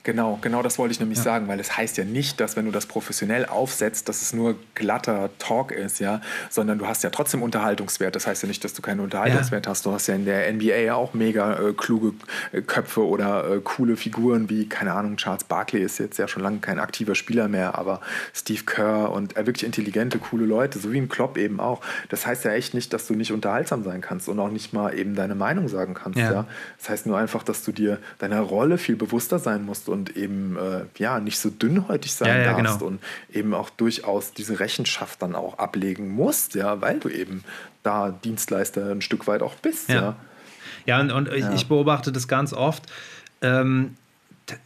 Genau, 0.06 0.38
genau 0.41 0.62
das 0.62 0.78
wollte 0.78 0.91
ich 0.91 0.99
nämlich 0.99 1.20
ja. 1.20 1.24
sagen, 1.24 1.47
weil 1.47 1.62
es 1.62 1.78
heißt 1.78 1.97
ja 1.97 2.04
nicht, 2.04 2.41
dass 2.41 2.58
wenn 2.58 2.66
du 2.66 2.72
das 2.72 2.86
professionell 2.88 3.45
aufsetzt, 3.45 4.10
dass 4.10 4.22
es 4.22 4.34
nur 4.34 4.56
glatter 4.76 5.30
Talk 5.39 5.72
ist, 5.72 5.99
ja, 5.99 6.20
sondern 6.49 6.78
du 6.78 6.88
hast 6.88 7.06
ja 7.06 7.10
trotzdem 7.10 7.41
Unterhaltungswert. 7.41 8.14
Das 8.14 8.28
heißt 8.28 8.43
ja 8.43 8.49
nicht, 8.49 8.66
dass 8.66 8.74
du 8.74 8.82
keinen 8.82 8.99
Unterhaltungswert 8.99 9.66
ja. 9.66 9.72
hast. 9.72 9.86
Du 9.86 9.93
hast 9.93 10.08
ja 10.08 10.16
in 10.16 10.26
der 10.26 10.51
NBA 10.51 10.76
ja 10.76 10.95
auch 10.95 11.14
mega 11.14 11.54
äh, 11.54 11.72
kluge 11.72 12.14
äh, 12.51 12.62
Köpfe 12.62 13.08
oder 13.08 13.49
äh, 13.49 13.60
coole 13.64 13.95
Figuren 13.95 14.49
wie, 14.49 14.68
keine 14.68 14.91
Ahnung, 14.91 15.16
Charles 15.16 15.45
Barkley 15.45 15.82
ist 15.82 15.99
jetzt 15.99 16.18
ja 16.18 16.28
schon 16.28 16.43
lange 16.43 16.60
kein 16.60 16.80
aktiver 16.80 17.16
Spieler 17.16 17.47
mehr, 17.47 17.78
aber 17.78 18.01
Steve 18.34 18.64
Kerr 18.66 19.10
und 19.10 19.38
äh, 19.38 19.45
wirklich 19.45 19.64
intelligente, 19.64 20.20
coole 20.20 20.45
Leute, 20.45 20.80
so 20.80 20.91
wie 20.91 20.97
ein 20.97 21.08
Klopp 21.08 21.38
eben 21.38 21.62
auch. 21.62 21.80
Das 22.10 22.28
heißt 22.28 22.43
ja 22.43 22.51
echt 22.51 22.74
nicht, 22.74 22.91
dass 22.91 23.08
du 23.08 23.14
nicht 23.14 23.32
unterhaltsam 23.32 23.86
sein 23.86 24.01
kannst 24.01 24.28
und 24.28 24.38
auch 24.41 24.49
nicht 24.49 24.74
mal 24.74 24.99
eben 24.99 25.16
deine 25.16 25.36
Meinung 25.36 25.70
sagen 25.70 25.93
kannst, 25.93 26.20
ja. 26.20 26.34
ja? 26.34 26.45
Das 26.78 26.89
heißt 26.89 27.06
nur 27.06 27.18
einfach, 27.18 27.43
dass 27.43 27.64
du 27.64 27.72
dir 27.72 27.99
deiner 28.20 28.41
Rolle 28.41 28.78
viel 28.78 28.97
bewusster 28.97 29.39
sein 29.39 29.64
musst 29.64 29.92
und 29.93 30.17
eben 30.17 30.57
äh, 30.57 30.85
ja 30.97 31.19
nicht 31.19 31.39
so 31.39 31.49
dünnhäutig 31.49 32.13
sein 32.13 32.27
ja, 32.27 32.37
ja, 32.43 32.61
darfst 32.61 32.79
genau. 32.79 32.91
und 32.91 32.99
eben 33.31 33.53
auch 33.53 33.69
durchaus 33.69 34.33
diese 34.33 34.59
Rechenschaft 34.59 35.21
dann 35.21 35.35
auch 35.35 35.57
ablegen 35.57 36.09
musst, 36.09 36.55
ja, 36.55 36.81
weil 36.81 36.99
du 36.99 37.09
eben 37.09 37.43
da 37.83 38.11
Dienstleister 38.11 38.91
ein 38.91 39.01
Stück 39.01 39.27
weit 39.27 39.41
auch 39.41 39.55
bist, 39.55 39.89
ja. 39.89 39.95
Ja, 39.95 40.15
ja 40.85 40.99
und, 40.99 41.11
und 41.11 41.31
ja. 41.31 41.53
ich 41.53 41.67
beobachte 41.67 42.11
das 42.11 42.27
ganz 42.27 42.51
oft. 42.51 42.83
Ähm, 43.41 43.95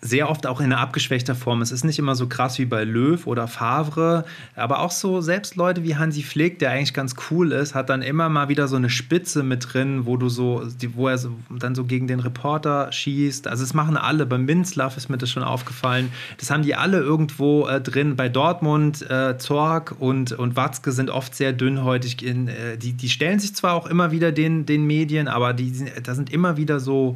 sehr 0.01 0.30
oft 0.30 0.47
auch 0.47 0.59
in 0.59 0.67
einer 0.67 0.80
abgeschwächter 0.80 1.36
Form. 1.36 1.61
Es 1.61 1.71
ist 1.71 1.84
nicht 1.84 1.99
immer 1.99 2.15
so 2.15 2.28
krass 2.28 2.57
wie 2.57 2.65
bei 2.65 2.84
Löw 2.84 3.28
oder 3.28 3.47
Favre, 3.47 4.25
aber 4.55 4.80
auch 4.80 4.91
so 4.91 5.21
selbst 5.21 5.55
Leute 5.55 5.84
wie 5.84 5.95
Hansi 5.95 6.23
Flick, 6.23 6.59
der 6.59 6.71
eigentlich 6.71 6.93
ganz 6.93 7.15
cool 7.30 7.51
ist, 7.51 7.75
hat 7.75 7.89
dann 7.89 8.01
immer 8.01 8.28
mal 8.30 8.49
wieder 8.49 8.67
so 8.67 8.75
eine 8.75 8.89
Spitze 8.89 9.43
mit 9.43 9.73
drin, 9.73 10.05
wo 10.05 10.17
du 10.17 10.30
so, 10.30 10.63
wo 10.95 11.07
er 11.07 11.17
so, 11.17 11.32
dann 11.49 11.75
so 11.75 11.86
gegen 11.86 12.07
den 12.07 12.19
Reporter 12.19 12.91
schießt. 12.91 13.47
Also 13.47 13.63
es 13.63 13.73
machen 13.73 13.97
alle. 13.97 14.25
Beim 14.25 14.45
Minzlaff 14.45 14.97
ist 14.97 15.09
mir 15.09 15.17
das 15.17 15.30
schon 15.30 15.43
aufgefallen. 15.43 16.11
Das 16.38 16.49
haben 16.49 16.63
die 16.63 16.75
alle 16.75 16.99
irgendwo 16.99 17.67
äh, 17.67 17.80
drin. 17.80 18.15
Bei 18.15 18.30
Dortmund, 18.30 19.07
äh, 19.09 19.38
Zorg 19.38 19.95
und, 19.99 20.32
und 20.32 20.55
Watzke 20.55 20.91
sind 20.91 21.11
oft 21.11 21.36
sehr 21.36 21.53
dünnhäutig. 21.53 22.25
In, 22.25 22.47
äh, 22.47 22.78
die, 22.78 22.93
die 22.93 23.09
stellen 23.09 23.39
sich 23.39 23.53
zwar 23.55 23.73
auch 23.73 23.86
immer 23.86 24.11
wieder 24.11 24.32
den, 24.32 24.65
den 24.65 24.86
Medien, 24.86 25.28
aber 25.28 25.53
die, 25.53 25.86
da 26.01 26.15
sind 26.15 26.32
immer 26.34 26.57
wieder 26.57 26.80
so 26.80 27.15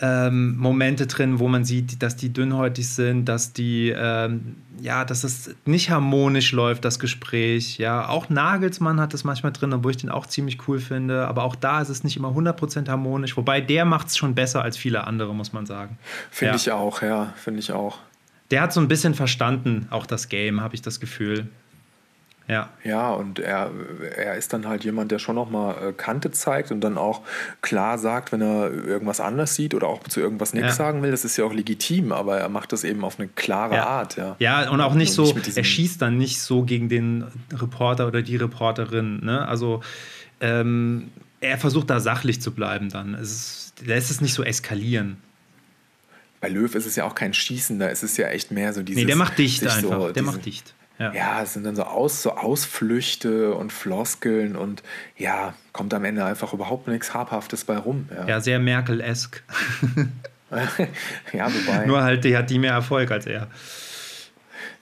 ähm, 0.00 0.56
Momente 0.56 1.06
drin, 1.06 1.38
wo 1.38 1.48
man 1.48 1.64
sieht, 1.64 2.02
dass 2.02 2.16
die 2.16 2.32
dünnhäutig 2.32 2.88
sind, 2.88 3.24
dass 3.26 3.52
die, 3.52 3.94
ähm, 3.96 4.56
ja, 4.80 5.04
dass 5.04 5.24
es 5.24 5.54
nicht 5.64 5.90
harmonisch 5.90 6.52
läuft, 6.52 6.84
das 6.84 6.98
Gespräch. 6.98 7.78
Ja, 7.78 8.08
auch 8.08 8.28
Nagelsmann 8.28 9.00
hat 9.00 9.14
das 9.14 9.24
manchmal 9.24 9.52
drin, 9.52 9.72
obwohl 9.72 9.92
ich 9.92 9.96
den 9.96 10.10
auch 10.10 10.26
ziemlich 10.26 10.68
cool 10.68 10.78
finde. 10.78 11.26
Aber 11.26 11.44
auch 11.44 11.56
da 11.56 11.80
ist 11.80 11.88
es 11.88 12.04
nicht 12.04 12.16
immer 12.16 12.28
100% 12.28 12.88
harmonisch. 12.88 13.36
Wobei 13.36 13.60
der 13.60 13.84
macht 13.84 14.08
es 14.08 14.16
schon 14.16 14.34
besser 14.34 14.62
als 14.62 14.76
viele 14.76 15.06
andere, 15.06 15.34
muss 15.34 15.52
man 15.52 15.66
sagen. 15.66 15.98
Finde 16.30 16.52
ja. 16.52 16.56
ich 16.56 16.70
auch, 16.72 17.02
ja, 17.02 17.32
finde 17.36 17.60
ich 17.60 17.72
auch. 17.72 17.98
Der 18.50 18.60
hat 18.62 18.72
so 18.72 18.80
ein 18.80 18.88
bisschen 18.88 19.14
verstanden, 19.14 19.88
auch 19.90 20.06
das 20.06 20.28
Game, 20.28 20.60
habe 20.60 20.74
ich 20.74 20.82
das 20.82 21.00
Gefühl. 21.00 21.48
Ja. 22.48 22.70
Ja, 22.84 23.10
und 23.10 23.38
er, 23.40 23.70
er 24.16 24.36
ist 24.36 24.52
dann 24.52 24.68
halt 24.68 24.84
jemand, 24.84 25.10
der 25.10 25.18
schon 25.18 25.34
nochmal 25.34 25.88
äh, 25.88 25.92
Kante 25.92 26.30
zeigt 26.30 26.70
und 26.70 26.80
dann 26.80 26.96
auch 26.96 27.22
klar 27.60 27.98
sagt, 27.98 28.30
wenn 28.30 28.40
er 28.40 28.70
irgendwas 28.70 29.20
anders 29.20 29.54
sieht 29.54 29.74
oder 29.74 29.88
auch 29.88 30.02
zu 30.04 30.20
irgendwas 30.20 30.54
nichts 30.54 30.70
ja. 30.70 30.74
sagen 30.74 31.02
will. 31.02 31.10
Das 31.10 31.24
ist 31.24 31.36
ja 31.36 31.44
auch 31.44 31.52
legitim, 31.52 32.12
aber 32.12 32.38
er 32.38 32.48
macht 32.48 32.72
das 32.72 32.84
eben 32.84 33.04
auf 33.04 33.18
eine 33.18 33.28
klare 33.28 33.76
ja. 33.76 33.86
Art. 33.86 34.16
Ja. 34.16 34.36
ja, 34.38 34.70
und 34.70 34.80
auch 34.80 34.94
nicht 34.94 35.12
so, 35.12 35.24
nicht 35.32 35.56
er 35.56 35.64
schießt 35.64 36.00
dann 36.00 36.18
nicht 36.18 36.40
so 36.40 36.62
gegen 36.62 36.88
den 36.88 37.24
Reporter 37.52 38.06
oder 38.06 38.22
die 38.22 38.36
Reporterin. 38.36 39.24
Ne? 39.24 39.46
Also 39.46 39.82
ähm, 40.40 41.10
er 41.40 41.58
versucht 41.58 41.90
da 41.90 41.98
sachlich 41.98 42.40
zu 42.40 42.52
bleiben 42.52 42.90
dann. 42.90 43.14
Es 43.14 43.30
ist, 43.30 43.86
lässt 43.86 44.10
es 44.10 44.20
nicht 44.20 44.34
so 44.34 44.44
eskalieren 44.44 45.16
bei 46.40 46.48
Löw 46.48 46.74
ist 46.74 46.86
es 46.86 46.96
ja 46.96 47.04
auch 47.04 47.14
kein 47.14 47.34
Schießen, 47.34 47.78
da 47.78 47.88
ist 47.88 48.02
es 48.02 48.16
ja 48.16 48.28
echt 48.28 48.50
mehr 48.50 48.72
so 48.72 48.82
dieses. 48.82 49.00
Nee, 49.00 49.06
der 49.06 49.16
macht 49.16 49.38
dicht 49.38 49.66
einfach. 49.66 49.82
So, 49.82 50.04
der 50.04 50.12
diesen, 50.12 50.26
macht 50.26 50.46
dicht. 50.46 50.74
Ja. 50.98 51.12
ja, 51.12 51.42
es 51.42 51.52
sind 51.52 51.64
dann 51.64 51.76
so, 51.76 51.82
Aus, 51.84 52.22
so 52.22 52.32
Ausflüchte 52.32 53.54
und 53.54 53.72
Floskeln 53.72 54.56
und 54.56 54.82
ja, 55.16 55.52
kommt 55.72 55.92
am 55.92 56.04
Ende 56.04 56.24
einfach 56.24 56.54
überhaupt 56.54 56.88
nichts 56.88 57.12
Habhaftes 57.12 57.64
bei 57.64 57.76
rum. 57.76 58.08
Ja, 58.14 58.26
ja 58.26 58.40
sehr 58.40 58.58
Merkel-esk. 58.58 59.42
ja, 61.32 61.52
wobei. 61.52 61.86
Nur 61.86 62.02
halt, 62.02 62.24
die 62.24 62.36
hat 62.36 62.48
die 62.48 62.58
mehr 62.58 62.72
Erfolg 62.72 63.10
als 63.10 63.26
er. 63.26 63.48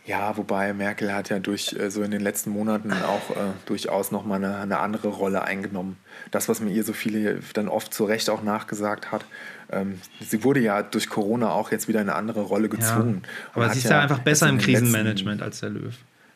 Ja, 0.06 0.36
wobei 0.36 0.74
Merkel 0.74 1.14
hat 1.14 1.30
ja 1.30 1.38
durch 1.38 1.72
äh, 1.72 1.90
so 1.90 2.02
in 2.02 2.10
den 2.10 2.20
letzten 2.20 2.50
Monaten 2.50 2.92
auch 2.92 3.30
äh, 3.30 3.52
durchaus 3.64 4.10
nochmal 4.10 4.44
eine, 4.44 4.58
eine 4.58 4.78
andere 4.78 5.08
Rolle 5.08 5.42
eingenommen. 5.42 5.96
Das, 6.30 6.48
was 6.48 6.60
mir 6.60 6.70
ihr 6.70 6.84
so 6.84 6.92
viele 6.92 7.40
dann 7.54 7.68
oft 7.68 7.94
zu 7.94 8.04
Recht 8.04 8.28
auch 8.28 8.42
nachgesagt 8.42 9.12
hat, 9.12 9.24
ähm, 9.70 10.00
sie 10.20 10.44
wurde 10.44 10.60
ja 10.60 10.82
durch 10.82 11.08
Corona 11.08 11.50
auch 11.50 11.70
jetzt 11.70 11.88
wieder 11.88 12.00
eine 12.00 12.14
andere 12.14 12.42
Rolle 12.42 12.68
gezwungen. 12.68 13.22
Ja, 13.22 13.28
aber 13.54 13.70
sie 13.70 13.78
ist 13.78 13.90
ja, 13.90 14.00
einfach 14.00 14.20
besser 14.20 14.48
im 14.48 14.58
Krisenmanagement 14.58 15.42
als 15.42 15.60
der 15.60 15.70
Löw. 15.70 15.94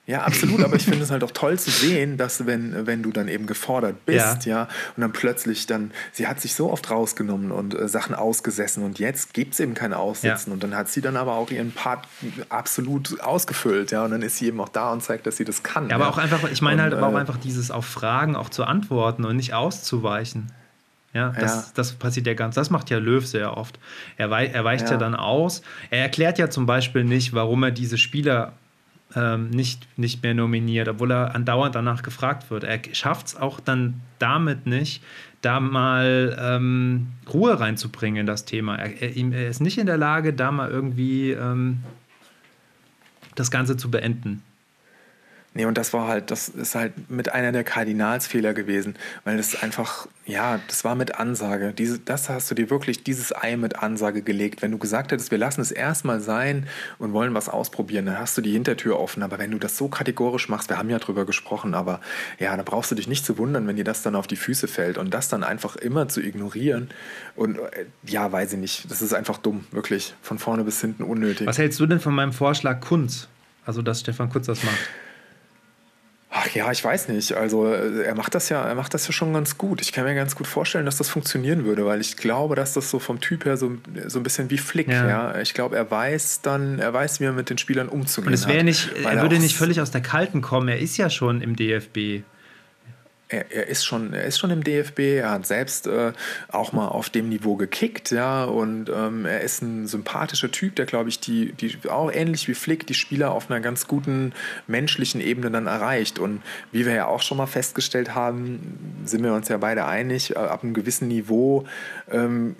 Ja, 0.09 0.23
absolut, 0.23 0.65
aber 0.65 0.75
ich 0.77 0.85
finde 0.87 1.03
es 1.03 1.11
halt 1.11 1.23
auch 1.23 1.31
toll 1.33 1.59
zu 1.59 1.71
sehen, 1.71 2.17
dass 2.17 2.47
wenn, 2.47 2.87
wenn 2.87 3.03
du 3.03 3.13
dann 3.13 3.29
eben 3.29 3.47
gefordert 3.47 4.07
bist, 4.07 4.47
ja, 4.47 4.63
ja 4.63 4.69
und 4.97 5.03
dann 5.03 5.13
plötzlich 5.13 5.67
dann, 5.67 5.91
sie 6.13 6.27
hat 6.27 6.41
sich 6.41 6.55
so 6.55 6.73
oft 6.73 6.91
rausgenommen 6.91 7.53
und 7.53 7.79
äh, 7.79 7.89
Sachen 7.89 8.15
ausgesessen 8.15 8.85
und 8.85 8.99
jetzt 8.99 9.35
gibt 9.35 9.53
es 9.53 9.61
eben 9.61 9.75
kein 9.75 9.93
Aussitzen 9.93 10.49
ja. 10.51 10.55
und 10.55 10.63
dann 10.63 10.75
hat 10.75 10.89
sie 10.89 11.03
dann 11.03 11.19
aber 11.19 11.35
auch 11.35 11.51
ihren 11.51 11.73
Part 11.73 12.09
absolut 12.49 13.21
ausgefüllt, 13.21 13.91
ja, 13.91 14.03
und 14.03 14.13
dann 14.13 14.23
ist 14.23 14.39
sie 14.39 14.47
eben 14.47 14.61
auch 14.63 14.71
da 14.71 14.93
und 14.93 15.03
zeigt, 15.03 15.27
dass 15.27 15.37
sie 15.37 15.45
das 15.45 15.63
kann. 15.63 15.91
Ja, 15.91 15.97
aber 15.97 16.09
auch 16.09 16.17
einfach, 16.17 16.51
ich 16.51 16.63
meine 16.63 16.81
halt 16.81 16.95
aber 16.95 17.09
auch 17.09 17.13
äh, 17.13 17.19
einfach 17.19 17.37
dieses 17.37 17.71
auf 17.71 17.85
Fragen 17.85 18.35
auch 18.35 18.49
zu 18.49 18.65
antworten 18.65 19.27
und 19.27 19.37
nicht 19.37 19.53
auszuweichen. 19.53 20.51
Ja, 21.15 21.31
das, 21.31 21.69
ja. 21.69 21.73
das 21.75 21.93
passiert 21.93 22.27
ja 22.27 22.35
ganz, 22.35 22.55
das 22.55 22.71
macht 22.71 22.91
ja 22.91 22.99
Löw 22.99 23.27
sehr 23.27 23.57
oft. 23.57 23.79
Er, 24.17 24.31
wei 24.31 24.47
er 24.47 24.65
weicht 24.65 24.87
ja. 24.87 24.93
ja 24.93 24.97
dann 24.99 25.15
aus. 25.15 25.63
Er 25.91 26.03
erklärt 26.03 26.39
ja 26.39 26.51
zum 26.51 26.67
Beispiel 26.67 27.05
nicht, 27.05 27.33
warum 27.33 27.63
er 27.63 27.71
diese 27.71 27.97
Spieler 27.97 28.53
ähm, 29.17 29.49
nicht, 29.51 29.87
nicht 29.97 30.23
mehr 30.23 30.35
nominiert, 30.35 30.89
obwohl 30.89 31.11
er 31.13 31.35
andauernd 31.35 31.75
danach 31.75 32.03
gefragt 32.03 32.51
wird. 32.51 32.65
Er 32.65 32.81
schafft 32.93 33.29
es 33.29 33.37
auch 33.37 33.59
dann 33.61 34.01
damit 34.19 34.67
nicht, 34.67 35.03
da 35.41 35.61
mal 35.61 36.37
ähm, 36.41 37.09
Ruhe 37.33 37.59
reinzubringen 37.59 38.21
in 38.21 38.27
das 38.27 38.45
Thema. 38.45 38.77
Er, 38.77 39.01
er, 39.01 39.33
er, 39.33 39.49
ist 39.49 39.61
nicht 39.61 39.79
in 39.79 39.87
der 39.87 39.97
Lage, 39.97 40.35
da 40.35 40.51
mal 40.51 40.69
irgendwie 40.69 41.31
ähm, 41.31 41.79
das 43.35 43.51
Ganze 43.51 43.77
zu 43.77 43.91
beenden. 43.91 44.43
Nee, 45.55 45.65
und 45.65 45.79
das 45.79 45.93
war 45.93 46.07
halt, 46.07 46.31
das 46.31 46.49
ist 46.51 46.75
halt 46.75 47.11
mit 47.11 47.33
einer 47.33 47.53
der 47.53 47.65
Kardinalsfehler 47.65 48.53
gewesen, 48.53 48.95
weil 49.25 49.39
das 49.39 49.61
einfach, 49.61 50.07
ja, 50.27 50.61
das 50.69 50.85
war 50.85 50.95
mit 50.95 51.17
Ansage. 51.17 51.73
Diese, 51.73 51.99
das 51.99 52.29
hast 52.29 52.51
du 52.51 52.55
dir 52.55 52.69
wirklich, 52.69 53.03
dieses 53.03 53.35
Ei 53.35 53.57
mit 53.57 53.77
Ansage 53.77 54.23
gelegt. 54.23 54.61
Wenn 54.61 54.71
du 54.71 54.79
gesagt 54.79 55.11
hättest, 55.11 55.31
wir 55.31 55.39
lassen 55.39 55.63
es 55.63 55.73
erstmal 55.73 56.21
sein 56.21 56.69
und 56.99 57.15
wollen 57.15 57.33
was 57.33 57.49
ausprobieren, 57.49 58.07
dann 58.07 58.19
hast 58.19 58.37
du 58.37 58.43
die 58.43 58.53
Hintertür 58.53 59.01
offen. 59.01 59.23
Aber 59.23 59.39
wenn 59.39 59.51
du 59.51 59.59
das 59.59 59.79
so 59.79 59.89
kategorisch 59.89 60.51
machst, 60.51 60.69
wir 60.69 60.77
haben 60.77 60.91
ja 60.91 60.99
drüber 60.99 61.25
gesprochen, 61.25 61.75
aber 61.75 62.01
ja, 62.39 62.55
da 62.57 62.63
brauchst 62.63 62.91
du 62.91 62.95
dich 62.95 63.09
nicht 63.09 63.25
zu 63.25 63.39
wundern, 63.39 63.67
wenn 63.67 63.77
dir 63.77 63.85
das 63.85 64.03
dann 64.03 64.17
auf 64.17 64.27
die 64.27 64.37
Füße 64.37 64.69
fällt 64.69 64.99
und 64.99 65.15
das 65.15 65.29
dann 65.29 65.43
einfach 65.43 65.77
immer 65.77 66.09
zu 66.09 66.21
ignorieren. 66.21 66.91
Und 67.37 67.59
äh, 67.59 67.87
ja, 68.05 68.31
weiß 68.31 68.53
ich 68.53 68.59
nicht, 68.59 68.91
das 68.91 69.01
ist 69.01 69.15
einfach 69.15 69.39
dumm, 69.39 69.65
wirklich, 69.73 70.15
von 70.21 70.39
vorne 70.39 70.63
bis 70.63 70.81
hinten 70.83 71.03
unnötig. 71.03 71.47
Was 71.47 71.59
hältst 71.59 71.81
du 71.81 71.87
denn 71.87 72.01
von 72.01 72.15
meinem 72.15 72.35
Vorschlag 72.35 72.81
Kunz? 72.81 73.29
Also, 73.65 73.83
dass 73.83 74.01
Stefan 74.01 74.29
Kunz 74.29 74.47
das 74.47 74.63
macht? 74.63 74.79
Ach 76.31 76.47
ja, 76.51 76.71
ich 76.71 76.85
weiß 76.85 77.09
nicht. 77.09 77.33
Also 77.33 77.73
äh, 77.73 78.03
er 78.03 78.15
macht 78.15 78.35
das 78.35 78.51
ja, 78.51 78.63
er 78.63 78.75
macht 78.75 78.93
das 78.93 79.07
ja 79.07 79.13
schon 79.13 79.33
ganz 79.33 79.57
gut. 79.57 79.81
Ich 79.81 79.93
kann 79.93 80.05
mir 80.05 80.15
ganz 80.15 80.37
gut 80.37 80.47
vorstellen, 80.47 80.85
dass 80.85 80.99
das 80.99 81.09
funktionieren 81.09 81.65
würde, 81.65 81.87
weil 81.87 82.03
ich 82.03 82.19
glaube, 82.19 82.55
dass 82.55 82.75
das 82.75 82.91
so 82.91 82.99
vom 82.99 83.21
Typ 83.21 83.47
her 83.47 83.57
so, 83.57 83.73
so 84.07 84.21
ein 84.21 84.23
bisschen 84.23 84.51
wie 84.51 84.59
Flick. 84.59 84.89
Ja. 84.89 85.09
ja. 85.09 85.41
Ich 85.41 85.55
glaube, 85.55 85.77
er 85.77 85.91
weiß 85.91 86.43
dann, 86.43 86.81
er 86.81 86.93
weiß, 86.93 87.21
wie 87.21 87.25
er 87.25 87.33
mit 87.33 87.49
den 87.49 87.57
Spielern 87.57 87.89
umzugehen 87.89 88.29
Und 88.29 88.35
es 88.35 88.47
wäre 88.47 88.63
nicht, 88.63 88.91
er 89.03 89.23
würde 89.23 89.39
nicht 89.39 89.57
völlig 89.57 89.81
aus 89.81 89.91
der 89.91 90.03
Kalten 90.03 90.43
kommen. 90.43 90.69
Er 90.69 90.79
ist 90.79 90.99
ja 90.99 91.09
schon 91.09 91.41
im 91.41 91.57
DFB 91.57 92.25
er, 93.29 93.51
er, 93.53 93.67
ist 93.67 93.85
schon, 93.85 94.13
er 94.13 94.25
ist 94.25 94.39
schon 94.39 94.51
im 94.51 94.65
DFB, 94.65 94.99
er 95.19 95.31
hat 95.31 95.47
selbst 95.47 95.87
äh, 95.87 96.13
auch 96.49 96.73
mal 96.73 96.89
auf 96.89 97.11
dem 97.11 97.29
Niveau 97.29 97.57
gekickt, 97.57 98.11
ja, 98.11 98.45
und 98.45 98.89
ähm, 98.89 99.27
er 99.27 99.41
ist 99.43 99.63
ein 99.63 99.87
sympathischer 99.87 100.51
Typ, 100.51 100.77
der, 100.77 100.87
glaube 100.87 101.09
ich, 101.09 101.21
die, 101.21 101.53
die 101.53 101.77
auch 101.89 102.11
ähnlich 102.11 102.49
wie 102.49 102.55
Flick 102.55 102.87
die 102.87 102.95
Spieler 102.95 103.33
auf 103.33 103.51
einer 103.51 103.61
ganz 103.61 103.87
guten 103.87 104.33
menschlichen 104.67 105.21
Ebene 105.21 105.51
dann 105.51 105.67
erreicht. 105.67 106.19
Und 106.19 106.43
wie 106.73 106.87
wir 106.87 106.95
ja 106.95 107.07
auch 107.07 107.23
schon 107.23 107.39
mal 107.39 107.47
festgestellt 107.47 108.15
haben, 108.15 109.03
sind 109.05 109.23
wir 109.23 109.35
uns 109.35 109.49
ja 109.49 109.59
beide 109.59 109.87
einig, 109.87 110.31
äh, 110.31 110.39
ab 110.39 110.63
einem 110.63 110.75
gewissen 110.75 111.09
Niveau 111.09 111.67
ähm, 112.11 112.57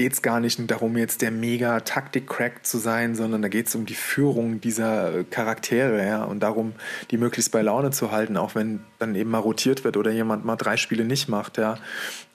geht 0.00 0.14
es 0.14 0.22
gar 0.22 0.40
nicht 0.40 0.58
darum, 0.70 0.96
jetzt 0.96 1.20
der 1.20 1.30
mega 1.30 1.80
Taktik-Crack 1.80 2.64
zu 2.64 2.78
sein, 2.78 3.14
sondern 3.14 3.42
da 3.42 3.48
geht 3.48 3.66
es 3.66 3.74
um 3.74 3.84
die 3.84 3.94
Führung 3.94 4.58
dieser 4.58 5.24
Charaktere 5.24 6.06
ja, 6.06 6.24
und 6.24 6.40
darum, 6.40 6.72
die 7.10 7.18
möglichst 7.18 7.52
bei 7.52 7.60
Laune 7.60 7.90
zu 7.90 8.10
halten, 8.10 8.38
auch 8.38 8.54
wenn 8.54 8.80
dann 8.98 9.14
eben 9.14 9.28
mal 9.28 9.40
rotiert 9.40 9.84
wird 9.84 9.98
oder 9.98 10.10
jemand 10.10 10.46
mal 10.46 10.56
drei 10.56 10.78
Spiele 10.78 11.04
nicht 11.04 11.28
macht. 11.28 11.58
Ja. 11.58 11.76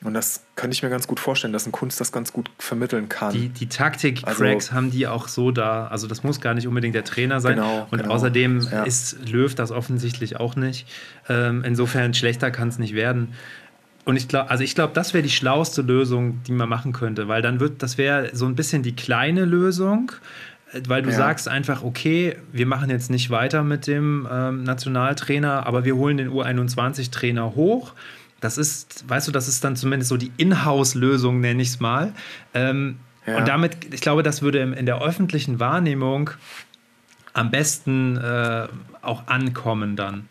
Und 0.04 0.14
das 0.14 0.44
könnte 0.56 0.76
ich 0.76 0.84
mir 0.84 0.92
ganz 0.92 1.08
gut 1.08 1.20
vorstellen, 1.20 1.54
dass 1.54 1.66
ein 1.66 1.72
Kunst 1.72 2.00
das 2.00 2.12
ganz 2.12 2.32
gut 2.32 2.52
vermitteln 2.60 3.10
kann. 3.10 3.34
Die, 3.34 3.50
die 3.50 3.68
Taktik-Cracks 3.68 4.68
also, 4.68 4.74
haben 4.74 4.92
die 4.92 5.08
auch 5.08 5.28
so 5.28 5.50
da. 5.50 5.88
Also 5.88 6.06
das 6.06 6.22
muss 6.22 6.42
gar 6.42 6.54
nicht 6.54 6.68
unbedingt 6.68 6.94
der 6.94 7.04
Trainer 7.04 7.40
sein. 7.40 7.56
Genau, 7.56 7.88
und 7.90 8.04
genau, 8.04 8.14
außerdem 8.14 8.62
ja. 8.62 8.84
ist 8.84 9.28
Löw 9.28 9.54
das 9.56 9.72
offensichtlich 9.72 10.38
auch 10.38 10.56
nicht. 10.56 10.88
Ähm, 11.28 11.64
insofern 11.66 12.14
schlechter 12.14 12.52
kann 12.52 12.68
es 12.68 12.78
nicht 12.78 12.94
werden. 12.94 13.34
Und 14.06 14.18
ich 14.18 14.28
glaube, 14.28 14.52
also 14.52 14.64
ich 14.64 14.76
glaube, 14.76 14.94
das 14.94 15.14
wäre 15.14 15.24
die 15.24 15.32
schlauste 15.32 15.82
Lösung, 15.82 16.42
die 16.44 16.52
man 16.52 16.70
machen 16.70 16.94
könnte, 16.94 17.28
weil 17.28 17.42
dann 17.42 17.60
wird, 17.60 17.82
das 17.82 17.98
wäre 17.98 18.30
so 18.34 18.46
ein 18.46 18.56
bisschen 18.56 18.84
die 18.84 18.96
kleine 18.96 19.46
Lösung, 19.46 20.12
weil 20.88 21.02
du 21.02 21.10
ja. 21.10 21.16
sagst 21.16 21.48
einfach, 21.48 21.84
okay, 21.84 22.38
wir 22.52 22.68
machen 22.68 22.90
jetzt 22.92 23.10
nicht 23.10 23.32
weiter 23.32 23.64
mit 23.64 23.88
dem 23.88 24.28
ähm, 24.32 24.64
Nationaltrainer, 24.64 25.66
aber 25.66 25.86
wir 25.86 25.96
holen 25.96 26.18
den 26.18 26.30
U21-Trainer 26.30 27.56
hoch. 27.56 27.94
Das 28.42 28.60
ist, 28.60 29.10
weißt 29.10 29.28
du, 29.28 29.32
das 29.32 29.48
ist 29.48 29.64
dann 29.64 29.76
zumindest 29.76 30.10
so 30.10 30.18
die 30.18 30.32
Inhouse-Lösung, 30.38 31.40
nenne 31.40 31.64
ich 31.64 31.70
es 31.70 31.80
mal. 31.80 32.14
Ähm, 32.54 32.98
ja. 33.26 33.38
Und 33.38 33.48
damit, 33.48 33.92
ich 33.92 34.02
glaube, 34.02 34.22
das 34.22 34.44
würde 34.44 34.60
in 34.60 34.86
der 34.86 35.02
öffentlichen 35.02 35.60
Wahrnehmung 35.60 36.30
am 37.34 37.50
besten 37.50 38.18
äh, 38.18 38.68
auch 39.02 39.28
ankommen 39.28 39.96
dann. 39.96 40.28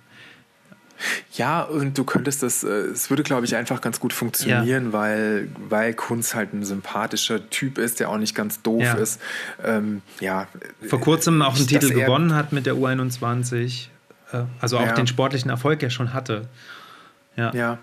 Ja, 1.33 1.63
und 1.63 1.97
du 1.99 2.05
könntest 2.05 2.43
das, 2.43 2.65
äh, 2.65 2.69
es 2.69 3.11
würde, 3.11 3.23
glaube 3.23 3.47
ich, 3.47 3.57
einfach 3.57 3.81
ganz 3.81 4.01
gut 4.01 4.13
funktionieren, 4.13 4.87
ja. 4.87 4.93
weil, 4.93 5.49
weil 5.69 5.95
Kunz 5.95 6.35
halt 6.35 6.53
ein 6.53 6.65
sympathischer 6.65 7.49
Typ 7.51 7.79
ist, 7.79 8.01
der 8.01 8.11
auch 8.11 8.19
nicht 8.19 8.35
ganz 8.35 8.63
doof 8.63 8.83
ja. 8.83 8.95
ist. 8.95 9.21
Ähm, 9.65 10.03
ja. 10.21 10.47
Vor 10.89 11.01
kurzem 11.01 11.43
auch 11.43 11.57
einen 11.57 11.67
Titel 11.67 11.91
gewonnen 11.91 12.35
hat 12.35 12.53
mit 12.53 12.67
der 12.67 12.75
U21, 12.75 13.89
äh, 14.33 14.43
also 14.61 14.79
auch 14.79 14.87
ja. 14.87 14.93
den 14.93 15.07
sportlichen 15.07 15.51
Erfolg 15.51 15.83
ja 15.83 15.91
schon 15.91 16.13
hatte. 16.13 16.49
Ja. 17.37 17.53
ja. 17.55 17.79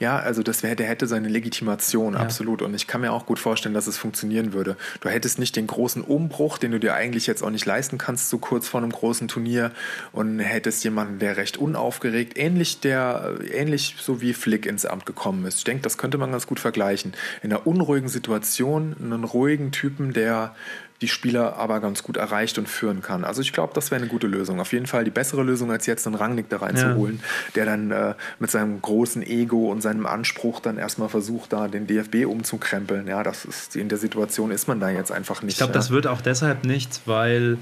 Ja, 0.00 0.18
also 0.18 0.42
das 0.42 0.62
wär, 0.62 0.74
der 0.74 0.86
hätte 0.86 1.06
seine 1.06 1.28
Legitimation, 1.28 2.14
ja. 2.14 2.20
absolut. 2.20 2.62
Und 2.62 2.74
ich 2.74 2.86
kann 2.86 3.00
mir 3.00 3.12
auch 3.12 3.26
gut 3.26 3.38
vorstellen, 3.38 3.74
dass 3.74 3.86
es 3.86 3.96
funktionieren 3.96 4.52
würde. 4.52 4.76
Du 5.00 5.08
hättest 5.08 5.38
nicht 5.38 5.56
den 5.56 5.66
großen 5.66 6.02
Umbruch, 6.02 6.58
den 6.58 6.72
du 6.72 6.80
dir 6.80 6.94
eigentlich 6.94 7.26
jetzt 7.26 7.42
auch 7.42 7.50
nicht 7.50 7.66
leisten 7.66 7.98
kannst, 7.98 8.30
so 8.30 8.38
kurz 8.38 8.68
vor 8.68 8.80
einem 8.80 8.90
großen 8.90 9.28
Turnier. 9.28 9.72
Und 10.12 10.38
hättest 10.38 10.84
jemanden, 10.84 11.18
der 11.18 11.36
recht 11.36 11.56
unaufgeregt, 11.56 12.38
ähnlich 12.38 12.80
der, 12.80 13.38
ähnlich 13.52 13.96
so 14.00 14.20
wie 14.20 14.32
Flick 14.32 14.66
ins 14.66 14.86
Amt 14.86 15.06
gekommen 15.06 15.44
ist. 15.46 15.58
Ich 15.58 15.64
denke, 15.64 15.82
das 15.82 15.98
könnte 15.98 16.18
man 16.18 16.32
ganz 16.32 16.46
gut 16.46 16.60
vergleichen. 16.60 17.14
In 17.42 17.52
einer 17.52 17.66
unruhigen 17.66 18.08
Situation, 18.08 18.96
einen 19.00 19.24
ruhigen 19.24 19.72
Typen, 19.72 20.12
der 20.12 20.54
die 21.00 21.08
Spieler 21.08 21.56
aber 21.56 21.80
ganz 21.80 22.02
gut 22.02 22.16
erreicht 22.16 22.58
und 22.58 22.68
führen 22.68 23.02
kann. 23.02 23.24
Also 23.24 23.40
ich 23.40 23.52
glaube, 23.52 23.72
das 23.74 23.90
wäre 23.90 24.00
eine 24.00 24.10
gute 24.10 24.26
Lösung. 24.26 24.60
Auf 24.60 24.72
jeden 24.72 24.86
Fall 24.86 25.04
die 25.04 25.10
bessere 25.10 25.44
Lösung, 25.44 25.70
als 25.70 25.86
jetzt 25.86 26.06
einen 26.06 26.16
Rangnick 26.16 26.48
da 26.48 26.58
reinzuholen, 26.58 27.20
ja. 27.22 27.52
der 27.54 27.64
dann 27.66 27.90
äh, 27.90 28.14
mit 28.40 28.50
seinem 28.50 28.82
großen 28.82 29.22
Ego 29.22 29.70
und 29.70 29.80
seinem 29.80 30.06
Anspruch 30.06 30.60
dann 30.60 30.76
erstmal 30.76 31.08
versucht, 31.08 31.52
da 31.52 31.68
den 31.68 31.86
DFB 31.86 32.26
umzukrempeln. 32.26 33.06
Ja, 33.06 33.22
das 33.22 33.44
ist 33.44 33.76
in 33.76 33.88
der 33.88 33.98
Situation 33.98 34.50
ist 34.50 34.66
man 34.66 34.80
da 34.80 34.90
jetzt 34.90 35.12
einfach 35.12 35.42
nicht. 35.42 35.52
Ich 35.52 35.58
glaube, 35.58 35.72
ja. 35.72 35.78
das 35.78 35.90
wird 35.90 36.08
auch 36.08 36.20
deshalb 36.20 36.64
nichts, 36.64 37.02
weil 37.06 37.58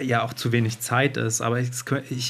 ja 0.00 0.22
auch 0.22 0.32
zu 0.32 0.50
wenig 0.50 0.80
Zeit 0.80 1.16
ist. 1.16 1.40
Aber 1.40 1.60
ich, 1.60 1.70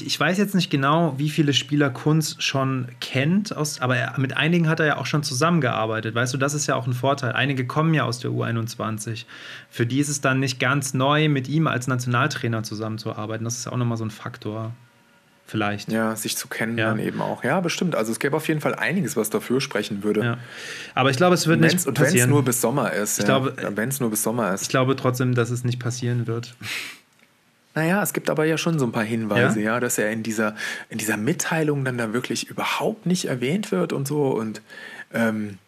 ich, 0.05 0.19
weiß 0.19 0.37
jetzt 0.37 0.53
nicht 0.53 0.69
genau, 0.69 1.15
wie 1.17 1.29
viele 1.29 1.53
Spieler 1.53 1.89
Kunz 1.89 2.35
schon 2.39 2.87
kennt, 3.01 3.55
aus, 3.55 3.81
aber 3.81 3.97
er, 3.97 4.19
mit 4.19 4.37
einigen 4.37 4.69
hat 4.69 4.79
er 4.79 4.85
ja 4.85 4.97
auch 4.97 5.07
schon 5.07 5.23
zusammengearbeitet. 5.23 6.13
Weißt 6.13 6.33
du, 6.33 6.37
das 6.37 6.53
ist 6.53 6.67
ja 6.67 6.75
auch 6.75 6.85
ein 6.85 6.93
Vorteil. 6.93 7.31
Einige 7.31 7.65
kommen 7.65 7.93
ja 7.93 8.03
aus 8.03 8.19
der 8.19 8.31
U21. 8.31 9.25
Für 9.69 9.85
die 9.85 9.99
ist 9.99 10.09
es 10.09 10.21
dann 10.21 10.39
nicht 10.39 10.59
ganz 10.59 10.93
neu, 10.93 11.27
mit 11.27 11.47
ihm 11.47 11.67
als 11.67 11.87
Nationaltrainer 11.87 12.63
zusammenzuarbeiten. 12.63 13.43
Das 13.43 13.57
ist 13.57 13.67
auch 13.67 13.77
nochmal 13.77 13.97
so 13.97 14.05
ein 14.05 14.11
Faktor. 14.11 14.73
Vielleicht. 15.47 15.91
Ja, 15.91 16.15
sich 16.15 16.37
zu 16.37 16.47
kennen 16.47 16.77
ja. 16.77 16.89
dann 16.89 16.99
eben 16.99 17.21
auch. 17.21 17.43
Ja, 17.43 17.59
bestimmt. 17.59 17.95
Also 17.95 18.11
es 18.11 18.19
gäbe 18.19 18.37
auf 18.37 18.47
jeden 18.47 18.61
Fall 18.61 18.75
einiges, 18.75 19.17
was 19.17 19.31
dafür 19.31 19.59
sprechen 19.59 20.03
würde. 20.03 20.23
Ja. 20.23 20.37
Aber 20.93 21.09
ich 21.09 21.17
glaube, 21.17 21.33
es 21.33 21.47
wird 21.47 21.59
nicht 21.59 21.77
passieren. 21.77 21.97
Und 21.97 21.99
wenn 21.99 22.19
es 22.21 22.27
nur 22.27 22.45
bis 22.45 22.61
Sommer 22.61 22.93
ist. 22.93 23.17
Ich 23.17 23.27
ja. 23.27 23.39
glaube, 23.39 23.55
wenn 23.75 23.89
es 23.89 23.99
nur 23.99 24.11
bis 24.11 24.21
Sommer 24.21 24.53
ist. 24.53 24.61
Ich 24.61 24.69
glaube 24.69 24.95
trotzdem, 24.95 25.33
dass 25.33 25.49
es 25.49 25.63
nicht 25.63 25.79
passieren 25.79 26.27
wird. 26.27 26.53
Naja, 27.75 28.01
es 28.01 28.13
gibt 28.13 28.29
aber 28.29 28.45
ja 28.45 28.57
schon 28.57 28.79
so 28.79 28.85
ein 28.85 28.91
paar 28.91 29.03
Hinweise, 29.03 29.59
ja, 29.59 29.73
ja 29.73 29.79
dass 29.79 29.97
er 29.97 30.11
in 30.11 30.23
dieser, 30.23 30.55
in 30.89 30.97
dieser 30.97 31.17
Mitteilung 31.17 31.85
dann 31.85 31.97
da 31.97 32.13
wirklich 32.13 32.49
überhaupt 32.49 33.05
nicht 33.05 33.25
erwähnt 33.25 33.71
wird 33.71 33.93
und 33.93 34.07
so. 34.07 34.27
Und 34.27 34.61
ähm, 35.13 35.59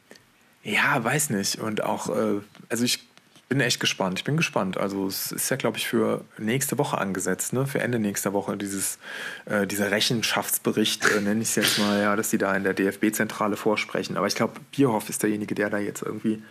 ja, 0.64 1.04
weiß 1.04 1.30
nicht. 1.30 1.60
Und 1.60 1.84
auch, 1.84 2.10
äh, 2.10 2.41
also 2.70 2.84
ich 2.84 3.08
bin 3.49 3.60
echt 3.60 3.80
gespannt. 3.80 4.18
Ich 4.20 4.24
bin 4.24 4.38
gespannt. 4.38 4.78
Also 4.78 5.08
es 5.08 5.32
ist 5.32 5.49
ja, 5.49 5.58
glaube 5.58 5.78
ich, 5.78 5.86
für 5.86 6.24
nächste 6.38 6.78
Woche 6.78 6.97
angesetzt, 6.97 7.52
ne? 7.52 7.68
Für 7.68 7.82
Ende 7.82 7.99
nächster 7.99 8.32
Woche 8.32 8.56
dieses, 8.56 8.97
äh, 9.45 9.68
dieser 9.68 9.91
Rechenschaftsbericht, 9.91 11.06
äh, 11.06 11.20
nenne 11.20 11.41
ich 11.41 11.49
es 11.49 11.56
jetzt 11.56 11.80
mal, 11.80 12.02
ja, 12.02 12.16
dass 12.16 12.30
die 12.30 12.38
da 12.38 12.56
in 12.56 12.64
der 12.64 12.74
DFB-Zentrale 12.74 13.58
vorsprechen. 13.58 14.16
Aber 14.16 14.26
ich 14.28 14.36
glaube, 14.36 14.54
Bierhoff 14.72 15.10
ist 15.10 15.22
derjenige, 15.22 15.54
der 15.54 15.70
da 15.70 15.80
jetzt 15.80 16.02
irgendwie 16.02 16.41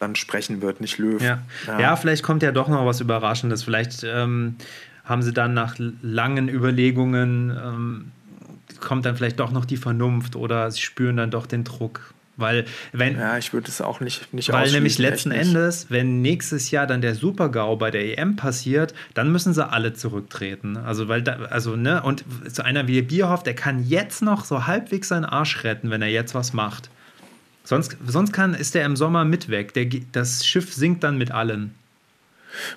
dann 0.00 0.16
sprechen 0.16 0.60
wird, 0.60 0.80
nicht 0.82 0.98
Löw. 0.98 1.22
Ja, 1.22 1.42
ja. 1.66 1.80
ja 1.80 1.96
vielleicht 1.96 2.22
kommt 2.22 2.42
ja 2.42 2.52
doch 2.52 2.68
noch 2.68 2.84
was 2.84 3.00
Überraschendes. 3.00 3.62
Vielleicht 3.62 4.04
ähm, 4.04 4.56
haben 5.10 5.22
sie 5.22 5.32
dann 5.32 5.54
nach 5.54 5.74
langen 6.02 6.48
Überlegungen, 6.48 7.50
ähm, 7.50 8.12
kommt 8.78 9.04
dann 9.04 9.16
vielleicht 9.16 9.40
doch 9.40 9.50
noch 9.50 9.64
die 9.64 9.76
Vernunft 9.76 10.36
oder 10.36 10.70
sie 10.70 10.80
spüren 10.80 11.16
dann 11.16 11.32
doch 11.32 11.46
den 11.46 11.64
Druck. 11.64 12.14
Weil 12.36 12.64
wenn 12.92 13.18
ja, 13.18 13.36
ich 13.36 13.52
würde 13.52 13.68
es 13.68 13.82
auch 13.82 14.00
nicht 14.00 14.32
nicht 14.32 14.50
Weil 14.52 14.70
nämlich 14.70 14.98
letzten 14.98 15.32
Endes, 15.32 15.86
wenn 15.90 16.22
nächstes 16.22 16.70
Jahr 16.70 16.86
dann 16.86 17.02
der 17.02 17.16
Super-GAU 17.16 17.76
bei 17.76 17.90
der 17.90 18.18
EM 18.18 18.36
passiert, 18.36 18.94
dann 19.12 19.32
müssen 19.32 19.52
sie 19.52 19.68
alle 19.68 19.94
zurücktreten. 19.94 20.76
Also 20.76 21.08
weil 21.08 21.22
da, 21.22 21.32
also 21.50 21.74
ne 21.74 22.02
und 22.02 22.24
so 22.48 22.62
einer 22.62 22.86
wie 22.86 23.02
Bierhoff, 23.02 23.42
der 23.42 23.54
kann 23.54 23.84
jetzt 23.84 24.22
noch 24.22 24.44
so 24.44 24.66
halbwegs 24.66 25.08
seinen 25.08 25.24
Arsch 25.26 25.64
retten, 25.64 25.90
wenn 25.90 26.02
er 26.02 26.08
jetzt 26.08 26.34
was 26.34 26.52
macht. 26.52 26.88
Sonst, 27.64 27.96
sonst 28.06 28.32
kann, 28.32 28.54
ist 28.54 28.74
der 28.74 28.86
im 28.86 28.96
Sommer 28.96 29.24
mit 29.24 29.48
weg. 29.48 29.74
Der, 29.74 29.86
das 30.12 30.46
Schiff 30.46 30.72
sinkt 30.72 31.02
dann 31.02 31.18
mit 31.18 31.32
allen. 31.32 31.74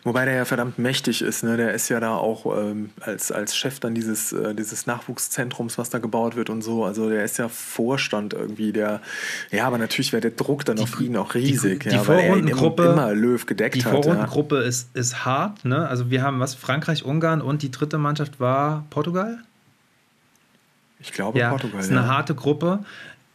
Wobei 0.04 0.26
der 0.26 0.36
ja 0.36 0.46
verdammt 0.46 0.80
mächtig 0.80 1.22
ist. 1.22 1.44
Ne? 1.44 1.58
Der 1.58 1.74
ist 1.74 1.90
ja 1.90 2.00
da 2.00 2.16
auch 2.16 2.58
ähm, 2.58 2.92
als, 3.02 3.32
als 3.32 3.56
Chef 3.56 3.80
dann 3.80 3.96
dieses, 3.96 4.34
äh, 4.34 4.54
dieses 4.56 4.86
Nachwuchszentrums, 4.86 5.78
was 5.78 5.90
da 5.90 6.00
gebaut 6.00 6.36
wird 6.36 6.50
und 6.50 6.62
so. 6.62 6.86
Also 6.86 7.10
der 7.10 7.24
ist 7.24 7.38
ja 7.38 7.50
Vorstand 7.50 8.34
irgendwie. 8.34 8.72
Der, 8.72 9.02
ja, 9.52 9.66
aber 9.66 9.78
natürlich 9.78 10.14
wäre 10.14 10.22
der 10.22 10.32
Druck 10.32 10.66
dann 10.66 10.78
die, 10.78 10.84
auf 10.84 11.00
ihn 11.00 11.18
auch 11.18 11.34
riesig. 11.34 11.84
Die, 11.84 11.90
die 11.90 11.96
ja, 11.96 12.04
Vorrundengruppe, 12.04 12.84
immer 12.86 13.14
Löw 13.14 13.46
gedeckt 13.46 13.76
die 13.76 13.84
hat. 13.84 13.94
Die 13.94 14.04
Vorrundengruppe 14.04 14.62
ja. 14.62 14.68
ist, 14.68 14.96
ist 14.96 15.26
hart. 15.26 15.66
Ne? 15.66 15.88
Also 15.88 16.10
wir 16.10 16.22
haben 16.22 16.40
was? 16.40 16.56
Frankreich, 16.56 17.04
Ungarn 17.04 17.42
und 17.42 17.62
die 17.62 17.72
dritte 17.72 17.98
Mannschaft 17.98 18.40
war 18.40 18.86
Portugal? 18.90 19.40
Ich 21.00 21.12
glaube 21.12 21.38
ja, 21.38 21.50
Portugal. 21.50 21.82
Ist 21.82 21.92
eine 21.92 22.02
ja. 22.02 22.08
harte 22.08 22.36
Gruppe. 22.36 22.80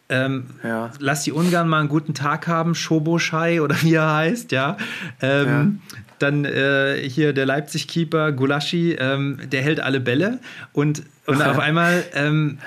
Ähm, 0.08 0.46
ja. 0.64 0.90
Lass 0.98 1.24
die 1.24 1.32
Ungarn 1.32 1.68
mal 1.68 1.80
einen 1.80 1.88
guten 1.88 2.14
Tag 2.14 2.46
haben, 2.46 2.74
Schoboschei 2.74 3.60
oder 3.60 3.76
wie 3.82 3.94
er 3.94 4.14
heißt, 4.14 4.52
ja. 4.52 4.78
Ähm, 5.20 5.80
ja. 5.92 5.98
Dann 6.18 6.44
äh, 6.44 6.96
hier 7.08 7.32
der 7.32 7.46
Leipzig-Keeper 7.46 8.32
Gulaschi, 8.32 8.94
ähm, 8.94 9.38
der 9.50 9.62
hält 9.62 9.80
alle 9.80 10.00
Bälle 10.00 10.38
und, 10.72 11.02
und 11.26 11.42
auf 11.42 11.58
einmal 11.58 12.04
ähm, 12.14 12.58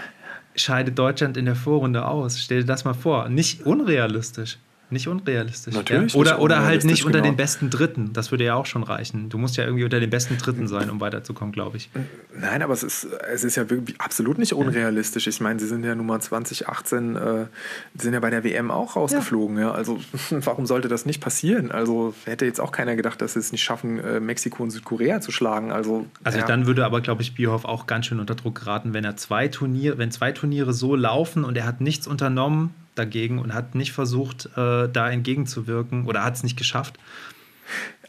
scheidet 0.55 0.97
Deutschland 0.97 1.37
in 1.37 1.45
der 1.45 1.55
Vorrunde 1.55 2.05
aus. 2.05 2.39
Stell 2.41 2.61
dir 2.61 2.67
das 2.67 2.85
mal 2.85 2.93
vor. 2.93 3.29
Nicht 3.29 3.65
unrealistisch. 3.65 4.57
Nicht 4.91 5.07
unrealistisch. 5.07 5.73
Natürlich. 5.73 6.13
Ja? 6.13 6.19
Oder, 6.19 6.41
oder 6.41 6.63
halt 6.63 6.83
nicht 6.83 7.05
unter 7.05 7.19
genau. 7.19 7.31
den 7.31 7.37
besten 7.37 7.69
Dritten. 7.69 8.11
Das 8.11 8.31
würde 8.31 8.43
ja 8.43 8.55
auch 8.55 8.65
schon 8.65 8.83
reichen. 8.83 9.29
Du 9.29 9.37
musst 9.37 9.55
ja 9.55 9.63
irgendwie 9.63 9.85
unter 9.85 10.01
den 10.01 10.09
besten 10.09 10.37
Dritten 10.37 10.67
sein, 10.67 10.89
um 10.89 10.99
weiterzukommen, 10.99 11.53
glaube 11.53 11.77
ich. 11.77 11.89
Nein, 12.37 12.61
aber 12.61 12.73
es 12.73 12.83
ist, 12.83 13.07
es 13.31 13.45
ist 13.45 13.55
ja 13.55 13.63
absolut 13.99 14.37
nicht 14.37 14.53
unrealistisch. 14.53 15.27
Ich 15.27 15.39
meine, 15.39 15.59
sie 15.59 15.67
sind 15.67 15.85
ja 15.85 15.95
nun 15.95 16.05
mal 16.05 16.19
2018, 16.19 17.15
äh, 17.15 17.45
sind 17.97 18.13
ja 18.13 18.19
bei 18.19 18.29
der 18.29 18.43
WM 18.43 18.69
auch 18.69 18.97
rausgeflogen. 18.97 19.57
Ja. 19.57 19.69
ja. 19.69 19.71
Also 19.71 19.97
warum 20.29 20.65
sollte 20.65 20.89
das 20.89 21.05
nicht 21.05 21.21
passieren? 21.21 21.71
Also 21.71 22.13
hätte 22.25 22.45
jetzt 22.45 22.59
auch 22.59 22.73
keiner 22.73 22.97
gedacht, 22.97 23.21
dass 23.21 23.33
sie 23.33 23.39
es 23.39 23.53
nicht 23.53 23.63
schaffen, 23.63 23.97
äh, 23.99 24.19
Mexiko 24.19 24.61
und 24.61 24.71
Südkorea 24.71 25.21
zu 25.21 25.31
schlagen. 25.31 25.71
Also, 25.71 26.05
also 26.25 26.39
ja. 26.39 26.45
dann 26.45 26.67
würde 26.67 26.85
aber, 26.85 26.99
glaube 26.99 27.21
ich, 27.21 27.33
Bierhoff 27.33 27.63
auch 27.63 27.87
ganz 27.87 28.07
schön 28.07 28.19
unter 28.19 28.35
Druck 28.35 28.59
geraten, 28.59 28.93
wenn 28.93 29.05
er 29.05 29.15
zwei 29.15 29.47
Turniere, 29.47 29.97
wenn 29.97 30.11
zwei 30.11 30.33
Turniere 30.33 30.73
so 30.73 30.97
laufen 30.97 31.45
und 31.45 31.57
er 31.57 31.65
hat 31.65 31.79
nichts 31.79 32.07
unternommen, 32.07 32.73
dagegen 32.95 33.39
und 33.39 33.53
hat 33.53 33.75
nicht 33.75 33.91
versucht, 33.91 34.45
äh, 34.57 34.89
da 34.89 35.09
entgegenzuwirken 35.09 36.05
oder 36.05 36.23
hat 36.23 36.35
es 36.35 36.43
nicht 36.43 36.57
geschafft 36.57 36.97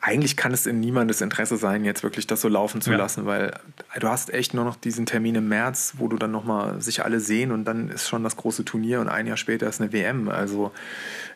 eigentlich 0.05 0.37
kann 0.37 0.53
es 0.53 0.67
in 0.67 0.81
niemandes 0.81 1.21
Interesse 1.21 1.57
sein, 1.57 1.85
jetzt 1.85 2.03
wirklich 2.03 2.27
das 2.27 2.41
so 2.41 2.49
laufen 2.49 2.81
zu 2.81 2.91
ja. 2.91 2.97
lassen, 2.97 3.25
weil 3.25 3.53
du 4.01 4.09
hast 4.09 4.35
echt 4.35 4.53
nur 4.53 4.65
noch 4.65 4.75
diesen 4.75 5.07
Termin 5.07 5.37
im 5.37 5.49
März, 5.49 5.95
wo 5.97 6.09
du 6.09 6.17
dann 6.17 6.33
nochmal 6.33 6.83
sich 6.83 7.05
alle 7.05 7.21
sehen 7.21 7.53
und 7.53 7.65
dann 7.65 7.89
ist 7.89 8.09
schon 8.09 8.25
das 8.25 8.37
große 8.37 8.65
Turnier 8.65 9.01
und 9.01 9.09
ein 9.09 9.29
Jahr 9.29 9.37
später 9.37 9.69
ist 9.69 9.81
eine 9.81 9.93
WM. 9.93 10.29
Also, 10.29 10.73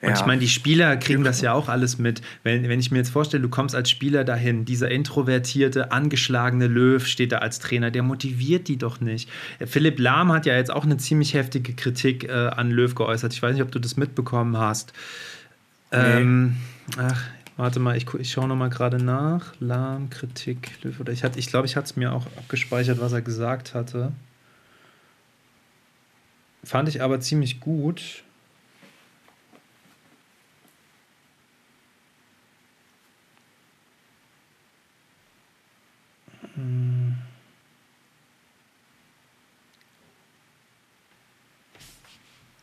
ja. 0.02 0.08
Und 0.08 0.14
ich 0.16 0.26
meine, 0.26 0.40
die 0.40 0.48
Spieler 0.48 0.96
kriegen 0.96 1.22
das 1.22 1.40
ja 1.42 1.52
auch 1.52 1.68
alles 1.68 1.98
mit. 1.98 2.22
Wenn, 2.42 2.68
wenn 2.68 2.80
ich 2.80 2.90
mir 2.90 2.98
jetzt 2.98 3.10
vorstelle, 3.10 3.40
du 3.40 3.48
kommst 3.48 3.76
als 3.76 3.88
Spieler 3.88 4.24
dahin, 4.24 4.64
dieser 4.64 4.90
introvertierte, 4.90 5.92
angeschlagene 5.92 6.66
Löw 6.66 7.06
steht 7.06 7.30
da 7.30 7.38
als 7.38 7.60
Trainer, 7.60 7.92
der 7.92 8.02
motiviert 8.02 8.66
die 8.66 8.78
doch 8.78 9.00
nicht. 9.00 9.30
Philipp 9.64 10.00
Lahm 10.00 10.32
hat 10.32 10.44
ja 10.44 10.56
jetzt 10.56 10.72
auch 10.72 10.84
eine 10.84 10.96
ziemlich 10.96 11.34
heftige 11.34 11.72
Kritik 11.72 12.24
äh, 12.24 12.32
an 12.32 12.72
Löw 12.72 12.92
geäußert. 12.92 13.32
Ich 13.32 13.40
weiß 13.40 13.54
nicht, 13.54 13.62
ob 13.62 13.70
du 13.70 13.78
das 13.78 13.96
mitbekommen 13.96 14.58
hast. 14.58 14.92
Nee. 15.92 15.98
Ähm, 15.98 16.56
ach, 16.98 17.22
Warte 17.56 17.80
mal, 17.80 17.96
ich, 17.96 18.06
ich 18.14 18.30
schaue 18.32 18.48
nochmal 18.48 18.68
gerade 18.68 18.98
nach. 19.02 19.54
Lahm, 19.60 20.10
Kritik, 20.10 20.82
Löw. 20.82 21.00
Oder 21.00 21.12
ich, 21.12 21.24
ich 21.24 21.46
glaube, 21.46 21.66
ich 21.66 21.76
hatte 21.76 21.86
es 21.86 21.96
mir 21.96 22.12
auch 22.12 22.26
abgespeichert, 22.36 23.00
was 23.00 23.12
er 23.12 23.22
gesagt 23.22 23.74
hatte. 23.74 24.12
Fand 26.62 26.88
ich 26.88 27.00
aber 27.02 27.20
ziemlich 27.20 27.60
gut. 27.60 28.24
Hm. 36.56 37.16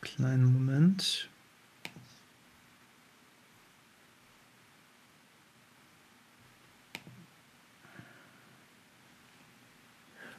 Kleinen 0.02 0.54
Moment. 0.54 1.30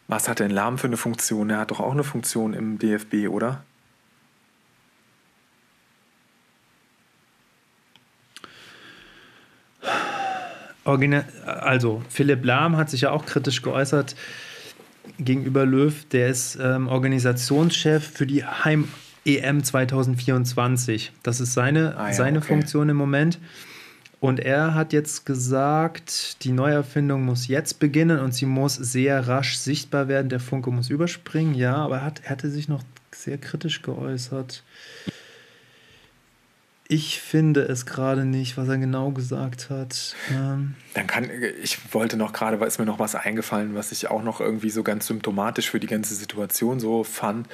Was 0.07 0.29
hat 0.29 0.41
denn 0.41 0.51
Lahm 0.51 0.79
für 0.79 0.87
eine 0.87 0.97
Funktion? 0.97 1.51
Er 1.51 1.59
hat 1.59 1.71
doch 1.71 1.81
auch 1.81 1.93
eine 1.93 2.05
Funktion 2.05 2.53
im 2.53 2.79
DFB, 2.79 3.29
oder? 3.29 3.65
Also, 11.47 12.03
Philipp 12.11 12.45
Lahm 12.45 12.77
hat 12.77 12.91
sich 12.91 13.03
ja 13.03 13.11
auch 13.11 13.25
kritisch 13.25 13.63
geäußert 13.63 14.15
gegenüber 15.19 15.65
Löw. 15.65 16.05
Der 16.11 16.29
ist 16.29 16.59
ähm, 16.61 16.89
Organisationschef 16.89 18.07
für 18.07 18.27
die 18.27 18.45
Heim-EM 18.45 19.65
2024. 19.65 21.13
Das 21.23 21.41
ist 21.41 21.55
seine, 21.55 21.97
ah 21.97 22.09
ja, 22.09 22.13
seine 22.13 22.39
okay. 22.39 22.49
Funktion 22.49 22.91
im 22.91 22.97
Moment. 22.97 23.39
Und 24.25 24.41
er 24.41 24.73
hat 24.73 24.95
jetzt 24.95 25.27
gesagt, 25.27 26.43
die 26.45 26.53
Neuerfindung 26.53 27.27
muss 27.27 27.47
jetzt 27.47 27.79
beginnen 27.79 28.21
und 28.21 28.33
sie 28.33 28.47
muss 28.47 28.75
sehr 28.75 29.29
rasch 29.29 29.59
sichtbar 29.59 30.09
werden. 30.09 30.31
Der 30.31 30.41
Funke 30.41 30.71
muss 30.71 30.89
überspringen, 30.89 31.55
ja, 31.55 31.77
aber 31.77 31.97
er, 31.97 32.05
hat, 32.07 32.23
er 32.25 32.31
hatte 32.31 32.49
sich 32.49 32.67
noch 32.67 32.83
sehr 33.15 33.37
kritisch 33.37 33.83
geäußert. 33.83 34.63
Ich 36.89 37.21
finde 37.21 37.65
es 37.65 37.85
gerade 37.85 38.25
nicht, 38.25 38.57
was 38.57 38.67
er 38.67 38.79
genau 38.79 39.11
gesagt 39.11 39.69
hat. 39.69 40.17
Ähm 40.31 40.75
Dann 40.95 41.07
kann 41.07 41.29
ich 41.63 41.93
wollte 41.93 42.17
noch 42.17 42.33
gerade, 42.33 42.61
weil 42.61 42.69
ist 42.69 42.79
mir 42.79 42.87
noch 42.87 42.99
was 42.99 43.15
eingefallen, 43.15 43.75
was 43.75 43.93
ich 43.93 44.09
auch 44.09 44.23
noch 44.23 44.41
irgendwie 44.41 44.71
so 44.71 44.83
ganz 44.83 45.07
symptomatisch 45.07 45.69
für 45.69 45.81
die 45.81 45.87
ganze 45.87 46.15
Situation 46.15 46.81
so 46.81 47.05
fand. 47.05 47.47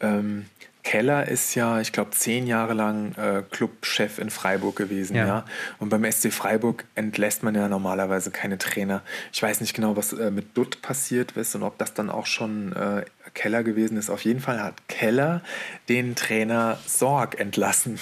Ähm, 0.00 0.46
Keller 0.84 1.26
ist 1.26 1.54
ja, 1.54 1.80
ich 1.80 1.92
glaube, 1.92 2.10
zehn 2.10 2.46
Jahre 2.46 2.74
lang 2.74 3.14
äh, 3.14 3.42
Clubchef 3.50 4.18
in 4.18 4.28
Freiburg 4.28 4.76
gewesen, 4.76 5.16
ja. 5.16 5.26
ja. 5.26 5.44
Und 5.78 5.88
beim 5.88 6.04
SC 6.10 6.30
Freiburg 6.30 6.84
entlässt 6.94 7.42
man 7.42 7.54
ja 7.54 7.68
normalerweise 7.68 8.30
keine 8.30 8.58
Trainer. 8.58 9.02
Ich 9.32 9.42
weiß 9.42 9.62
nicht 9.62 9.74
genau, 9.74 9.96
was 9.96 10.12
äh, 10.12 10.30
mit 10.30 10.56
Dutt 10.56 10.82
passiert 10.82 11.32
ist 11.32 11.54
und 11.54 11.62
ob 11.62 11.78
das 11.78 11.94
dann 11.94 12.10
auch 12.10 12.26
schon 12.26 12.74
äh, 12.74 13.04
Keller 13.34 13.62
gewesen 13.62 13.96
ist. 13.96 14.10
Auf 14.10 14.24
jeden 14.24 14.40
Fall 14.40 14.62
hat 14.62 14.88
Keller 14.88 15.42
den 15.88 16.14
Trainer 16.14 16.78
Sorg 16.86 17.38
entlassen. 17.38 17.98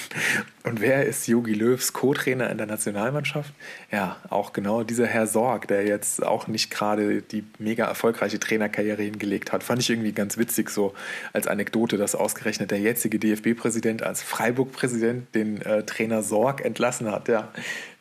Und 0.62 0.80
wer 0.80 1.04
ist 1.04 1.26
Jogi 1.26 1.54
Löws 1.54 1.92
Co-Trainer 1.92 2.48
in 2.50 2.58
der 2.58 2.66
Nationalmannschaft? 2.66 3.52
Ja, 3.90 4.16
auch 4.30 4.52
genau 4.52 4.84
dieser 4.84 5.06
Herr 5.06 5.26
Sorg, 5.26 5.66
der 5.66 5.84
jetzt 5.86 6.22
auch 6.22 6.46
nicht 6.46 6.70
gerade 6.70 7.22
die 7.22 7.44
mega 7.58 7.86
erfolgreiche 7.86 8.38
Trainerkarriere 8.38 9.02
hingelegt 9.02 9.52
hat. 9.52 9.64
Fand 9.64 9.80
ich 9.80 9.90
irgendwie 9.90 10.12
ganz 10.12 10.38
witzig, 10.38 10.70
so 10.70 10.94
als 11.32 11.48
Anekdote, 11.48 11.96
dass 11.96 12.14
ausgerechnet 12.14 12.70
der 12.70 12.78
jetzige 12.78 13.18
DFB-Präsident 13.18 14.02
als 14.02 14.22
Freiburg-Präsident 14.22 15.34
den 15.34 15.60
äh, 15.62 15.82
Trainer 15.82 16.22
Sorg 16.22 16.64
entlassen 16.64 17.10
hat. 17.10 17.26
Ja, 17.28 17.48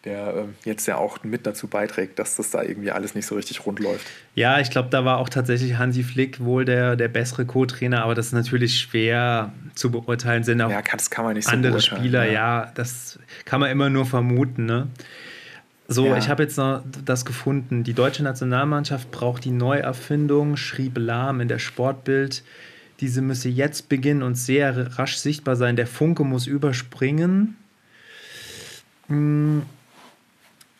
der 0.06 0.34
ähm, 0.36 0.56
jetzt 0.66 0.88
ja 0.88 0.98
auch 0.98 1.24
mit 1.24 1.46
dazu 1.46 1.68
beiträgt, 1.68 2.18
dass 2.18 2.36
das 2.36 2.50
da 2.50 2.64
irgendwie 2.64 2.92
alles 2.92 3.14
nicht 3.14 3.28
so 3.28 3.36
richtig 3.36 3.66
rund 3.66 3.80
läuft. 3.80 4.06
Ja, 4.34 4.60
ich 4.60 4.72
glaube, 4.72 4.90
da 4.90 5.06
war 5.06 5.20
auch 5.20 5.30
tatsächlich 5.30 5.78
Hansi 5.78 6.04
Flick 6.04 6.44
wohl 6.44 6.66
der, 6.66 6.96
der 6.96 7.08
bessere 7.08 7.46
Co-Trainer, 7.46 8.04
aber 8.04 8.16
das 8.16 8.28
ist 8.28 8.34
natürlich 8.34 8.80
schwer 8.80 9.52
zu 9.76 9.92
beurteilen. 9.92 10.44
Sind 10.44 10.62
auch 10.62 10.72
ja, 10.72 10.82
kann, 10.82 10.98
das 10.98 11.12
kann 11.12 11.26
man 11.26 11.36
nicht 11.36 11.48
so 11.48 11.52
andere 11.52 11.82
Spieler, 11.82 12.26
ja. 12.26 12.64
ja. 12.64 12.72
das 12.74 13.20
kann 13.46 13.60
man 13.60 13.70
immer 13.70 13.90
nur 13.90 14.08
vermuten. 14.08 14.66
Ne? 14.66 14.88
So, 15.88 16.08
ja. 16.08 16.18
ich 16.18 16.30
habe 16.30 16.44
jetzt 16.44 16.58
noch 16.58 16.82
das 17.06 17.24
gefunden. 17.24 17.84
Die 17.84 17.94
deutsche 17.94 18.24
Nationalmannschaft 18.24 19.12
braucht 19.12 19.46
die 19.46 19.52
Neuerfindung, 19.52 20.58
schrieb 20.58 20.98
Lahm 20.98 21.42
in 21.42 21.48
der 21.48 21.60
Sportbild. 21.60 22.44
Diese 23.02 23.22
müsse 23.22 23.50
jetzt 23.50 23.88
beginnen 23.88 24.24
und 24.24 24.36
sehr 24.36 24.98
rasch 24.98 25.18
sichtbar 25.18 25.56
sein. 25.56 25.76
Der 25.76 25.88
Funke 25.88 26.24
muss 26.24 26.48
überspringen. 26.48 27.56
Hm 29.08 29.64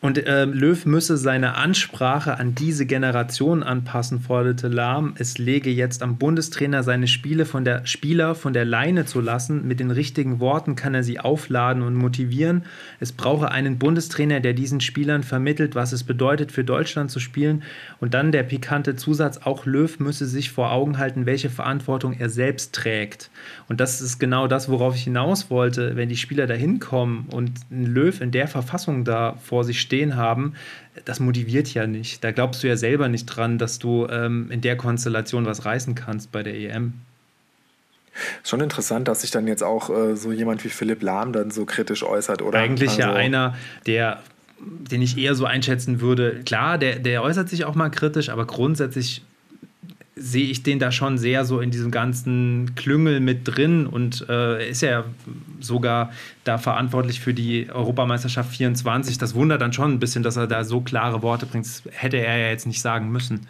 Und 0.02 0.18
äh, 0.26 0.46
Löw 0.46 0.84
müsse 0.84 1.16
seine 1.16 1.54
Ansprache 1.54 2.36
an 2.36 2.56
diese 2.56 2.86
Generation 2.86 3.62
anpassen, 3.62 4.18
forderte 4.18 4.66
Lahm. 4.66 5.14
Es 5.16 5.38
lege 5.38 5.70
jetzt 5.70 6.02
am 6.02 6.18
Bundestrainer, 6.18 6.82
seine 6.82 7.06
Spiele 7.06 7.46
von 7.46 7.64
der, 7.64 7.86
Spieler 7.86 8.34
von 8.34 8.52
der 8.52 8.64
Leine 8.64 9.06
zu 9.06 9.20
lassen. 9.20 9.68
Mit 9.68 9.78
den 9.78 9.92
richtigen 9.92 10.40
Worten 10.40 10.74
kann 10.74 10.96
er 10.96 11.04
sie 11.04 11.20
aufladen 11.20 11.84
und 11.84 11.94
motivieren. 11.94 12.64
Es 12.98 13.12
brauche 13.12 13.52
einen 13.52 13.78
Bundestrainer, 13.78 14.40
der 14.40 14.54
diesen 14.54 14.80
Spielern 14.80 15.22
vermittelt, 15.22 15.76
was 15.76 15.92
es 15.92 16.02
bedeutet, 16.02 16.50
für 16.50 16.64
Deutschland 16.64 17.12
zu 17.12 17.20
spielen. 17.20 17.62
Und 18.00 18.12
dann 18.12 18.32
der 18.32 18.42
pikante 18.42 18.96
Zusatz, 18.96 19.38
auch 19.44 19.66
Löw 19.66 20.00
müsse 20.00 20.26
sich 20.26 20.50
vor 20.50 20.72
Augen 20.72 20.98
halten, 20.98 21.26
welche 21.26 21.48
Verantwortung 21.48 22.14
er 22.14 22.28
selbst 22.28 22.74
trägt. 22.74 23.30
Und 23.68 23.78
das 23.78 24.00
ist 24.00 24.18
genau 24.18 24.48
das, 24.48 24.68
worauf 24.68 24.96
ich 24.96 25.04
hinaus 25.04 25.48
wollte. 25.48 25.94
Wenn 25.94 26.08
die 26.08 26.16
Spieler 26.16 26.48
da 26.48 26.54
hinkommen 26.54 27.26
und 27.30 27.52
ein 27.70 27.86
Löw 27.86 28.20
in 28.20 28.32
der 28.32 28.48
Verfassung 28.48 29.04
da 29.04 29.36
vor 29.40 29.62
sich 29.62 29.80
steht, 29.80 29.91
stehen 29.92 30.16
haben, 30.16 30.54
das 31.04 31.20
motiviert 31.20 31.72
ja 31.74 31.86
nicht. 31.86 32.24
Da 32.24 32.32
glaubst 32.32 32.62
du 32.62 32.68
ja 32.68 32.78
selber 32.78 33.08
nicht 33.08 33.26
dran, 33.26 33.58
dass 33.58 33.78
du 33.78 34.06
ähm, 34.08 34.50
in 34.50 34.62
der 34.62 34.78
Konstellation 34.78 35.44
was 35.44 35.66
reißen 35.66 35.94
kannst 35.94 36.32
bei 36.32 36.42
der 36.42 36.54
EM. 36.54 36.94
Schon 38.42 38.60
interessant, 38.60 39.08
dass 39.08 39.20
sich 39.20 39.30
dann 39.30 39.46
jetzt 39.46 39.62
auch 39.62 39.90
äh, 39.90 40.16
so 40.16 40.32
jemand 40.32 40.64
wie 40.64 40.70
Philipp 40.70 41.02
Lahm 41.02 41.34
dann 41.34 41.50
so 41.50 41.66
kritisch 41.66 42.02
äußert, 42.02 42.40
oder? 42.40 42.58
Eigentlich 42.58 42.90
also, 42.90 43.02
ja 43.02 43.12
einer, 43.12 43.54
der, 43.86 44.22
den 44.60 45.02
ich 45.02 45.18
eher 45.18 45.34
so 45.34 45.44
einschätzen 45.44 46.00
würde. 46.00 46.40
Klar, 46.46 46.78
der, 46.78 46.98
der 46.98 47.22
äußert 47.22 47.50
sich 47.50 47.66
auch 47.66 47.74
mal 47.74 47.90
kritisch, 47.90 48.30
aber 48.30 48.46
grundsätzlich 48.46 49.22
sehe 50.22 50.46
ich 50.46 50.62
den 50.62 50.78
da 50.78 50.92
schon 50.92 51.18
sehr 51.18 51.44
so 51.44 51.60
in 51.60 51.70
diesem 51.70 51.90
ganzen 51.90 52.74
Klüngel 52.76 53.18
mit 53.20 53.40
drin 53.44 53.86
und 53.86 54.24
äh, 54.28 54.68
ist 54.70 54.82
ja 54.82 55.04
sogar 55.60 56.12
da 56.44 56.58
verantwortlich 56.58 57.20
für 57.20 57.34
die 57.34 57.68
Europameisterschaft 57.70 58.54
24. 58.54 59.18
Das 59.18 59.34
wundert 59.34 59.60
dann 59.60 59.72
schon 59.72 59.92
ein 59.92 59.98
bisschen, 59.98 60.22
dass 60.22 60.36
er 60.36 60.46
da 60.46 60.64
so 60.64 60.80
klare 60.80 61.22
Worte 61.22 61.46
bringt. 61.46 61.66
Das 61.66 61.82
hätte 61.90 62.18
er 62.18 62.38
ja 62.38 62.48
jetzt 62.48 62.66
nicht 62.66 62.80
sagen 62.80 63.10
müssen. 63.10 63.48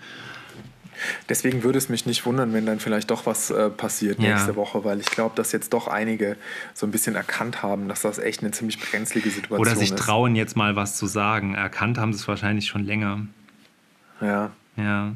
Deswegen 1.28 1.62
würde 1.62 1.78
es 1.78 1.88
mich 1.88 2.06
nicht 2.06 2.24
wundern, 2.24 2.52
wenn 2.52 2.64
dann 2.64 2.78
vielleicht 2.78 3.10
doch 3.10 3.26
was 3.26 3.50
äh, 3.50 3.68
passiert 3.70 4.18
ja. 4.20 4.30
nächste 4.30 4.56
Woche, 4.56 4.84
weil 4.84 5.00
ich 5.00 5.06
glaube, 5.06 5.34
dass 5.34 5.52
jetzt 5.52 5.72
doch 5.72 5.88
einige 5.88 6.36
so 6.74 6.86
ein 6.86 6.90
bisschen 6.90 7.16
erkannt 7.16 7.62
haben, 7.62 7.88
dass 7.88 8.02
das 8.02 8.18
echt 8.18 8.40
eine 8.40 8.52
ziemlich 8.52 8.78
brenzlige 8.78 9.28
Situation 9.28 9.66
ist. 9.66 9.72
Oder 9.72 9.78
sich 9.78 9.90
ist. 9.90 9.98
trauen, 9.98 10.36
jetzt 10.36 10.56
mal 10.56 10.76
was 10.76 10.96
zu 10.96 11.06
sagen. 11.06 11.54
Erkannt 11.54 11.98
haben 11.98 12.12
sie 12.12 12.20
es 12.20 12.28
wahrscheinlich 12.28 12.66
schon 12.66 12.84
länger. 12.84 13.26
Ja. 14.20 14.52
Ja. 14.76 15.12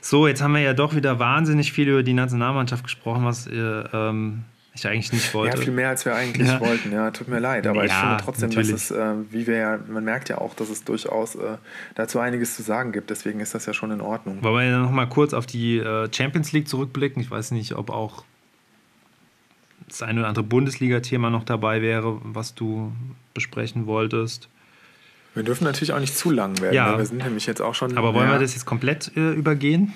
So, 0.00 0.26
jetzt 0.26 0.42
haben 0.42 0.54
wir 0.54 0.60
ja 0.60 0.74
doch 0.74 0.94
wieder 0.94 1.18
wahnsinnig 1.18 1.72
viel 1.72 1.88
über 1.88 2.02
die 2.02 2.14
Nationalmannschaft 2.14 2.84
gesprochen, 2.84 3.24
was 3.24 3.46
äh, 3.46 3.54
ähm, 3.56 4.44
ich 4.74 4.86
eigentlich 4.86 5.12
nicht 5.12 5.34
wollte. 5.34 5.58
Ja, 5.58 5.62
viel 5.62 5.72
mehr 5.72 5.90
als 5.90 6.04
wir 6.04 6.14
eigentlich 6.14 6.48
ja. 6.48 6.60
wollten. 6.60 6.92
Ja, 6.92 7.10
tut 7.10 7.28
mir 7.28 7.40
leid. 7.40 7.66
Aber 7.66 7.84
ja, 7.84 7.86
ich 7.86 7.92
finde 7.92 8.16
trotzdem, 8.24 8.48
natürlich. 8.48 8.70
dass 8.70 8.90
es, 8.90 8.96
äh, 8.96 9.14
wie 9.30 9.46
wir 9.46 9.56
ja, 9.56 9.78
man 9.86 10.04
merkt 10.04 10.28
ja 10.28 10.38
auch, 10.38 10.54
dass 10.54 10.70
es 10.70 10.84
durchaus 10.84 11.34
äh, 11.34 11.58
dazu 11.94 12.18
einiges 12.18 12.56
zu 12.56 12.62
sagen 12.62 12.92
gibt. 12.92 13.10
Deswegen 13.10 13.40
ist 13.40 13.54
das 13.54 13.66
ja 13.66 13.74
schon 13.74 13.90
in 13.90 14.00
Ordnung. 14.00 14.42
Wollen 14.42 14.54
wir 14.54 14.64
ja 14.64 14.78
noch 14.78 14.90
mal 14.90 15.06
kurz 15.06 15.34
auf 15.34 15.46
die 15.46 15.78
äh, 15.78 16.08
Champions 16.12 16.52
League 16.52 16.68
zurückblicken? 16.68 17.20
Ich 17.20 17.30
weiß 17.30 17.50
nicht, 17.50 17.74
ob 17.74 17.90
auch 17.90 18.24
das 19.88 20.02
eine 20.02 20.20
oder 20.20 20.28
andere 20.28 20.44
Bundesliga-Thema 20.44 21.28
noch 21.28 21.44
dabei 21.44 21.82
wäre, 21.82 22.18
was 22.22 22.54
du 22.54 22.92
besprechen 23.34 23.86
wolltest. 23.86 24.48
Wir 25.34 25.42
dürfen 25.42 25.64
natürlich 25.64 25.92
auch 25.92 26.00
nicht 26.00 26.16
zu 26.16 26.30
lang 26.30 26.60
werden. 26.60 26.74
Ja. 26.74 26.92
Ne? 26.92 26.98
Wir 26.98 27.06
sind 27.06 27.24
nämlich 27.24 27.46
jetzt 27.46 27.62
auch 27.62 27.74
schon. 27.74 27.96
Aber 27.96 28.14
wollen 28.14 28.30
wir 28.30 28.38
das 28.38 28.54
jetzt 28.54 28.66
komplett 28.66 29.12
äh, 29.16 29.32
übergehen? 29.32 29.92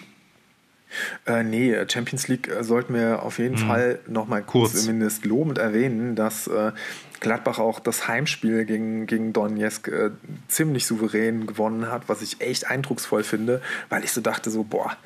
Äh, 1.27 1.43
nee, 1.43 1.75
Champions 1.89 2.29
League 2.29 2.49
äh, 2.49 2.63
sollten 2.63 2.95
wir 2.95 3.23
auf 3.23 3.39
jeden 3.39 3.57
mhm. 3.57 3.67
Fall 3.67 3.99
nochmal 4.07 4.43
kurz 4.43 4.85
zumindest 4.85 5.25
lobend 5.25 5.59
erwähnen, 5.59 6.15
dass 6.15 6.47
äh, 6.47 6.73
Gladbach 7.21 7.59
auch 7.59 7.81
das 7.81 8.09
Heimspiel 8.09 8.65
gegen, 8.65 9.07
gegen 9.07 9.33
Donetsk 9.33 9.89
äh, 9.89 10.11
ziemlich 10.49 10.87
souverän 10.87 11.47
gewonnen 11.47 11.91
hat, 11.91 12.09
was 12.09 12.23
ich 12.23 12.41
echt 12.41 12.71
eindrucksvoll 12.71 13.25
finde, 13.25 13.61
weil 13.89 14.05
ich 14.05 14.13
so 14.13 14.21
dachte, 14.21 14.51
so, 14.51 14.63
boah, 14.63 14.97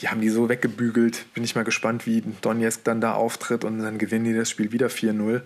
die 0.00 0.08
haben 0.08 0.20
die 0.20 0.28
so 0.28 0.48
weggebügelt. 0.48 1.26
Bin 1.34 1.44
ich 1.44 1.54
mal 1.54 1.64
gespannt, 1.64 2.06
wie 2.06 2.22
Donetsk 2.40 2.84
dann 2.84 3.00
da 3.00 3.14
auftritt 3.14 3.64
und 3.64 3.78
dann 3.80 3.98
gewinnen 3.98 4.24
die 4.24 4.34
das 4.34 4.50
Spiel 4.50 4.72
wieder 4.72 4.88
4-0. 4.88 5.42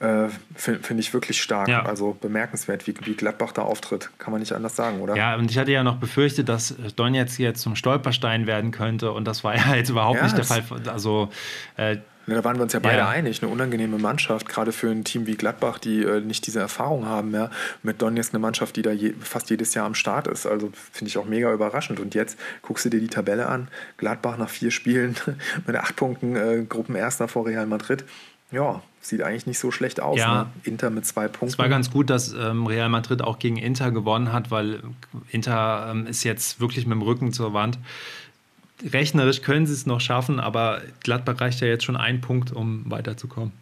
Äh, 0.00 0.28
Finde 0.54 0.82
find 0.82 0.98
ich 0.98 1.12
wirklich 1.12 1.42
stark. 1.42 1.68
Ja. 1.68 1.84
Also 1.84 2.16
bemerkenswert, 2.18 2.86
wie, 2.86 2.94
wie 3.04 3.14
Gladbach 3.14 3.52
da 3.52 3.62
auftritt. 3.62 4.10
Kann 4.18 4.32
man 4.32 4.40
nicht 4.40 4.52
anders 4.52 4.74
sagen, 4.74 5.00
oder? 5.00 5.14
Ja, 5.14 5.36
und 5.36 5.50
ich 5.50 5.58
hatte 5.58 5.72
ja 5.72 5.82
noch 5.82 5.96
befürchtet, 5.96 6.48
dass 6.48 6.74
Donetsk 6.96 7.38
jetzt 7.38 7.60
zum 7.60 7.76
Stolperstein 7.76 8.46
werden 8.46 8.70
könnte. 8.70 9.12
Und 9.12 9.26
das 9.26 9.44
war 9.44 9.54
ja 9.54 9.74
jetzt 9.74 9.90
überhaupt 9.90 10.16
ja, 10.16 10.24
nicht 10.24 10.38
der 10.38 10.44
Fall. 10.44 10.64
Also. 10.86 11.28
Äh, 11.76 11.98
da 12.26 12.44
waren 12.44 12.56
wir 12.56 12.62
uns 12.62 12.72
ja 12.72 12.78
beide 12.78 12.98
ja. 12.98 13.08
einig. 13.08 13.42
Eine 13.42 13.50
unangenehme 13.50 13.98
Mannschaft, 13.98 14.48
gerade 14.48 14.72
für 14.72 14.88
ein 14.88 15.04
Team 15.04 15.26
wie 15.26 15.34
Gladbach, 15.34 15.78
die 15.78 16.02
äh, 16.02 16.20
nicht 16.20 16.46
diese 16.46 16.60
Erfahrung 16.60 17.04
haben. 17.04 17.34
Ja. 17.34 17.50
Mit 17.82 18.00
Donetsk 18.00 18.32
eine 18.32 18.38
Mannschaft, 18.38 18.76
die 18.76 18.82
da 18.82 18.92
je, 18.92 19.12
fast 19.20 19.50
jedes 19.50 19.74
Jahr 19.74 19.84
am 19.84 19.94
Start 19.94 20.28
ist. 20.28 20.46
Also 20.46 20.70
finde 20.92 21.10
ich 21.10 21.18
auch 21.18 21.26
mega 21.26 21.52
überraschend. 21.52 22.00
Und 22.00 22.14
jetzt 22.14 22.38
guckst 22.62 22.86
du 22.86 22.88
dir 22.88 23.00
die 23.00 23.08
Tabelle 23.08 23.48
an. 23.48 23.68
Gladbach 23.98 24.38
nach 24.38 24.48
vier 24.48 24.70
Spielen 24.70 25.16
mit 25.66 25.76
acht 25.76 25.96
Punkten, 25.96 26.36
äh, 26.36 26.64
Gruppenerster 26.66 27.28
vor 27.28 27.44
Real 27.44 27.66
Madrid. 27.66 28.04
Ja, 28.50 28.82
sieht 29.00 29.22
eigentlich 29.22 29.46
nicht 29.46 29.58
so 29.58 29.70
schlecht 29.70 30.00
aus. 30.00 30.18
Ja. 30.18 30.44
Ne? 30.44 30.50
Inter 30.64 30.90
mit 30.90 31.06
zwei 31.06 31.26
Punkten. 31.26 31.46
Es 31.46 31.58
war 31.58 31.68
ganz 31.68 31.90
gut, 31.90 32.10
dass 32.10 32.32
ähm, 32.32 32.66
Real 32.66 32.88
Madrid 32.88 33.22
auch 33.22 33.38
gegen 33.38 33.56
Inter 33.56 33.90
gewonnen 33.90 34.32
hat, 34.32 34.50
weil 34.50 34.82
Inter 35.30 35.88
ähm, 35.90 36.06
ist 36.06 36.24
jetzt 36.24 36.60
wirklich 36.60 36.86
mit 36.86 36.96
dem 36.96 37.02
Rücken 37.02 37.32
zur 37.32 37.54
Wand. 37.54 37.78
Rechnerisch 38.84 39.42
können 39.42 39.66
sie 39.66 39.72
es 39.72 39.86
noch 39.86 40.00
schaffen, 40.00 40.40
aber 40.40 40.82
Gladbach 41.02 41.40
reicht 41.40 41.60
ja 41.60 41.66
jetzt 41.66 41.84
schon 41.84 41.96
ein 41.96 42.20
Punkt, 42.20 42.52
um 42.52 42.90
weiterzukommen. 42.90 43.52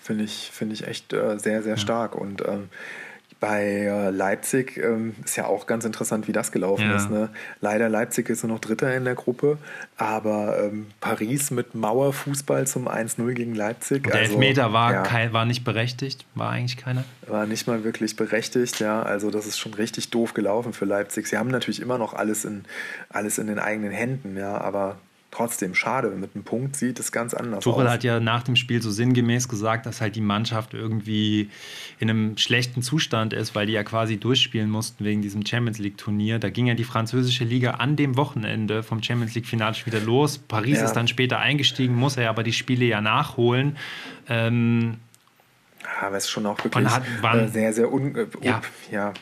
Finde 0.00 0.24
ich, 0.24 0.50
find 0.52 0.72
ich 0.72 0.86
echt 0.86 1.12
äh, 1.12 1.38
sehr, 1.38 1.62
sehr 1.62 1.74
ja. 1.74 1.76
stark. 1.76 2.14
Und 2.14 2.42
ähm, 2.46 2.68
bei 3.38 3.62
äh, 3.62 4.10
Leipzig 4.10 4.78
ähm, 4.78 5.14
ist 5.24 5.36
ja 5.36 5.46
auch 5.46 5.66
ganz 5.66 5.84
interessant, 5.84 6.26
wie 6.26 6.32
das 6.32 6.52
gelaufen 6.52 6.88
ja. 6.88 6.96
ist. 6.96 7.10
Ne? 7.10 7.28
Leider 7.60 7.88
Leipzig 7.88 8.30
ist 8.30 8.42
nur 8.42 8.54
noch 8.54 8.60
Dritter 8.60 8.94
in 8.96 9.04
der 9.04 9.14
Gruppe, 9.14 9.58
aber 9.98 10.58
ähm, 10.58 10.86
Paris 11.00 11.50
mit 11.50 11.74
Mauerfußball 11.74 12.66
zum 12.66 12.88
1-0 12.88 13.32
gegen 13.34 13.54
Leipzig. 13.54 14.04
Und 14.04 14.14
der 14.14 14.22
also, 14.22 14.32
Elfmeter 14.32 14.72
war, 14.72 14.92
ja, 14.92 15.02
kein, 15.02 15.32
war 15.34 15.44
nicht 15.44 15.64
berechtigt, 15.64 16.24
war 16.34 16.50
eigentlich 16.50 16.78
keiner. 16.78 17.04
War 17.26 17.46
nicht 17.46 17.66
mal 17.66 17.84
wirklich 17.84 18.16
berechtigt, 18.16 18.80
ja. 18.80 19.02
Also 19.02 19.30
das 19.30 19.46
ist 19.46 19.58
schon 19.58 19.74
richtig 19.74 20.10
doof 20.10 20.32
gelaufen 20.32 20.72
für 20.72 20.86
Leipzig. 20.86 21.26
Sie 21.26 21.36
haben 21.36 21.50
natürlich 21.50 21.82
immer 21.82 21.98
noch 21.98 22.14
alles 22.14 22.46
in, 22.46 22.64
alles 23.10 23.36
in 23.36 23.48
den 23.48 23.58
eigenen 23.58 23.90
Händen, 23.90 24.36
ja, 24.36 24.58
aber 24.58 24.96
trotzdem 25.30 25.74
schade. 25.74 26.08
Mit 26.10 26.34
einem 26.34 26.44
Punkt 26.44 26.76
sieht 26.76 26.98
es 26.98 27.12
ganz 27.12 27.34
anders 27.34 27.64
Tuchel 27.64 27.86
aus. 27.86 27.92
hat 27.92 28.04
ja 28.04 28.20
nach 28.20 28.42
dem 28.42 28.56
Spiel 28.56 28.80
so 28.80 28.90
sinngemäß 28.90 29.48
gesagt, 29.48 29.86
dass 29.86 30.00
halt 30.00 30.16
die 30.16 30.20
Mannschaft 30.20 30.74
irgendwie 30.74 31.50
in 31.98 32.08
einem 32.08 32.38
schlechten 32.38 32.82
Zustand 32.82 33.32
ist, 33.32 33.54
weil 33.54 33.66
die 33.66 33.72
ja 33.72 33.84
quasi 33.84 34.16
durchspielen 34.16 34.70
mussten 34.70 35.04
wegen 35.04 35.22
diesem 35.22 35.44
Champions 35.44 35.78
League-Turnier. 35.78 36.38
Da 36.38 36.50
ging 36.50 36.66
ja 36.66 36.74
die 36.74 36.84
französische 36.84 37.44
Liga 37.44 37.72
an 37.72 37.96
dem 37.96 38.16
Wochenende 38.16 38.82
vom 38.82 39.02
Champions 39.02 39.34
League-Finale 39.34 39.74
schon 39.74 39.86
wieder 39.92 40.00
los. 40.00 40.38
Paris 40.38 40.78
ja. 40.78 40.84
ist 40.84 40.94
dann 40.94 41.08
später 41.08 41.38
eingestiegen, 41.38 41.94
muss 41.94 42.16
er 42.16 42.30
aber 42.30 42.42
die 42.42 42.52
Spiele 42.52 42.84
ja 42.84 43.00
nachholen. 43.00 43.76
Ähm, 44.28 44.96
ja, 45.82 46.06
aber 46.08 46.16
es 46.16 46.24
ist 46.24 46.30
schon 46.30 46.46
auch 46.46 46.62
wirklich 46.62 46.88
hat, 46.88 47.04
waren, 47.22 47.52
sehr, 47.52 47.72
sehr 47.72 47.92
un, 47.92 48.14
äh, 48.14 48.26
ja. 48.42 48.60
ja 48.90 49.12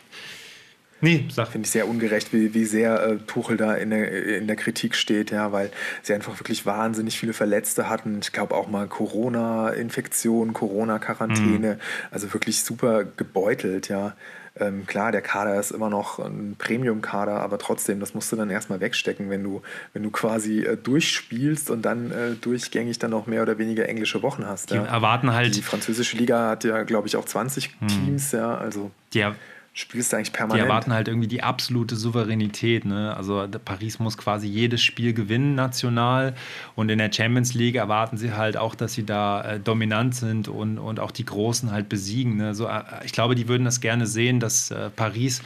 Nee, 1.04 1.26
sag. 1.28 1.48
Finde 1.48 1.66
ich 1.66 1.70
sehr 1.70 1.86
ungerecht, 1.86 2.32
wie, 2.32 2.54
wie 2.54 2.64
sehr 2.64 3.06
äh, 3.06 3.16
Tuchel 3.18 3.58
da 3.58 3.74
in 3.74 3.90
der, 3.90 4.38
in 4.38 4.46
der 4.46 4.56
Kritik 4.56 4.94
steht, 4.94 5.30
ja, 5.30 5.52
weil 5.52 5.70
sie 6.02 6.14
einfach 6.14 6.40
wirklich 6.40 6.64
wahnsinnig 6.64 7.18
viele 7.18 7.34
Verletzte 7.34 7.90
hatten. 7.90 8.20
Ich 8.22 8.32
glaube 8.32 8.54
auch 8.54 8.68
mal 8.68 8.88
Corona-Infektion, 8.88 10.54
Corona-Quarantäne, 10.54 11.74
mhm. 11.74 11.80
also 12.10 12.32
wirklich 12.32 12.64
super 12.64 13.04
gebeutelt, 13.04 13.90
ja. 13.90 14.14
Ähm, 14.56 14.86
klar, 14.86 15.12
der 15.12 15.20
Kader 15.20 15.60
ist 15.60 15.72
immer 15.72 15.90
noch 15.90 16.20
ein 16.20 16.54
Premium-Kader, 16.56 17.40
aber 17.40 17.58
trotzdem, 17.58 18.00
das 18.00 18.14
musst 18.14 18.32
du 18.32 18.36
dann 18.36 18.48
erstmal 18.48 18.80
wegstecken, 18.80 19.28
wenn 19.28 19.42
du, 19.42 19.60
wenn 19.92 20.04
du 20.04 20.10
quasi 20.10 20.60
äh, 20.60 20.78
durchspielst 20.78 21.70
und 21.70 21.82
dann 21.82 22.12
äh, 22.12 22.34
durchgängig 22.40 22.98
dann 22.98 23.10
noch 23.10 23.26
mehr 23.26 23.42
oder 23.42 23.58
weniger 23.58 23.86
englische 23.88 24.22
Wochen 24.22 24.46
hast. 24.46 24.70
Die 24.70 24.76
ja. 24.76 24.84
erwarten 24.84 25.34
halt. 25.34 25.54
Die 25.54 25.62
französische 25.62 26.16
Liga 26.16 26.48
hat 26.50 26.64
ja, 26.64 26.84
glaube 26.84 27.08
ich, 27.08 27.16
auch 27.16 27.26
20 27.26 27.76
hm. 27.80 27.88
Teams, 27.88 28.32
ja. 28.32 28.56
Also. 28.56 28.90
Die, 29.12 29.26
spielst 29.74 30.12
du 30.12 30.16
eigentlich 30.16 30.32
permanent. 30.32 30.64
Die 30.64 30.68
erwarten 30.68 30.92
halt 30.92 31.08
irgendwie 31.08 31.26
die 31.26 31.42
absolute 31.42 31.96
Souveränität. 31.96 32.84
Ne? 32.84 33.14
Also 33.16 33.46
Paris 33.64 33.98
muss 33.98 34.16
quasi 34.16 34.46
jedes 34.46 34.82
Spiel 34.82 35.12
gewinnen 35.12 35.56
national 35.56 36.34
und 36.76 36.88
in 36.90 36.98
der 36.98 37.12
Champions 37.12 37.54
League 37.54 37.74
erwarten 37.74 38.16
sie 38.16 38.32
halt 38.32 38.56
auch, 38.56 38.76
dass 38.76 38.94
sie 38.94 39.04
da 39.04 39.42
äh, 39.42 39.60
dominant 39.60 40.14
sind 40.14 40.46
und, 40.46 40.78
und 40.78 41.00
auch 41.00 41.10
die 41.10 41.24
Großen 41.26 41.72
halt 41.72 41.88
besiegen. 41.88 42.36
Ne? 42.36 42.54
So, 42.54 42.68
äh, 42.68 42.82
ich 43.04 43.12
glaube, 43.12 43.34
die 43.34 43.48
würden 43.48 43.64
das 43.64 43.80
gerne 43.80 44.06
sehen, 44.06 44.38
dass 44.38 44.70
äh, 44.70 44.90
Paris 44.90 45.42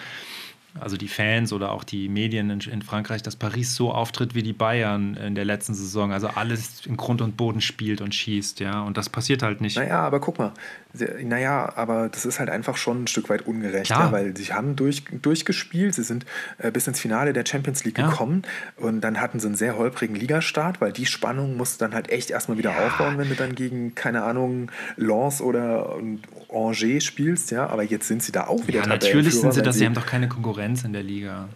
also 0.80 0.96
die 0.96 1.08
Fans 1.08 1.52
oder 1.52 1.72
auch 1.72 1.82
die 1.82 2.08
Medien 2.08 2.50
in, 2.50 2.60
in, 2.60 2.82
Frankreich, 2.82 3.22
dass 3.22 3.36
Paris 3.36 3.74
so 3.74 3.92
auftritt 3.92 4.34
wie 4.34 4.42
die 4.42 4.52
Bayern 4.52 5.14
in 5.14 5.34
der 5.34 5.44
letzten 5.44 5.74
Saison. 5.74 6.12
Also 6.12 6.28
alles 6.28 6.86
in 6.86 6.96
Grund 6.96 7.20
und 7.20 7.36
Boden 7.36 7.60
spielt 7.60 8.00
und 8.00 8.14
schießt, 8.14 8.60
ja. 8.60 8.82
Und 8.82 8.96
das 8.96 9.08
passiert 9.08 9.42
halt 9.42 9.60
nicht. 9.60 9.76
Naja, 9.76 10.00
aber 10.00 10.20
guck 10.20 10.38
mal, 10.38 10.52
naja, 11.22 11.72
aber 11.76 12.08
das 12.08 12.24
ist 12.24 12.38
halt 12.38 12.48
einfach 12.48 12.76
schon 12.78 13.04
ein 13.04 13.06
Stück 13.06 13.28
weit 13.28 13.46
ungerecht, 13.46 13.90
ja, 13.90 14.10
weil 14.10 14.34
sie 14.36 14.52
haben 14.52 14.74
durch, 14.74 15.04
durchgespielt, 15.10 15.94
sie 15.94 16.02
sind 16.02 16.24
äh, 16.56 16.70
bis 16.70 16.86
ins 16.86 16.98
Finale 16.98 17.34
der 17.34 17.44
Champions 17.46 17.84
League 17.84 17.98
ja. 17.98 18.08
gekommen 18.08 18.42
und 18.76 19.02
dann 19.02 19.20
hatten 19.20 19.38
sie 19.38 19.46
einen 19.46 19.56
sehr 19.56 19.76
holprigen 19.76 20.16
Ligastart, 20.16 20.80
weil 20.80 20.92
die 20.92 21.04
Spannung 21.04 21.56
musst 21.58 21.80
du 21.80 21.84
dann 21.84 21.94
halt 21.94 22.10
echt 22.10 22.30
erstmal 22.30 22.56
wieder 22.56 22.70
ja. 22.70 22.86
aufbauen, 22.86 23.18
wenn 23.18 23.28
du 23.28 23.34
dann 23.34 23.54
gegen, 23.54 23.94
keine 23.94 24.22
Ahnung, 24.22 24.70
Lens 24.96 25.42
oder 25.42 25.96
Angers 26.48 27.04
spielst, 27.04 27.50
ja, 27.50 27.66
aber 27.66 27.82
jetzt 27.82 28.08
sind 28.08 28.22
sie 28.22 28.32
da 28.32 28.46
auch 28.46 28.66
wieder 28.66 28.80
ja, 28.80 28.86
Natürlich 28.86 29.38
sind 29.38 29.52
sie 29.52 29.62
das, 29.62 29.76
sie 29.76 29.84
haben 29.84 29.94
doch 29.94 30.06
keine 30.06 30.28
Konkurrenz 30.28 30.84
in 30.84 30.94
der 30.94 31.02
Liga. 31.02 31.48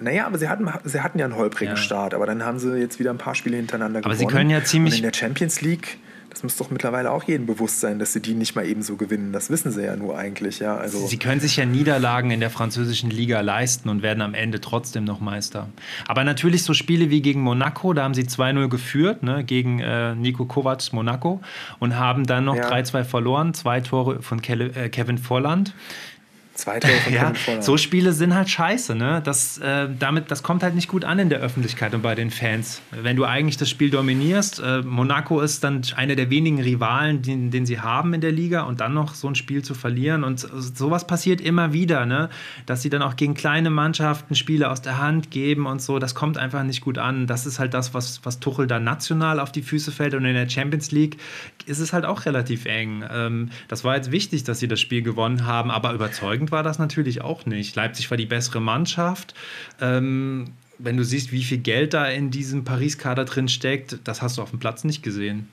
Naja, 0.00 0.26
aber 0.26 0.38
sie 0.38 0.48
hatten, 0.48 0.68
sie 0.84 1.00
hatten 1.00 1.18
ja 1.18 1.26
einen 1.26 1.36
holprigen. 1.36 1.76
Start, 1.76 2.14
aber 2.14 2.26
dann 2.26 2.42
haben 2.42 2.58
sie 2.58 2.76
jetzt 2.76 2.98
wieder 2.98 3.10
ein 3.10 3.18
paar 3.18 3.34
Spiele 3.34 3.56
hintereinander 3.56 3.98
aber 3.98 4.14
gewonnen. 4.14 4.22
Aber 4.22 4.30
sie 4.30 4.36
können 4.36 4.50
ja 4.50 4.64
ziemlich. 4.64 4.94
Und 4.94 4.98
in 4.98 5.02
der 5.04 5.16
Champions 5.16 5.60
League 5.60 5.98
das 6.32 6.42
muss 6.42 6.56
doch 6.56 6.70
mittlerweile 6.70 7.10
auch 7.10 7.24
jedem 7.24 7.46
bewusst 7.46 7.80
sein, 7.80 7.98
dass 7.98 8.12
sie 8.12 8.20
die 8.20 8.34
nicht 8.34 8.56
mal 8.56 8.66
ebenso 8.66 8.96
gewinnen. 8.96 9.32
Das 9.32 9.50
wissen 9.50 9.70
sie 9.70 9.84
ja 9.84 9.96
nur 9.96 10.16
eigentlich. 10.16 10.60
Ja? 10.60 10.76
Also 10.76 11.06
sie 11.06 11.18
können 11.18 11.40
sich 11.40 11.56
ja 11.56 11.66
Niederlagen 11.66 12.30
in 12.30 12.40
der 12.40 12.50
französischen 12.50 13.10
Liga 13.10 13.40
leisten 13.40 13.88
und 13.88 14.02
werden 14.02 14.22
am 14.22 14.32
Ende 14.32 14.60
trotzdem 14.60 15.04
noch 15.04 15.20
Meister. 15.20 15.68
Aber 16.08 16.24
natürlich 16.24 16.64
so 16.64 16.72
Spiele 16.72 17.10
wie 17.10 17.20
gegen 17.20 17.42
Monaco, 17.42 17.92
da 17.92 18.04
haben 18.04 18.14
sie 18.14 18.22
2-0 18.22 18.68
geführt, 18.68 19.22
ne, 19.22 19.44
gegen 19.44 19.80
äh, 19.80 20.14
Nico 20.14 20.46
Kovacs 20.46 20.92
Monaco 20.92 21.40
und 21.78 21.96
haben 21.96 22.24
dann 22.24 22.46
noch 22.46 22.56
ja. 22.56 22.70
3-2 22.70 23.04
verloren, 23.04 23.54
zwei 23.54 23.80
Tore 23.80 24.22
von 24.22 24.42
äh, 24.42 24.88
Kevin 24.88 25.18
Volland. 25.18 25.74
Zwei 26.54 26.80
Tore 26.80 26.92
von 26.92 27.12
ja, 27.12 27.32
So 27.62 27.78
Spiele 27.78 28.12
sind 28.12 28.34
halt 28.34 28.50
scheiße, 28.50 28.94
ne? 28.94 29.22
Das, 29.24 29.56
äh, 29.58 29.88
damit, 29.98 30.30
das 30.30 30.42
kommt 30.42 30.62
halt 30.62 30.74
nicht 30.74 30.88
gut 30.88 31.04
an 31.04 31.18
in 31.18 31.30
der 31.30 31.40
Öffentlichkeit 31.40 31.94
und 31.94 32.02
bei 32.02 32.14
den 32.14 32.30
Fans. 32.30 32.82
Wenn 32.90 33.16
du 33.16 33.24
eigentlich 33.24 33.56
das 33.56 33.70
Spiel 33.70 33.88
dominierst, 33.88 34.60
äh, 34.60 34.82
Monaco 34.82 35.40
ist 35.40 35.64
dann 35.64 35.82
einer 35.96 36.14
der 36.14 36.28
wenigen 36.28 36.60
Rivalen, 36.60 37.22
den, 37.22 37.50
den 37.50 37.64
sie 37.64 37.80
haben 37.80 38.12
in 38.12 38.20
der 38.20 38.32
Liga 38.32 38.62
und 38.62 38.80
dann 38.80 38.92
noch 38.92 39.14
so 39.14 39.28
ein 39.28 39.34
Spiel 39.34 39.62
zu 39.62 39.74
verlieren. 39.74 40.24
Und 40.24 40.40
sowas 40.40 41.06
passiert 41.06 41.40
immer 41.40 41.72
wieder, 41.72 42.04
ne? 42.04 42.28
Dass 42.66 42.82
sie 42.82 42.90
dann 42.90 43.00
auch 43.00 43.16
gegen 43.16 43.32
kleine 43.32 43.70
Mannschaften 43.70 44.34
Spiele 44.34 44.70
aus 44.70 44.82
der 44.82 44.98
Hand 44.98 45.30
geben 45.30 45.64
und 45.66 45.80
so, 45.80 45.98
das 45.98 46.14
kommt 46.14 46.36
einfach 46.36 46.64
nicht 46.64 46.82
gut 46.82 46.98
an. 46.98 47.26
Das 47.26 47.46
ist 47.46 47.60
halt 47.60 47.72
das, 47.72 47.94
was, 47.94 48.20
was 48.24 48.40
Tuchel 48.40 48.66
da 48.66 48.78
national 48.78 49.40
auf 49.40 49.52
die 49.52 49.62
Füße 49.62 49.90
fällt 49.90 50.12
und 50.14 50.26
in 50.26 50.34
der 50.34 50.48
Champions 50.48 50.90
League 50.90 51.16
ist 51.64 51.78
es 51.78 51.94
halt 51.94 52.04
auch 52.04 52.26
relativ 52.26 52.66
eng. 52.66 53.04
Ähm, 53.10 53.48
das 53.68 53.84
war 53.84 53.96
jetzt 53.96 54.12
wichtig, 54.12 54.44
dass 54.44 54.58
sie 54.58 54.68
das 54.68 54.80
Spiel 54.80 55.02
gewonnen 55.02 55.46
haben, 55.46 55.70
aber 55.70 55.94
überzeugend 55.94 56.41
war 56.50 56.62
das 56.62 56.78
natürlich 56.78 57.20
auch 57.20 57.46
nicht. 57.46 57.76
Leipzig 57.76 58.10
war 58.10 58.16
die 58.16 58.26
bessere 58.26 58.60
Mannschaft. 58.60 59.34
Ähm, 59.80 60.52
wenn 60.78 60.96
du 60.96 61.04
siehst, 61.04 61.32
wie 61.32 61.44
viel 61.44 61.58
Geld 61.58 61.94
da 61.94 62.06
in 62.08 62.30
diesem 62.30 62.64
Paris-Kader 62.64 63.24
drin 63.24 63.48
steckt, 63.48 63.98
das 64.04 64.22
hast 64.22 64.38
du 64.38 64.42
auf 64.42 64.50
dem 64.50 64.58
Platz 64.58 64.84
nicht 64.84 65.02
gesehen. 65.02 65.48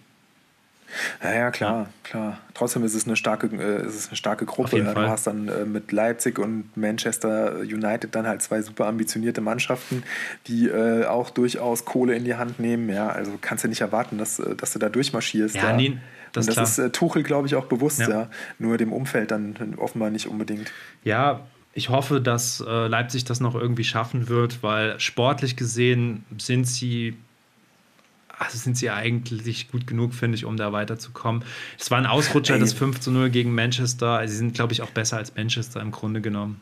Ja, 1.23 1.33
ja, 1.33 1.51
klar, 1.51 1.89
klar. 2.03 2.39
Trotzdem 2.53 2.83
ist 2.83 2.95
es 2.95 3.05
eine 3.05 3.15
starke, 3.15 3.47
äh, 3.47 3.85
ist 3.85 3.95
es 3.95 4.07
eine 4.07 4.15
starke 4.15 4.45
Gruppe. 4.45 4.81
Du 4.81 4.95
hast 4.95 5.27
dann 5.27 5.47
äh, 5.47 5.65
mit 5.65 5.91
Leipzig 5.91 6.39
und 6.39 6.75
Manchester 6.75 7.59
United 7.59 8.15
dann 8.15 8.25
halt 8.25 8.41
zwei 8.41 8.61
super 8.61 8.87
ambitionierte 8.87 9.41
Mannschaften, 9.41 10.03
die 10.47 10.67
äh, 10.67 11.05
auch 11.05 11.29
durchaus 11.29 11.85
Kohle 11.85 12.15
in 12.15 12.25
die 12.25 12.35
Hand 12.35 12.59
nehmen. 12.59 12.89
Ja, 12.89 13.09
also 13.09 13.37
kannst 13.39 13.63
du 13.63 13.67
nicht 13.67 13.81
erwarten, 13.81 14.17
dass, 14.17 14.39
äh, 14.39 14.55
dass 14.55 14.73
du 14.73 14.79
da 14.79 14.89
durchmarschierst. 14.89 15.55
Ja, 15.55 15.69
ja. 15.69 15.75
Nee, 15.75 15.97
das, 16.33 16.47
und 16.47 16.57
das 16.57 16.71
ist 16.71 16.79
äh, 16.79 16.89
Tuchel, 16.91 17.23
glaube 17.23 17.47
ich, 17.47 17.55
auch 17.55 17.65
bewusst, 17.65 17.99
ja. 17.99 18.09
ja. 18.09 18.29
Nur 18.57 18.77
dem 18.77 18.93
Umfeld 18.93 19.31
dann 19.31 19.75
offenbar 19.77 20.09
nicht 20.09 20.27
unbedingt. 20.27 20.71
Ja, 21.03 21.47
ich 21.73 21.89
hoffe, 21.89 22.19
dass 22.19 22.63
äh, 22.65 22.87
Leipzig 22.87 23.25
das 23.25 23.39
noch 23.39 23.55
irgendwie 23.55 23.83
schaffen 23.83 24.27
wird, 24.27 24.63
weil 24.63 24.99
sportlich 24.99 25.55
gesehen 25.55 26.25
sind 26.37 26.65
sie 26.65 27.15
also 28.39 28.57
sind 28.57 28.77
sie 28.77 28.89
eigentlich 28.89 29.69
gut 29.69 29.85
genug, 29.85 30.13
finde 30.13 30.37
ich, 30.37 30.45
um 30.45 30.55
da 30.55 30.71
weiterzukommen. 30.71 31.43
Es 31.77 31.91
war 31.91 31.97
ein 31.97 32.05
Ausrutscher, 32.05 32.53
Ey. 32.53 32.59
das 32.61 32.71
5 32.71 33.01
zu 33.01 33.11
0 33.11 33.29
gegen 33.29 33.53
Manchester. 33.53 34.25
Sie 34.27 34.35
sind, 34.35 34.53
glaube 34.53 34.71
ich, 34.71 34.81
auch 34.81 34.91
besser 34.91 35.17
als 35.17 35.35
Manchester 35.35 35.81
im 35.81 35.91
Grunde 35.91 36.21
genommen. 36.21 36.61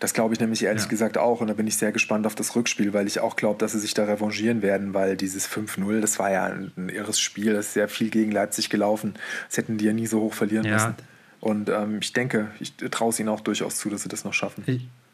Das 0.00 0.14
glaube 0.14 0.34
ich 0.34 0.40
nämlich 0.40 0.62
ehrlich 0.62 0.84
ja. 0.84 0.88
gesagt 0.88 1.18
auch. 1.18 1.40
Und 1.40 1.48
da 1.48 1.54
bin 1.54 1.66
ich 1.66 1.76
sehr 1.76 1.92
gespannt 1.92 2.26
auf 2.26 2.34
das 2.34 2.54
Rückspiel, 2.54 2.92
weil 2.92 3.06
ich 3.06 3.20
auch 3.20 3.36
glaube, 3.36 3.58
dass 3.58 3.72
sie 3.72 3.80
sich 3.80 3.94
da 3.94 4.04
revanchieren 4.04 4.62
werden, 4.62 4.94
weil 4.94 5.16
dieses 5.16 5.48
5-0, 5.48 6.00
das 6.00 6.18
war 6.18 6.30
ja 6.30 6.44
ein, 6.44 6.72
ein, 6.76 6.88
irres 6.88 7.18
Spiel. 7.18 7.52
Das 7.52 7.66
ist 7.66 7.72
sehr 7.74 7.88
viel 7.88 8.10
gegen 8.10 8.30
Leipzig 8.30 8.70
gelaufen. 8.70 9.14
Das 9.48 9.56
hätten 9.56 9.78
die 9.78 9.86
ja 9.86 9.92
nie 9.92 10.06
so 10.06 10.20
hoch 10.20 10.34
verlieren 10.34 10.64
ja. 10.64 10.74
müssen. 10.74 10.94
Und 11.40 11.68
ähm, 11.68 11.98
ich 12.00 12.12
denke, 12.12 12.50
ich 12.60 12.76
traue 12.76 13.10
es 13.10 13.20
ihnen 13.20 13.28
auch 13.28 13.40
durchaus 13.40 13.76
zu, 13.76 13.90
dass 13.90 14.02
sie 14.02 14.08
das 14.08 14.24
noch 14.24 14.34
schaffen. 14.34 14.64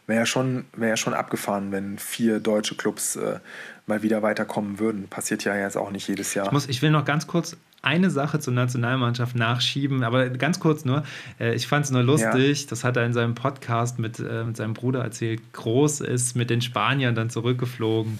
Wäre 0.06 0.20
ja, 0.20 0.26
schon, 0.26 0.66
wär 0.74 0.90
ja 0.90 0.96
schon 0.98 1.14
abgefahren, 1.14 1.72
wenn 1.72 1.98
vier 1.98 2.38
deutsche 2.38 2.74
Clubs 2.74 3.16
äh, 3.16 3.38
mal 3.86 4.02
wieder 4.02 4.22
weiterkommen 4.22 4.78
würden. 4.78 5.08
Passiert 5.08 5.44
ja 5.44 5.56
jetzt 5.56 5.76
auch 5.76 5.90
nicht 5.90 6.08
jedes 6.08 6.34
Jahr. 6.34 6.46
Ich, 6.46 6.52
muss, 6.52 6.68
ich 6.68 6.82
will 6.82 6.90
noch 6.90 7.04
ganz 7.04 7.26
kurz 7.26 7.56
eine 7.82 8.10
Sache 8.10 8.40
zur 8.40 8.54
Nationalmannschaft 8.54 9.36
nachschieben, 9.36 10.04
aber 10.04 10.30
ganz 10.30 10.58
kurz 10.58 10.84
nur. 10.84 11.04
Äh, 11.38 11.54
ich 11.54 11.66
fand 11.66 11.84
es 11.84 11.90
nur 11.90 12.02
lustig, 12.02 12.62
ja. 12.62 12.66
das 12.70 12.82
hat 12.82 12.96
er 12.96 13.04
in 13.04 13.12
seinem 13.12 13.34
Podcast 13.34 13.98
mit, 13.98 14.18
äh, 14.18 14.44
mit 14.44 14.56
seinem 14.56 14.74
Bruder 14.74 15.02
erzählt. 15.02 15.52
Groß 15.52 16.00
ist 16.00 16.34
mit 16.34 16.48
den 16.50 16.62
Spaniern 16.62 17.14
dann 17.14 17.28
zurückgeflogen. 17.28 18.18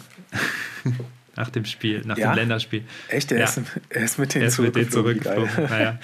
nach 1.37 1.51
dem 1.51 1.65
Spiel, 1.65 2.03
nach 2.05 2.19
ja? 2.19 2.33
dem 2.33 2.37
Länderspiel. 2.37 2.85
Echt? 3.09 3.33
Er, 3.33 3.39
ja. 3.39 3.45
ist, 3.45 3.61
er 3.89 4.05
ist 4.05 4.19
mit 4.19 4.35
denen 4.35 4.51
zurückgeflogen. 4.51 5.15
Mit 5.15 5.25
denen 5.25 5.35
zurückgeflogen. 5.35 5.71
Naja. 5.71 5.99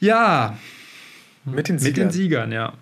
ja. 0.00 0.58
Mit 1.44 1.68
den 1.68 1.78
Siegern. 1.78 1.92
Mit 1.92 1.96
den 1.96 2.10
Siegern, 2.12 2.52
ja. 2.52 2.74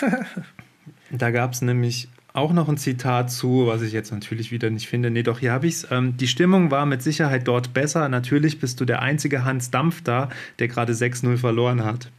da 1.10 1.30
gab 1.30 1.52
es 1.52 1.62
nämlich 1.62 2.08
auch 2.32 2.52
noch 2.52 2.68
ein 2.68 2.76
Zitat 2.76 3.30
zu, 3.30 3.66
was 3.66 3.82
ich 3.82 3.92
jetzt 3.92 4.12
natürlich 4.12 4.52
wieder 4.52 4.70
nicht 4.70 4.88
finde. 4.88 5.10
Nee, 5.10 5.22
doch, 5.22 5.40
hier 5.40 5.52
habe 5.52 5.66
ich 5.66 5.74
es. 5.74 5.86
Ähm, 5.90 6.16
die 6.16 6.28
Stimmung 6.28 6.70
war 6.70 6.86
mit 6.86 7.02
Sicherheit 7.02 7.48
dort 7.48 7.74
besser. 7.74 8.08
Natürlich 8.08 8.60
bist 8.60 8.80
du 8.80 8.84
der 8.84 9.02
einzige 9.02 9.44
Hans 9.44 9.70
Dampf 9.70 10.02
da, 10.02 10.28
der 10.58 10.68
gerade 10.68 10.92
6-0 10.92 11.36
verloren 11.36 11.84
hat. 11.84 12.10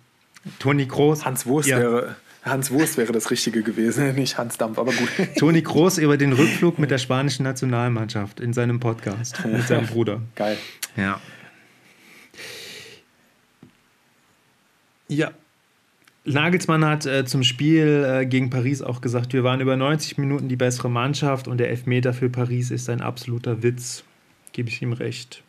Toni 0.59 0.85
Groß. 0.85 1.25
Hans 1.25 1.45
Wurst 1.45 1.69
ja. 1.69 1.79
wäre. 1.79 2.15
Hans 2.43 2.71
Wurst 2.71 2.97
wäre 2.97 3.13
das 3.13 3.29
Richtige 3.29 3.61
gewesen, 3.61 4.15
nicht 4.15 4.37
Hans 4.37 4.57
Dampf, 4.57 4.79
aber 4.79 4.91
gut. 4.91 5.09
Toni 5.37 5.61
Groß 5.61 5.99
über 5.99 6.17
den 6.17 6.33
Rückflug 6.33 6.79
mit 6.79 6.89
der 6.89 6.97
spanischen 6.97 7.43
Nationalmannschaft 7.43 8.39
in 8.39 8.51
seinem 8.53 8.79
Podcast 8.79 9.45
mit 9.45 9.67
seinem 9.67 9.85
Bruder. 9.87 10.21
Geil. 10.35 10.57
Ja. 10.97 11.19
Ja, 15.07 15.31
Nagelsmann 16.23 16.85
hat 16.85 17.05
äh, 17.05 17.25
zum 17.25 17.43
Spiel 17.43 18.05
äh, 18.07 18.25
gegen 18.25 18.49
Paris 18.49 18.81
auch 18.81 19.01
gesagt, 19.01 19.33
wir 19.33 19.43
waren 19.43 19.59
über 19.59 19.75
90 19.75 20.17
Minuten 20.17 20.49
die 20.49 20.55
bessere 20.55 20.89
Mannschaft 20.89 21.47
und 21.47 21.57
der 21.57 21.69
Elfmeter 21.69 22.13
für 22.13 22.29
Paris 22.29 22.69
ist 22.69 22.89
ein 22.89 23.01
absoluter 23.01 23.63
Witz. 23.63 24.03
Gebe 24.51 24.69
ich 24.69 24.81
ihm 24.81 24.93
recht. 24.93 25.43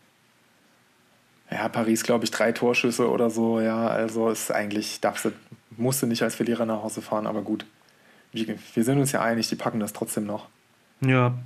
Ja, 1.50 1.68
Paris, 1.68 2.02
glaube 2.04 2.24
ich, 2.24 2.30
drei 2.30 2.52
Torschüsse 2.52 3.10
oder 3.10 3.28
so. 3.28 3.60
Ja, 3.60 3.88
also 3.88 4.30
ist 4.30 4.50
eigentlich, 4.50 5.00
darfst 5.00 5.26
du, 5.26 5.32
musst 5.76 6.02
du 6.02 6.06
nicht 6.06 6.22
als 6.22 6.34
Verlierer 6.34 6.64
nach 6.64 6.82
Hause 6.82 7.02
fahren, 7.02 7.26
aber 7.26 7.42
gut. 7.42 7.66
Wir, 8.32 8.56
wir 8.74 8.84
sind 8.84 8.98
uns 8.98 9.12
ja 9.12 9.20
einig, 9.20 9.48
die 9.48 9.56
packen 9.56 9.78
das 9.78 9.92
trotzdem 9.92 10.24
noch. 10.24 10.48
Ja. 11.02 11.36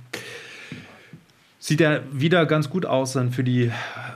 Sieht 1.59 1.79
ja 1.79 2.01
wieder 2.11 2.45
ganz 2.45 2.69
gut 2.69 2.85
aus 2.85 3.13
dann 3.13 3.31
für 3.31 3.43
die, 3.43 3.71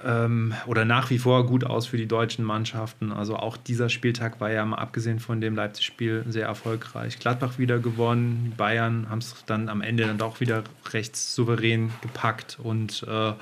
ähm, 0.05 0.53
oder 0.67 0.85
nach 0.85 1.09
wie 1.09 1.17
vor 1.17 1.47
gut 1.47 1.63
aus 1.63 1.87
für 1.87 1.97
die 1.97 2.05
deutschen 2.05 2.45
Mannschaften. 2.45 3.11
Also 3.11 3.35
auch 3.35 3.57
dieser 3.57 3.89
Spieltag 3.89 4.39
war 4.39 4.51
ja 4.51 4.63
mal 4.63 4.77
abgesehen 4.77 5.19
von 5.19 5.41
dem 5.41 5.55
Leipzig-Spiel 5.55 6.25
sehr 6.27 6.45
erfolgreich. 6.45 7.17
Gladbach 7.17 7.57
wieder 7.57 7.79
gewonnen, 7.79 8.43
die 8.45 8.55
Bayern 8.55 9.07
haben 9.09 9.19
es 9.19 9.33
dann 9.47 9.69
am 9.69 9.81
Ende 9.81 10.05
dann 10.05 10.19
doch 10.19 10.39
wieder 10.39 10.63
recht 10.93 11.15
souverän 11.15 11.89
gepackt 12.01 12.59
und 12.61 13.05
äh, 13.09 13.33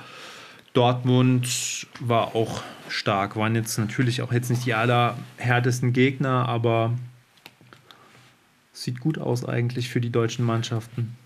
Dortmund 0.72 1.86
war 1.98 2.34
auch 2.34 2.62
stark. 2.88 3.36
Waren 3.36 3.54
jetzt 3.54 3.78
natürlich 3.78 4.22
auch 4.22 4.32
jetzt 4.32 4.48
nicht 4.48 4.64
die 4.64 4.74
allerhärtesten 4.74 5.92
Gegner, 5.92 6.48
aber 6.48 6.94
sieht 8.72 9.00
gut 9.00 9.18
aus 9.18 9.44
eigentlich 9.44 9.90
für 9.90 10.00
die 10.00 10.10
deutschen 10.10 10.44
Mannschaften. 10.44 11.16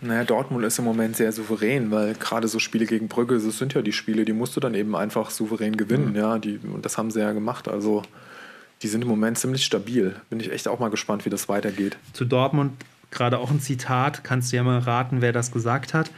Naja, 0.00 0.24
Dortmund 0.24 0.64
ist 0.64 0.78
im 0.78 0.84
Moment 0.84 1.16
sehr 1.16 1.32
souverän, 1.32 1.90
weil 1.90 2.14
gerade 2.14 2.46
so 2.48 2.58
Spiele 2.58 2.86
gegen 2.86 3.08
Brügge, 3.08 3.38
das 3.38 3.58
sind 3.58 3.74
ja 3.74 3.82
die 3.82 3.92
Spiele, 3.92 4.24
die 4.24 4.32
musst 4.32 4.56
du 4.56 4.60
dann 4.60 4.74
eben 4.74 4.94
einfach 4.94 5.30
souverän 5.30 5.76
gewinnen, 5.76 6.10
mhm. 6.10 6.16
ja, 6.16 6.38
die, 6.38 6.58
und 6.58 6.84
das 6.84 6.98
haben 6.98 7.10
sie 7.10 7.20
ja 7.20 7.32
gemacht, 7.32 7.68
also 7.68 8.02
die 8.82 8.88
sind 8.88 9.02
im 9.02 9.08
Moment 9.08 9.38
ziemlich 9.38 9.64
stabil. 9.64 10.14
Bin 10.30 10.38
ich 10.38 10.52
echt 10.52 10.68
auch 10.68 10.78
mal 10.78 10.88
gespannt, 10.90 11.24
wie 11.24 11.30
das 11.30 11.48
weitergeht. 11.48 11.96
Zu 12.12 12.24
Dortmund 12.24 12.72
gerade 13.10 13.38
auch 13.38 13.50
ein 13.50 13.60
Zitat, 13.60 14.22
kannst 14.22 14.52
du 14.52 14.56
ja 14.56 14.62
mal 14.62 14.78
raten, 14.78 15.20
wer 15.20 15.32
das 15.32 15.50
gesagt 15.50 15.94
hat. 15.94 16.10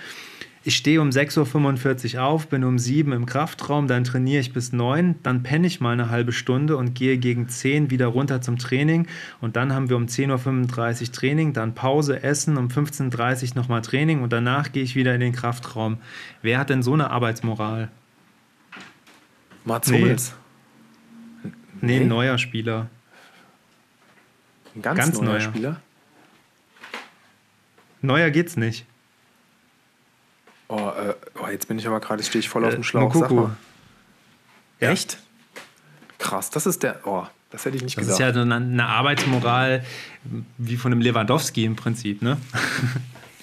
Ich 0.62 0.76
stehe 0.76 1.00
um 1.00 1.08
6.45 1.08 2.16
Uhr 2.16 2.22
auf, 2.22 2.48
bin 2.48 2.64
um 2.64 2.78
7 2.78 3.10
Uhr 3.10 3.16
im 3.16 3.24
Kraftraum, 3.24 3.86
dann 3.86 4.04
trainiere 4.04 4.40
ich 4.40 4.52
bis 4.52 4.74
9, 4.74 5.14
dann 5.22 5.42
penne 5.42 5.66
ich 5.66 5.80
mal 5.80 5.92
eine 5.92 6.10
halbe 6.10 6.32
Stunde 6.32 6.76
und 6.76 6.94
gehe 6.94 7.16
gegen 7.16 7.48
10 7.48 7.90
wieder 7.90 8.08
runter 8.08 8.42
zum 8.42 8.58
Training 8.58 9.06
und 9.40 9.56
dann 9.56 9.72
haben 9.72 9.88
wir 9.88 9.96
um 9.96 10.04
10.35 10.04 11.00
Uhr 11.00 11.12
Training, 11.12 11.52
dann 11.54 11.74
Pause, 11.74 12.22
Essen, 12.22 12.58
um 12.58 12.68
15.30 12.68 13.50
Uhr 13.50 13.56
nochmal 13.56 13.80
Training 13.80 14.22
und 14.22 14.34
danach 14.34 14.70
gehe 14.70 14.82
ich 14.82 14.96
wieder 14.96 15.14
in 15.14 15.20
den 15.20 15.32
Kraftraum. 15.32 15.96
Wer 16.42 16.58
hat 16.58 16.68
denn 16.68 16.82
so 16.82 16.92
eine 16.92 17.10
Arbeitsmoral? 17.10 17.90
Mats 19.64 19.90
Hummels. 19.90 20.34
Nee, 21.42 21.50
nee, 21.80 22.00
ein 22.00 22.08
neuer 22.08 22.36
Spieler. 22.36 22.90
Ein 24.76 24.82
ganz, 24.82 24.98
ganz 24.98 25.20
neuer, 25.20 25.26
neuer 25.26 25.40
Spieler? 25.40 25.80
Neuer 28.02 28.30
geht's 28.30 28.58
nicht. 28.58 28.84
Oh, 30.70 30.76
äh, 30.76 31.14
oh 31.42 31.48
jetzt 31.48 31.66
bin 31.66 31.78
ich 31.78 31.86
aber 31.86 31.98
gerade, 31.98 32.22
stehe 32.22 32.38
ich 32.38 32.48
voll 32.48 32.64
auf 32.64 32.74
dem 32.74 32.82
äh, 32.82 32.84
Schlauch. 32.84 33.12
Sag 33.12 33.30
mal. 33.30 33.56
Ja. 34.78 34.90
Echt? 34.90 35.18
Krass, 36.18 36.50
das 36.50 36.66
ist 36.66 36.82
der. 36.84 37.00
Oh, 37.04 37.24
das 37.50 37.64
hätte 37.64 37.76
ich 37.76 37.82
nicht 37.82 37.96
das 37.96 38.06
gesagt. 38.06 38.20
Das 38.20 38.28
ist 38.28 38.36
ja 38.36 38.42
eine, 38.42 38.54
eine 38.54 38.86
Arbeitsmoral 38.86 39.84
wie 40.58 40.76
von 40.76 40.92
einem 40.92 41.00
Lewandowski 41.00 41.64
im 41.64 41.76
Prinzip, 41.76 42.22
ne? 42.22 42.38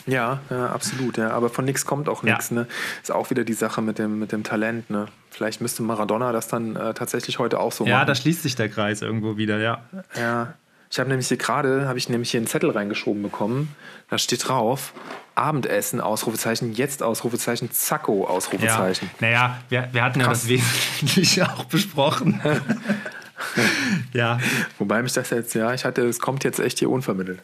Ja, 0.07 0.39
ja, 0.49 0.67
absolut. 0.67 1.17
Ja. 1.17 1.31
Aber 1.31 1.49
von 1.49 1.65
nichts 1.65 1.85
kommt 1.85 2.07
auch 2.07 2.23
nichts. 2.23 2.49
Ja. 2.49 2.55
Ne? 2.55 2.67
Ist 3.01 3.11
auch 3.11 3.29
wieder 3.29 3.43
die 3.43 3.51
Sache 3.51 3.81
mit 3.81 3.99
dem, 3.99 4.19
mit 4.19 4.31
dem 4.31 4.43
Talent. 4.43 4.89
Ne? 4.89 5.07
Vielleicht 5.29 5.59
müsste 5.59 5.83
Maradona 5.83 6.31
das 6.31 6.47
dann 6.47 6.77
äh, 6.77 6.93
tatsächlich 6.93 7.39
heute 7.39 7.59
auch 7.59 7.73
so 7.73 7.83
ja, 7.83 7.91
machen. 7.91 8.01
Ja, 8.01 8.05
da 8.05 8.15
schließt 8.15 8.41
sich 8.41 8.55
der 8.55 8.69
Kreis 8.69 9.01
irgendwo 9.01 9.35
wieder, 9.35 9.59
ja. 9.59 9.83
Ja. 10.15 10.53
Ich 10.89 10.99
habe 10.99 11.09
nämlich 11.09 11.27
hier 11.27 11.37
gerade, 11.37 11.87
habe 11.87 11.97
ich 11.97 12.09
nämlich 12.09 12.31
hier 12.31 12.39
einen 12.39 12.47
Zettel 12.47 12.69
reingeschoben 12.69 13.21
bekommen. 13.21 13.75
Da 14.09 14.17
steht 14.17 14.47
drauf, 14.47 14.93
Abendessen, 15.35 15.99
Ausrufezeichen, 16.01 16.73
jetzt 16.73 17.03
Ausrufezeichen, 17.03 17.71
Zacko, 17.71 18.25
Ausrufezeichen. 18.25 19.09
Ja. 19.19 19.27
Naja, 19.27 19.57
wir, 19.69 19.89
wir 19.91 20.03
hatten 20.03 20.21
Krass. 20.21 20.47
ja 20.47 20.57
das 20.57 20.65
Wesentliche 20.99 21.49
auch 21.51 21.65
besprochen. 21.65 22.41
ja. 24.13 24.39
Wobei 24.79 25.03
mich 25.03 25.13
das 25.13 25.29
jetzt, 25.29 25.53
ja, 25.55 25.73
ich 25.73 25.83
hatte, 25.85 26.07
es 26.07 26.19
kommt 26.19 26.43
jetzt 26.43 26.59
echt 26.59 26.79
hier 26.79 26.89
unvermittelt. 26.89 27.39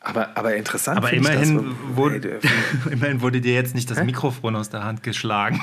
Aber, 0.00 0.36
aber 0.36 0.56
interessant. 0.56 0.98
Aber 0.98 1.12
immerhin, 1.12 1.56
das, 1.56 1.96
wurde, 1.96 2.40
immerhin 2.90 3.20
wurde 3.20 3.40
dir 3.40 3.54
jetzt 3.54 3.76
nicht 3.76 3.88
das 3.88 3.98
Hä? 3.98 4.04
Mikrofon 4.04 4.56
aus 4.56 4.68
der 4.68 4.82
Hand 4.82 5.04
geschlagen. 5.04 5.60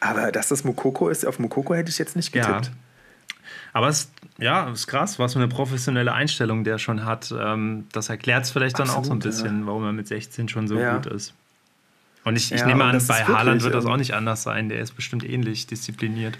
aber 0.00 0.32
dass 0.32 0.48
das 0.48 0.64
Mokoko 0.64 1.08
ist, 1.08 1.24
auf 1.24 1.38
Mokoko 1.38 1.74
hätte 1.74 1.90
ich 1.90 1.98
jetzt 1.98 2.16
nicht 2.16 2.32
getippt. 2.32 2.66
Ja. 2.66 2.72
Aber 3.74 3.88
es 3.88 4.10
ja, 4.38 4.70
ist 4.70 4.86
krass, 4.86 5.18
was 5.18 5.32
für 5.32 5.40
eine 5.40 5.48
professionelle 5.48 6.12
Einstellung 6.12 6.62
der 6.62 6.78
schon 6.78 7.04
hat. 7.04 7.34
Ähm, 7.36 7.88
das 7.92 8.08
erklärt 8.08 8.44
es 8.44 8.52
vielleicht 8.52 8.78
dann 8.78 8.88
Absolut, 8.88 9.04
auch 9.04 9.08
so 9.08 9.12
ein 9.12 9.18
bisschen, 9.18 9.60
ja. 9.60 9.66
warum 9.66 9.84
er 9.84 9.92
mit 9.92 10.06
16 10.06 10.48
schon 10.48 10.68
so 10.68 10.78
ja. 10.78 10.96
gut 10.96 11.06
ist. 11.06 11.34
Und 12.22 12.36
ich, 12.36 12.52
ich 12.52 12.60
ja, 12.60 12.66
nehme 12.66 12.84
an, 12.84 13.04
bei 13.06 13.24
Haaland 13.24 13.62
wird 13.64 13.74
das 13.74 13.84
auch 13.84 13.96
nicht 13.96 14.14
anders 14.14 14.44
sein. 14.44 14.68
Der 14.68 14.78
ist 14.78 14.92
bestimmt 14.92 15.28
ähnlich 15.28 15.66
diszipliniert. 15.66 16.38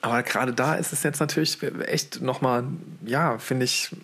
Aber 0.00 0.22
gerade 0.24 0.52
da 0.52 0.74
ist 0.74 0.92
es 0.92 1.04
jetzt 1.04 1.20
natürlich 1.20 1.58
echt 1.86 2.20
nochmal, 2.20 2.64
ja, 3.04 3.38
finde 3.38 3.64
ich, 3.64 3.94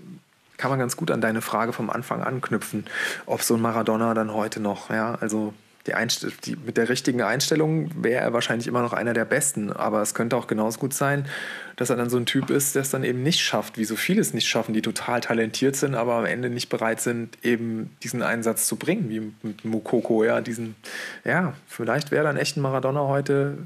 kann 0.56 0.70
man 0.70 0.78
ganz 0.78 0.96
gut 0.96 1.10
an 1.10 1.20
deine 1.20 1.42
Frage 1.42 1.72
vom 1.72 1.90
Anfang 1.90 2.22
anknüpfen, 2.22 2.84
ob 3.26 3.42
so 3.42 3.54
ein 3.54 3.60
Maradona 3.60 4.14
dann 4.14 4.32
heute 4.32 4.60
noch, 4.60 4.88
ja, 4.90 5.16
also 5.16 5.52
die 5.86 5.92
die, 6.44 6.56
mit 6.56 6.76
der 6.76 6.88
richtigen 6.88 7.22
Einstellung 7.22 7.90
wäre 8.02 8.22
er 8.22 8.32
wahrscheinlich 8.32 8.66
immer 8.66 8.82
noch 8.82 8.92
einer 8.92 9.12
der 9.12 9.24
Besten. 9.24 9.72
Aber 9.72 10.00
es 10.00 10.14
könnte 10.14 10.36
auch 10.36 10.46
genauso 10.46 10.80
gut 10.80 10.94
sein, 10.94 11.26
dass 11.76 11.90
er 11.90 11.96
dann 11.96 12.08
so 12.08 12.16
ein 12.16 12.26
Typ 12.26 12.50
ist, 12.50 12.74
der 12.74 12.82
es 12.82 12.90
dann 12.90 13.04
eben 13.04 13.22
nicht 13.22 13.40
schafft, 13.40 13.76
wie 13.76 13.84
so 13.84 13.96
viele 13.96 14.20
es 14.20 14.32
nicht 14.32 14.48
schaffen, 14.48 14.72
die 14.72 14.82
total 14.82 15.20
talentiert 15.20 15.76
sind, 15.76 15.94
aber 15.94 16.14
am 16.14 16.24
Ende 16.24 16.48
nicht 16.48 16.68
bereit 16.68 17.00
sind, 17.00 17.36
eben 17.42 17.96
diesen 18.02 18.22
Einsatz 18.22 18.66
zu 18.66 18.76
bringen, 18.76 19.10
wie 19.10 19.32
mit 19.46 19.64
Mukoko, 19.64 20.24
ja, 20.24 20.40
diesen, 20.40 20.74
ja, 21.24 21.54
vielleicht 21.66 22.10
wäre 22.10 22.24
dann 22.24 22.36
echt 22.36 22.56
ein 22.56 22.62
Maradona 22.62 23.08
heute 23.08 23.58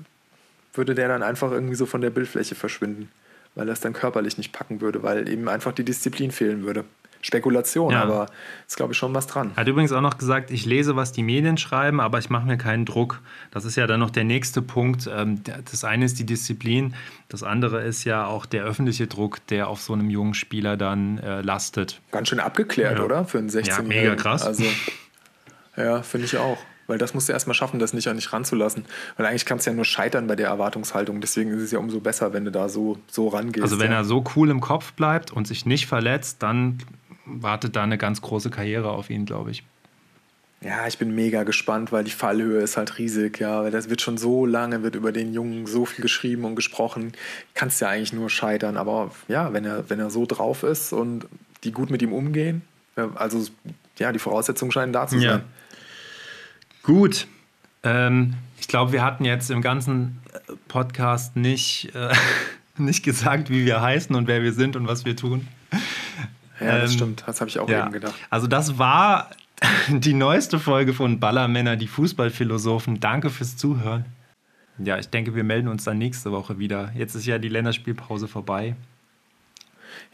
würde 0.79 0.95
der 0.95 1.09
dann 1.09 1.23
einfach 1.23 1.51
irgendwie 1.51 1.75
so 1.75 1.85
von 1.85 2.01
der 2.01 2.11
Bildfläche 2.11 2.55
verschwinden, 2.55 3.11
weil 3.55 3.69
er 3.69 3.73
es 3.73 3.81
dann 3.81 3.93
körperlich 3.93 4.39
nicht 4.39 4.53
packen 4.53 4.81
würde, 4.81 5.03
weil 5.03 5.29
eben 5.29 5.49
einfach 5.49 5.73
die 5.73 5.85
Disziplin 5.85 6.31
fehlen 6.31 6.65
würde. 6.65 6.85
Spekulation, 7.21 7.93
ja. 7.93 8.03
aber 8.03 8.27
ist, 8.67 8.77
glaube 8.77 8.93
ich, 8.93 8.99
schon 8.99 9.15
was 9.15 9.27
dran. 9.27 9.53
Er 9.55 9.63
hat 9.63 9.69
übrigens 9.69 9.93
auch 9.93 10.01
noch 10.01 10.19
gesagt, 10.19 10.51
ich 10.51 10.67
lese, 10.67 10.97
was 10.97 11.13
die 11.13 11.23
Medien 11.23 11.57
schreiben, 11.57 12.01
aber 12.01 12.19
ich 12.19 12.31
mache 12.31 12.47
mir 12.47 12.57
keinen 12.57 12.85
Druck. 12.85 13.21
Das 13.51 13.65
ist 13.65 13.77
ja 13.77 13.87
dann 13.87 14.01
noch 14.01 14.11
der 14.11 14.25
nächste 14.25 14.63
Punkt. 14.63 15.09
Ähm, 15.13 15.43
das 15.71 15.85
eine 15.85 16.05
ist 16.05 16.19
die 16.19 16.27
Disziplin, 16.27 16.95
das 17.29 17.43
andere 17.43 17.83
ist 17.83 18.05
ja 18.05 18.27
auch 18.27 18.47
der 18.47 18.65
öffentliche 18.65 19.07
Druck, 19.07 19.45
der 19.49 19.69
auf 19.69 19.81
so 19.81 19.93
einem 19.93 20.11
jungen 20.11 20.35
Spieler 20.35 20.77
dann 20.77 21.19
äh, 21.19 21.41
lastet. 21.41 22.01
Ganz 22.11 22.29
schön 22.29 22.41
abgeklärt, 22.41 22.99
ja. 22.99 23.05
oder? 23.05 23.25
Für 23.25 23.39
einen 23.39 23.51
16 23.51 23.75
jährigen 23.75 23.93
Ja, 23.93 24.03
mega 24.03 24.15
krass. 24.17 24.45
Also, 24.45 24.65
ja, 25.77 26.03
finde 26.03 26.27
ich 26.27 26.37
auch. 26.37 26.59
Weil 26.89 26.97
das 26.97 27.13
musst 27.13 27.29
du 27.29 27.35
erstmal 27.35 27.55
schaffen, 27.55 27.79
das 27.79 27.93
nicht 27.93 28.09
an 28.09 28.17
dich 28.17 28.33
ranzulassen. 28.33 28.87
Weil 29.19 29.27
eigentlich 29.27 29.45
kannst 29.45 29.67
du 29.67 29.71
ja 29.71 29.77
nur 29.77 29.85
scheitern 29.85 30.27
bei 30.27 30.37
der 30.37 30.49
Erwartungshaltung. 30.49 31.21
Deswegen 31.21 31.51
ist 31.51 31.63
es 31.63 31.71
ja 31.71 31.79
umso 31.79 32.01
besser, 32.01 32.33
wenn 32.33 32.47
du 32.47 32.51
da 32.51 32.71
so, 32.71 32.97
so 33.09 33.29
rangehst. 33.29 33.63
Also 33.63 33.79
wenn 33.79 33.93
ja. 33.93 33.99
er 33.99 34.05
so 34.05 34.25
cool 34.35 34.49
im 34.49 34.63
Kopf 34.63 34.95
bleibt 34.95 35.31
und 35.31 35.47
sich 35.47 35.67
nicht 35.67 35.87
verletzt, 35.87 36.43
dann 36.43 36.79
wartet 37.29 37.77
da 37.77 37.83
eine 37.83 37.99
ganz 37.99 38.21
große 38.21 38.51
Karriere 38.51 38.91
auf 38.91 39.11
ihn, 39.11 39.27
glaube 39.27 39.51
ich. 39.51 39.65
Ja, 40.61 40.89
ich 40.89 40.99
bin 40.99 41.15
mega 41.15 41.45
gespannt, 41.45 41.93
weil 41.93 42.03
die 42.03 42.11
Fallhöhe 42.11 42.61
ist 42.61 42.77
halt 42.77 42.99
riesig, 42.99 43.39
ja. 43.39 43.63
Weil 43.63 43.71
das 43.71 43.91
wird 43.91 44.03
schon 44.03 44.19
so 44.19 44.45
lange, 44.45 44.83
wird 44.83 44.97
über 44.97 45.13
den 45.13 45.33
Jungen 45.33 45.67
so 45.67 45.85
viel 45.85 46.03
geschrieben 46.03 46.45
und 46.45 46.57
gesprochen. 46.57 47.13
Kannst 47.55 47.81
ja 47.81 47.89
eigentlich 47.89 48.13
nur 48.13 48.29
scheitern. 48.29 48.77
Aber 48.77 49.13
ja, 49.29 49.53
wenn 49.53 49.65
er, 49.65 49.89
wenn 49.89 50.01
er 50.01 50.11
so 50.11 50.27
drauf 50.27 50.65
ist 50.65 50.93
und 50.93 51.27
die 51.63 51.71
gut 51.71 51.91
mit 51.91 52.03
ihm 52.03 52.13
umgehen, 52.13 52.63
also 53.15 53.45
ja, 53.99 54.11
die 54.11 54.19
Voraussetzungen 54.19 54.73
scheinen 54.73 54.93
da 54.93 55.07
zu 55.07 55.19
sein. 55.19 55.29
Ja. 55.29 55.41
Gut. 56.83 57.29
Ähm, 57.85 58.35
ich 58.61 58.67
glaube, 58.67 58.91
wir 58.91 59.05
hatten 59.05 59.25
jetzt 59.25 59.51
im 59.51 59.63
ganzen 59.63 60.19
Podcast 60.67 61.37
nicht, 61.37 61.95
äh, 61.95 62.13
nicht 62.77 63.05
gesagt, 63.05 63.51
wie 63.51 63.65
wir 63.65 63.81
heißen 63.81 64.15
und 64.17 64.27
wer 64.27 64.43
wir 64.43 64.53
sind 64.53 64.75
und 64.75 64.89
was 64.89 65.05
wir 65.05 65.15
tun. 65.15 65.47
Ja, 66.61 66.79
das 66.79 66.93
ähm, 66.93 66.97
stimmt. 66.97 67.25
Das 67.27 67.41
habe 67.41 67.49
ich 67.49 67.59
auch 67.59 67.69
ja. 67.69 67.85
eben 67.85 67.93
gedacht. 67.93 68.15
Also 68.31 68.47
das 68.47 68.79
war 68.79 69.31
die 69.89 70.15
neueste 70.15 70.59
Folge 70.59 70.95
von 70.95 71.21
Ballermänner, 71.21 71.77
die 71.77 71.89
Fußballphilosophen. 71.89 73.01
Danke 73.01 73.31
fürs 73.31 73.57
Zuhören. 73.57 74.05
Ja, 74.79 74.99
ich 74.99 75.09
denke, 75.09 75.35
wir 75.35 75.45
melden 75.45 75.69
uns 75.69 75.85
dann 75.85 75.99
nächste 75.99 76.31
Woche 76.31 76.59
wieder. 76.59 76.93
Jetzt 76.95 77.15
ist 77.15 77.27
ja 77.27 77.39
die 77.39 77.49
Länderspielpause 77.49 78.29
vorbei. 78.29 78.77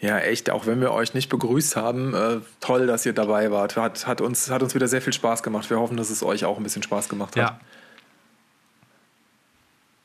Ja, 0.01 0.19
echt, 0.19 0.51
auch 0.51 0.67
wenn 0.67 0.81
wir 0.81 0.93
euch 0.93 1.15
nicht 1.15 1.29
begrüßt 1.29 1.77
haben, 1.77 2.15
äh, 2.15 2.39
toll, 2.61 2.87
dass 2.87 3.05
ihr 3.05 3.13
dabei 3.13 3.51
wart. 3.51 3.77
Hat, 3.77 4.07
hat, 4.07 4.21
uns, 4.21 4.51
hat 4.51 4.63
uns 4.63 4.75
wieder 4.75 4.89
sehr 4.89 5.03
viel 5.03 5.13
Spaß 5.13 5.43
gemacht. 5.43 5.69
Wir 5.71 5.79
hoffen, 5.79 5.97
dass 5.97 6.11
es 6.11 6.23
euch 6.23 6.45
auch 6.45 6.57
ein 6.57 6.63
bisschen 6.63 6.83
Spaß 6.83 7.09
gemacht 7.09 7.37
hat. 7.37 7.43
Ja. 7.43 7.61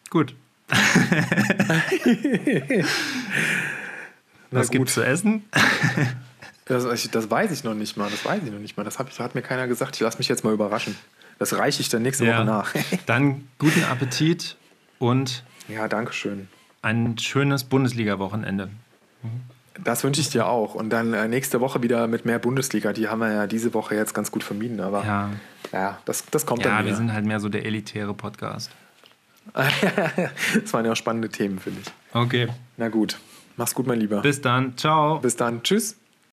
Gut. 0.10 0.36
Was 4.52 4.72
gibt 4.72 4.90
es 4.90 4.96
zu 4.96 5.04
essen? 5.04 5.46
Das, 6.70 7.10
das, 7.10 7.30
weiß 7.30 7.52
ich 7.52 7.64
noch 7.64 7.74
nicht 7.74 7.98
mal. 7.98 8.10
Das 8.10 8.24
weiß 8.24 8.42
ich 8.46 8.52
noch 8.52 8.60
nicht 8.60 8.78
mal. 8.78 8.84
Das 8.84 9.00
hat, 9.00 9.20
hat 9.20 9.36
mir 9.36 9.42
keiner 9.42 9.68
gesagt. 9.68 9.96
Ich 9.96 10.02
lasse 10.02 10.18
mich 10.20 10.28
jetzt 10.28 10.44
mal 10.44 10.54
überraschen. 10.54 10.96
Das 11.40 11.58
reiche 11.58 11.82
ich 11.82 11.90
dann 11.90 12.04
nächste 12.04 12.26
ja. 12.26 12.38
Woche 12.38 12.46
nach. 12.46 12.74
dann 13.06 13.48
guten 13.58 13.84
Appetit 13.84 14.56
und 15.00 15.44
ja, 15.68 15.88
Dankeschön. 15.88 16.48
Ein 16.82 17.18
schönes 17.18 17.64
Bundesliga-Wochenende. 17.64 18.70
Mhm. 19.22 19.42
Das 19.84 20.04
wünsche 20.04 20.22
ich 20.22 20.30
dir 20.30 20.48
auch. 20.48 20.76
Und 20.76 20.90
dann 20.90 21.14
äh, 21.14 21.28
nächste 21.28 21.62
Woche 21.62 21.82
wieder 21.82 22.08
mit 22.08 22.26
mehr 22.26 22.40
Bundesliga. 22.40 22.94
Die 22.94 23.08
haben 23.08 23.20
wir 23.20 23.32
ja 23.32 23.48
diese 23.48 23.74
Woche 23.74 23.96
jetzt 23.96 24.14
ganz 24.14 24.32
gut 24.32 24.44
vermieden. 24.44 24.80
Aber 24.82 25.06
ja, 25.06 25.30
ja 25.72 25.98
das, 26.06 26.26
das 26.32 26.46
kommt 26.46 26.64
ja, 26.64 26.72
dann. 26.72 26.80
Ja, 26.80 26.86
wir 26.86 26.96
sind 26.96 27.14
halt 27.14 27.26
mehr 27.26 27.40
so 27.40 27.50
der 27.50 27.66
elitäre 27.66 28.14
Podcast. 28.14 28.72
das 29.54 30.74
waren 30.74 30.86
ja 30.86 30.92
auch 30.92 30.96
spannende 30.96 31.30
Themen, 31.30 31.60
finde 31.60 31.82
ich. 31.82 31.92
Okay. 32.14 32.50
Na 32.78 32.90
gut. 32.90 33.18
Mach's 33.58 33.74
gut, 33.74 33.88
mein 33.88 34.00
Lieber. 34.00 34.22
Bis 34.22 34.42
dann. 34.42 34.78
Ciao. 34.78 35.20
Bis 35.20 35.36
dann. 35.36 35.64
Tschüss. 35.64 35.99